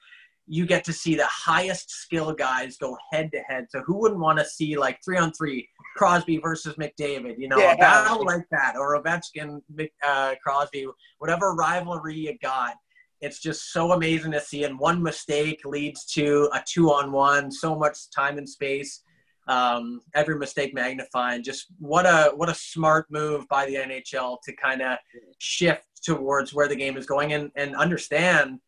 you 0.46 0.66
get 0.66 0.84
to 0.84 0.92
see 0.92 1.14
the 1.14 1.24
highest 1.24 1.90
skill 1.90 2.34
guys 2.34 2.76
go 2.76 2.94
head 3.10 3.32
to 3.32 3.40
head. 3.48 3.68
So 3.70 3.80
who 3.86 3.96
wouldn't 3.96 4.20
want 4.20 4.38
to 4.38 4.44
see 4.44 4.76
like 4.76 4.98
three 5.02 5.16
on 5.16 5.32
three 5.32 5.66
Crosby 5.96 6.36
versus 6.36 6.74
McDavid? 6.74 7.36
You 7.38 7.48
know, 7.48 7.56
Yeah. 7.56 7.72
a 7.72 7.78
battle 7.78 8.22
like 8.26 8.46
that, 8.50 8.76
or 8.76 9.02
Ovechkin, 9.02 9.62
uh, 10.02 10.34
Crosby, 10.44 10.86
whatever 11.20 11.54
rivalry 11.54 12.16
you 12.16 12.36
got. 12.42 12.74
It's 13.22 13.38
just 13.38 13.72
so 13.72 13.92
amazing 13.92 14.32
to 14.32 14.42
see, 14.42 14.64
and 14.64 14.78
one 14.78 15.02
mistake 15.02 15.62
leads 15.64 16.04
to 16.16 16.50
a 16.52 16.62
two 16.68 16.92
on 16.92 17.12
one. 17.12 17.50
So 17.50 17.74
much 17.74 18.10
time 18.10 18.36
and 18.36 18.46
space. 18.46 19.00
Um, 19.47 20.01
every 20.14 20.36
mistake 20.36 20.72
magnified. 20.72 21.45
Just 21.45 21.66
what 21.78 22.07
a 22.07 22.32
what 22.34 22.49
a 22.49 22.55
smart 22.55 23.07
move 23.11 23.47
by 23.49 23.66
the 23.66 23.74
NHL 23.74 24.38
to 24.45 24.57
kind 24.57 24.80
of 24.80 24.97
shift 25.38 25.86
towards 26.03 26.55
where 26.55 26.68
the 26.68 26.76
game 26.76 26.97
is 26.97 27.05
going 27.05 27.34
and 27.34 27.51
and 27.55 27.76
understand 27.76 28.59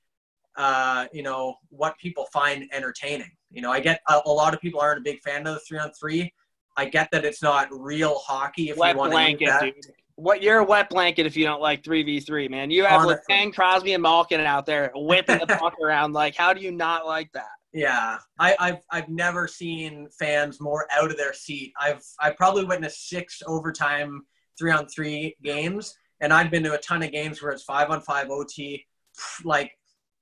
uh, 0.57 1.07
you 1.13 1.23
know, 1.23 1.55
what 1.69 1.97
people 1.99 2.27
find 2.33 2.69
entertaining. 2.73 3.31
You 3.51 3.63
know, 3.63 3.71
I 3.71 3.81
get 3.81 4.01
a, 4.09 4.21
a 4.27 4.31
lot 4.31 4.55
of 4.55 4.61
people 4.61 4.81
aren't 4.81 4.99
a 4.99 5.03
big 5.03 5.21
fan 5.21 5.47
of 5.47 5.55
the 5.55 5.61
three 5.61 5.79
on 5.79 5.93
three. 5.93 6.33
I 6.77 6.87
get 6.87 7.09
that 7.13 7.25
it's 7.25 7.43
not 7.43 7.69
real 7.71 8.19
hockey 8.19 8.71
if 8.71 8.77
Wet 8.77 8.95
you 8.95 8.99
want 8.99 9.13
to 9.13 9.15
blanket, 9.15 9.45
use 9.47 9.61
dude. 9.61 9.95
What 10.17 10.43
you're 10.43 10.59
a 10.59 10.65
wet 10.65 10.89
blanket 10.89 11.27
if 11.27 11.37
you 11.37 11.45
don't 11.45 11.61
like 11.61 11.85
three 11.85 12.03
v 12.03 12.21
three, 12.21 12.49
man. 12.49 12.71
You 12.71 12.85
have 12.85 13.03
Honestly. 13.03 13.53
Crosby, 13.53 13.93
and 13.93 14.03
Malkin 14.03 14.41
out 14.41 14.65
there 14.65 14.91
whipping 14.95 15.39
the 15.39 15.47
puck 15.47 15.75
around. 15.83 16.15
Like, 16.15 16.35
how 16.35 16.55
do 16.55 16.61
you 16.63 16.73
not 16.73 17.07
like 17.07 17.31
that? 17.33 17.49
Yeah, 17.73 18.19
I, 18.39 18.57
I've 18.59 18.83
I've 18.91 19.09
never 19.09 19.47
seen 19.47 20.09
fans 20.19 20.61
more 20.61 20.87
out 20.93 21.11
of 21.11 21.17
their 21.17 21.35
seat. 21.35 21.73
I've 21.81 22.03
I 22.21 22.31
probably 22.31 22.65
witnessed 22.65 23.09
six 23.09 23.43
overtime 23.47 24.23
three 24.59 24.71
on 24.71 24.87
three 24.87 25.37
games, 25.43 25.95
and 26.21 26.33
I've 26.33 26.51
been 26.51 26.63
to 26.63 26.75
a 26.75 26.79
ton 26.79 27.03
of 27.03 27.13
games 27.13 27.43
where 27.43 27.53
it's 27.53 27.65
five 27.65 27.91
on 27.91 28.01
five 28.01 28.31
OT, 28.31 28.87
like 29.45 29.73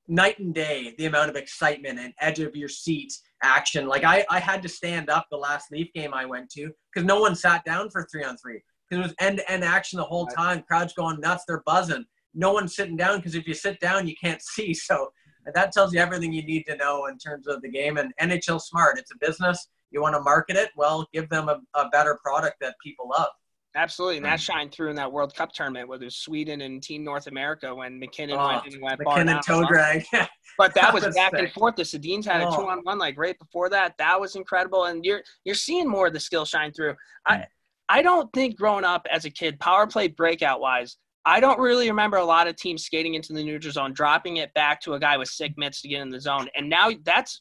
night 0.09 0.39
and 0.39 0.55
day. 0.55 0.95
The 0.99 1.07
amount 1.07 1.31
of 1.31 1.37
excitement 1.37 1.99
and 1.99 2.13
edge 2.21 2.41
of 2.41 2.57
your 2.57 2.69
seat 2.69 3.13
action. 3.43 3.87
Like 3.87 4.05
I 4.05 4.25
I 4.31 4.41
had 4.41 4.63
to 4.63 4.69
stand 4.69 5.11
up 5.11 5.27
the 5.31 5.37
last 5.37 5.71
Leaf 5.71 5.93
game 5.93 6.15
I 6.15 6.25
went 6.25 6.51
to 6.53 6.73
because 6.93 7.07
no 7.07 7.21
one 7.21 7.37
sat 7.37 7.65
down 7.65 7.91
for 7.91 8.07
three 8.11 8.25
on 8.25 8.37
three 8.37 8.63
because 8.89 9.05
it 9.05 9.09
was 9.09 9.15
end 9.21 9.39
to 9.39 9.53
end 9.53 9.65
action 9.65 9.99
the 9.99 10.05
whole 10.05 10.27
time. 10.27 10.63
Crowds 10.63 10.95
going 10.95 11.21
nuts, 11.21 11.45
they're 11.47 11.63
buzzing. 11.65 12.05
No 12.35 12.53
one's 12.53 12.75
sitting 12.75 12.97
down 12.97 13.19
because 13.19 13.35
if 13.35 13.47
you 13.47 13.55
sit 13.55 13.79
down, 13.81 14.09
you 14.09 14.15
can't 14.21 14.43
see. 14.55 14.75
So 14.75 15.11
that 15.53 15.73
tells 15.73 15.93
you 15.93 16.01
everything 16.01 16.33
you 16.33 16.43
need 16.45 16.65
to 16.67 16.77
know 16.77 17.07
in 17.07 17.19
terms 17.19 17.47
of 17.47 17.61
the 17.63 17.69
game. 17.69 17.97
And 17.99 18.13
NHL 18.21 18.61
smart. 18.61 18.99
It's 18.99 19.11
a 19.13 19.19
business. 19.19 19.69
You 19.91 20.01
want 20.03 20.15
to 20.15 20.21
market 20.21 20.57
it? 20.57 20.71
Well, 20.77 21.07
give 21.13 21.29
them 21.29 21.49
a, 21.49 21.61
a 21.75 21.89
better 21.91 22.19
product 22.25 22.57
that 22.61 22.75
people 22.83 23.09
love. 23.09 23.29
Absolutely, 23.77 24.19
and 24.19 24.27
that 24.27 24.41
shined 24.41 24.71
through 24.71 24.91
in 24.91 24.95
that 24.97 25.11
World 25.11 25.35
Cup 25.35 25.53
tournament, 25.53 25.89
whether 25.89 26.05
it 26.07 26.13
Sweden 26.13 26.61
and 26.61 26.81
Team 26.81 27.03
North 27.03 27.27
America 27.27 27.75
when 27.75 27.99
MacKinnon 27.99 28.37
Oh, 28.39 28.47
went 28.47 28.67
and 28.73 28.81
went 28.81 29.03
bar 29.03 29.17
MacKinnon 29.17 29.35
down. 29.35 29.43
toe 29.43 29.65
drag. 29.67 30.05
But 30.57 30.73
that 30.75 30.83
That 30.83 30.95
was 30.95 31.05
was 31.05 31.17
back 31.17 31.33
and 31.33 31.49
sick. 31.49 31.55
forth. 31.55 31.75
The 31.75 31.83
Sedins 31.83 32.25
had 32.25 32.41
a 32.41 32.47
Oh. 32.47 32.55
two 32.57 32.69
on 32.69 32.79
one 32.85 32.99
like 33.01 33.19
right 33.19 33.37
before 33.37 33.69
that. 33.71 33.95
That 33.99 34.21
was 34.21 34.37
incredible, 34.37 34.85
and 34.85 35.05
you're 35.05 35.23
you're 35.45 35.57
seeing 35.57 35.89
more 35.89 36.07
of 36.07 36.13
the 36.13 36.21
skill 36.21 36.45
shine 36.45 36.73
through. 36.73 36.95
I 37.27 37.47
I 37.89 38.01
don't 38.03 38.33
think 38.33 38.57
growing 38.57 38.85
up 38.85 39.05
as 39.11 39.25
a 39.25 39.31
kid, 39.31 39.59
power 39.59 39.89
play 39.89 40.07
breakout 40.07 40.61
wise, 40.61 40.97
I 41.27 41.41
don't 41.41 41.59
really 41.59 41.89
remember 41.89 42.19
a 42.19 42.25
lot 42.25 42.47
of 42.49 42.57
teams 42.57 42.85
skating 42.85 43.15
into 43.15 43.33
the 43.33 43.43
neutral 43.43 43.73
zone, 43.73 43.93
dropping 43.93 44.37
it 44.39 44.53
back 44.55 44.81
to 44.83 44.95
a 44.95 45.01
guy 45.01 45.17
with 45.17 45.29
sick 45.29 45.55
mitts 45.57 45.81
to 45.83 45.89
get 45.89 46.01
in 46.03 46.11
the 46.11 46.21
zone, 46.21 46.49
and 46.55 46.69
now 46.69 46.91
that's 47.03 47.41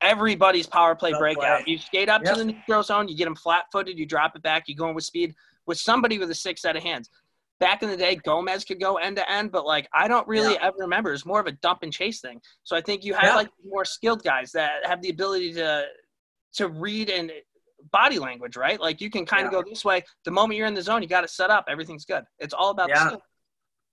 everybody's 0.00 0.66
power 0.66 0.94
play 0.94 1.12
Good 1.12 1.18
breakout. 1.18 1.66
You 1.66 1.78
skate 1.78 2.08
up 2.08 2.22
Yep. 2.24 2.34
to 2.34 2.38
the 2.44 2.52
neutral 2.52 2.82
zone, 2.82 3.08
you 3.08 3.16
get 3.16 3.24
them 3.24 3.36
flat 3.36 3.66
footed, 3.72 3.98
you 3.98 4.04
drop 4.04 4.34
it 4.36 4.42
back, 4.42 4.64
you 4.68 4.74
go 4.74 4.88
in 4.88 4.94
with 4.94 5.04
speed 5.04 5.34
with 5.66 5.78
somebody 5.78 6.18
with 6.18 6.30
a 6.30 6.34
six 6.34 6.60
set 6.60 6.76
of 6.76 6.82
hands. 6.82 7.08
Back 7.60 7.84
in 7.84 7.88
the 7.88 7.96
day, 7.96 8.16
Gomez 8.16 8.64
could 8.64 8.80
go 8.80 8.96
end 8.96 9.14
to 9.16 9.30
end, 9.30 9.52
but 9.52 9.64
like 9.64 9.88
I 9.94 10.08
don't 10.08 10.26
really 10.26 10.54
Yeah. 10.54 10.66
ever 10.66 10.78
remember. 10.80 11.12
It's 11.12 11.24
more 11.24 11.38
of 11.38 11.46
a 11.46 11.52
dump 11.52 11.84
and 11.84 11.92
chase 11.92 12.20
thing. 12.20 12.42
So 12.64 12.74
I 12.76 12.80
think 12.80 13.04
you 13.04 13.14
have 13.14 13.24
Yeah. 13.24 13.36
like 13.36 13.50
more 13.64 13.84
skilled 13.84 14.24
guys 14.24 14.50
that 14.52 14.84
have 14.84 15.00
the 15.00 15.10
ability 15.10 15.52
to 15.54 15.86
to 16.54 16.68
read 16.68 17.08
and 17.08 17.32
body 17.90 18.18
language, 18.18 18.56
right? 18.56 18.80
Like 18.80 19.00
you 19.00 19.10
can 19.10 19.26
kind 19.26 19.46
of 19.46 19.52
go 19.52 19.62
this 19.68 19.84
way. 19.84 20.04
The 20.24 20.30
moment 20.30 20.58
you're 20.58 20.66
in 20.66 20.74
the 20.74 20.82
zone, 20.82 21.02
you 21.02 21.08
got 21.08 21.24
it 21.24 21.30
set 21.30 21.50
up. 21.50 21.66
Everything's 21.68 22.04
good. 22.04 22.24
It's 22.38 22.54
all 22.54 22.70
about 22.70 22.88
Yeah. 22.88 23.16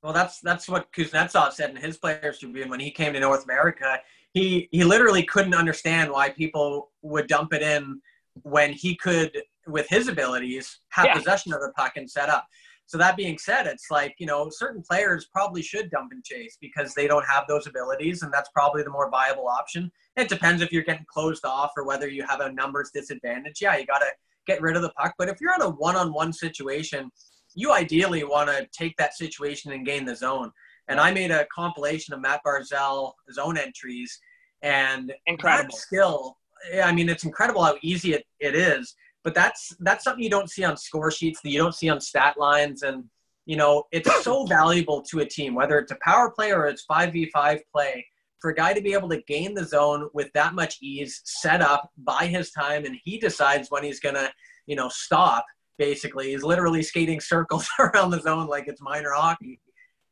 Well, 0.02 0.14
that's 0.14 0.40
that's 0.40 0.70
what 0.70 0.92
Kuznetsov 0.94 1.52
said 1.52 1.72
in 1.72 1.76
his 1.76 1.98
Players 1.98 2.40
Tribune 2.40 2.70
when 2.70 2.80
he 2.80 2.90
came 2.90 3.14
to 3.14 3.20
North 3.20 3.44
America. 3.44 4.00
He 4.34 4.70
he 4.72 4.84
literally 4.84 5.24
couldn't 5.24 5.54
understand 5.56 6.12
why 6.12 6.30
people 6.30 6.92
would 7.02 7.28
dump 7.28 7.54
it 7.54 7.62
in 7.62 8.02
when 8.44 8.72
he 8.72 8.96
could, 8.96 9.38
with 9.68 9.88
his 9.90 10.08
abilities, 10.08 10.80
have 10.90 11.06
Yeah. 11.08 11.16
possession 11.16 11.52
of 11.52 11.60
the 11.60 11.74
puck 11.76 11.98
and 11.98 12.10
set 12.10 12.30
up. 12.30 12.48
So 12.90 12.98
that 12.98 13.16
being 13.16 13.38
said, 13.38 13.68
it's 13.68 13.92
like 13.92 14.16
you 14.18 14.26
know 14.26 14.50
certain 14.50 14.82
players 14.82 15.28
probably 15.32 15.62
should 15.62 15.92
dump 15.92 16.12
and 16.12 16.24
chase 16.24 16.58
because 16.60 16.96
they 16.96 17.06
don't 17.06 17.26
have 17.28 17.44
those 17.48 17.68
abilities, 17.68 18.24
and 18.24 18.34
that's 18.34 18.50
probably 18.50 18.82
the 18.82 18.90
more 18.90 19.12
viable 19.12 19.48
option. 19.48 19.92
It 20.18 20.28
depends 20.28 20.64
if 20.64 20.72
you're 20.72 20.82
getting 20.82 21.06
closed 21.08 21.46
off 21.46 21.74
or 21.78 21.86
whether 21.86 22.08
you 22.08 22.26
have 22.28 22.40
a 22.40 22.52
numbers 22.52 22.90
disadvantage. 22.92 23.62
Yeah, 23.62 23.78
you 23.78 23.86
got 23.86 24.00
to 24.00 24.08
get 24.48 24.60
rid 24.60 24.76
of 24.76 24.82
the 24.82 24.90
puck. 24.98 25.14
But 25.20 25.30
if 25.30 25.40
you're 25.40 25.54
in 25.54 25.62
a 25.62 25.70
one-on-one 25.70 26.34
situation, 26.34 27.12
you 27.54 27.72
ideally 27.72 28.24
want 28.24 28.50
to 28.50 28.68
take 28.76 28.98
that 28.98 29.16
situation 29.16 29.72
and 29.72 29.86
gain 29.86 30.04
the 30.04 30.16
zone. 30.16 30.52
And 30.88 31.00
I 31.00 31.12
made 31.12 31.30
a 31.30 31.46
compilation 31.54 32.16
of 32.16 32.22
Matt 32.22 32.42
Barzal 32.44 33.12
zone 33.32 33.56
entries, 33.60 34.20
and 34.64 35.14
Incredible. 35.28 35.78
skill. 35.78 36.38
yeah, 36.74 36.88
I 36.88 36.92
mean, 36.92 37.08
it's 37.08 37.24
incredible 37.24 37.64
how 37.64 37.76
easy 37.84 38.14
it, 38.14 38.26
it 38.40 38.56
is. 38.56 38.96
But 39.24 39.36
that's 39.36 39.76
that's 39.80 40.04
something 40.04 40.24
you 40.24 40.30
don't 40.30 40.50
see 40.50 40.64
on 40.64 40.78
score 40.78 41.12
sheets 41.12 41.42
that 41.42 41.50
you 41.50 41.58
don't 41.58 41.76
see 41.76 41.90
on 41.90 42.00
stat 42.00 42.38
lines, 42.38 42.84
and 42.84 43.04
you 43.46 43.58
know 43.58 43.84
it's 43.92 44.24
so 44.24 44.46
valuable 44.48 45.02
to 45.04 45.20
a 45.20 45.26
team, 45.26 45.56
whether 45.56 45.78
it's 45.78 45.92
a 45.92 45.98
power 46.02 46.32
play 46.32 46.52
or 46.52 46.68
it's 46.68 46.84
five 46.84 47.14
v 47.14 47.30
five 47.34 47.60
play. 47.72 48.06
For 48.40 48.52
a 48.52 48.56
guy 48.56 48.74
to 48.74 48.80
be 48.80 48.94
able 48.94 49.10
to 49.10 49.22
gain 49.24 49.54
the 49.54 49.66
zone 49.66 50.10
with 50.14 50.32
that 50.32 50.56
much 50.56 50.78
ease, 50.82 51.20
set 51.26 51.62
up, 51.62 51.92
by 51.98 52.26
his 52.26 52.52
time, 52.52 52.86
and 52.86 52.96
he 53.04 53.18
decides 53.18 53.70
when 53.70 53.84
he's 53.84 54.00
gonna, 54.00 54.32
you 54.66 54.78
know, 54.78 54.88
stop. 54.88 55.46
Basically, 55.78 56.32
he's 56.32 56.44
literally 56.44 56.82
skating 56.82 57.20
circles 57.20 57.68
around 57.80 58.12
the 58.12 58.22
zone 58.22 58.48
like 58.48 58.70
it's 58.70 58.82
minor 58.82 59.12
hockey. 59.14 59.60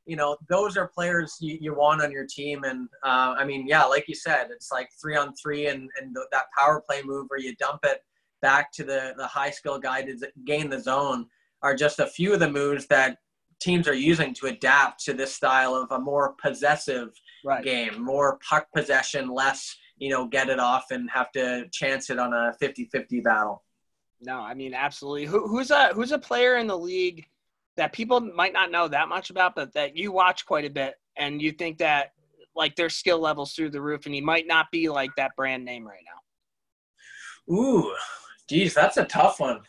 You 0.05 0.17
know, 0.17 0.35
those 0.49 0.75
are 0.75 0.89
players 0.89 1.37
you, 1.39 1.57
you 1.61 1.73
want 1.73 2.01
on 2.01 2.11
your 2.11 2.25
team. 2.25 2.63
And 2.65 2.89
uh, 3.03 3.35
I 3.37 3.45
mean, 3.45 3.65
yeah, 3.65 3.83
like 3.83 4.05
you 4.09 4.15
said, 4.15 4.47
it's 4.51 4.71
like 4.71 4.89
three 5.01 5.15
on 5.17 5.33
three 5.35 5.67
and, 5.67 5.89
and 5.99 6.15
th- 6.15 6.27
that 6.31 6.45
power 6.57 6.81
play 6.85 7.01
move 7.03 7.25
where 7.27 7.39
you 7.39 7.55
dump 7.55 7.79
it 7.83 8.01
back 8.41 8.71
to 8.73 8.83
the, 8.83 9.13
the 9.17 9.27
high 9.27 9.51
skill 9.51 9.79
guy 9.79 10.01
to 10.03 10.15
gain 10.45 10.69
the 10.69 10.79
zone 10.79 11.25
are 11.61 11.75
just 11.75 11.99
a 11.99 12.07
few 12.07 12.33
of 12.33 12.39
the 12.39 12.49
moves 12.49 12.85
that 12.87 13.17
teams 13.59 13.87
are 13.87 13.93
using 13.93 14.33
to 14.35 14.47
adapt 14.47 15.03
to 15.03 15.13
this 15.13 15.33
style 15.33 15.73
of 15.73 15.91
a 15.91 15.99
more 15.99 16.35
possessive 16.41 17.09
Right. 17.45 17.63
game, 17.63 18.03
more 18.03 18.39
puck 18.47 18.67
possession, 18.75 19.29
less, 19.29 19.73
you 19.97 20.09
know, 20.09 20.27
get 20.27 20.49
it 20.49 20.59
off 20.59 20.91
and 20.91 21.09
have 21.11 21.31
to 21.31 21.65
chance 21.71 22.09
it 22.09 22.19
on 22.19 22.33
a 22.33 22.51
50-50 22.61 23.23
battle. 23.23 23.63
No, 24.19 24.39
I 24.39 24.53
mean 24.53 24.73
absolutely. 24.73 25.25
Who, 25.25 25.47
who's 25.47 25.71
a 25.71 25.89
who's 25.93 26.11
a 26.11 26.17
player 26.19 26.57
in 26.57 26.67
the 26.67 26.77
league 26.77 27.25
that 27.77 27.93
people 27.93 28.19
might 28.19 28.51
not 28.51 28.71
know 28.71 28.87
that 28.87 29.07
much 29.07 29.29
about, 29.29 29.55
but 29.55 29.73
that 29.75 29.95
you 29.95 30.11
watch 30.11 30.45
quite 30.45 30.65
a 30.65 30.69
bit, 30.69 30.95
and 31.15 31.41
you 31.41 31.51
think 31.51 31.77
that 31.77 32.13
like 32.55 32.75
their 32.75 32.89
skill 32.89 33.19
levels 33.19 33.53
through 33.53 33.69
the 33.69 33.79
roof, 33.81 34.07
and 34.07 34.15
he 34.15 34.19
might 34.21 34.47
not 34.47 34.65
be 34.71 34.89
like 34.89 35.11
that 35.15 35.35
brand 35.37 35.63
name 35.63 35.87
right 35.87 36.03
now. 37.47 37.55
Ooh, 37.55 37.93
geez, 38.49 38.73
that's 38.73 38.97
a 38.97 39.05
tough 39.05 39.39
one. 39.39 39.61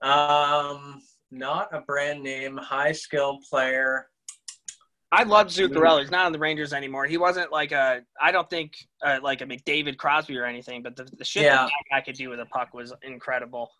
Um, 0.00 1.00
not 1.30 1.68
a 1.72 1.80
brand 1.80 2.22
name, 2.22 2.56
high 2.56 2.92
skill 2.92 3.38
player. 3.48 4.08
I 5.10 5.24
love 5.24 5.48
Zuccarello. 5.48 6.00
He's 6.00 6.10
not 6.10 6.24
on 6.26 6.32
the 6.32 6.38
Rangers 6.38 6.72
anymore. 6.72 7.04
He 7.04 7.18
wasn't 7.18 7.52
like 7.52 7.70
a, 7.72 8.00
I 8.20 8.32
don't 8.32 8.48
think 8.48 8.72
uh, 9.04 9.18
like 9.22 9.42
a 9.42 9.44
McDavid 9.44 9.98
Crosby 9.98 10.38
or 10.38 10.46
anything, 10.46 10.82
but 10.82 10.96
the, 10.96 11.04
the 11.04 11.24
shit 11.24 11.42
Yeah. 11.44 11.66
that 11.66 11.70
guy 11.90 12.00
could 12.00 12.14
do 12.14 12.30
with 12.30 12.40
a 12.40 12.46
puck 12.46 12.72
was 12.72 12.94
incredible. 13.02 13.70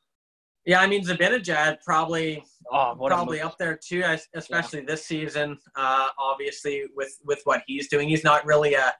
Yeah, 0.66 0.80
I 0.80 0.86
mean 0.86 1.04
Zibanejad 1.04 1.78
probably 1.84 2.44
Oh, 2.70 2.94
probably 3.04 3.40
up 3.40 3.58
there 3.58 3.76
too, 3.82 4.02
es- 4.02 4.28
especially 4.34 4.82
this 4.82 5.04
season. 5.04 5.58
Uh, 5.74 6.08
obviously, 6.18 6.84
with 6.94 7.18
with 7.24 7.40
what 7.44 7.62
he's 7.66 7.88
doing, 7.88 8.08
he's 8.08 8.22
not 8.22 8.44
really 8.46 8.74
a 8.74 8.92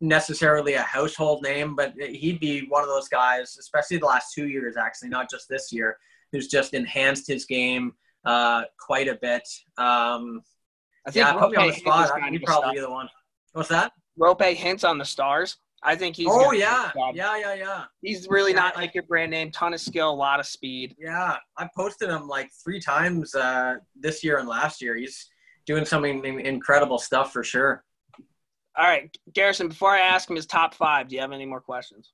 necessarily 0.00 0.74
a 0.74 0.82
household 0.82 1.42
name, 1.42 1.74
but 1.74 1.94
he'd 1.98 2.40
be 2.40 2.66
one 2.68 2.82
of 2.82 2.88
those 2.88 3.08
guys, 3.08 3.56
especially 3.58 3.98
the 3.98 4.06
last 4.06 4.32
two 4.34 4.48
years, 4.48 4.76
actually, 4.76 5.08
not 5.08 5.30
just 5.30 5.48
this 5.48 5.72
year, 5.72 5.96
who's 6.32 6.48
just 6.48 6.74
enhanced 6.74 7.26
his 7.26 7.44
game 7.44 7.92
uh, 8.24 8.62
quite 8.78 9.08
a 9.08 9.16
bit. 9.16 9.42
Um, 9.78 10.42
I 11.06 11.10
think 11.10 11.26
yeah, 11.26 11.32
put 11.32 11.50
me 11.50 11.56
on 11.56 11.68
the 11.68 11.74
spot. 11.74 12.10
He'd 12.30 12.42
probably 12.42 12.74
be 12.74 12.80
the 12.80 12.90
one. 12.90 13.08
What's 13.52 13.68
that? 13.70 13.92
Roope 14.18 14.56
Hintz 14.56 14.88
on 14.88 14.98
the 14.98 15.04
stars. 15.04 15.56
I 15.82 15.96
think 15.96 16.14
he's. 16.14 16.26
oh 16.28 16.38
gonna 16.38 16.50
be 16.50 16.56
a 16.58 16.60
yeah, 16.60 16.90
yeah, 17.14 17.36
yeah, 17.38 17.54
yeah. 17.54 17.84
He's 18.02 18.28
really 18.28 18.52
Yeah, 18.52 18.60
not 18.60 18.76
like 18.76 18.94
your 18.94 19.04
brand 19.04 19.30
name. 19.30 19.50
Ton 19.50 19.72
of 19.72 19.80
skill, 19.80 20.10
a 20.10 20.12
lot 20.12 20.38
of 20.38 20.46
speed. 20.46 20.94
Yeah, 20.98 21.36
I 21.56 21.68
posted 21.74 22.10
him 22.10 22.28
like 22.28 22.50
three 22.62 22.80
times 22.80 23.34
uh, 23.34 23.76
this 23.98 24.22
year 24.22 24.38
and 24.38 24.48
last 24.48 24.82
year. 24.82 24.94
He's 24.94 25.30
doing 25.64 25.86
something 25.86 26.22
incredible 26.40 26.98
stuff 26.98 27.32
for 27.32 27.42
sure. 27.42 27.84
All 28.80 28.86
right, 28.86 29.14
Garrison. 29.34 29.68
Before 29.68 29.90
I 29.90 30.00
ask 30.00 30.30
him 30.30 30.36
his 30.36 30.46
top 30.46 30.72
five, 30.72 31.08
do 31.08 31.14
you 31.14 31.20
have 31.20 31.32
any 31.32 31.44
more 31.44 31.60
questions? 31.60 32.12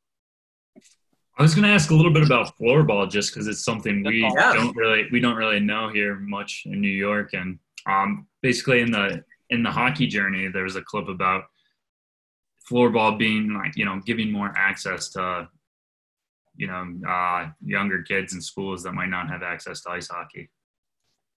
I 1.38 1.42
was 1.42 1.54
going 1.54 1.62
to 1.62 1.70
ask 1.72 1.92
a 1.92 1.94
little 1.94 2.12
bit 2.12 2.24
about 2.24 2.58
floorball 2.58 3.08
just 3.08 3.32
because 3.32 3.46
it's 3.46 3.64
something 3.64 4.02
we 4.02 4.22
Yeah. 4.22 4.52
don't 4.52 4.74
really 4.74 5.04
we 5.12 5.20
don't 5.20 5.36
really 5.36 5.60
know 5.60 5.88
here 5.90 6.16
much 6.16 6.64
in 6.66 6.80
New 6.80 6.88
York. 6.88 7.34
And 7.34 7.60
um, 7.86 8.26
basically 8.42 8.80
in 8.80 8.90
the 8.90 9.22
in 9.50 9.62
the 9.62 9.70
hockey 9.70 10.08
journey, 10.08 10.48
there 10.48 10.64
was 10.64 10.74
a 10.74 10.82
clip 10.82 11.06
about 11.06 11.44
floorball 12.68 13.16
being 13.16 13.54
like 13.54 13.76
you 13.76 13.84
know 13.84 14.00
giving 14.04 14.32
more 14.32 14.52
access 14.56 15.10
to 15.10 15.48
you 16.56 16.66
know 16.66 16.84
uh, 17.08 17.48
younger 17.64 18.02
kids 18.02 18.34
in 18.34 18.40
schools 18.40 18.82
that 18.82 18.92
might 18.92 19.10
not 19.10 19.28
have 19.28 19.44
access 19.44 19.82
to 19.82 19.90
ice 19.90 20.08
hockey. 20.08 20.50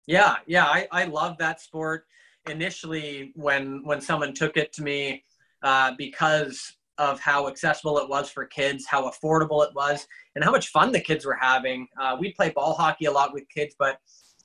Yeah, 0.07 0.37
yeah, 0.47 0.67
I, 0.67 0.87
I 0.93 1.05
love 1.07 1.37
that 1.39 1.61
sport. 1.61 2.07
Initially, 2.49 3.33
when 3.35 3.83
when 3.85 4.01
someone 4.01 4.33
took 4.35 4.57
it 4.57 4.73
to 4.75 4.83
me, 4.83 5.25
uh, 5.63 5.93
because 5.99 6.77
of 6.99 7.21
how 7.21 7.49
accessible 7.49 7.99
it 7.99 8.09
was 8.09 8.31
for 8.31 8.47
kids, 8.47 8.87
how 8.89 9.11
affordable 9.11 9.67
it 9.67 9.75
was, 9.75 10.07
and 10.35 10.45
how 10.45 10.51
much 10.51 10.69
fun 10.69 10.93
the 10.93 11.01
kids 11.01 11.27
were 11.27 11.37
having. 11.39 11.87
Uh, 12.01 12.17
we 12.19 12.33
play 12.33 12.51
ball 12.51 12.75
hockey 12.75 13.05
a 13.05 13.13
lot 13.13 13.35
with 13.35 13.45
kids, 13.55 13.75
but 13.79 13.99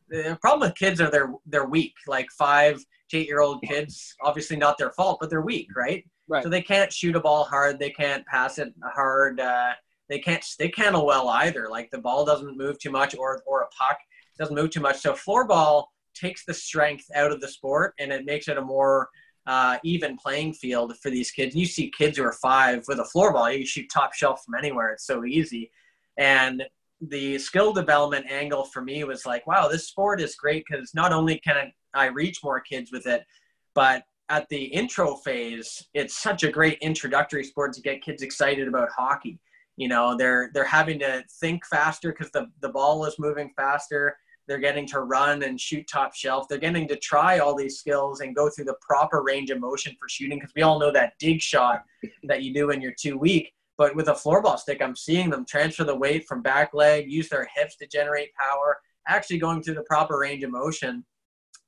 the 0.09 0.37
problem 0.41 0.67
with 0.67 0.77
kids 0.77 0.99
are 0.99 1.09
they're 1.09 1.31
they're 1.45 1.67
weak. 1.67 1.93
Like 2.07 2.29
five 2.31 2.83
to 3.09 3.17
eight 3.17 3.27
year 3.27 3.41
old 3.41 3.61
kids, 3.63 4.15
obviously 4.21 4.57
not 4.57 4.77
their 4.77 4.91
fault, 4.91 5.19
but 5.21 5.29
they're 5.29 5.41
weak, 5.41 5.67
right? 5.75 6.03
Right. 6.27 6.43
So 6.43 6.49
they 6.49 6.61
can't 6.61 6.91
shoot 6.91 7.15
a 7.15 7.19
ball 7.19 7.43
hard. 7.43 7.79
They 7.79 7.89
can't 7.89 8.25
pass 8.25 8.57
it 8.57 8.73
hard. 8.83 9.39
Uh, 9.39 9.71
they 10.09 10.19
can't 10.19 10.43
stick 10.43 10.75
handle 10.75 11.05
well 11.05 11.29
either. 11.29 11.67
Like 11.69 11.89
the 11.91 11.99
ball 11.99 12.25
doesn't 12.25 12.57
move 12.57 12.79
too 12.79 12.91
much, 12.91 13.15
or 13.15 13.41
or 13.45 13.61
a 13.61 13.67
puck 13.67 13.97
doesn't 14.37 14.55
move 14.55 14.71
too 14.71 14.81
much. 14.81 14.99
So 14.99 15.13
floorball 15.13 15.85
takes 16.13 16.45
the 16.45 16.53
strength 16.53 17.05
out 17.15 17.31
of 17.31 17.41
the 17.41 17.47
sport 17.47 17.93
and 17.99 18.11
it 18.11 18.25
makes 18.25 18.47
it 18.47 18.57
a 18.57 18.61
more 18.61 19.09
uh, 19.47 19.77
even 19.83 20.17
playing 20.17 20.53
field 20.53 20.95
for 20.97 21.09
these 21.09 21.31
kids. 21.31 21.55
You 21.55 21.65
see 21.65 21.91
kids 21.97 22.17
who 22.17 22.23
are 22.23 22.33
five 22.33 22.83
with 22.87 22.99
a 22.99 23.07
floorball, 23.15 23.57
you 23.57 23.65
shoot 23.65 23.89
top 23.91 24.13
shelf 24.13 24.43
from 24.45 24.55
anywhere. 24.55 24.91
It's 24.91 25.05
so 25.05 25.25
easy. 25.25 25.71
And 26.17 26.63
the 27.01 27.39
skill 27.39 27.73
development 27.73 28.27
angle 28.29 28.65
for 28.65 28.81
me 28.81 29.03
was 29.03 29.25
like, 29.25 29.47
wow, 29.47 29.67
this 29.67 29.87
sport 29.87 30.21
is 30.21 30.35
great 30.35 30.63
because 30.69 30.93
not 30.93 31.11
only 31.11 31.39
can 31.39 31.71
I 31.93 32.05
reach 32.07 32.43
more 32.43 32.59
kids 32.59 32.91
with 32.91 33.07
it, 33.07 33.25
but 33.73 34.03
at 34.29 34.47
the 34.49 34.63
intro 34.63 35.15
phase, 35.15 35.83
it's 35.93 36.21
such 36.21 36.43
a 36.43 36.51
great 36.51 36.77
introductory 36.79 37.43
sport 37.43 37.73
to 37.73 37.81
get 37.81 38.01
kids 38.01 38.21
excited 38.21 38.67
about 38.67 38.89
hockey. 38.89 39.39
You 39.77 39.87
know, 39.87 40.15
they're 40.15 40.51
they're 40.53 40.63
having 40.63 40.99
to 40.99 41.23
think 41.39 41.65
faster 41.65 42.11
because 42.11 42.31
the, 42.31 42.47
the 42.61 42.69
ball 42.69 43.05
is 43.05 43.15
moving 43.17 43.51
faster. 43.55 44.15
They're 44.51 44.59
getting 44.59 44.85
to 44.87 44.99
run 44.99 45.43
and 45.43 45.57
shoot 45.57 45.87
top 45.87 46.13
shelf. 46.13 46.49
They're 46.49 46.57
getting 46.57 46.85
to 46.89 46.97
try 46.97 47.39
all 47.39 47.55
these 47.55 47.79
skills 47.79 48.19
and 48.19 48.35
go 48.35 48.49
through 48.49 48.65
the 48.65 48.75
proper 48.81 49.23
range 49.23 49.49
of 49.49 49.61
motion 49.61 49.95
for 49.97 50.09
shooting 50.09 50.39
because 50.39 50.51
we 50.53 50.61
all 50.61 50.77
know 50.77 50.91
that 50.91 51.13
dig 51.19 51.39
shot 51.39 51.85
that 52.23 52.43
you 52.43 52.53
do 52.53 52.67
when 52.67 52.81
you're 52.81 52.91
too 52.91 53.17
weak. 53.17 53.53
But 53.77 53.95
with 53.95 54.09
a 54.09 54.13
floorball 54.13 54.59
stick, 54.59 54.81
I'm 54.81 54.93
seeing 54.93 55.29
them 55.29 55.45
transfer 55.45 55.85
the 55.85 55.95
weight 55.95 56.27
from 56.27 56.41
back 56.41 56.73
leg, 56.73 57.09
use 57.09 57.29
their 57.29 57.47
hips 57.55 57.77
to 57.77 57.87
generate 57.87 58.35
power, 58.35 58.77
actually 59.07 59.37
going 59.37 59.63
through 59.63 59.75
the 59.75 59.83
proper 59.83 60.19
range 60.19 60.43
of 60.43 60.51
motion. 60.51 61.05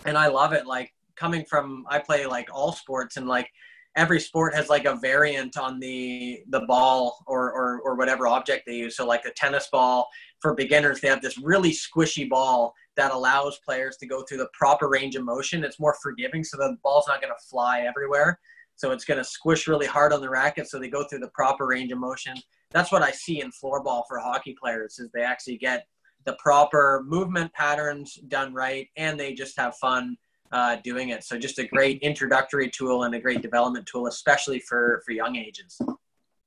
And 0.04 0.18
I 0.18 0.28
love 0.28 0.52
it. 0.52 0.68
Like 0.68 0.94
coming 1.16 1.46
from, 1.46 1.86
I 1.88 2.00
play 2.00 2.26
like 2.26 2.50
all 2.54 2.74
sports 2.74 3.16
and 3.16 3.30
like 3.30 3.50
every 3.96 4.20
sport 4.20 4.56
has 4.56 4.68
like 4.68 4.84
a 4.84 4.96
variant 4.96 5.56
on 5.56 5.80
the 5.80 6.42
the 6.50 6.62
ball 6.62 7.24
or, 7.28 7.54
or 7.54 7.80
or 7.82 7.96
whatever 7.96 8.28
object 8.28 8.64
they 8.68 8.76
use. 8.76 8.98
So 8.98 9.08
like 9.08 9.24
the 9.24 9.32
tennis 9.32 9.70
ball 9.72 10.10
for 10.44 10.54
beginners, 10.54 11.00
they 11.00 11.08
have 11.08 11.22
this 11.22 11.38
really 11.38 11.72
squishy 11.72 12.30
ball 12.30 12.76
that 12.98 13.14
allows 13.14 13.60
players 13.66 13.96
to 13.98 14.06
go 14.06 14.24
through 14.24 14.40
the 14.40 14.50
proper 14.54 14.90
range 14.90 15.16
of 15.16 15.24
motion. 15.24 15.64
It's 15.64 15.80
more 15.80 15.96
forgiving, 16.04 16.44
so 16.44 16.58
the 16.58 16.78
ball's 16.84 17.08
not 17.08 17.22
going 17.22 17.34
to 17.34 17.46
fly 17.50 17.86
everywhere. 17.88 18.38
So 18.76 18.92
it's 18.92 19.06
going 19.06 19.20
to 19.20 19.24
squish 19.24 19.70
really 19.70 19.86
hard 19.86 20.12
on 20.12 20.20
the 20.20 20.30
racket, 20.30 20.68
so 20.68 20.80
they 20.80 20.90
go 20.90 21.06
through 21.06 21.20
the 21.20 21.30
proper 21.30 21.66
range 21.66 21.94
of 21.94 21.98
motion. 21.98 22.36
That's 22.72 22.92
what 22.92 23.02
I 23.02 23.12
see 23.12 23.40
in 23.40 23.52
floorball 23.52 24.04
for 24.08 24.20
hockey 24.20 24.56
players 24.62 25.00
is 25.00 25.10
they 25.14 25.22
actually 25.24 25.58
get 25.60 25.88
the 26.26 26.34
proper 26.34 27.04
movement 27.08 27.54
patterns 27.54 28.16
done 28.28 28.54
right, 28.54 28.90
and 28.98 29.18
they 29.18 29.34
just 29.34 29.58
have 29.58 29.78
fun 29.78 30.18
uh, 30.52 30.76
doing 30.84 31.10
it. 31.10 31.24
So 31.24 31.38
just 31.38 31.58
a 31.60 31.68
great 31.68 32.02
introductory 32.02 32.70
tool 32.70 33.04
and 33.04 33.16
a 33.16 33.20
great 33.20 33.42
development 33.42 33.86
tool, 33.86 34.08
especially 34.08 34.60
for 34.60 35.02
for 35.06 35.14
young 35.14 35.38
ages. 35.38 35.80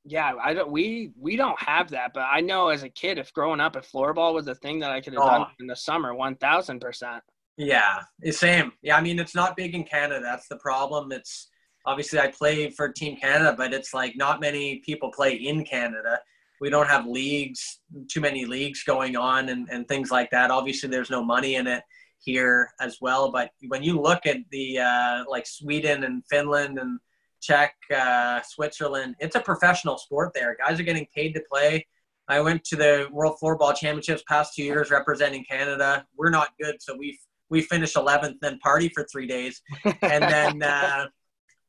Yeah, 0.09 0.35
I 0.43 0.55
don't. 0.55 0.71
We 0.71 1.11
we 1.19 1.35
don't 1.37 1.61
have 1.61 1.91
that, 1.91 2.13
but 2.15 2.29
I 2.31 2.41
know 2.41 2.69
as 2.69 2.85
a 2.85 2.89
kid, 2.89 3.19
if 3.19 3.33
growing 3.33 3.59
up, 3.61 3.75
if 3.75 3.91
floorball 3.91 4.35
was 4.35 4.47
a 4.47 4.55
thing 4.55 4.79
that 4.81 4.93
I 4.93 5.01
could 5.01 5.15
have 5.15 5.23
Oh. 5.23 5.27
done 5.29 5.47
in 5.59 5.67
the 5.67 5.75
summer, 5.75 6.15
one 6.15 6.37
thousand 6.37 6.81
percent. 6.81 7.23
Yeah, 7.57 8.03
it's 8.21 8.39
same. 8.39 8.73
Yeah, 8.83 8.97
I 8.97 9.01
mean 9.01 9.19
it's 9.19 9.35
not 9.35 9.57
big 9.57 9.75
in 9.75 9.83
Canada. 9.83 10.21
That's 10.23 10.47
the 10.47 10.59
problem. 10.59 11.11
It's 11.11 11.49
obviously 11.87 12.21
I 12.21 12.29
play 12.29 12.71
for 12.71 12.89
Team 12.91 13.17
Canada, 13.17 13.55
but 13.57 13.75
it's 13.75 13.93
like 13.93 14.15
not 14.17 14.41
many 14.41 14.79
people 14.87 15.11
play 15.11 15.35
in 15.35 15.65
Canada. 15.65 16.21
We 16.61 16.71
don't 16.71 16.87
have 16.87 17.07
leagues, 17.07 17.81
too 18.09 18.21
many 18.21 18.45
leagues 18.47 18.83
going 18.85 19.17
on 19.17 19.49
and, 19.49 19.69
and 19.71 19.87
things 19.89 20.11
like 20.11 20.31
that. 20.31 20.51
Obviously 20.51 20.89
there's 20.89 21.11
no 21.11 21.23
money 21.25 21.57
in 21.57 21.67
it 21.67 21.83
here 22.19 22.71
as 22.81 22.99
well. 23.01 23.31
But 23.33 23.51
when 23.69 23.83
you 23.83 24.01
look 24.01 24.25
at 24.27 24.39
the 24.51 24.79
uh, 24.79 25.25
like 25.29 25.47
Sweden 25.47 26.05
and 26.05 26.23
Finland 26.31 26.79
and 26.79 26.99
Czech, 27.41 27.75
uh, 27.95 28.41
Switzerland, 28.43 29.15
it's 29.21 29.37
a 29.37 29.41
professional 29.41 29.99
sport 29.99 30.33
there. 30.35 30.57
Guys 30.57 30.81
are 30.81 30.85
getting 30.85 31.07
paid 31.15 31.35
to 31.35 31.43
play. 31.51 31.87
I 32.29 32.41
went 32.41 32.65
to 32.65 32.77
the 32.77 33.09
World 33.13 33.37
Floorball 33.41 33.77
Championships 33.77 34.23
past 34.29 34.55
two 34.55 34.65
years 34.65 34.91
representing 34.91 35.45
Canada. 35.49 36.05
We're 36.17 36.31
not 36.31 36.49
good, 36.61 36.77
so 36.81 36.97
we 36.97 37.19
we 37.49 37.63
finished 37.63 37.95
11th, 37.95 38.41
then 38.41 38.59
party 38.59 38.89
for 38.89 39.07
three 39.11 39.27
days, 39.27 39.63
and 40.03 40.25
then 40.25 40.63
uh, 40.65 41.07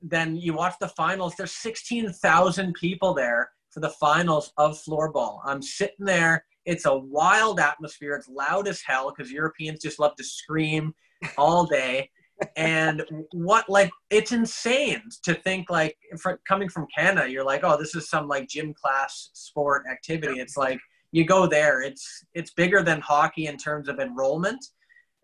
then 0.01 0.35
you 0.35 0.53
watch 0.53 0.75
the 0.79 0.87
finals. 0.89 1.35
There's 1.35 1.51
16,000 1.51 2.73
people 2.73 3.13
there 3.13 3.51
for 3.71 3.79
the 3.79 3.89
finals 3.89 4.51
of 4.57 4.79
floorball. 4.81 5.39
I'm 5.45 5.61
sitting 5.61 6.05
there. 6.05 6.45
It's 6.65 6.85
a 6.85 6.97
wild 6.97 7.59
atmosphere. 7.59 8.15
It's 8.15 8.27
loud 8.27 8.67
as 8.67 8.81
hell 8.81 9.13
because 9.15 9.31
Europeans 9.31 9.81
just 9.81 9.99
love 9.99 10.15
to 10.15 10.23
scream 10.23 10.93
all 11.37 11.65
day. 11.65 12.09
And 12.55 13.03
what 13.31 13.67
like 13.69 13.89
it's 14.09 14.31
insane 14.31 15.01
to 15.23 15.33
think 15.33 15.69
like 15.69 15.97
for, 16.19 16.39
coming 16.47 16.69
from 16.69 16.87
Canada, 16.95 17.29
you're 17.29 17.43
like, 17.43 17.61
oh, 17.63 17.77
this 17.77 17.95
is 17.95 18.09
some 18.09 18.27
like 18.27 18.47
gym 18.47 18.73
class 18.73 19.29
sport 19.33 19.85
activity. 19.89 20.39
It's 20.39 20.57
like 20.57 20.79
you 21.11 21.25
go 21.25 21.47
there. 21.47 21.81
It's 21.81 22.25
it's 22.33 22.51
bigger 22.51 22.83
than 22.83 23.01
hockey 23.01 23.47
in 23.47 23.57
terms 23.57 23.87
of 23.89 23.99
enrollment. 23.99 24.63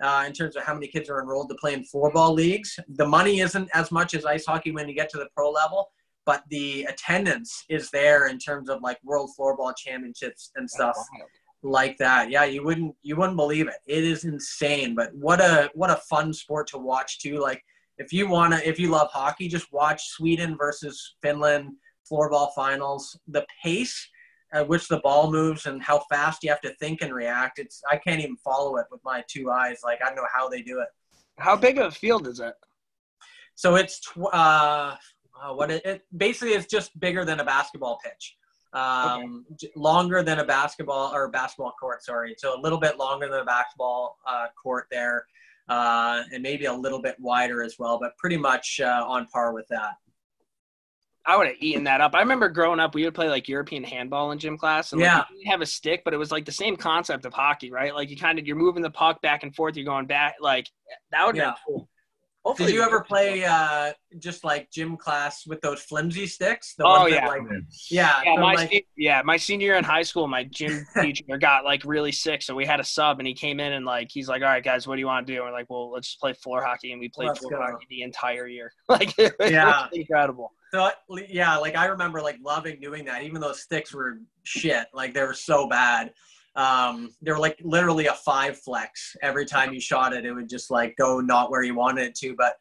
Uh, 0.01 0.23
in 0.25 0.33
terms 0.33 0.55
of 0.55 0.63
how 0.63 0.73
many 0.73 0.87
kids 0.87 1.09
are 1.09 1.21
enrolled 1.21 1.47
to 1.47 1.55
play 1.55 1.73
in 1.73 1.83
floorball 1.83 2.33
leagues, 2.33 2.77
the 2.95 3.07
money 3.07 3.39
isn't 3.39 3.69
as 3.73 3.91
much 3.91 4.15
as 4.15 4.25
ice 4.25 4.45
hockey 4.45 4.71
when 4.71 4.89
you 4.89 4.95
get 4.95 5.07
to 5.07 5.17
the 5.17 5.27
pro 5.35 5.49
level, 5.49 5.87
but 6.25 6.43
the 6.49 6.83
attendance 6.85 7.63
is 7.69 7.89
there 7.91 8.27
in 8.27 8.37
terms 8.39 8.69
of 8.69 8.81
like 8.81 8.97
world 9.03 9.29
floorball 9.39 9.73
championships 9.77 10.51
and 10.55 10.69
stuff 10.69 10.97
like 11.63 11.97
that. 11.97 12.29
Yeah, 12.29 12.43
you 12.43 12.63
wouldn't 12.63 12.95
you 13.01 13.15
wouldn't 13.15 13.37
believe 13.37 13.67
it. 13.67 13.75
It 13.87 14.03
is 14.03 14.25
insane, 14.25 14.95
but 14.95 15.13
what 15.15 15.39
a 15.39 15.71
what 15.73 15.89
a 15.89 16.01
fun 16.09 16.33
sport 16.33 16.67
to 16.67 16.77
watch 16.77 17.19
too. 17.19 17.39
Like 17.39 17.63
if 17.97 18.11
you 18.11 18.27
wanna 18.27 18.61
if 18.63 18.79
you 18.79 18.89
love 18.89 19.09
hockey, 19.11 19.47
just 19.47 19.71
watch 19.71 20.09
Sweden 20.09 20.57
versus 20.57 21.15
Finland 21.21 21.71
floorball 22.09 22.53
finals. 22.53 23.17
The 23.27 23.45
pace 23.63 24.09
at 24.53 24.67
which 24.67 24.87
the 24.87 24.99
ball 24.99 25.31
moves 25.31 25.65
and 25.65 25.81
how 25.81 25.99
fast 26.09 26.43
you 26.43 26.49
have 26.49 26.61
to 26.61 26.73
think 26.75 27.01
and 27.01 27.13
react. 27.13 27.59
It's 27.59 27.81
I 27.89 27.97
can't 27.97 28.21
even 28.21 28.37
follow 28.37 28.77
it 28.77 28.85
with 28.91 29.01
my 29.03 29.23
two 29.27 29.49
eyes. 29.49 29.79
Like 29.83 29.99
I 30.03 30.07
don't 30.07 30.17
know 30.17 30.27
how 30.33 30.49
they 30.49 30.61
do 30.61 30.79
it. 30.79 30.87
How 31.39 31.55
big 31.55 31.77
of 31.77 31.87
a 31.87 31.91
field 31.91 32.27
is 32.27 32.39
it? 32.39 32.53
So 33.55 33.75
it's 33.75 33.99
tw- 33.99 34.33
uh, 34.33 34.95
uh, 35.41 35.53
what 35.53 35.71
it, 35.71 35.85
it 35.85 36.01
basically 36.15 36.53
is 36.53 36.67
just 36.67 36.97
bigger 36.99 37.25
than 37.25 37.39
a 37.39 37.43
basketball 37.43 37.99
pitch. 38.03 38.35
Um, 38.73 39.45
j- 39.59 39.69
longer 39.75 40.23
than 40.23 40.39
a 40.39 40.45
basketball 40.45 41.13
or 41.13 41.29
basketball 41.29 41.73
court. 41.79 42.03
Sorry, 42.03 42.33
so 42.37 42.59
a 42.59 42.61
little 42.61 42.79
bit 42.79 42.97
longer 42.97 43.27
than 43.29 43.39
a 43.41 43.45
basketball 43.45 44.17
uh, 44.25 44.47
court 44.61 44.87
there, 44.89 45.27
uh, 45.69 46.23
and 46.33 46.41
maybe 46.41 46.65
a 46.65 46.73
little 46.73 47.01
bit 47.01 47.15
wider 47.19 47.61
as 47.61 47.75
well, 47.77 47.99
but 47.99 48.17
pretty 48.17 48.37
much 48.37 48.81
uh, 48.83 49.05
on 49.07 49.27
par 49.27 49.53
with 49.53 49.67
that. 49.69 49.93
I 51.25 51.37
would 51.37 51.47
have 51.47 51.55
eaten 51.61 51.85
that 51.85 52.01
up. 52.01 52.15
I 52.15 52.19
remember 52.19 52.49
growing 52.49 52.81
up, 52.81 52.95
we 52.95 53.05
would 53.05 53.13
play 53.15 53.29
like 53.29 53.47
European 53.47 53.83
handball 53.83 54.31
in 54.31 54.39
gym 54.39 54.57
class, 54.57 54.91
and 54.91 54.99
like, 54.99 55.07
Yeah. 55.09 55.23
you 55.29 55.37
didn't 55.37 55.51
have 55.51 55.61
a 55.61 55.65
stick, 55.65 56.01
but 56.03 56.13
it 56.13 56.17
was 56.17 56.31
like 56.31 56.43
the 56.43 56.51
same 56.51 56.75
concept 56.75 57.25
of 57.25 57.33
hockey, 57.33 57.71
right? 57.71 57.93
Like 57.95 58.09
you 58.09 58.17
kind 58.17 58.39
of 58.39 58.45
you're 58.45 58.57
moving 58.57 58.81
the 58.81 58.89
puck 58.91 59.21
back 59.21 59.43
and 59.43 59.55
forth, 59.55 59.77
you're 59.77 59.85
going 59.85 60.05
back. 60.05 60.35
Like 60.41 60.67
that 61.11 61.25
would 61.25 61.37
have 61.37 61.55
Yeah. 61.67 61.75
been 61.77 61.87
cool. 62.43 62.53
Did 62.55 62.73
you 62.75 62.81
ever 62.83 63.01
play 63.01 63.43
uh, 63.45 63.93
just 64.19 64.43
like 64.43 64.69
gym 64.69 64.97
class 64.97 65.47
with 65.47 65.61
those 65.61 65.81
flimsy 65.81 66.27
sticks? 66.27 66.75
The 66.75 66.83
Oh, 66.85 66.89
ones 67.03 67.11
that, 67.13 67.23
yeah. 67.23 67.27
like, 67.27 67.41
yeah. 67.89 68.21
Yeah, 68.25 68.35
so, 68.35 68.41
my 68.41 68.53
like- 68.55 68.69
se- 68.71 68.85
yeah, 68.97 69.21
my 69.23 69.37
senior 69.37 69.67
year 69.67 69.75
in 69.75 69.83
high 69.83 70.01
school, 70.03 70.27
my 70.27 70.43
gym 70.43 70.85
teacher 71.01 71.37
got 71.37 71.63
like 71.63 71.83
really 71.85 72.11
sick, 72.11 72.41
so 72.41 72.53
we 72.55 72.65
had 72.65 72.79
a 72.79 72.83
sub, 72.83 73.19
and 73.19 73.27
he 73.27 73.33
came 73.33 73.59
in 73.59 73.73
and 73.73 73.85
like 73.85 74.09
he's 74.11 74.27
like, 74.27 74.41
"All 74.41 74.49
right, 74.49 74.63
guys, 74.63 74.87
what 74.87 74.95
do 74.95 74.99
you 74.99 75.07
want 75.07 75.25
to 75.25 75.33
do?" 75.33 75.37
And 75.41 75.45
we're 75.45 75.57
like, 75.57 75.69
"Well, 75.69 75.91
let's 75.91 76.07
just 76.07 76.19
play 76.19 76.33
floor 76.33 76.63
hockey," 76.63 76.91
and 76.91 76.99
we 76.99 77.09
played 77.09 77.27
Let's 77.27 77.39
floor 77.39 77.51
go. 77.51 77.61
hockey 77.61 77.85
the 77.89 78.01
entire 78.03 78.47
year. 78.47 78.71
Like, 78.89 79.17
it 79.17 79.33
was 79.39 79.49
Yeah. 79.51 79.87
incredible. 79.93 80.51
So 80.71 80.89
yeah, 81.29 81.55
like 81.57 81.75
I 81.75 81.85
remember 81.85 82.21
like 82.21 82.37
loving 82.43 82.79
doing 82.81 83.05
that, 83.05 83.23
even 83.23 83.39
though 83.39 83.53
sticks 83.53 83.93
were 83.93 84.17
shit, 84.43 84.87
like 84.93 85.13
they 85.13 85.21
were 85.21 85.33
so 85.35 85.67
bad. 85.69 86.13
Um, 86.55 87.11
they 87.21 87.31
were 87.31 87.39
like 87.39 87.59
literally 87.63 88.07
a 88.07 88.13
five 88.13 88.59
flex 88.59 89.15
every 89.21 89.45
time 89.45 89.73
you 89.73 89.79
shot 89.79 90.13
it. 90.13 90.25
It 90.25 90.33
would 90.33 90.49
just 90.49 90.69
like 90.69 90.95
go 90.97 91.19
not 91.19 91.49
where 91.49 91.63
you 91.63 91.75
wanted 91.75 92.03
it 92.05 92.15
to. 92.15 92.35
But 92.35 92.55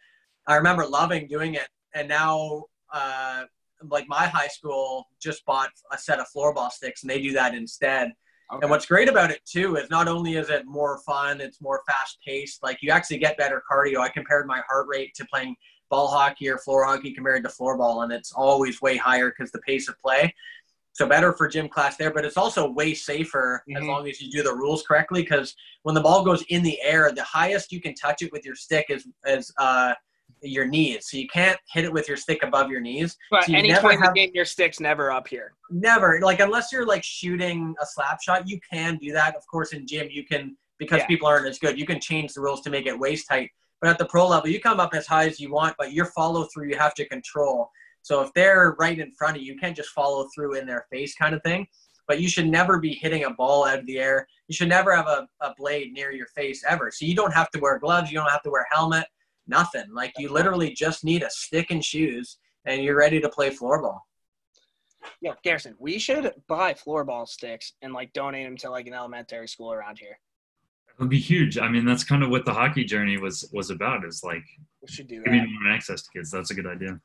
I 0.47 0.57
remember 0.57 0.87
loving 0.87 1.27
doing 1.27 1.55
it, 1.55 1.69
and 1.95 2.09
now 2.09 2.65
uh, 2.93 3.45
like 3.91 4.09
my 4.09 4.27
high 4.27 4.49
school 4.49 5.09
just 5.21 5.45
bought 5.45 5.71
a 5.91 5.99
set 5.99 6.21
of 6.21 6.27
floorball 6.35 6.71
sticks 6.71 7.03
and 7.03 7.11
they 7.11 7.21
do 7.21 7.33
that 7.33 7.55
instead. 7.55 8.13
Okay. 8.53 8.61
And 8.63 8.71
what's 8.71 8.87
great 8.87 9.09
about 9.09 9.31
it 9.31 9.41
too 9.47 9.77
is 9.77 9.89
not 9.89 10.09
only 10.09 10.37
is 10.37 10.51
it 10.51 10.67
more 10.67 11.01
fun, 11.07 11.41
it's 11.41 11.61
more 11.61 11.83
fast 11.89 12.19
paced. 12.27 12.63
Like 12.63 12.79
you 12.83 12.91
actually 12.91 13.19
get 13.19 13.39
better 13.39 13.63
cardio. 13.71 13.99
I 13.99 14.09
compared 14.11 14.47
my 14.47 14.61
heart 14.69 14.87
rate 14.89 15.15
to 15.15 15.25
playing 15.25 15.57
ball 15.89 16.09
hockey 16.09 16.49
or 16.49 16.59
floor 16.59 16.85
hockey 16.85 17.13
compared 17.13 17.45
to 17.45 17.51
floorball, 17.51 18.03
and 18.03 18.13
it's 18.13 18.33
always 18.33 18.83
way 18.83 18.97
higher 18.97 19.31
because 19.31 19.51
the 19.53 19.61
pace 19.61 19.89
of 19.89 19.99
play. 20.01 20.35
So 20.95 21.07
better 21.07 21.33
for 21.33 21.49
gym 21.49 21.69
class 21.69 21.97
there, 21.97 22.13
but 22.13 22.25
it's 22.25 22.37
also 22.37 22.71
way 22.71 22.93
safer 22.93 23.65
as 23.75 23.83
Mhm. 23.83 23.87
long 23.89 24.09
as 24.09 24.21
you 24.21 24.31
do 24.31 24.43
the 24.43 24.53
rules 24.55 24.83
correctly. 24.83 25.23
Because 25.23 25.55
when 25.83 25.95
the 25.95 26.01
ball 26.03 26.23
goes 26.23 26.43
in 26.49 26.63
the 26.63 26.81
air, 26.83 27.11
the 27.13 27.25
highest 27.25 27.73
you 27.73 27.81
can 27.81 27.95
touch 27.95 28.21
it 28.23 28.31
with 28.31 28.45
your 28.45 28.55
stick 28.55 28.87
is 28.91 29.07
is 29.27 29.53
uh, 29.59 29.95
your 30.43 30.67
knees. 30.67 31.09
So 31.09 31.17
you 31.17 31.29
can't 31.29 31.59
hit 31.73 31.85
it 31.85 31.93
with 31.93 32.09
your 32.09 32.17
stick 32.17 32.43
above 32.43 32.69
your 32.71 32.81
knees. 32.81 33.17
But 33.31 33.45
so 33.45 33.53
you 33.53 33.59
any 33.59 33.69
never 33.69 33.93
have- 33.97 34.15
game, 34.15 34.33
your 34.35 34.45
stick's 34.45 34.81
never 34.81 35.11
up 35.11 35.29
here. 35.29 35.55
Never 35.71 36.21
like 36.21 36.41
unless 36.41 36.73
you're 36.73 36.85
like 36.87 37.05
shooting 37.05 37.75
a 37.81 37.87
slap 37.87 38.21
shot, 38.21 38.47
you 38.49 38.61
can 38.71 38.97
do 38.99 39.13
that. 39.13 39.35
Of 39.35 39.47
course, 39.47 39.73
in 39.73 39.87
gym 39.87 40.09
you 40.11 40.25
can 40.27 40.57
because 40.79 40.99
Yeah. 40.99 41.07
people 41.07 41.27
aren't 41.29 41.47
as 41.47 41.59
good. 41.59 41.79
You 41.79 41.87
can 41.87 42.01
change 42.01 42.35
the 42.35 42.41
rules 42.41 42.61
to 42.63 42.71
make 42.71 42.87
it 42.87 42.99
waist 42.99 43.29
tight. 43.29 43.51
But 43.81 43.91
at 43.91 43.99
the 43.99 44.07
pro 44.07 44.27
level, 44.29 44.49
you 44.51 44.61
come 44.61 44.79
up 44.81 44.95
as 44.95 45.07
high 45.07 45.27
as 45.27 45.41
you 45.41 45.51
want, 45.51 45.75
but 45.79 45.93
your 45.93 46.07
follow 46.07 46.45
through 46.53 46.69
you 46.69 46.77
have 46.77 46.95
to 46.95 47.07
control. 47.09 47.71
So 48.03 48.21
if 48.23 48.33
they're 48.35 48.77
right 48.79 48.99
in 48.99 49.13
front 49.13 49.37
of 49.37 49.43
you, 49.43 49.55
you 49.55 49.59
can't 49.59 49.77
just 49.77 49.91
follow 49.91 50.29
through 50.35 50.55
in 50.55 50.67
their 50.67 50.87
face 50.91 51.15
kind 51.15 51.35
of 51.35 51.43
thing. 51.43 51.67
But 52.09 52.21
you 52.21 52.29
should 52.29 52.49
never 52.49 52.79
be 52.79 52.95
hitting 52.95 53.25
a 53.25 53.31
ball 53.31 53.65
out 53.65 53.79
of 53.79 53.87
the 53.87 53.99
air. 53.99 54.27
You 54.49 54.55
should 54.55 54.69
never 54.69 54.95
have 54.95 55.07
a, 55.07 55.27
a 55.41 55.55
blade 55.57 55.93
near 55.93 56.11
your 56.11 56.27
face 56.27 56.65
ever. 56.69 56.91
So 56.91 57.07
you 57.07 57.15
don't 57.15 57.33
have 57.33 57.51
to 57.51 57.61
wear 57.61 57.79
gloves. 57.79 58.11
You 58.11 58.19
don't 58.19 58.31
have 58.31 58.43
to 58.43 58.51
wear 58.51 58.67
a 58.71 58.75
helmet. 58.75 59.07
Nothing. 59.47 59.85
Like 59.93 60.13
you 60.19 60.29
literally 60.31 60.73
just 60.73 61.05
need 61.05 61.23
a 61.23 61.31
stick 61.31 61.71
and 61.71 61.85
shoes, 61.85 62.39
and 62.65 62.83
you're 62.83 62.97
ready 62.97 63.21
to 63.21 63.29
play 63.29 63.51
floorball. 63.51 64.01
Yeah, 65.21 65.33
Garrison, 65.43 65.75
we 65.79 65.99
should 65.99 66.33
buy 66.49 66.75
floorball 66.75 67.27
sticks 67.27 67.73
and 67.83 67.93
like 67.93 68.13
donate 68.13 68.47
them 68.47 68.57
to 68.59 68.71
like 68.71 68.87
an 68.87 68.95
elementary 68.95 69.49
school 69.49 69.73
around 69.73 69.99
here. 69.99 70.19
It 70.89 71.01
would 71.01 71.09
be 71.09 71.19
huge. 71.19 71.59
I 71.59 71.69
mean, 71.69 71.85
that's 71.85 72.05
kind 72.05 72.23
of 72.23 72.31
what 72.31 72.45
the 72.45 72.53
hockey 72.53 72.85
journey 72.85 73.19
was 73.19 73.49
was 73.53 73.71
about. 73.71 74.05
Is 74.05 74.23
like 74.25 74.45
We 74.83 74.89
should 74.89 75.09
do 75.09 75.23
giving 75.25 75.41
that. 75.41 75.49
more 75.49 75.73
access 75.73 76.03
to 76.03 76.11
kids. 76.13 76.31
That's 76.31 76.51
a 76.51 76.55
good 76.55 76.67
idea. 76.67 77.01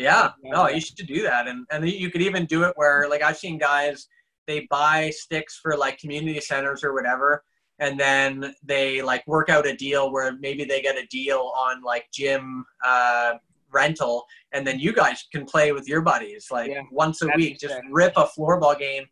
Yeah, 0.00 0.30
no, 0.42 0.66
you 0.66 0.80
should 0.80 1.06
do 1.06 1.22
that, 1.24 1.46
and 1.46 1.66
and 1.70 1.86
you 1.86 2.10
could 2.10 2.22
even 2.22 2.46
do 2.46 2.64
it 2.64 2.72
where 2.76 3.06
like 3.06 3.22
I've 3.22 3.36
seen 3.36 3.58
guys 3.58 4.08
they 4.46 4.66
buy 4.70 5.10
sticks 5.10 5.58
for 5.62 5.76
like 5.76 5.98
community 5.98 6.40
centers 6.40 6.82
or 6.82 6.94
whatever, 6.94 7.44
and 7.80 8.00
then 8.00 8.54
they 8.62 9.02
like 9.02 9.26
work 9.26 9.50
out 9.50 9.66
a 9.66 9.76
deal 9.76 10.10
where 10.10 10.38
maybe 10.38 10.64
they 10.64 10.80
get 10.80 10.96
a 10.96 11.06
deal 11.08 11.52
on 11.54 11.82
like 11.82 12.06
gym 12.14 12.64
uh, 12.82 13.34
rental, 13.70 14.24
and 14.52 14.66
then 14.66 14.78
you 14.80 14.94
guys 14.94 15.26
can 15.30 15.44
play 15.44 15.70
with 15.72 15.86
your 15.86 16.00
buddies 16.00 16.46
like 16.50 16.70
Yeah, 16.70 16.80
once 16.90 17.20
a 17.20 17.28
week, 17.36 17.58
just 17.58 17.76
rip 17.90 18.14
a 18.16 18.24
floorball 18.24 18.78
game. 18.78 19.04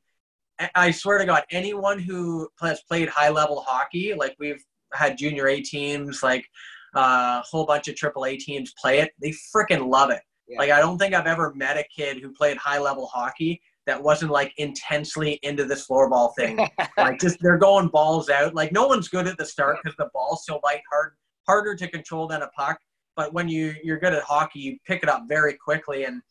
I- 0.75 0.91
swear 0.91 1.19
to 1.19 1.27
God, 1.27 1.45
anyone 1.51 1.99
who 1.99 2.49
has 2.63 2.81
played 2.89 3.11
high 3.11 3.29
level 3.29 3.61
hockey, 3.61 4.15
like 4.15 4.37
we've 4.41 4.65
had 4.95 5.19
junior 5.19 5.49
A 5.49 5.61
teams, 5.61 6.23
like 6.23 6.49
uh, 6.97 7.43
a 7.43 7.47
whole 7.47 7.67
bunch 7.67 7.89
of 7.89 7.95
triple 7.95 8.25
A 8.25 8.39
teams 8.39 8.73
play 8.81 9.01
it, 9.01 9.13
they 9.21 9.35
freaking 9.55 9.87
love 9.87 10.11
it. 10.11 10.23
Yeah. 10.49 10.59
Like 10.59 10.71
I 10.71 10.81
don't 10.81 10.99
think 10.99 11.15
I've 11.15 11.27
ever 11.27 11.53
met 11.55 11.77
a 11.77 11.85
kid 11.95 12.19
who 12.19 12.33
played 12.33 12.57
high 12.57 12.79
level 12.79 13.07
hockey 13.07 13.61
that 13.87 14.03
wasn't 14.03 14.31
like 14.31 14.53
intensely 14.59 15.39
into 15.43 15.65
this 15.65 15.87
floorball 15.87 16.35
thing. 16.37 16.59
like 16.97 17.21
just 17.21 17.39
they're 17.41 17.59
going 17.59 17.89
balls 17.89 18.29
out. 18.29 18.55
Like 18.55 18.73
no 18.73 18.87
one's 18.87 19.09
good 19.09 19.27
at 19.27 19.37
the 19.39 19.47
start 19.47 19.79
because 19.83 19.97
the 19.97 20.11
ball's 20.13 20.45
so 20.45 20.61
light, 20.65 20.81
hard, 20.91 21.15
harder 21.47 21.75
to 21.75 21.89
control 21.89 22.27
than 22.29 22.43
a 22.43 22.49
puck. 22.49 22.79
But 23.17 23.33
when 23.33 23.49
you 23.49 23.75
you're 23.83 23.99
good 23.99 24.15
at 24.15 24.23
hockey, 24.23 24.61
you 24.61 24.79
pick 24.87 25.03
it 25.03 25.09
up 25.09 25.25
very 25.29 25.55
quickly. 25.55 26.05
And 26.05 26.23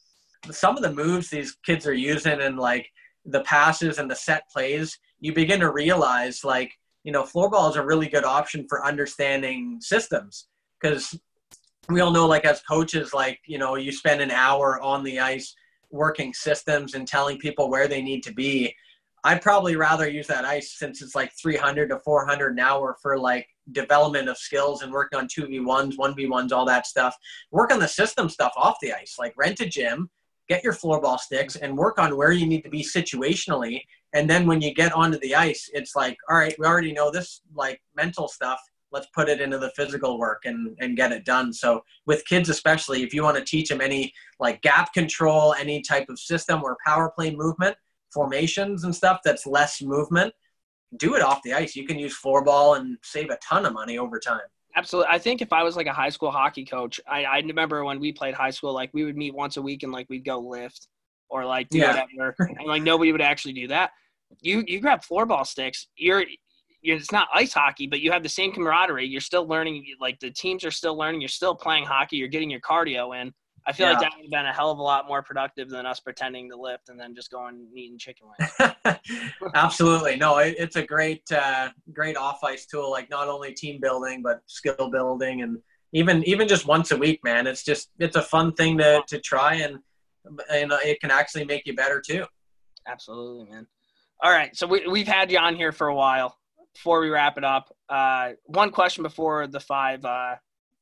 some 0.51 0.77
of 0.77 0.83
the 0.83 0.93
moves 0.93 1.29
these 1.29 1.57
kids 1.65 1.85
are 1.85 1.93
using 1.93 2.41
and 2.41 2.57
like 2.57 2.87
the 3.25 3.41
passes 3.41 3.97
and 3.97 4.09
the 4.09 4.15
set 4.15 4.43
plays, 4.51 4.97
you 5.19 5.33
begin 5.33 5.59
to 5.59 5.71
realize 5.71 6.43
like 6.43 6.71
you 7.03 7.11
know 7.11 7.23
floorball 7.23 7.69
is 7.69 7.75
a 7.75 7.85
really 7.85 8.07
good 8.07 8.23
option 8.23 8.65
for 8.69 8.85
understanding 8.85 9.79
systems 9.81 10.47
because 10.79 11.19
we 11.89 12.01
all 12.01 12.11
know 12.11 12.27
like 12.27 12.45
as 12.45 12.61
coaches 12.61 13.13
like 13.13 13.39
you 13.45 13.57
know 13.57 13.75
you 13.75 13.91
spend 13.91 14.21
an 14.21 14.31
hour 14.31 14.79
on 14.81 15.03
the 15.03 15.19
ice 15.19 15.55
working 15.89 16.33
systems 16.33 16.95
and 16.95 17.07
telling 17.07 17.37
people 17.37 17.69
where 17.69 17.87
they 17.87 18.01
need 18.01 18.21
to 18.23 18.33
be. 18.33 18.75
I'd 19.23 19.41
probably 19.41 19.75
rather 19.75 20.07
use 20.07 20.27
that 20.27 20.45
ice 20.45 20.77
since 20.77 21.01
it's 21.01 21.15
like 21.15 21.31
300 21.41 21.89
to 21.89 21.99
400 21.99 22.53
an 22.53 22.59
hour 22.59 22.95
for 23.01 23.17
like 23.17 23.47
development 23.71 24.29
of 24.29 24.37
skills 24.37 24.83
and 24.83 24.91
working 24.91 25.19
on 25.19 25.27
2v1s 25.27 25.97
1v1s 25.97 26.51
all 26.51 26.65
that 26.65 26.85
stuff. 26.85 27.15
Work 27.51 27.73
on 27.73 27.79
the 27.79 27.87
system 27.87 28.29
stuff 28.29 28.53
off 28.55 28.77
the 28.81 28.93
ice 28.93 29.15
like 29.17 29.33
rent 29.37 29.59
a 29.59 29.65
gym 29.65 30.09
get 30.47 30.63
your 30.63 30.73
floorball 30.73 31.19
sticks 31.19 31.57
and 31.57 31.77
work 31.77 31.99
on 31.99 32.15
where 32.15 32.31
you 32.31 32.45
need 32.45 32.63
to 32.63 32.69
be 32.69 32.81
situationally. 32.81 33.81
And 34.13 34.29
then 34.29 34.47
when 34.47 34.61
you 34.61 34.73
get 34.73 34.93
onto 34.93 35.19
the 35.19 35.35
ice 35.35 35.69
it's 35.73 35.95
like 35.95 36.17
all 36.29 36.37
right 36.37 36.55
we 36.59 36.65
already 36.65 36.93
know 36.93 37.11
this 37.11 37.41
like 37.55 37.81
mental 37.95 38.27
stuff 38.27 38.61
let's 38.91 39.07
put 39.07 39.29
it 39.29 39.41
into 39.41 39.57
the 39.57 39.69
physical 39.71 40.17
work 40.17 40.43
and 40.45 40.75
and 40.79 40.95
get 40.97 41.11
it 41.11 41.25
done 41.25 41.51
so 41.53 41.83
with 42.05 42.25
kids 42.25 42.49
especially 42.49 43.03
if 43.03 43.13
you 43.13 43.23
want 43.23 43.37
to 43.37 43.43
teach 43.43 43.69
them 43.69 43.81
any 43.81 44.13
like 44.39 44.61
gap 44.61 44.93
control 44.93 45.53
any 45.55 45.81
type 45.81 46.07
of 46.09 46.17
system 46.19 46.63
or 46.63 46.77
power 46.85 47.11
play 47.15 47.35
movement 47.35 47.75
formations 48.13 48.83
and 48.83 48.95
stuff 48.95 49.19
that's 49.23 49.45
less 49.45 49.81
movement 49.81 50.33
do 50.97 51.15
it 51.15 51.21
off 51.21 51.41
the 51.43 51.53
ice 51.53 51.75
you 51.75 51.85
can 51.85 51.99
use 51.99 52.17
floorball 52.17 52.77
and 52.77 52.97
save 53.03 53.29
a 53.29 53.37
ton 53.37 53.65
of 53.65 53.73
money 53.73 53.97
over 53.97 54.19
time 54.19 54.39
Absolutely. 54.75 55.09
I 55.11 55.17
think 55.17 55.41
if 55.41 55.51
I 55.51 55.63
was 55.63 55.75
like 55.75 55.87
a 55.87 55.91
high 55.93 56.09
school 56.09 56.29
hockey 56.29 56.63
coach, 56.63 57.01
I, 57.09 57.23
I 57.23 57.37
remember 57.39 57.83
when 57.83 57.99
we 57.99 58.11
played 58.11 58.35
high 58.35 58.51
school, 58.51 58.73
like 58.73 58.91
we 58.93 59.05
would 59.05 59.17
meet 59.17 59.33
once 59.33 59.57
a 59.57 59.61
week 59.61 59.81
and 59.81 59.91
like 59.91 60.05
we'd 60.07 60.23
go 60.23 60.37
lift 60.37 60.87
or 61.29 61.43
like 61.45 61.67
do 61.69 61.79
Yeah. 61.79 62.05
whatever. 62.05 62.35
And 62.59 62.67
like 62.67 62.83
nobody 62.83 63.11
would 63.11 63.21
actually 63.21 63.53
do 63.53 63.69
that. 63.69 63.89
You 64.39 64.63
you 64.67 64.79
grab 64.79 65.01
floorball 65.01 65.47
sticks, 65.47 65.87
you're 65.95 66.19
you're 66.19 66.27
it's 66.83 67.11
not 67.11 67.27
ice 67.33 67.53
hockey, 67.53 67.87
but 67.87 68.01
you 68.01 68.11
have 68.11 68.23
the 68.23 68.29
same 68.29 68.51
camaraderie. 68.51 69.07
You're 69.07 69.21
still 69.21 69.47
learning 69.47 69.85
like 69.99 70.19
the 70.19 70.31
teams 70.31 70.63
are 70.63 70.71
still 70.71 70.97
learning, 70.97 71.21
you're 71.21 71.27
still 71.27 71.55
playing 71.55 71.85
hockey, 71.85 72.17
you're 72.17 72.27
getting 72.27 72.49
your 72.49 72.61
cardio 72.61 73.19
in. 73.19 73.33
I 73.67 73.73
feel 73.73 73.87
like 73.87 73.99
that 73.99 74.13
would 74.15 74.23
have 74.23 74.31
been 74.31 74.45
a 74.45 74.53
hell 74.53 74.71
of 74.71 74.79
a 74.79 74.81
lot 74.81 75.09
more 75.09 75.21
productive 75.21 75.69
than 75.69 75.85
us 75.85 75.99
pretending 75.99 76.49
to 76.51 76.55
lift 76.55 76.87
and 76.87 76.97
then 76.97 77.13
just 77.13 77.29
going 77.29 77.55
and 77.55 77.77
eating 77.77 77.97
chicken 77.97 78.27
wings. 78.39 78.97
Absolutely, 79.55 80.15
no. 80.15 80.37
It, 80.37 80.55
it's 80.57 80.77
a 80.77 80.85
great, 80.85 81.29
uh, 81.33 81.69
great 81.91 82.15
off 82.15 82.45
ice 82.45 82.65
tool. 82.65 82.89
Like 82.89 83.09
not 83.09 83.27
only 83.27 83.53
team 83.53 83.81
building, 83.81 84.21
but 84.21 84.39
skill 84.45 84.89
building, 84.89 85.41
and 85.41 85.57
even 85.91 86.23
even 86.23 86.47
just 86.47 86.65
once 86.65 86.91
a 86.91 86.97
week, 86.97 87.19
man. 87.25 87.45
It's 87.45 87.63
just 87.63 87.89
it's 87.99 88.15
a 88.15 88.21
fun 88.21 88.53
thing 88.53 88.77
to 88.77 89.03
to 89.05 89.19
try, 89.19 89.55
and 89.55 89.79
and 90.49 90.71
it 90.85 91.01
can 91.01 91.11
actually 91.11 91.43
make 91.43 91.63
you 91.65 91.75
better 91.75 91.99
too. 91.99 92.25
Absolutely, 92.87 93.51
man. 93.51 93.67
All 94.23 94.31
right, 94.31 94.55
so 94.55 94.65
we 94.65 94.87
we've 94.87 95.07
had 95.07 95.29
you 95.29 95.39
on 95.39 95.57
here 95.57 95.73
for 95.73 95.87
a 95.87 95.95
while. 95.95 96.37
Before 96.77 97.01
we 97.01 97.09
wrap 97.09 97.37
it 97.37 97.43
up, 97.43 97.75
uh, 97.89 98.33
one 98.45 98.69
question 98.69 99.01
before 99.01 99.47
the 99.47 99.59
five, 99.59 100.05
uh, 100.05 100.35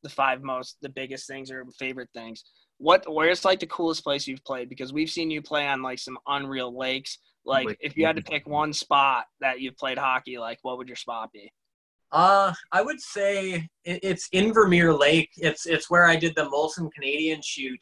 the 0.04 0.10
five 0.10 0.44
most, 0.44 0.78
the 0.82 0.90
biggest 0.90 1.26
things 1.26 1.50
or 1.50 1.66
favorite 1.80 2.10
things. 2.14 2.44
What, 2.80 3.06
where's 3.08 3.46
like 3.46 3.62
the 3.62 3.68
coolest 3.68 4.04
place 4.04 4.28
you've 4.28 4.44
played? 4.44 4.68
Because 4.68 4.92
we've 4.92 5.10
seen 5.10 5.32
you 5.32 5.42
play 5.42 5.66
on 5.68 5.82
like 5.82 6.00
some 6.00 6.18
unreal 6.28 6.78
lakes. 6.78 7.18
Like, 7.46 7.68
Lake 7.68 7.78
if 7.80 7.96
you 7.96 8.06
had 8.06 8.18
to 8.18 8.22
pick 8.22 8.46
one 8.46 8.74
spot 8.74 9.26
that 9.40 9.62
you've 9.62 9.78
played 9.78 9.98
hockey, 9.98 10.38
like, 10.38 10.60
what 10.64 10.78
would 10.78 10.88
your 10.88 10.98
spot 10.98 11.32
be? 11.32 11.52
Uh, 12.12 12.54
I 12.72 12.82
would 12.82 13.00
say 13.00 13.70
it, 13.86 14.00
it's 14.04 14.28
Invermere 14.30 14.98
Lake. 14.98 15.30
It's 15.38 15.66
it's 15.66 15.90
where 15.90 16.06
I 16.06 16.16
did 16.16 16.36
the 16.36 16.50
Molson 16.50 16.92
Canadian 16.92 17.42
shoot. 17.42 17.80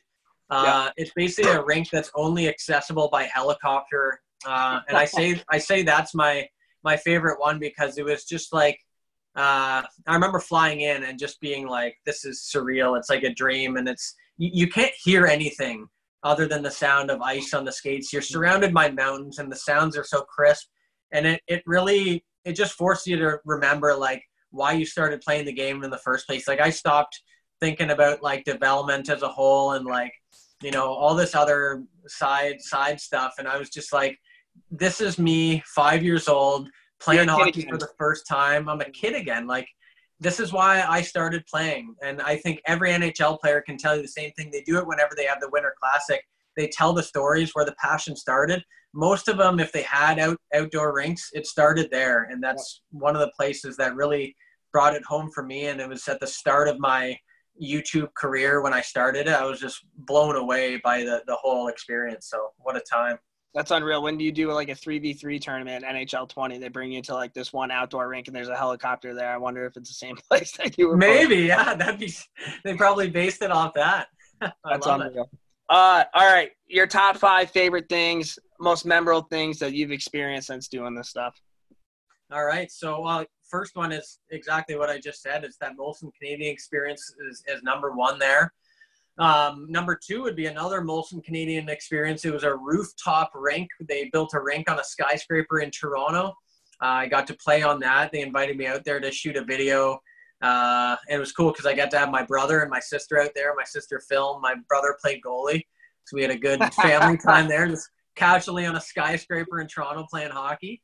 Uh, 0.50 0.92
It's 0.98 1.12
basically 1.16 1.52
a 1.52 1.64
rink 1.64 1.90
that's 1.90 2.12
only 2.14 2.48
accessible 2.48 3.10
by 3.12 3.24
helicopter. 3.24 4.22
Uh, 4.46 4.82
and 4.88 4.98
I 4.98 5.06
say 5.06 5.42
I 5.50 5.58
say 5.58 5.82
that's 5.82 6.14
my 6.14 6.48
my 6.84 6.98
favorite 6.98 7.40
one 7.40 7.60
because 7.60 7.98
it 7.98 8.06
was 8.06 8.26
just 8.26 8.54
like 8.54 8.80
uh, 9.36 9.82
I 10.06 10.14
remember 10.14 10.40
flying 10.40 10.82
in 10.82 11.04
and 11.04 11.18
just 11.18 11.42
being 11.42 11.68
like, 11.68 11.98
"This 12.06 12.24
is 12.24 12.52
surreal. 12.54 12.98
It's 12.98 13.10
like 13.10 13.24
a 13.24 13.34
dream." 13.34 13.78
And 13.78 13.88
it's 13.88 14.16
you, 14.38 14.52
you 14.54 14.68
can't 14.68 14.94
hear 15.04 15.26
anything 15.26 15.88
other 16.22 16.48
than 16.48 16.62
the 16.62 16.72
sound 16.72 17.10
of 17.10 17.22
ice 17.22 17.54
on 17.54 17.66
the 17.66 17.72
skates. 17.72 18.14
You're 18.14 18.22
surrounded 18.22 18.74
by 18.74 18.92
mountains, 18.92 19.40
and 19.40 19.52
the 19.52 19.56
sounds 19.56 19.98
are 19.98 20.04
so 20.04 20.22
crisp. 20.22 20.68
And 21.12 21.26
it 21.26 21.42
it 21.48 21.64
really 21.66 22.24
it 22.46 22.54
just 22.54 22.74
forced 22.74 23.08
you 23.08 23.18
to 23.18 23.40
remember 23.46 23.96
like 23.96 24.24
why 24.52 24.74
you 24.74 24.86
started 24.86 25.22
playing 25.22 25.46
the 25.46 25.54
game 25.54 25.84
in 25.84 25.90
the 25.90 25.98
first 25.98 26.28
place. 26.28 26.48
Like 26.48 26.62
I 26.62 26.70
stopped 26.70 27.20
thinking 27.60 27.90
about 27.90 28.22
like 28.22 28.44
development 28.44 29.10
as 29.10 29.24
a 29.24 29.30
whole 29.30 29.72
and 29.72 29.86
like 29.86 30.14
you 30.62 30.70
know 30.70 30.94
all 30.94 31.16
this 31.16 31.34
other 31.34 31.84
side 32.06 32.62
side 32.62 33.02
stuff, 33.02 33.36
and 33.40 33.48
I 33.48 33.58
was 33.58 33.72
just 33.72 33.92
like, 33.92 34.20
this 34.72 35.02
is 35.02 35.20
me, 35.20 35.64
five 35.66 36.04
years 36.04 36.28
old, 36.28 36.70
playing 37.00 37.28
You're 37.28 37.36
a 37.36 37.38
kid 37.38 37.46
hockey 37.46 37.62
again. 37.62 37.72
for 37.74 37.78
the 37.78 37.92
first 37.98 38.28
time. 38.28 38.68
I'm 38.70 38.82
a 38.82 38.90
kid 38.90 39.16
again. 39.16 39.48
Like 39.48 39.68
this 40.20 40.40
is 40.40 40.54
why 40.54 40.84
I 40.88 41.02
started 41.02 41.46
playing, 41.48 41.96
and 42.02 42.22
I 42.22 42.38
think 42.38 42.62
every 42.66 42.92
NHL 42.92 43.40
player 43.40 43.62
can 43.62 43.78
tell 43.78 43.96
you 43.96 44.02
the 44.02 44.08
same 44.08 44.32
thing. 44.32 44.50
They 44.52 44.62
do 44.62 44.78
it 44.78 44.88
whenever 44.88 45.14
they 45.16 45.26
have 45.26 45.42
the 45.42 45.50
Winter 45.50 45.74
Classic. 45.82 46.22
They 46.56 46.68
tell 46.68 46.94
the 46.94 47.04
stories 47.04 47.52
where 47.54 47.66
the 47.66 47.76
passion 47.82 48.16
started. 48.16 48.64
Most 48.94 49.28
of 49.28 49.38
them, 49.38 49.60
if 49.60 49.72
they 49.72 49.82
had 49.84 50.20
out 50.20 50.38
outdoor 50.54 50.94
rinks, 50.94 51.30
it 51.34 51.48
started 51.48 51.90
there, 51.92 52.28
and 52.32 52.44
that's 52.44 52.82
one 52.92 53.16
of 53.16 53.22
the 53.22 53.32
places 53.36 53.76
that 53.78 53.96
really 53.96 54.36
brought 54.72 54.96
it 54.96 55.06
home 55.06 55.30
for 55.32 55.44
me. 55.44 55.68
And 55.68 55.80
it 55.80 55.90
was 55.90 56.08
at 56.08 56.20
the 56.20 56.28
start 56.28 56.68
of 56.68 56.80
my 56.80 57.18
YouTube 57.62 58.14
career 58.16 58.62
when 58.62 58.74
I 58.74 58.82
started 58.82 59.28
it. 59.28 59.34
I 59.34 59.46
was 59.46 59.60
just 59.60 59.86
blown 59.96 60.36
away 60.36 60.78
by 60.84 61.04
the 61.04 61.24
the 61.28 61.36
whole 61.36 61.68
experience. 61.68 62.30
So 62.30 62.50
what 62.58 62.78
a 62.78 62.82
time. 62.82 63.18
That's 63.54 63.70
unreal. 63.70 64.02
When 64.02 64.18
do 64.18 64.24
you 64.24 64.32
do 64.32 64.52
like 64.52 64.70
a 64.70 64.76
three 64.76 64.98
v 64.98 65.14
three 65.14 65.38
tournament, 65.38 65.86
NHL 65.86 66.28
twenty? 66.28 66.58
They 66.58 66.70
bring 66.70 66.92
you 66.92 67.02
to 67.04 67.14
like 67.14 67.34
this 67.34 67.54
one 67.54 67.70
outdoor 67.70 68.08
rink, 68.08 68.28
and 68.28 68.36
there's 68.36 68.48
a 68.48 68.56
helicopter 68.56 69.14
there. 69.14 69.30
I 69.30 69.38
wonder 69.38 69.66
if 69.66 69.78
it's 69.78 69.90
the 69.90 69.96
same 69.96 70.16
place 70.30 70.58
that 70.58 70.78
you 70.78 70.90
were. 70.90 70.98
Maybe, 70.98 71.38
yeah. 71.38 71.76
That'd 71.76 72.00
be. 72.00 72.14
They 72.64 72.76
probably 72.76 73.10
based 73.10 73.42
it 73.44 73.52
off 73.52 73.74
that. 73.76 74.08
That's 74.42 74.88
unreal. 74.88 75.30
It. 75.32 75.40
Uh, 75.70 76.04
all 76.14 76.32
right, 76.32 76.52
your 76.68 76.88
top 76.88 77.18
five 77.18 77.50
favorite 77.50 77.88
things, 77.90 78.38
most 78.60 78.86
memorable 78.86 79.28
things 79.30 79.60
that 79.60 79.74
you've 79.74 79.92
experienced 79.92 80.48
since 80.48 80.68
doing 80.68 80.94
this 80.94 81.10
stuff. 81.10 81.40
All 82.32 82.46
right, 82.46 82.70
so 82.72 83.04
uh, 83.06 83.24
first 83.50 83.76
one 83.76 83.92
is 83.92 84.20
exactly 84.32 84.76
what 84.76 84.90
I 84.90 85.00
just 85.00 85.22
said. 85.22 85.44
It's 85.44 85.58
that 85.58 85.78
Molson 85.78 86.12
Canadian 86.20 86.52
experience 86.52 87.14
is, 87.30 87.44
is 87.48 87.64
number 87.64 87.92
one 87.92 88.20
there. 88.20 88.52
Um, 89.20 89.68
number 89.70 89.96
two 90.02 90.24
would 90.24 90.36
be 90.36 90.48
another 90.48 90.82
Molson 90.82 91.24
Canadian 91.24 91.70
experience. 91.70 92.26
It 92.26 92.34
was 92.34 92.44
a 92.44 92.56
rooftop 92.56 93.32
rink. 93.36 93.70
They 93.80 94.10
built 94.12 94.34
a 94.34 94.40
rink 94.40 94.70
on 94.70 94.80
a 94.80 94.84
skyscraper 94.84 95.60
in 95.60 95.72
Toronto. 95.72 96.34
Uh, 96.82 96.86
I 96.86 97.08
got 97.08 97.28
to 97.28 97.36
play 97.36 97.62
on 97.62 97.80
that. 97.82 98.12
They 98.12 98.22
invited 98.22 98.58
me 98.58 98.66
out 98.66 98.84
there 98.84 99.00
to 99.00 99.12
shoot 99.12 99.38
a 99.38 99.44
video. 99.44 100.00
Uh, 100.42 100.98
and 101.08 101.18
it 101.18 101.20
was 101.20 101.32
cool 101.32 101.52
because 101.52 101.66
I 101.66 101.74
got 101.74 101.92
to 101.92 101.98
have 101.98 102.10
my 102.10 102.24
brother 102.24 102.62
and 102.62 102.70
my 102.70 102.80
sister 102.80 103.20
out 103.20 103.30
there. 103.36 103.54
My 103.56 103.64
sister 103.64 104.02
filmed. 104.02 104.42
My 104.42 104.56
brother 104.68 104.98
played 105.02 105.22
goalie. 105.22 105.64
So 106.06 106.16
we 106.16 106.22
had 106.22 106.32
a 106.32 106.38
good 106.38 106.62
family 106.74 107.18
time 107.18 107.48
there, 107.48 107.68
just 107.68 107.90
casually 108.16 108.66
on 108.66 108.76
a 108.76 108.82
skyscraper 108.82 109.62
in 109.62 109.68
Toronto 109.68 110.06
playing 110.10 110.32
hockey. 110.32 110.82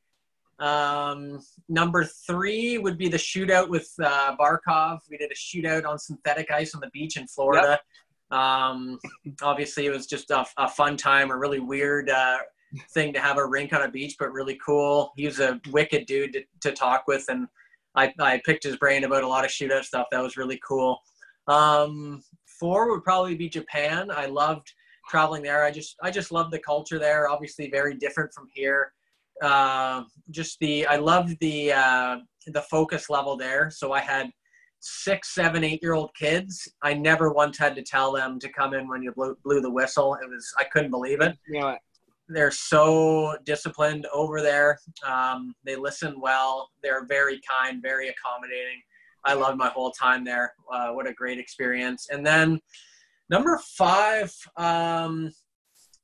Um, 0.60 1.40
number 1.68 2.04
three 2.04 2.78
would 2.78 2.98
be 2.98 3.08
the 3.08 3.16
shootout 3.16 3.68
with 3.68 3.92
uh, 4.02 4.36
Barkov. 4.36 5.00
We 5.10 5.16
did 5.16 5.30
a 5.30 5.34
shootout 5.34 5.86
on 5.86 5.98
synthetic 5.98 6.50
ice 6.50 6.74
on 6.74 6.80
the 6.80 6.90
beach 6.92 7.16
in 7.16 7.26
Florida. 7.26 7.70
Yep. 7.70 7.80
Um, 8.30 8.98
obviously, 9.42 9.86
it 9.86 9.90
was 9.90 10.06
just 10.06 10.30
a, 10.30 10.44
a, 10.56 10.68
fun 10.68 10.96
time, 10.96 11.30
a 11.30 11.36
really 11.36 11.58
weird 11.58 12.08
uh, 12.10 12.38
thing 12.92 13.12
to 13.12 13.20
have 13.20 13.38
a 13.38 13.46
rink 13.46 13.72
on 13.72 13.82
a 13.82 13.90
beach, 13.90 14.16
but 14.18 14.32
really 14.32 14.58
cool. 14.64 15.12
He 15.16 15.26
was 15.26 15.40
a 15.40 15.60
wicked 15.70 16.06
dude 16.06 16.32
to, 16.34 16.42
to 16.60 16.72
talk 16.72 17.04
with, 17.08 17.24
and 17.28 17.48
I, 17.96 18.12
I 18.20 18.40
picked 18.44 18.62
his 18.62 18.76
brain 18.76 19.04
about 19.04 19.24
a 19.24 19.28
lot 19.28 19.44
of 19.44 19.50
shootout 19.50 19.84
stuff. 19.84 20.06
That 20.12 20.22
was 20.22 20.36
really 20.36 20.60
cool. 20.66 21.00
Um, 21.48 22.22
four 22.46 22.90
would 22.90 23.02
probably 23.02 23.34
be 23.34 23.48
Japan. 23.48 24.10
I 24.14 24.26
loved 24.26 24.72
traveling 25.08 25.42
there. 25.42 25.64
I 25.64 25.70
just 25.72 25.96
I 26.02 26.10
just 26.10 26.30
loved 26.30 26.52
the 26.52 26.60
culture 26.60 26.98
there. 26.98 27.28
Obviously, 27.28 27.68
very 27.70 27.96
different 27.96 28.32
from 28.32 28.46
here. 28.54 28.92
Uh, 29.42 30.04
just 30.30 30.58
the 30.60 30.86
I 30.86 30.96
loved 30.96 31.36
the 31.40 31.72
uh, 31.72 32.18
the 32.46 32.62
focus 32.62 33.10
level 33.10 33.36
there. 33.36 33.70
So 33.70 33.92
I 33.92 34.00
had 34.00 34.30
six, 34.80 35.34
seven, 35.34 35.62
eight 35.62 35.80
year 35.82 35.94
old 35.94 36.10
kids. 36.14 36.68
I 36.82 36.94
never 36.94 37.32
once 37.32 37.58
had 37.58 37.76
to 37.76 37.82
tell 37.82 38.12
them 38.12 38.38
to 38.40 38.48
come 38.48 38.74
in 38.74 38.88
when 38.88 39.02
you 39.02 39.12
blew, 39.12 39.36
blew 39.44 39.60
the 39.60 39.70
whistle. 39.70 40.16
It 40.22 40.28
was, 40.28 40.52
I 40.58 40.64
couldn't 40.64 40.90
believe 40.90 41.20
it. 41.20 41.36
Yeah. 41.48 41.76
They're 42.28 42.50
so 42.50 43.36
disciplined 43.44 44.06
over 44.12 44.40
there. 44.40 44.78
Um, 45.06 45.54
they 45.64 45.76
listen 45.76 46.20
well. 46.20 46.70
They're 46.82 47.04
very 47.06 47.40
kind, 47.48 47.82
very 47.82 48.08
accommodating. 48.08 48.80
I 49.24 49.34
loved 49.34 49.58
my 49.58 49.68
whole 49.68 49.90
time 49.90 50.24
there. 50.24 50.52
Uh, 50.72 50.90
what 50.90 51.08
a 51.08 51.12
great 51.12 51.38
experience. 51.38 52.08
And 52.10 52.24
then 52.24 52.60
number 53.28 53.60
five, 53.76 54.32
um, 54.56 55.30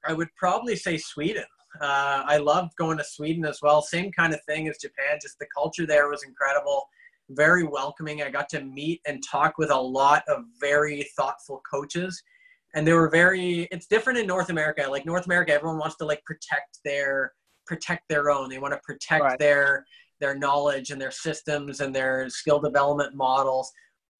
I 0.04 0.12
would 0.12 0.28
probably 0.36 0.76
say 0.76 0.98
Sweden. 0.98 1.44
Uh, 1.80 2.24
I 2.26 2.38
loved 2.38 2.72
going 2.76 2.98
to 2.98 3.04
Sweden 3.04 3.44
as 3.44 3.60
well. 3.62 3.80
Same 3.80 4.10
kind 4.12 4.34
of 4.34 4.40
thing 4.44 4.68
as 4.68 4.78
Japan. 4.78 5.18
Just 5.22 5.38
the 5.38 5.46
culture 5.56 5.86
there 5.86 6.08
was 6.08 6.24
incredible 6.24 6.86
very 7.30 7.64
welcoming. 7.64 8.22
I 8.22 8.30
got 8.30 8.48
to 8.50 8.62
meet 8.62 9.00
and 9.06 9.22
talk 9.28 9.58
with 9.58 9.70
a 9.70 9.80
lot 9.80 10.22
of 10.28 10.44
very 10.60 11.06
thoughtful 11.16 11.62
coaches. 11.70 12.22
And 12.74 12.86
they 12.86 12.92
were 12.92 13.08
very 13.08 13.68
it's 13.70 13.86
different 13.86 14.18
in 14.18 14.26
North 14.26 14.50
America. 14.50 14.86
Like 14.88 15.06
North 15.06 15.26
America, 15.26 15.52
everyone 15.52 15.78
wants 15.78 15.96
to 15.96 16.04
like 16.04 16.22
protect 16.24 16.78
their 16.84 17.32
protect 17.66 18.04
their 18.08 18.30
own. 18.30 18.48
They 18.48 18.58
want 18.58 18.74
to 18.74 18.80
protect 18.84 19.24
right. 19.24 19.38
their 19.38 19.84
their 20.20 20.36
knowledge 20.36 20.90
and 20.90 21.00
their 21.00 21.10
systems 21.10 21.80
and 21.80 21.94
their 21.94 22.28
skill 22.28 22.60
development 22.60 23.14
models. 23.14 23.70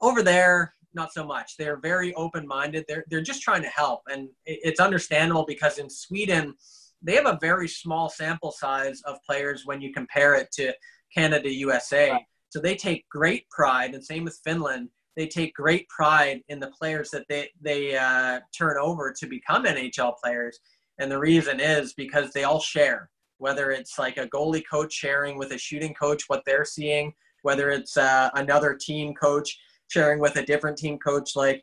Over 0.01 0.23
there, 0.23 0.75
not 0.95 1.13
so 1.13 1.25
much. 1.25 1.57
They're 1.59 1.79
very 1.81 2.15
open-minded. 2.15 2.85
They're 2.89 3.05
they're 3.11 3.21
just 3.21 3.43
trying 3.43 3.63
to 3.63 3.69
help, 3.69 4.01
and 4.09 4.29
it's 4.47 4.81
understandable 4.81 5.45
because 5.47 5.79
in 5.79 5.91
Sweden, 5.91 6.55
they 7.03 7.15
have 7.15 7.27
a 7.27 7.39
very 7.41 7.69
small 7.69 8.09
sample 8.09 8.51
size 8.51 9.03
of 9.03 9.19
players 9.25 9.63
when 9.65 9.81
you 9.81 9.93
compare 9.93 10.35
it 10.35 10.51
to 10.53 10.73
Canada, 11.15 11.51
USA. 11.51 12.11
Right. 12.11 12.23
So 12.57 12.63
they 12.63 12.75
take 12.75 13.07
great 13.11 13.47
pride, 13.51 13.93
and 13.93 14.03
same 14.03 14.25
with 14.25 14.41
Finland. 14.43 14.89
They 15.15 15.27
take 15.27 15.53
great 15.53 15.87
pride 15.91 16.41
in 16.49 16.59
the 16.59 16.69
players 16.69 17.11
that 17.11 17.27
they 17.29 17.51
they 17.61 17.95
uh, 17.95 18.41
turn 18.57 18.79
over 18.81 19.13
to 19.13 19.27
become 19.27 19.67
NHL 19.67 20.17
players, 20.17 20.59
and 20.99 21.13
the 21.13 21.19
reason 21.19 21.61
is 21.61 21.93
because 21.93 22.33
they 22.33 22.45
all 22.45 22.59
share. 22.59 23.11
Whether 23.37 23.73
it's 23.73 23.99
like 23.99 24.17
a 24.17 24.27
goalie 24.29 24.63
coach 24.71 24.91
sharing 24.91 25.37
with 25.37 25.53
a 25.53 25.59
shooting 25.59 25.93
coach 25.93 26.23
what 26.29 26.45
they're 26.47 26.65
seeing, 26.65 27.13
whether 27.43 27.69
it's 27.69 27.99
uh, 27.99 28.31
another 28.37 28.73
team 28.73 29.13
coach 29.13 29.55
sharing 29.89 30.19
with 30.19 30.37
a 30.37 30.47
different 30.47 30.79
team 30.79 30.97
coach, 30.99 31.37
like 31.37 31.63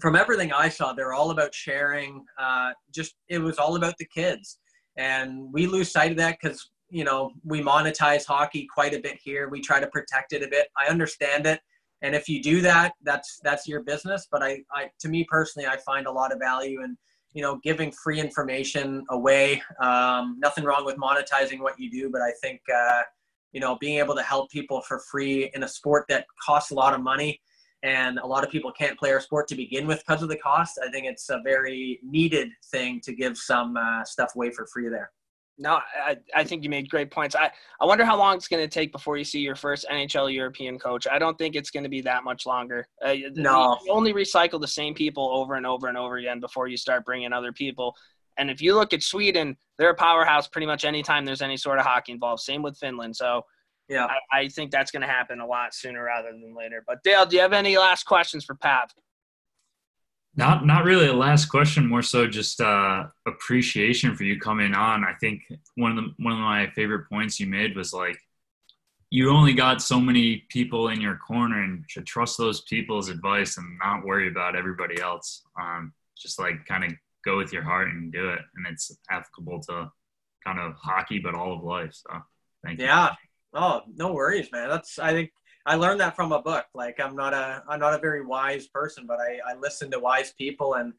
from 0.00 0.16
everything 0.16 0.52
I 0.52 0.70
saw, 0.70 0.92
they're 0.92 1.12
all 1.12 1.30
about 1.30 1.54
sharing. 1.54 2.24
Uh, 2.36 2.72
just 2.92 3.14
it 3.28 3.38
was 3.38 3.58
all 3.58 3.76
about 3.76 3.94
the 3.98 4.08
kids, 4.12 4.58
and 4.96 5.52
we 5.52 5.68
lose 5.68 5.92
sight 5.92 6.10
of 6.10 6.16
that 6.16 6.38
because 6.42 6.68
you 6.90 7.04
know, 7.04 7.32
we 7.44 7.62
monetize 7.62 8.24
hockey 8.24 8.66
quite 8.72 8.94
a 8.94 9.00
bit 9.00 9.18
here. 9.22 9.48
We 9.48 9.60
try 9.60 9.80
to 9.80 9.86
protect 9.86 10.32
it 10.32 10.42
a 10.42 10.48
bit. 10.48 10.68
I 10.76 10.90
understand 10.90 11.46
it. 11.46 11.60
And 12.02 12.14
if 12.14 12.28
you 12.28 12.42
do 12.42 12.60
that, 12.62 12.94
that's 13.02 13.40
that's 13.42 13.68
your 13.68 13.82
business. 13.82 14.26
But 14.30 14.42
I, 14.42 14.60
I 14.72 14.90
to 15.00 15.08
me 15.08 15.24
personally, 15.28 15.68
I 15.68 15.76
find 15.78 16.06
a 16.06 16.12
lot 16.12 16.32
of 16.32 16.38
value 16.38 16.82
in 16.82 16.96
you 17.32 17.42
know 17.42 17.60
giving 17.62 17.92
free 17.92 18.20
information 18.20 19.04
away. 19.10 19.62
Um, 19.80 20.36
nothing 20.38 20.64
wrong 20.64 20.84
with 20.84 20.96
monetizing 20.96 21.60
what 21.60 21.78
you 21.78 21.90
do, 21.90 22.10
but 22.10 22.22
I 22.22 22.32
think 22.42 22.60
uh, 22.74 23.02
you 23.52 23.60
know 23.60 23.76
being 23.78 23.98
able 23.98 24.14
to 24.14 24.22
help 24.22 24.50
people 24.50 24.80
for 24.82 25.00
free 25.10 25.50
in 25.54 25.62
a 25.62 25.68
sport 25.68 26.06
that 26.08 26.26
costs 26.44 26.70
a 26.70 26.74
lot 26.74 26.94
of 26.94 27.02
money 27.02 27.40
and 27.82 28.18
a 28.18 28.26
lot 28.26 28.44
of 28.44 28.50
people 28.50 28.70
can't 28.72 28.98
play 28.98 29.10
our 29.12 29.20
sport 29.20 29.48
to 29.48 29.54
begin 29.54 29.86
with 29.86 30.00
because 30.00 30.22
of 30.22 30.28
the 30.28 30.36
cost. 30.36 30.78
I 30.84 30.90
think 30.90 31.06
it's 31.06 31.30
a 31.30 31.40
very 31.42 31.98
needed 32.02 32.50
thing 32.70 33.00
to 33.04 33.14
give 33.14 33.38
some 33.38 33.76
uh, 33.76 34.04
stuff 34.04 34.34
away 34.36 34.50
for 34.50 34.66
free 34.66 34.88
there. 34.88 35.10
No, 35.60 35.78
I, 36.02 36.16
I 36.34 36.42
think 36.42 36.64
you 36.64 36.70
made 36.70 36.88
great 36.88 37.10
points. 37.10 37.36
I, 37.36 37.50
I 37.80 37.84
wonder 37.84 38.02
how 38.02 38.16
long 38.16 38.34
it's 38.34 38.48
going 38.48 38.62
to 38.62 38.68
take 38.68 38.92
before 38.92 39.18
you 39.18 39.24
see 39.24 39.40
your 39.40 39.54
first 39.54 39.84
NHL 39.92 40.32
European 40.32 40.78
coach. 40.78 41.06
I 41.06 41.18
don't 41.18 41.36
think 41.36 41.54
it's 41.54 41.70
going 41.70 41.82
to 41.82 41.90
be 41.90 42.00
that 42.00 42.24
much 42.24 42.46
longer. 42.46 42.88
Uh, 43.04 43.14
no. 43.34 43.76
You 43.84 43.92
only 43.92 44.14
recycle 44.14 44.58
the 44.58 44.66
same 44.66 44.94
people 44.94 45.28
over 45.30 45.56
and 45.56 45.66
over 45.66 45.88
and 45.88 45.98
over 45.98 46.16
again 46.16 46.40
before 46.40 46.66
you 46.66 46.78
start 46.78 47.04
bringing 47.04 47.34
other 47.34 47.52
people. 47.52 47.94
And 48.38 48.50
if 48.50 48.62
you 48.62 48.74
look 48.74 48.94
at 48.94 49.02
Sweden, 49.02 49.54
they're 49.78 49.90
a 49.90 49.94
powerhouse 49.94 50.48
pretty 50.48 50.66
much 50.66 50.86
anytime 50.86 51.26
there's 51.26 51.42
any 51.42 51.58
sort 51.58 51.78
of 51.78 51.84
hockey 51.84 52.12
involved. 52.12 52.40
Same 52.40 52.62
with 52.62 52.78
Finland. 52.78 53.14
So 53.14 53.42
yeah, 53.86 54.06
I, 54.06 54.40
I 54.40 54.48
think 54.48 54.70
that's 54.70 54.90
going 54.90 55.02
to 55.02 55.08
happen 55.08 55.40
a 55.40 55.46
lot 55.46 55.74
sooner 55.74 56.02
rather 56.02 56.30
than 56.30 56.54
later. 56.56 56.82
But 56.86 57.02
Dale, 57.02 57.26
do 57.26 57.36
you 57.36 57.42
have 57.42 57.52
any 57.52 57.76
last 57.76 58.04
questions 58.04 58.46
for 58.46 58.54
Pav? 58.54 58.88
Not 60.40 60.64
not 60.64 60.84
really 60.84 61.06
a 61.06 61.12
last 61.12 61.46
question, 61.46 61.86
more 61.86 62.00
so 62.00 62.26
just 62.26 62.62
uh, 62.62 63.04
appreciation 63.26 64.16
for 64.16 64.24
you 64.24 64.40
coming 64.40 64.72
on. 64.74 65.04
I 65.04 65.12
think 65.20 65.42
one 65.74 65.98
of 65.98 66.02
the 66.02 66.14
one 66.18 66.32
of 66.32 66.38
my 66.38 66.70
favorite 66.70 67.08
points 67.10 67.38
you 67.38 67.46
made 67.46 67.76
was 67.76 67.92
like 67.92 68.18
you 69.10 69.30
only 69.30 69.52
got 69.52 69.82
so 69.82 70.00
many 70.00 70.46
people 70.48 70.88
in 70.88 70.98
your 70.98 71.16
corner 71.16 71.62
and 71.62 71.84
should 71.88 72.06
trust 72.06 72.38
those 72.38 72.62
people's 72.62 73.10
advice 73.10 73.58
and 73.58 73.78
not 73.84 74.04
worry 74.04 74.28
about 74.28 74.56
everybody 74.56 74.98
else. 74.98 75.42
Um, 75.60 75.92
just 76.16 76.38
like 76.38 76.64
kind 76.64 76.84
of 76.84 76.92
go 77.22 77.36
with 77.36 77.52
your 77.52 77.62
heart 77.62 77.88
and 77.88 78.10
do 78.10 78.30
it, 78.30 78.40
and 78.56 78.66
it's 78.66 78.90
applicable 79.10 79.60
to 79.64 79.90
kind 80.42 80.58
of 80.58 80.74
hockey, 80.80 81.18
but 81.18 81.34
all 81.34 81.52
of 81.52 81.62
life. 81.62 81.92
So 81.92 82.18
thank 82.64 82.78
you. 82.78 82.86
Yeah. 82.86 83.10
Oh, 83.52 83.82
no 83.94 84.14
worries, 84.14 84.48
man. 84.52 84.70
That's 84.70 84.98
I 84.98 85.12
think 85.12 85.32
I 85.66 85.74
learned 85.74 86.00
that 86.00 86.16
from 86.16 86.32
a 86.32 86.40
book. 86.40 86.66
Like 86.74 86.98
I'm 87.00 87.14
not 87.14 87.34
a 87.34 87.62
I'm 87.68 87.80
not 87.80 87.94
a 87.94 87.98
very 87.98 88.24
wise 88.24 88.66
person, 88.68 89.04
but 89.06 89.18
I, 89.20 89.38
I 89.52 89.56
listen 89.58 89.90
to 89.90 89.98
wise 89.98 90.32
people 90.32 90.74
and 90.74 90.92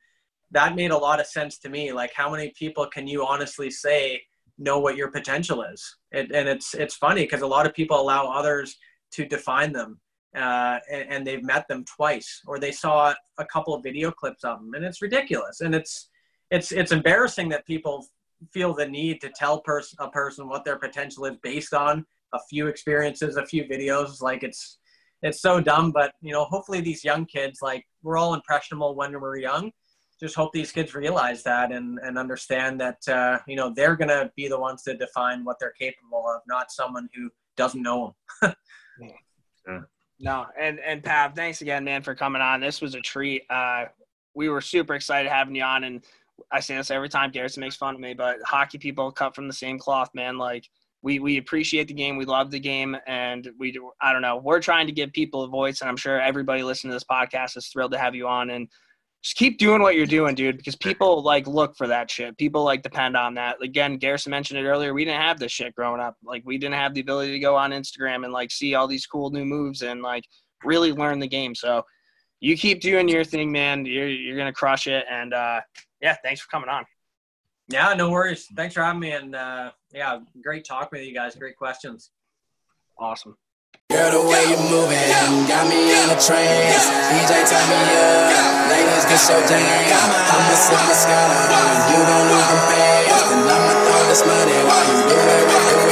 that 0.52 0.76
made 0.76 0.92
a 0.92 0.98
lot 0.98 1.20
of 1.20 1.28
sense 1.28 1.58
to 1.60 1.70
me. 1.70 1.92
Like 1.92 2.14
how 2.14 2.30
many 2.32 2.54
people 2.58 2.86
can 2.86 3.08
you 3.08 3.26
honestly 3.26 3.72
say 3.72 4.22
know 4.58 4.80
what 4.80 4.96
your 4.98 5.10
potential 5.10 5.64
is? 5.64 5.84
It, 6.12 6.32
and 6.32 6.48
it's 6.48 6.74
it's 6.74 6.96
funny 6.96 7.24
because 7.24 7.42
a 7.42 7.48
lot 7.48 7.66
of 7.66 7.74
people 7.74 8.00
allow 8.00 8.28
others 8.32 8.78
to 9.12 9.26
define 9.26 9.74
them. 9.74 10.00
Uh, 10.34 10.80
and, 10.90 11.10
and, 11.10 11.28
they've 11.28 11.44
met 11.44 11.68
them 11.68 11.84
twice 11.84 12.40
or 12.48 12.58
they 12.58 12.72
saw 12.72 13.14
a 13.38 13.46
couple 13.48 13.74
of 13.74 13.84
video 13.84 14.10
clips 14.10 14.46
of 14.46 14.60
them 14.60 14.74
and 14.76 14.86
it's 14.86 15.02
ridiculous 15.02 15.60
and 15.60 15.76
it's 15.76 16.08
it's 16.52 16.72
it's 16.72 16.94
embarrassing 16.94 17.50
that 17.50 17.66
people 17.66 18.08
feel 18.54 18.74
the 18.74 18.88
need 18.88 19.20
to 19.20 19.30
tell 19.36 19.60
pers- 19.60 19.94
a 20.00 20.10
person 20.10 20.48
what 20.48 20.64
their 20.64 20.78
potential 20.78 21.26
is 21.26 21.36
based 21.44 21.74
on 21.74 22.06
a 22.34 22.40
few 22.50 22.68
experiences, 22.68 23.38
a 23.38 23.46
few 23.46 23.66
videos. 23.66 24.22
Like 24.22 24.44
it's 24.44 24.78
it's 25.22 25.42
so 25.42 25.62
dumb, 25.62 25.92
but 25.92 26.14
you 26.22 26.34
know, 26.34 26.46
hopefully 26.46 26.82
these 26.82 27.04
young 27.04 27.26
kids, 27.26 27.60
like 27.62 27.86
we're 28.04 28.18
all 28.18 28.34
impressionable 28.34 28.96
when 28.96 29.20
we're 29.20 29.38
young. 29.38 29.72
Just 30.20 30.36
hope 30.36 30.52
these 30.54 30.72
kids 30.72 30.94
realize 30.94 31.44
that 31.44 31.72
and 31.72 32.00
and 32.00 32.18
understand 32.18 32.80
that 32.82 33.08
uh, 33.08 33.40
you 33.48 33.56
know 33.56 33.74
they're 33.76 33.96
gonna 33.96 34.32
be 34.36 34.48
the 34.48 34.60
ones 34.60 34.84
to 34.84 34.96
define 34.96 35.44
what 35.44 35.58
they're 35.60 35.74
capable 35.80 36.28
of, 36.28 36.42
not 36.48 36.72
someone 36.72 37.10
who 37.16 37.30
doesn't 37.58 37.82
know 37.82 38.16
them. 38.42 38.54
yeah. 39.68 39.80
No, 40.20 40.46
and 40.60 40.80
and 40.80 41.04
Pav, 41.04 41.34
thanks 41.34 41.62
again, 41.62 41.84
man, 41.84 42.04
for 42.04 42.14
coming 42.14 42.42
on. 42.42 42.62
This 42.62 42.82
was 42.82 42.94
a 42.94 43.02
treat. 43.02 43.44
Uh, 43.50 43.86
we 44.36 44.50
were 44.50 44.62
super 44.62 44.94
excited 44.94 45.32
having 45.32 45.56
you 45.56 45.64
on, 45.64 45.84
and 45.84 46.04
I 46.52 46.60
say 46.60 46.76
this 46.76 46.92
every 46.92 47.10
time. 47.10 47.32
Garrison 47.32 47.62
makes 47.62 47.76
fun 47.76 47.96
of 47.96 48.02
me, 48.02 48.14
but 48.14 48.38
hockey 48.46 48.78
people 48.78 49.12
cut 49.12 49.36
from 49.36 49.48
the 49.48 49.54
same 49.54 49.80
cloth, 49.80 50.12
man. 50.14 50.38
Like 50.38 50.70
we 51.04 51.20
we 51.20 51.38
appreciate 51.38 51.88
the 51.88 51.94
game, 51.94 52.18
we 52.18 52.26
love 52.26 52.52
the 52.52 52.60
game, 52.60 52.96
and 53.08 53.50
we 53.58 53.72
do. 53.72 53.92
I 54.02 54.14
don't 54.14 54.22
know. 54.22 54.38
We're 54.38 54.62
trying 54.62 54.88
to 54.88 54.94
give 54.94 55.12
people 55.12 55.44
a 55.44 55.48
voice, 55.48 55.82
and 55.82 55.90
I'm 55.90 55.98
sure 55.98 56.20
everybody 56.20 56.64
listening 56.64 56.92
to 56.92 56.96
this 56.96 57.04
podcast 57.04 57.58
is 57.58 57.68
thrilled 57.68 57.92
to 57.94 57.98
have 57.98 58.16
you 58.16 58.28
on. 58.28 58.52
And 58.52 58.68
just 59.22 59.36
keep 59.36 59.60
doing 59.60 59.82
what 59.82 59.96
you're 59.96 60.08
doing, 60.08 60.34
dude, 60.34 60.58
because 60.58 60.76
people 60.76 61.22
like 61.22 61.46
look 61.48 61.76
for 61.76 61.88
that 61.88 62.10
shit. 62.10 62.38
People 62.38 62.64
like 62.64 62.82
depend 62.82 63.16
on 63.16 63.36
that. 63.36 63.62
Again, 63.62 63.98
Garrison 63.98 64.32
mentioned 64.32 64.60
it 64.60 64.68
earlier. 64.68 64.94
We 64.94 65.06
didn't 65.06 65.22
have 65.22 65.40
this 65.40 65.52
shit 65.52 65.76
growing 65.76 66.02
up. 66.02 66.18
Like 66.24 66.44
we 66.46 66.58
didn't 66.58 66.76
have 66.76 66.94
the 66.94 67.02
ability 67.02 67.32
to 67.32 67.40
go 67.40 67.56
on 67.56 67.72
Instagram 67.72 68.24
and 68.24 68.34
like 68.34 68.52
see 68.52 68.74
all 68.74 68.88
these 68.88 69.06
cool 69.06 69.30
new 69.30 69.46
moves 69.46 69.84
and 69.84 70.02
like 70.02 70.26
really 70.64 70.92
learn 70.92 71.20
the 71.20 71.28
game. 71.28 71.54
So 71.54 71.84
you 72.40 72.58
keep 72.58 72.82
doing 72.82 73.08
your 73.08 73.24
thing, 73.24 73.52
man. 73.52 73.86
You're 73.86 74.08
you're 74.08 74.38
gonna 74.38 74.54
crush 74.54 74.88
it. 74.88 75.06
And 75.10 75.34
uh, 75.34 75.62
yeah, 76.02 76.16
thanks 76.24 76.42
for 76.42 76.50
coming 76.50 76.70
on. 76.70 76.86
Yeah, 77.70 77.94
no 77.94 78.10
worries. 78.10 78.48
Thanks 78.56 78.74
for 78.74 78.84
having 78.84 79.00
me. 79.00 79.12
And 79.12 79.36
uh, 79.36 79.72
yeah, 79.94 80.20
great 80.42 80.66
talking 80.66 81.00
with 81.00 81.08
you 81.08 81.14
guys. 81.14 81.36
Great 81.36 81.58
questions. 81.58 82.12
Awesome. 82.98 83.38
Girl, 83.90 84.24
the 84.24 84.30
way 84.30 84.44
you 84.48 84.58
moving 84.72 84.98
got 85.52 85.68
me 85.68 85.92
in 85.92 86.08
a 86.08 86.16
trance. 86.16 86.88
DJ, 87.12 87.44
turn 87.44 87.66
me 87.68 87.82
up. 88.00 88.72
Ladies, 88.72 89.04
get 89.04 89.20
your 89.28 89.44
dance. 89.48 89.92
I'ma 90.32 90.56
sip 90.56 90.80
the 90.80 90.96
sky. 90.96 91.92
You 91.92 92.00
gon' 92.00 92.26
lose 92.32 92.48
them 92.48 92.62
fans. 92.72 93.32
And 93.36 93.52
I'ma 93.52 93.74
throw 93.84 94.02
this 94.08 94.24
money 94.24 94.60
while 94.64 94.86
you 94.88 95.12
do 95.12 95.18
it, 95.20 95.91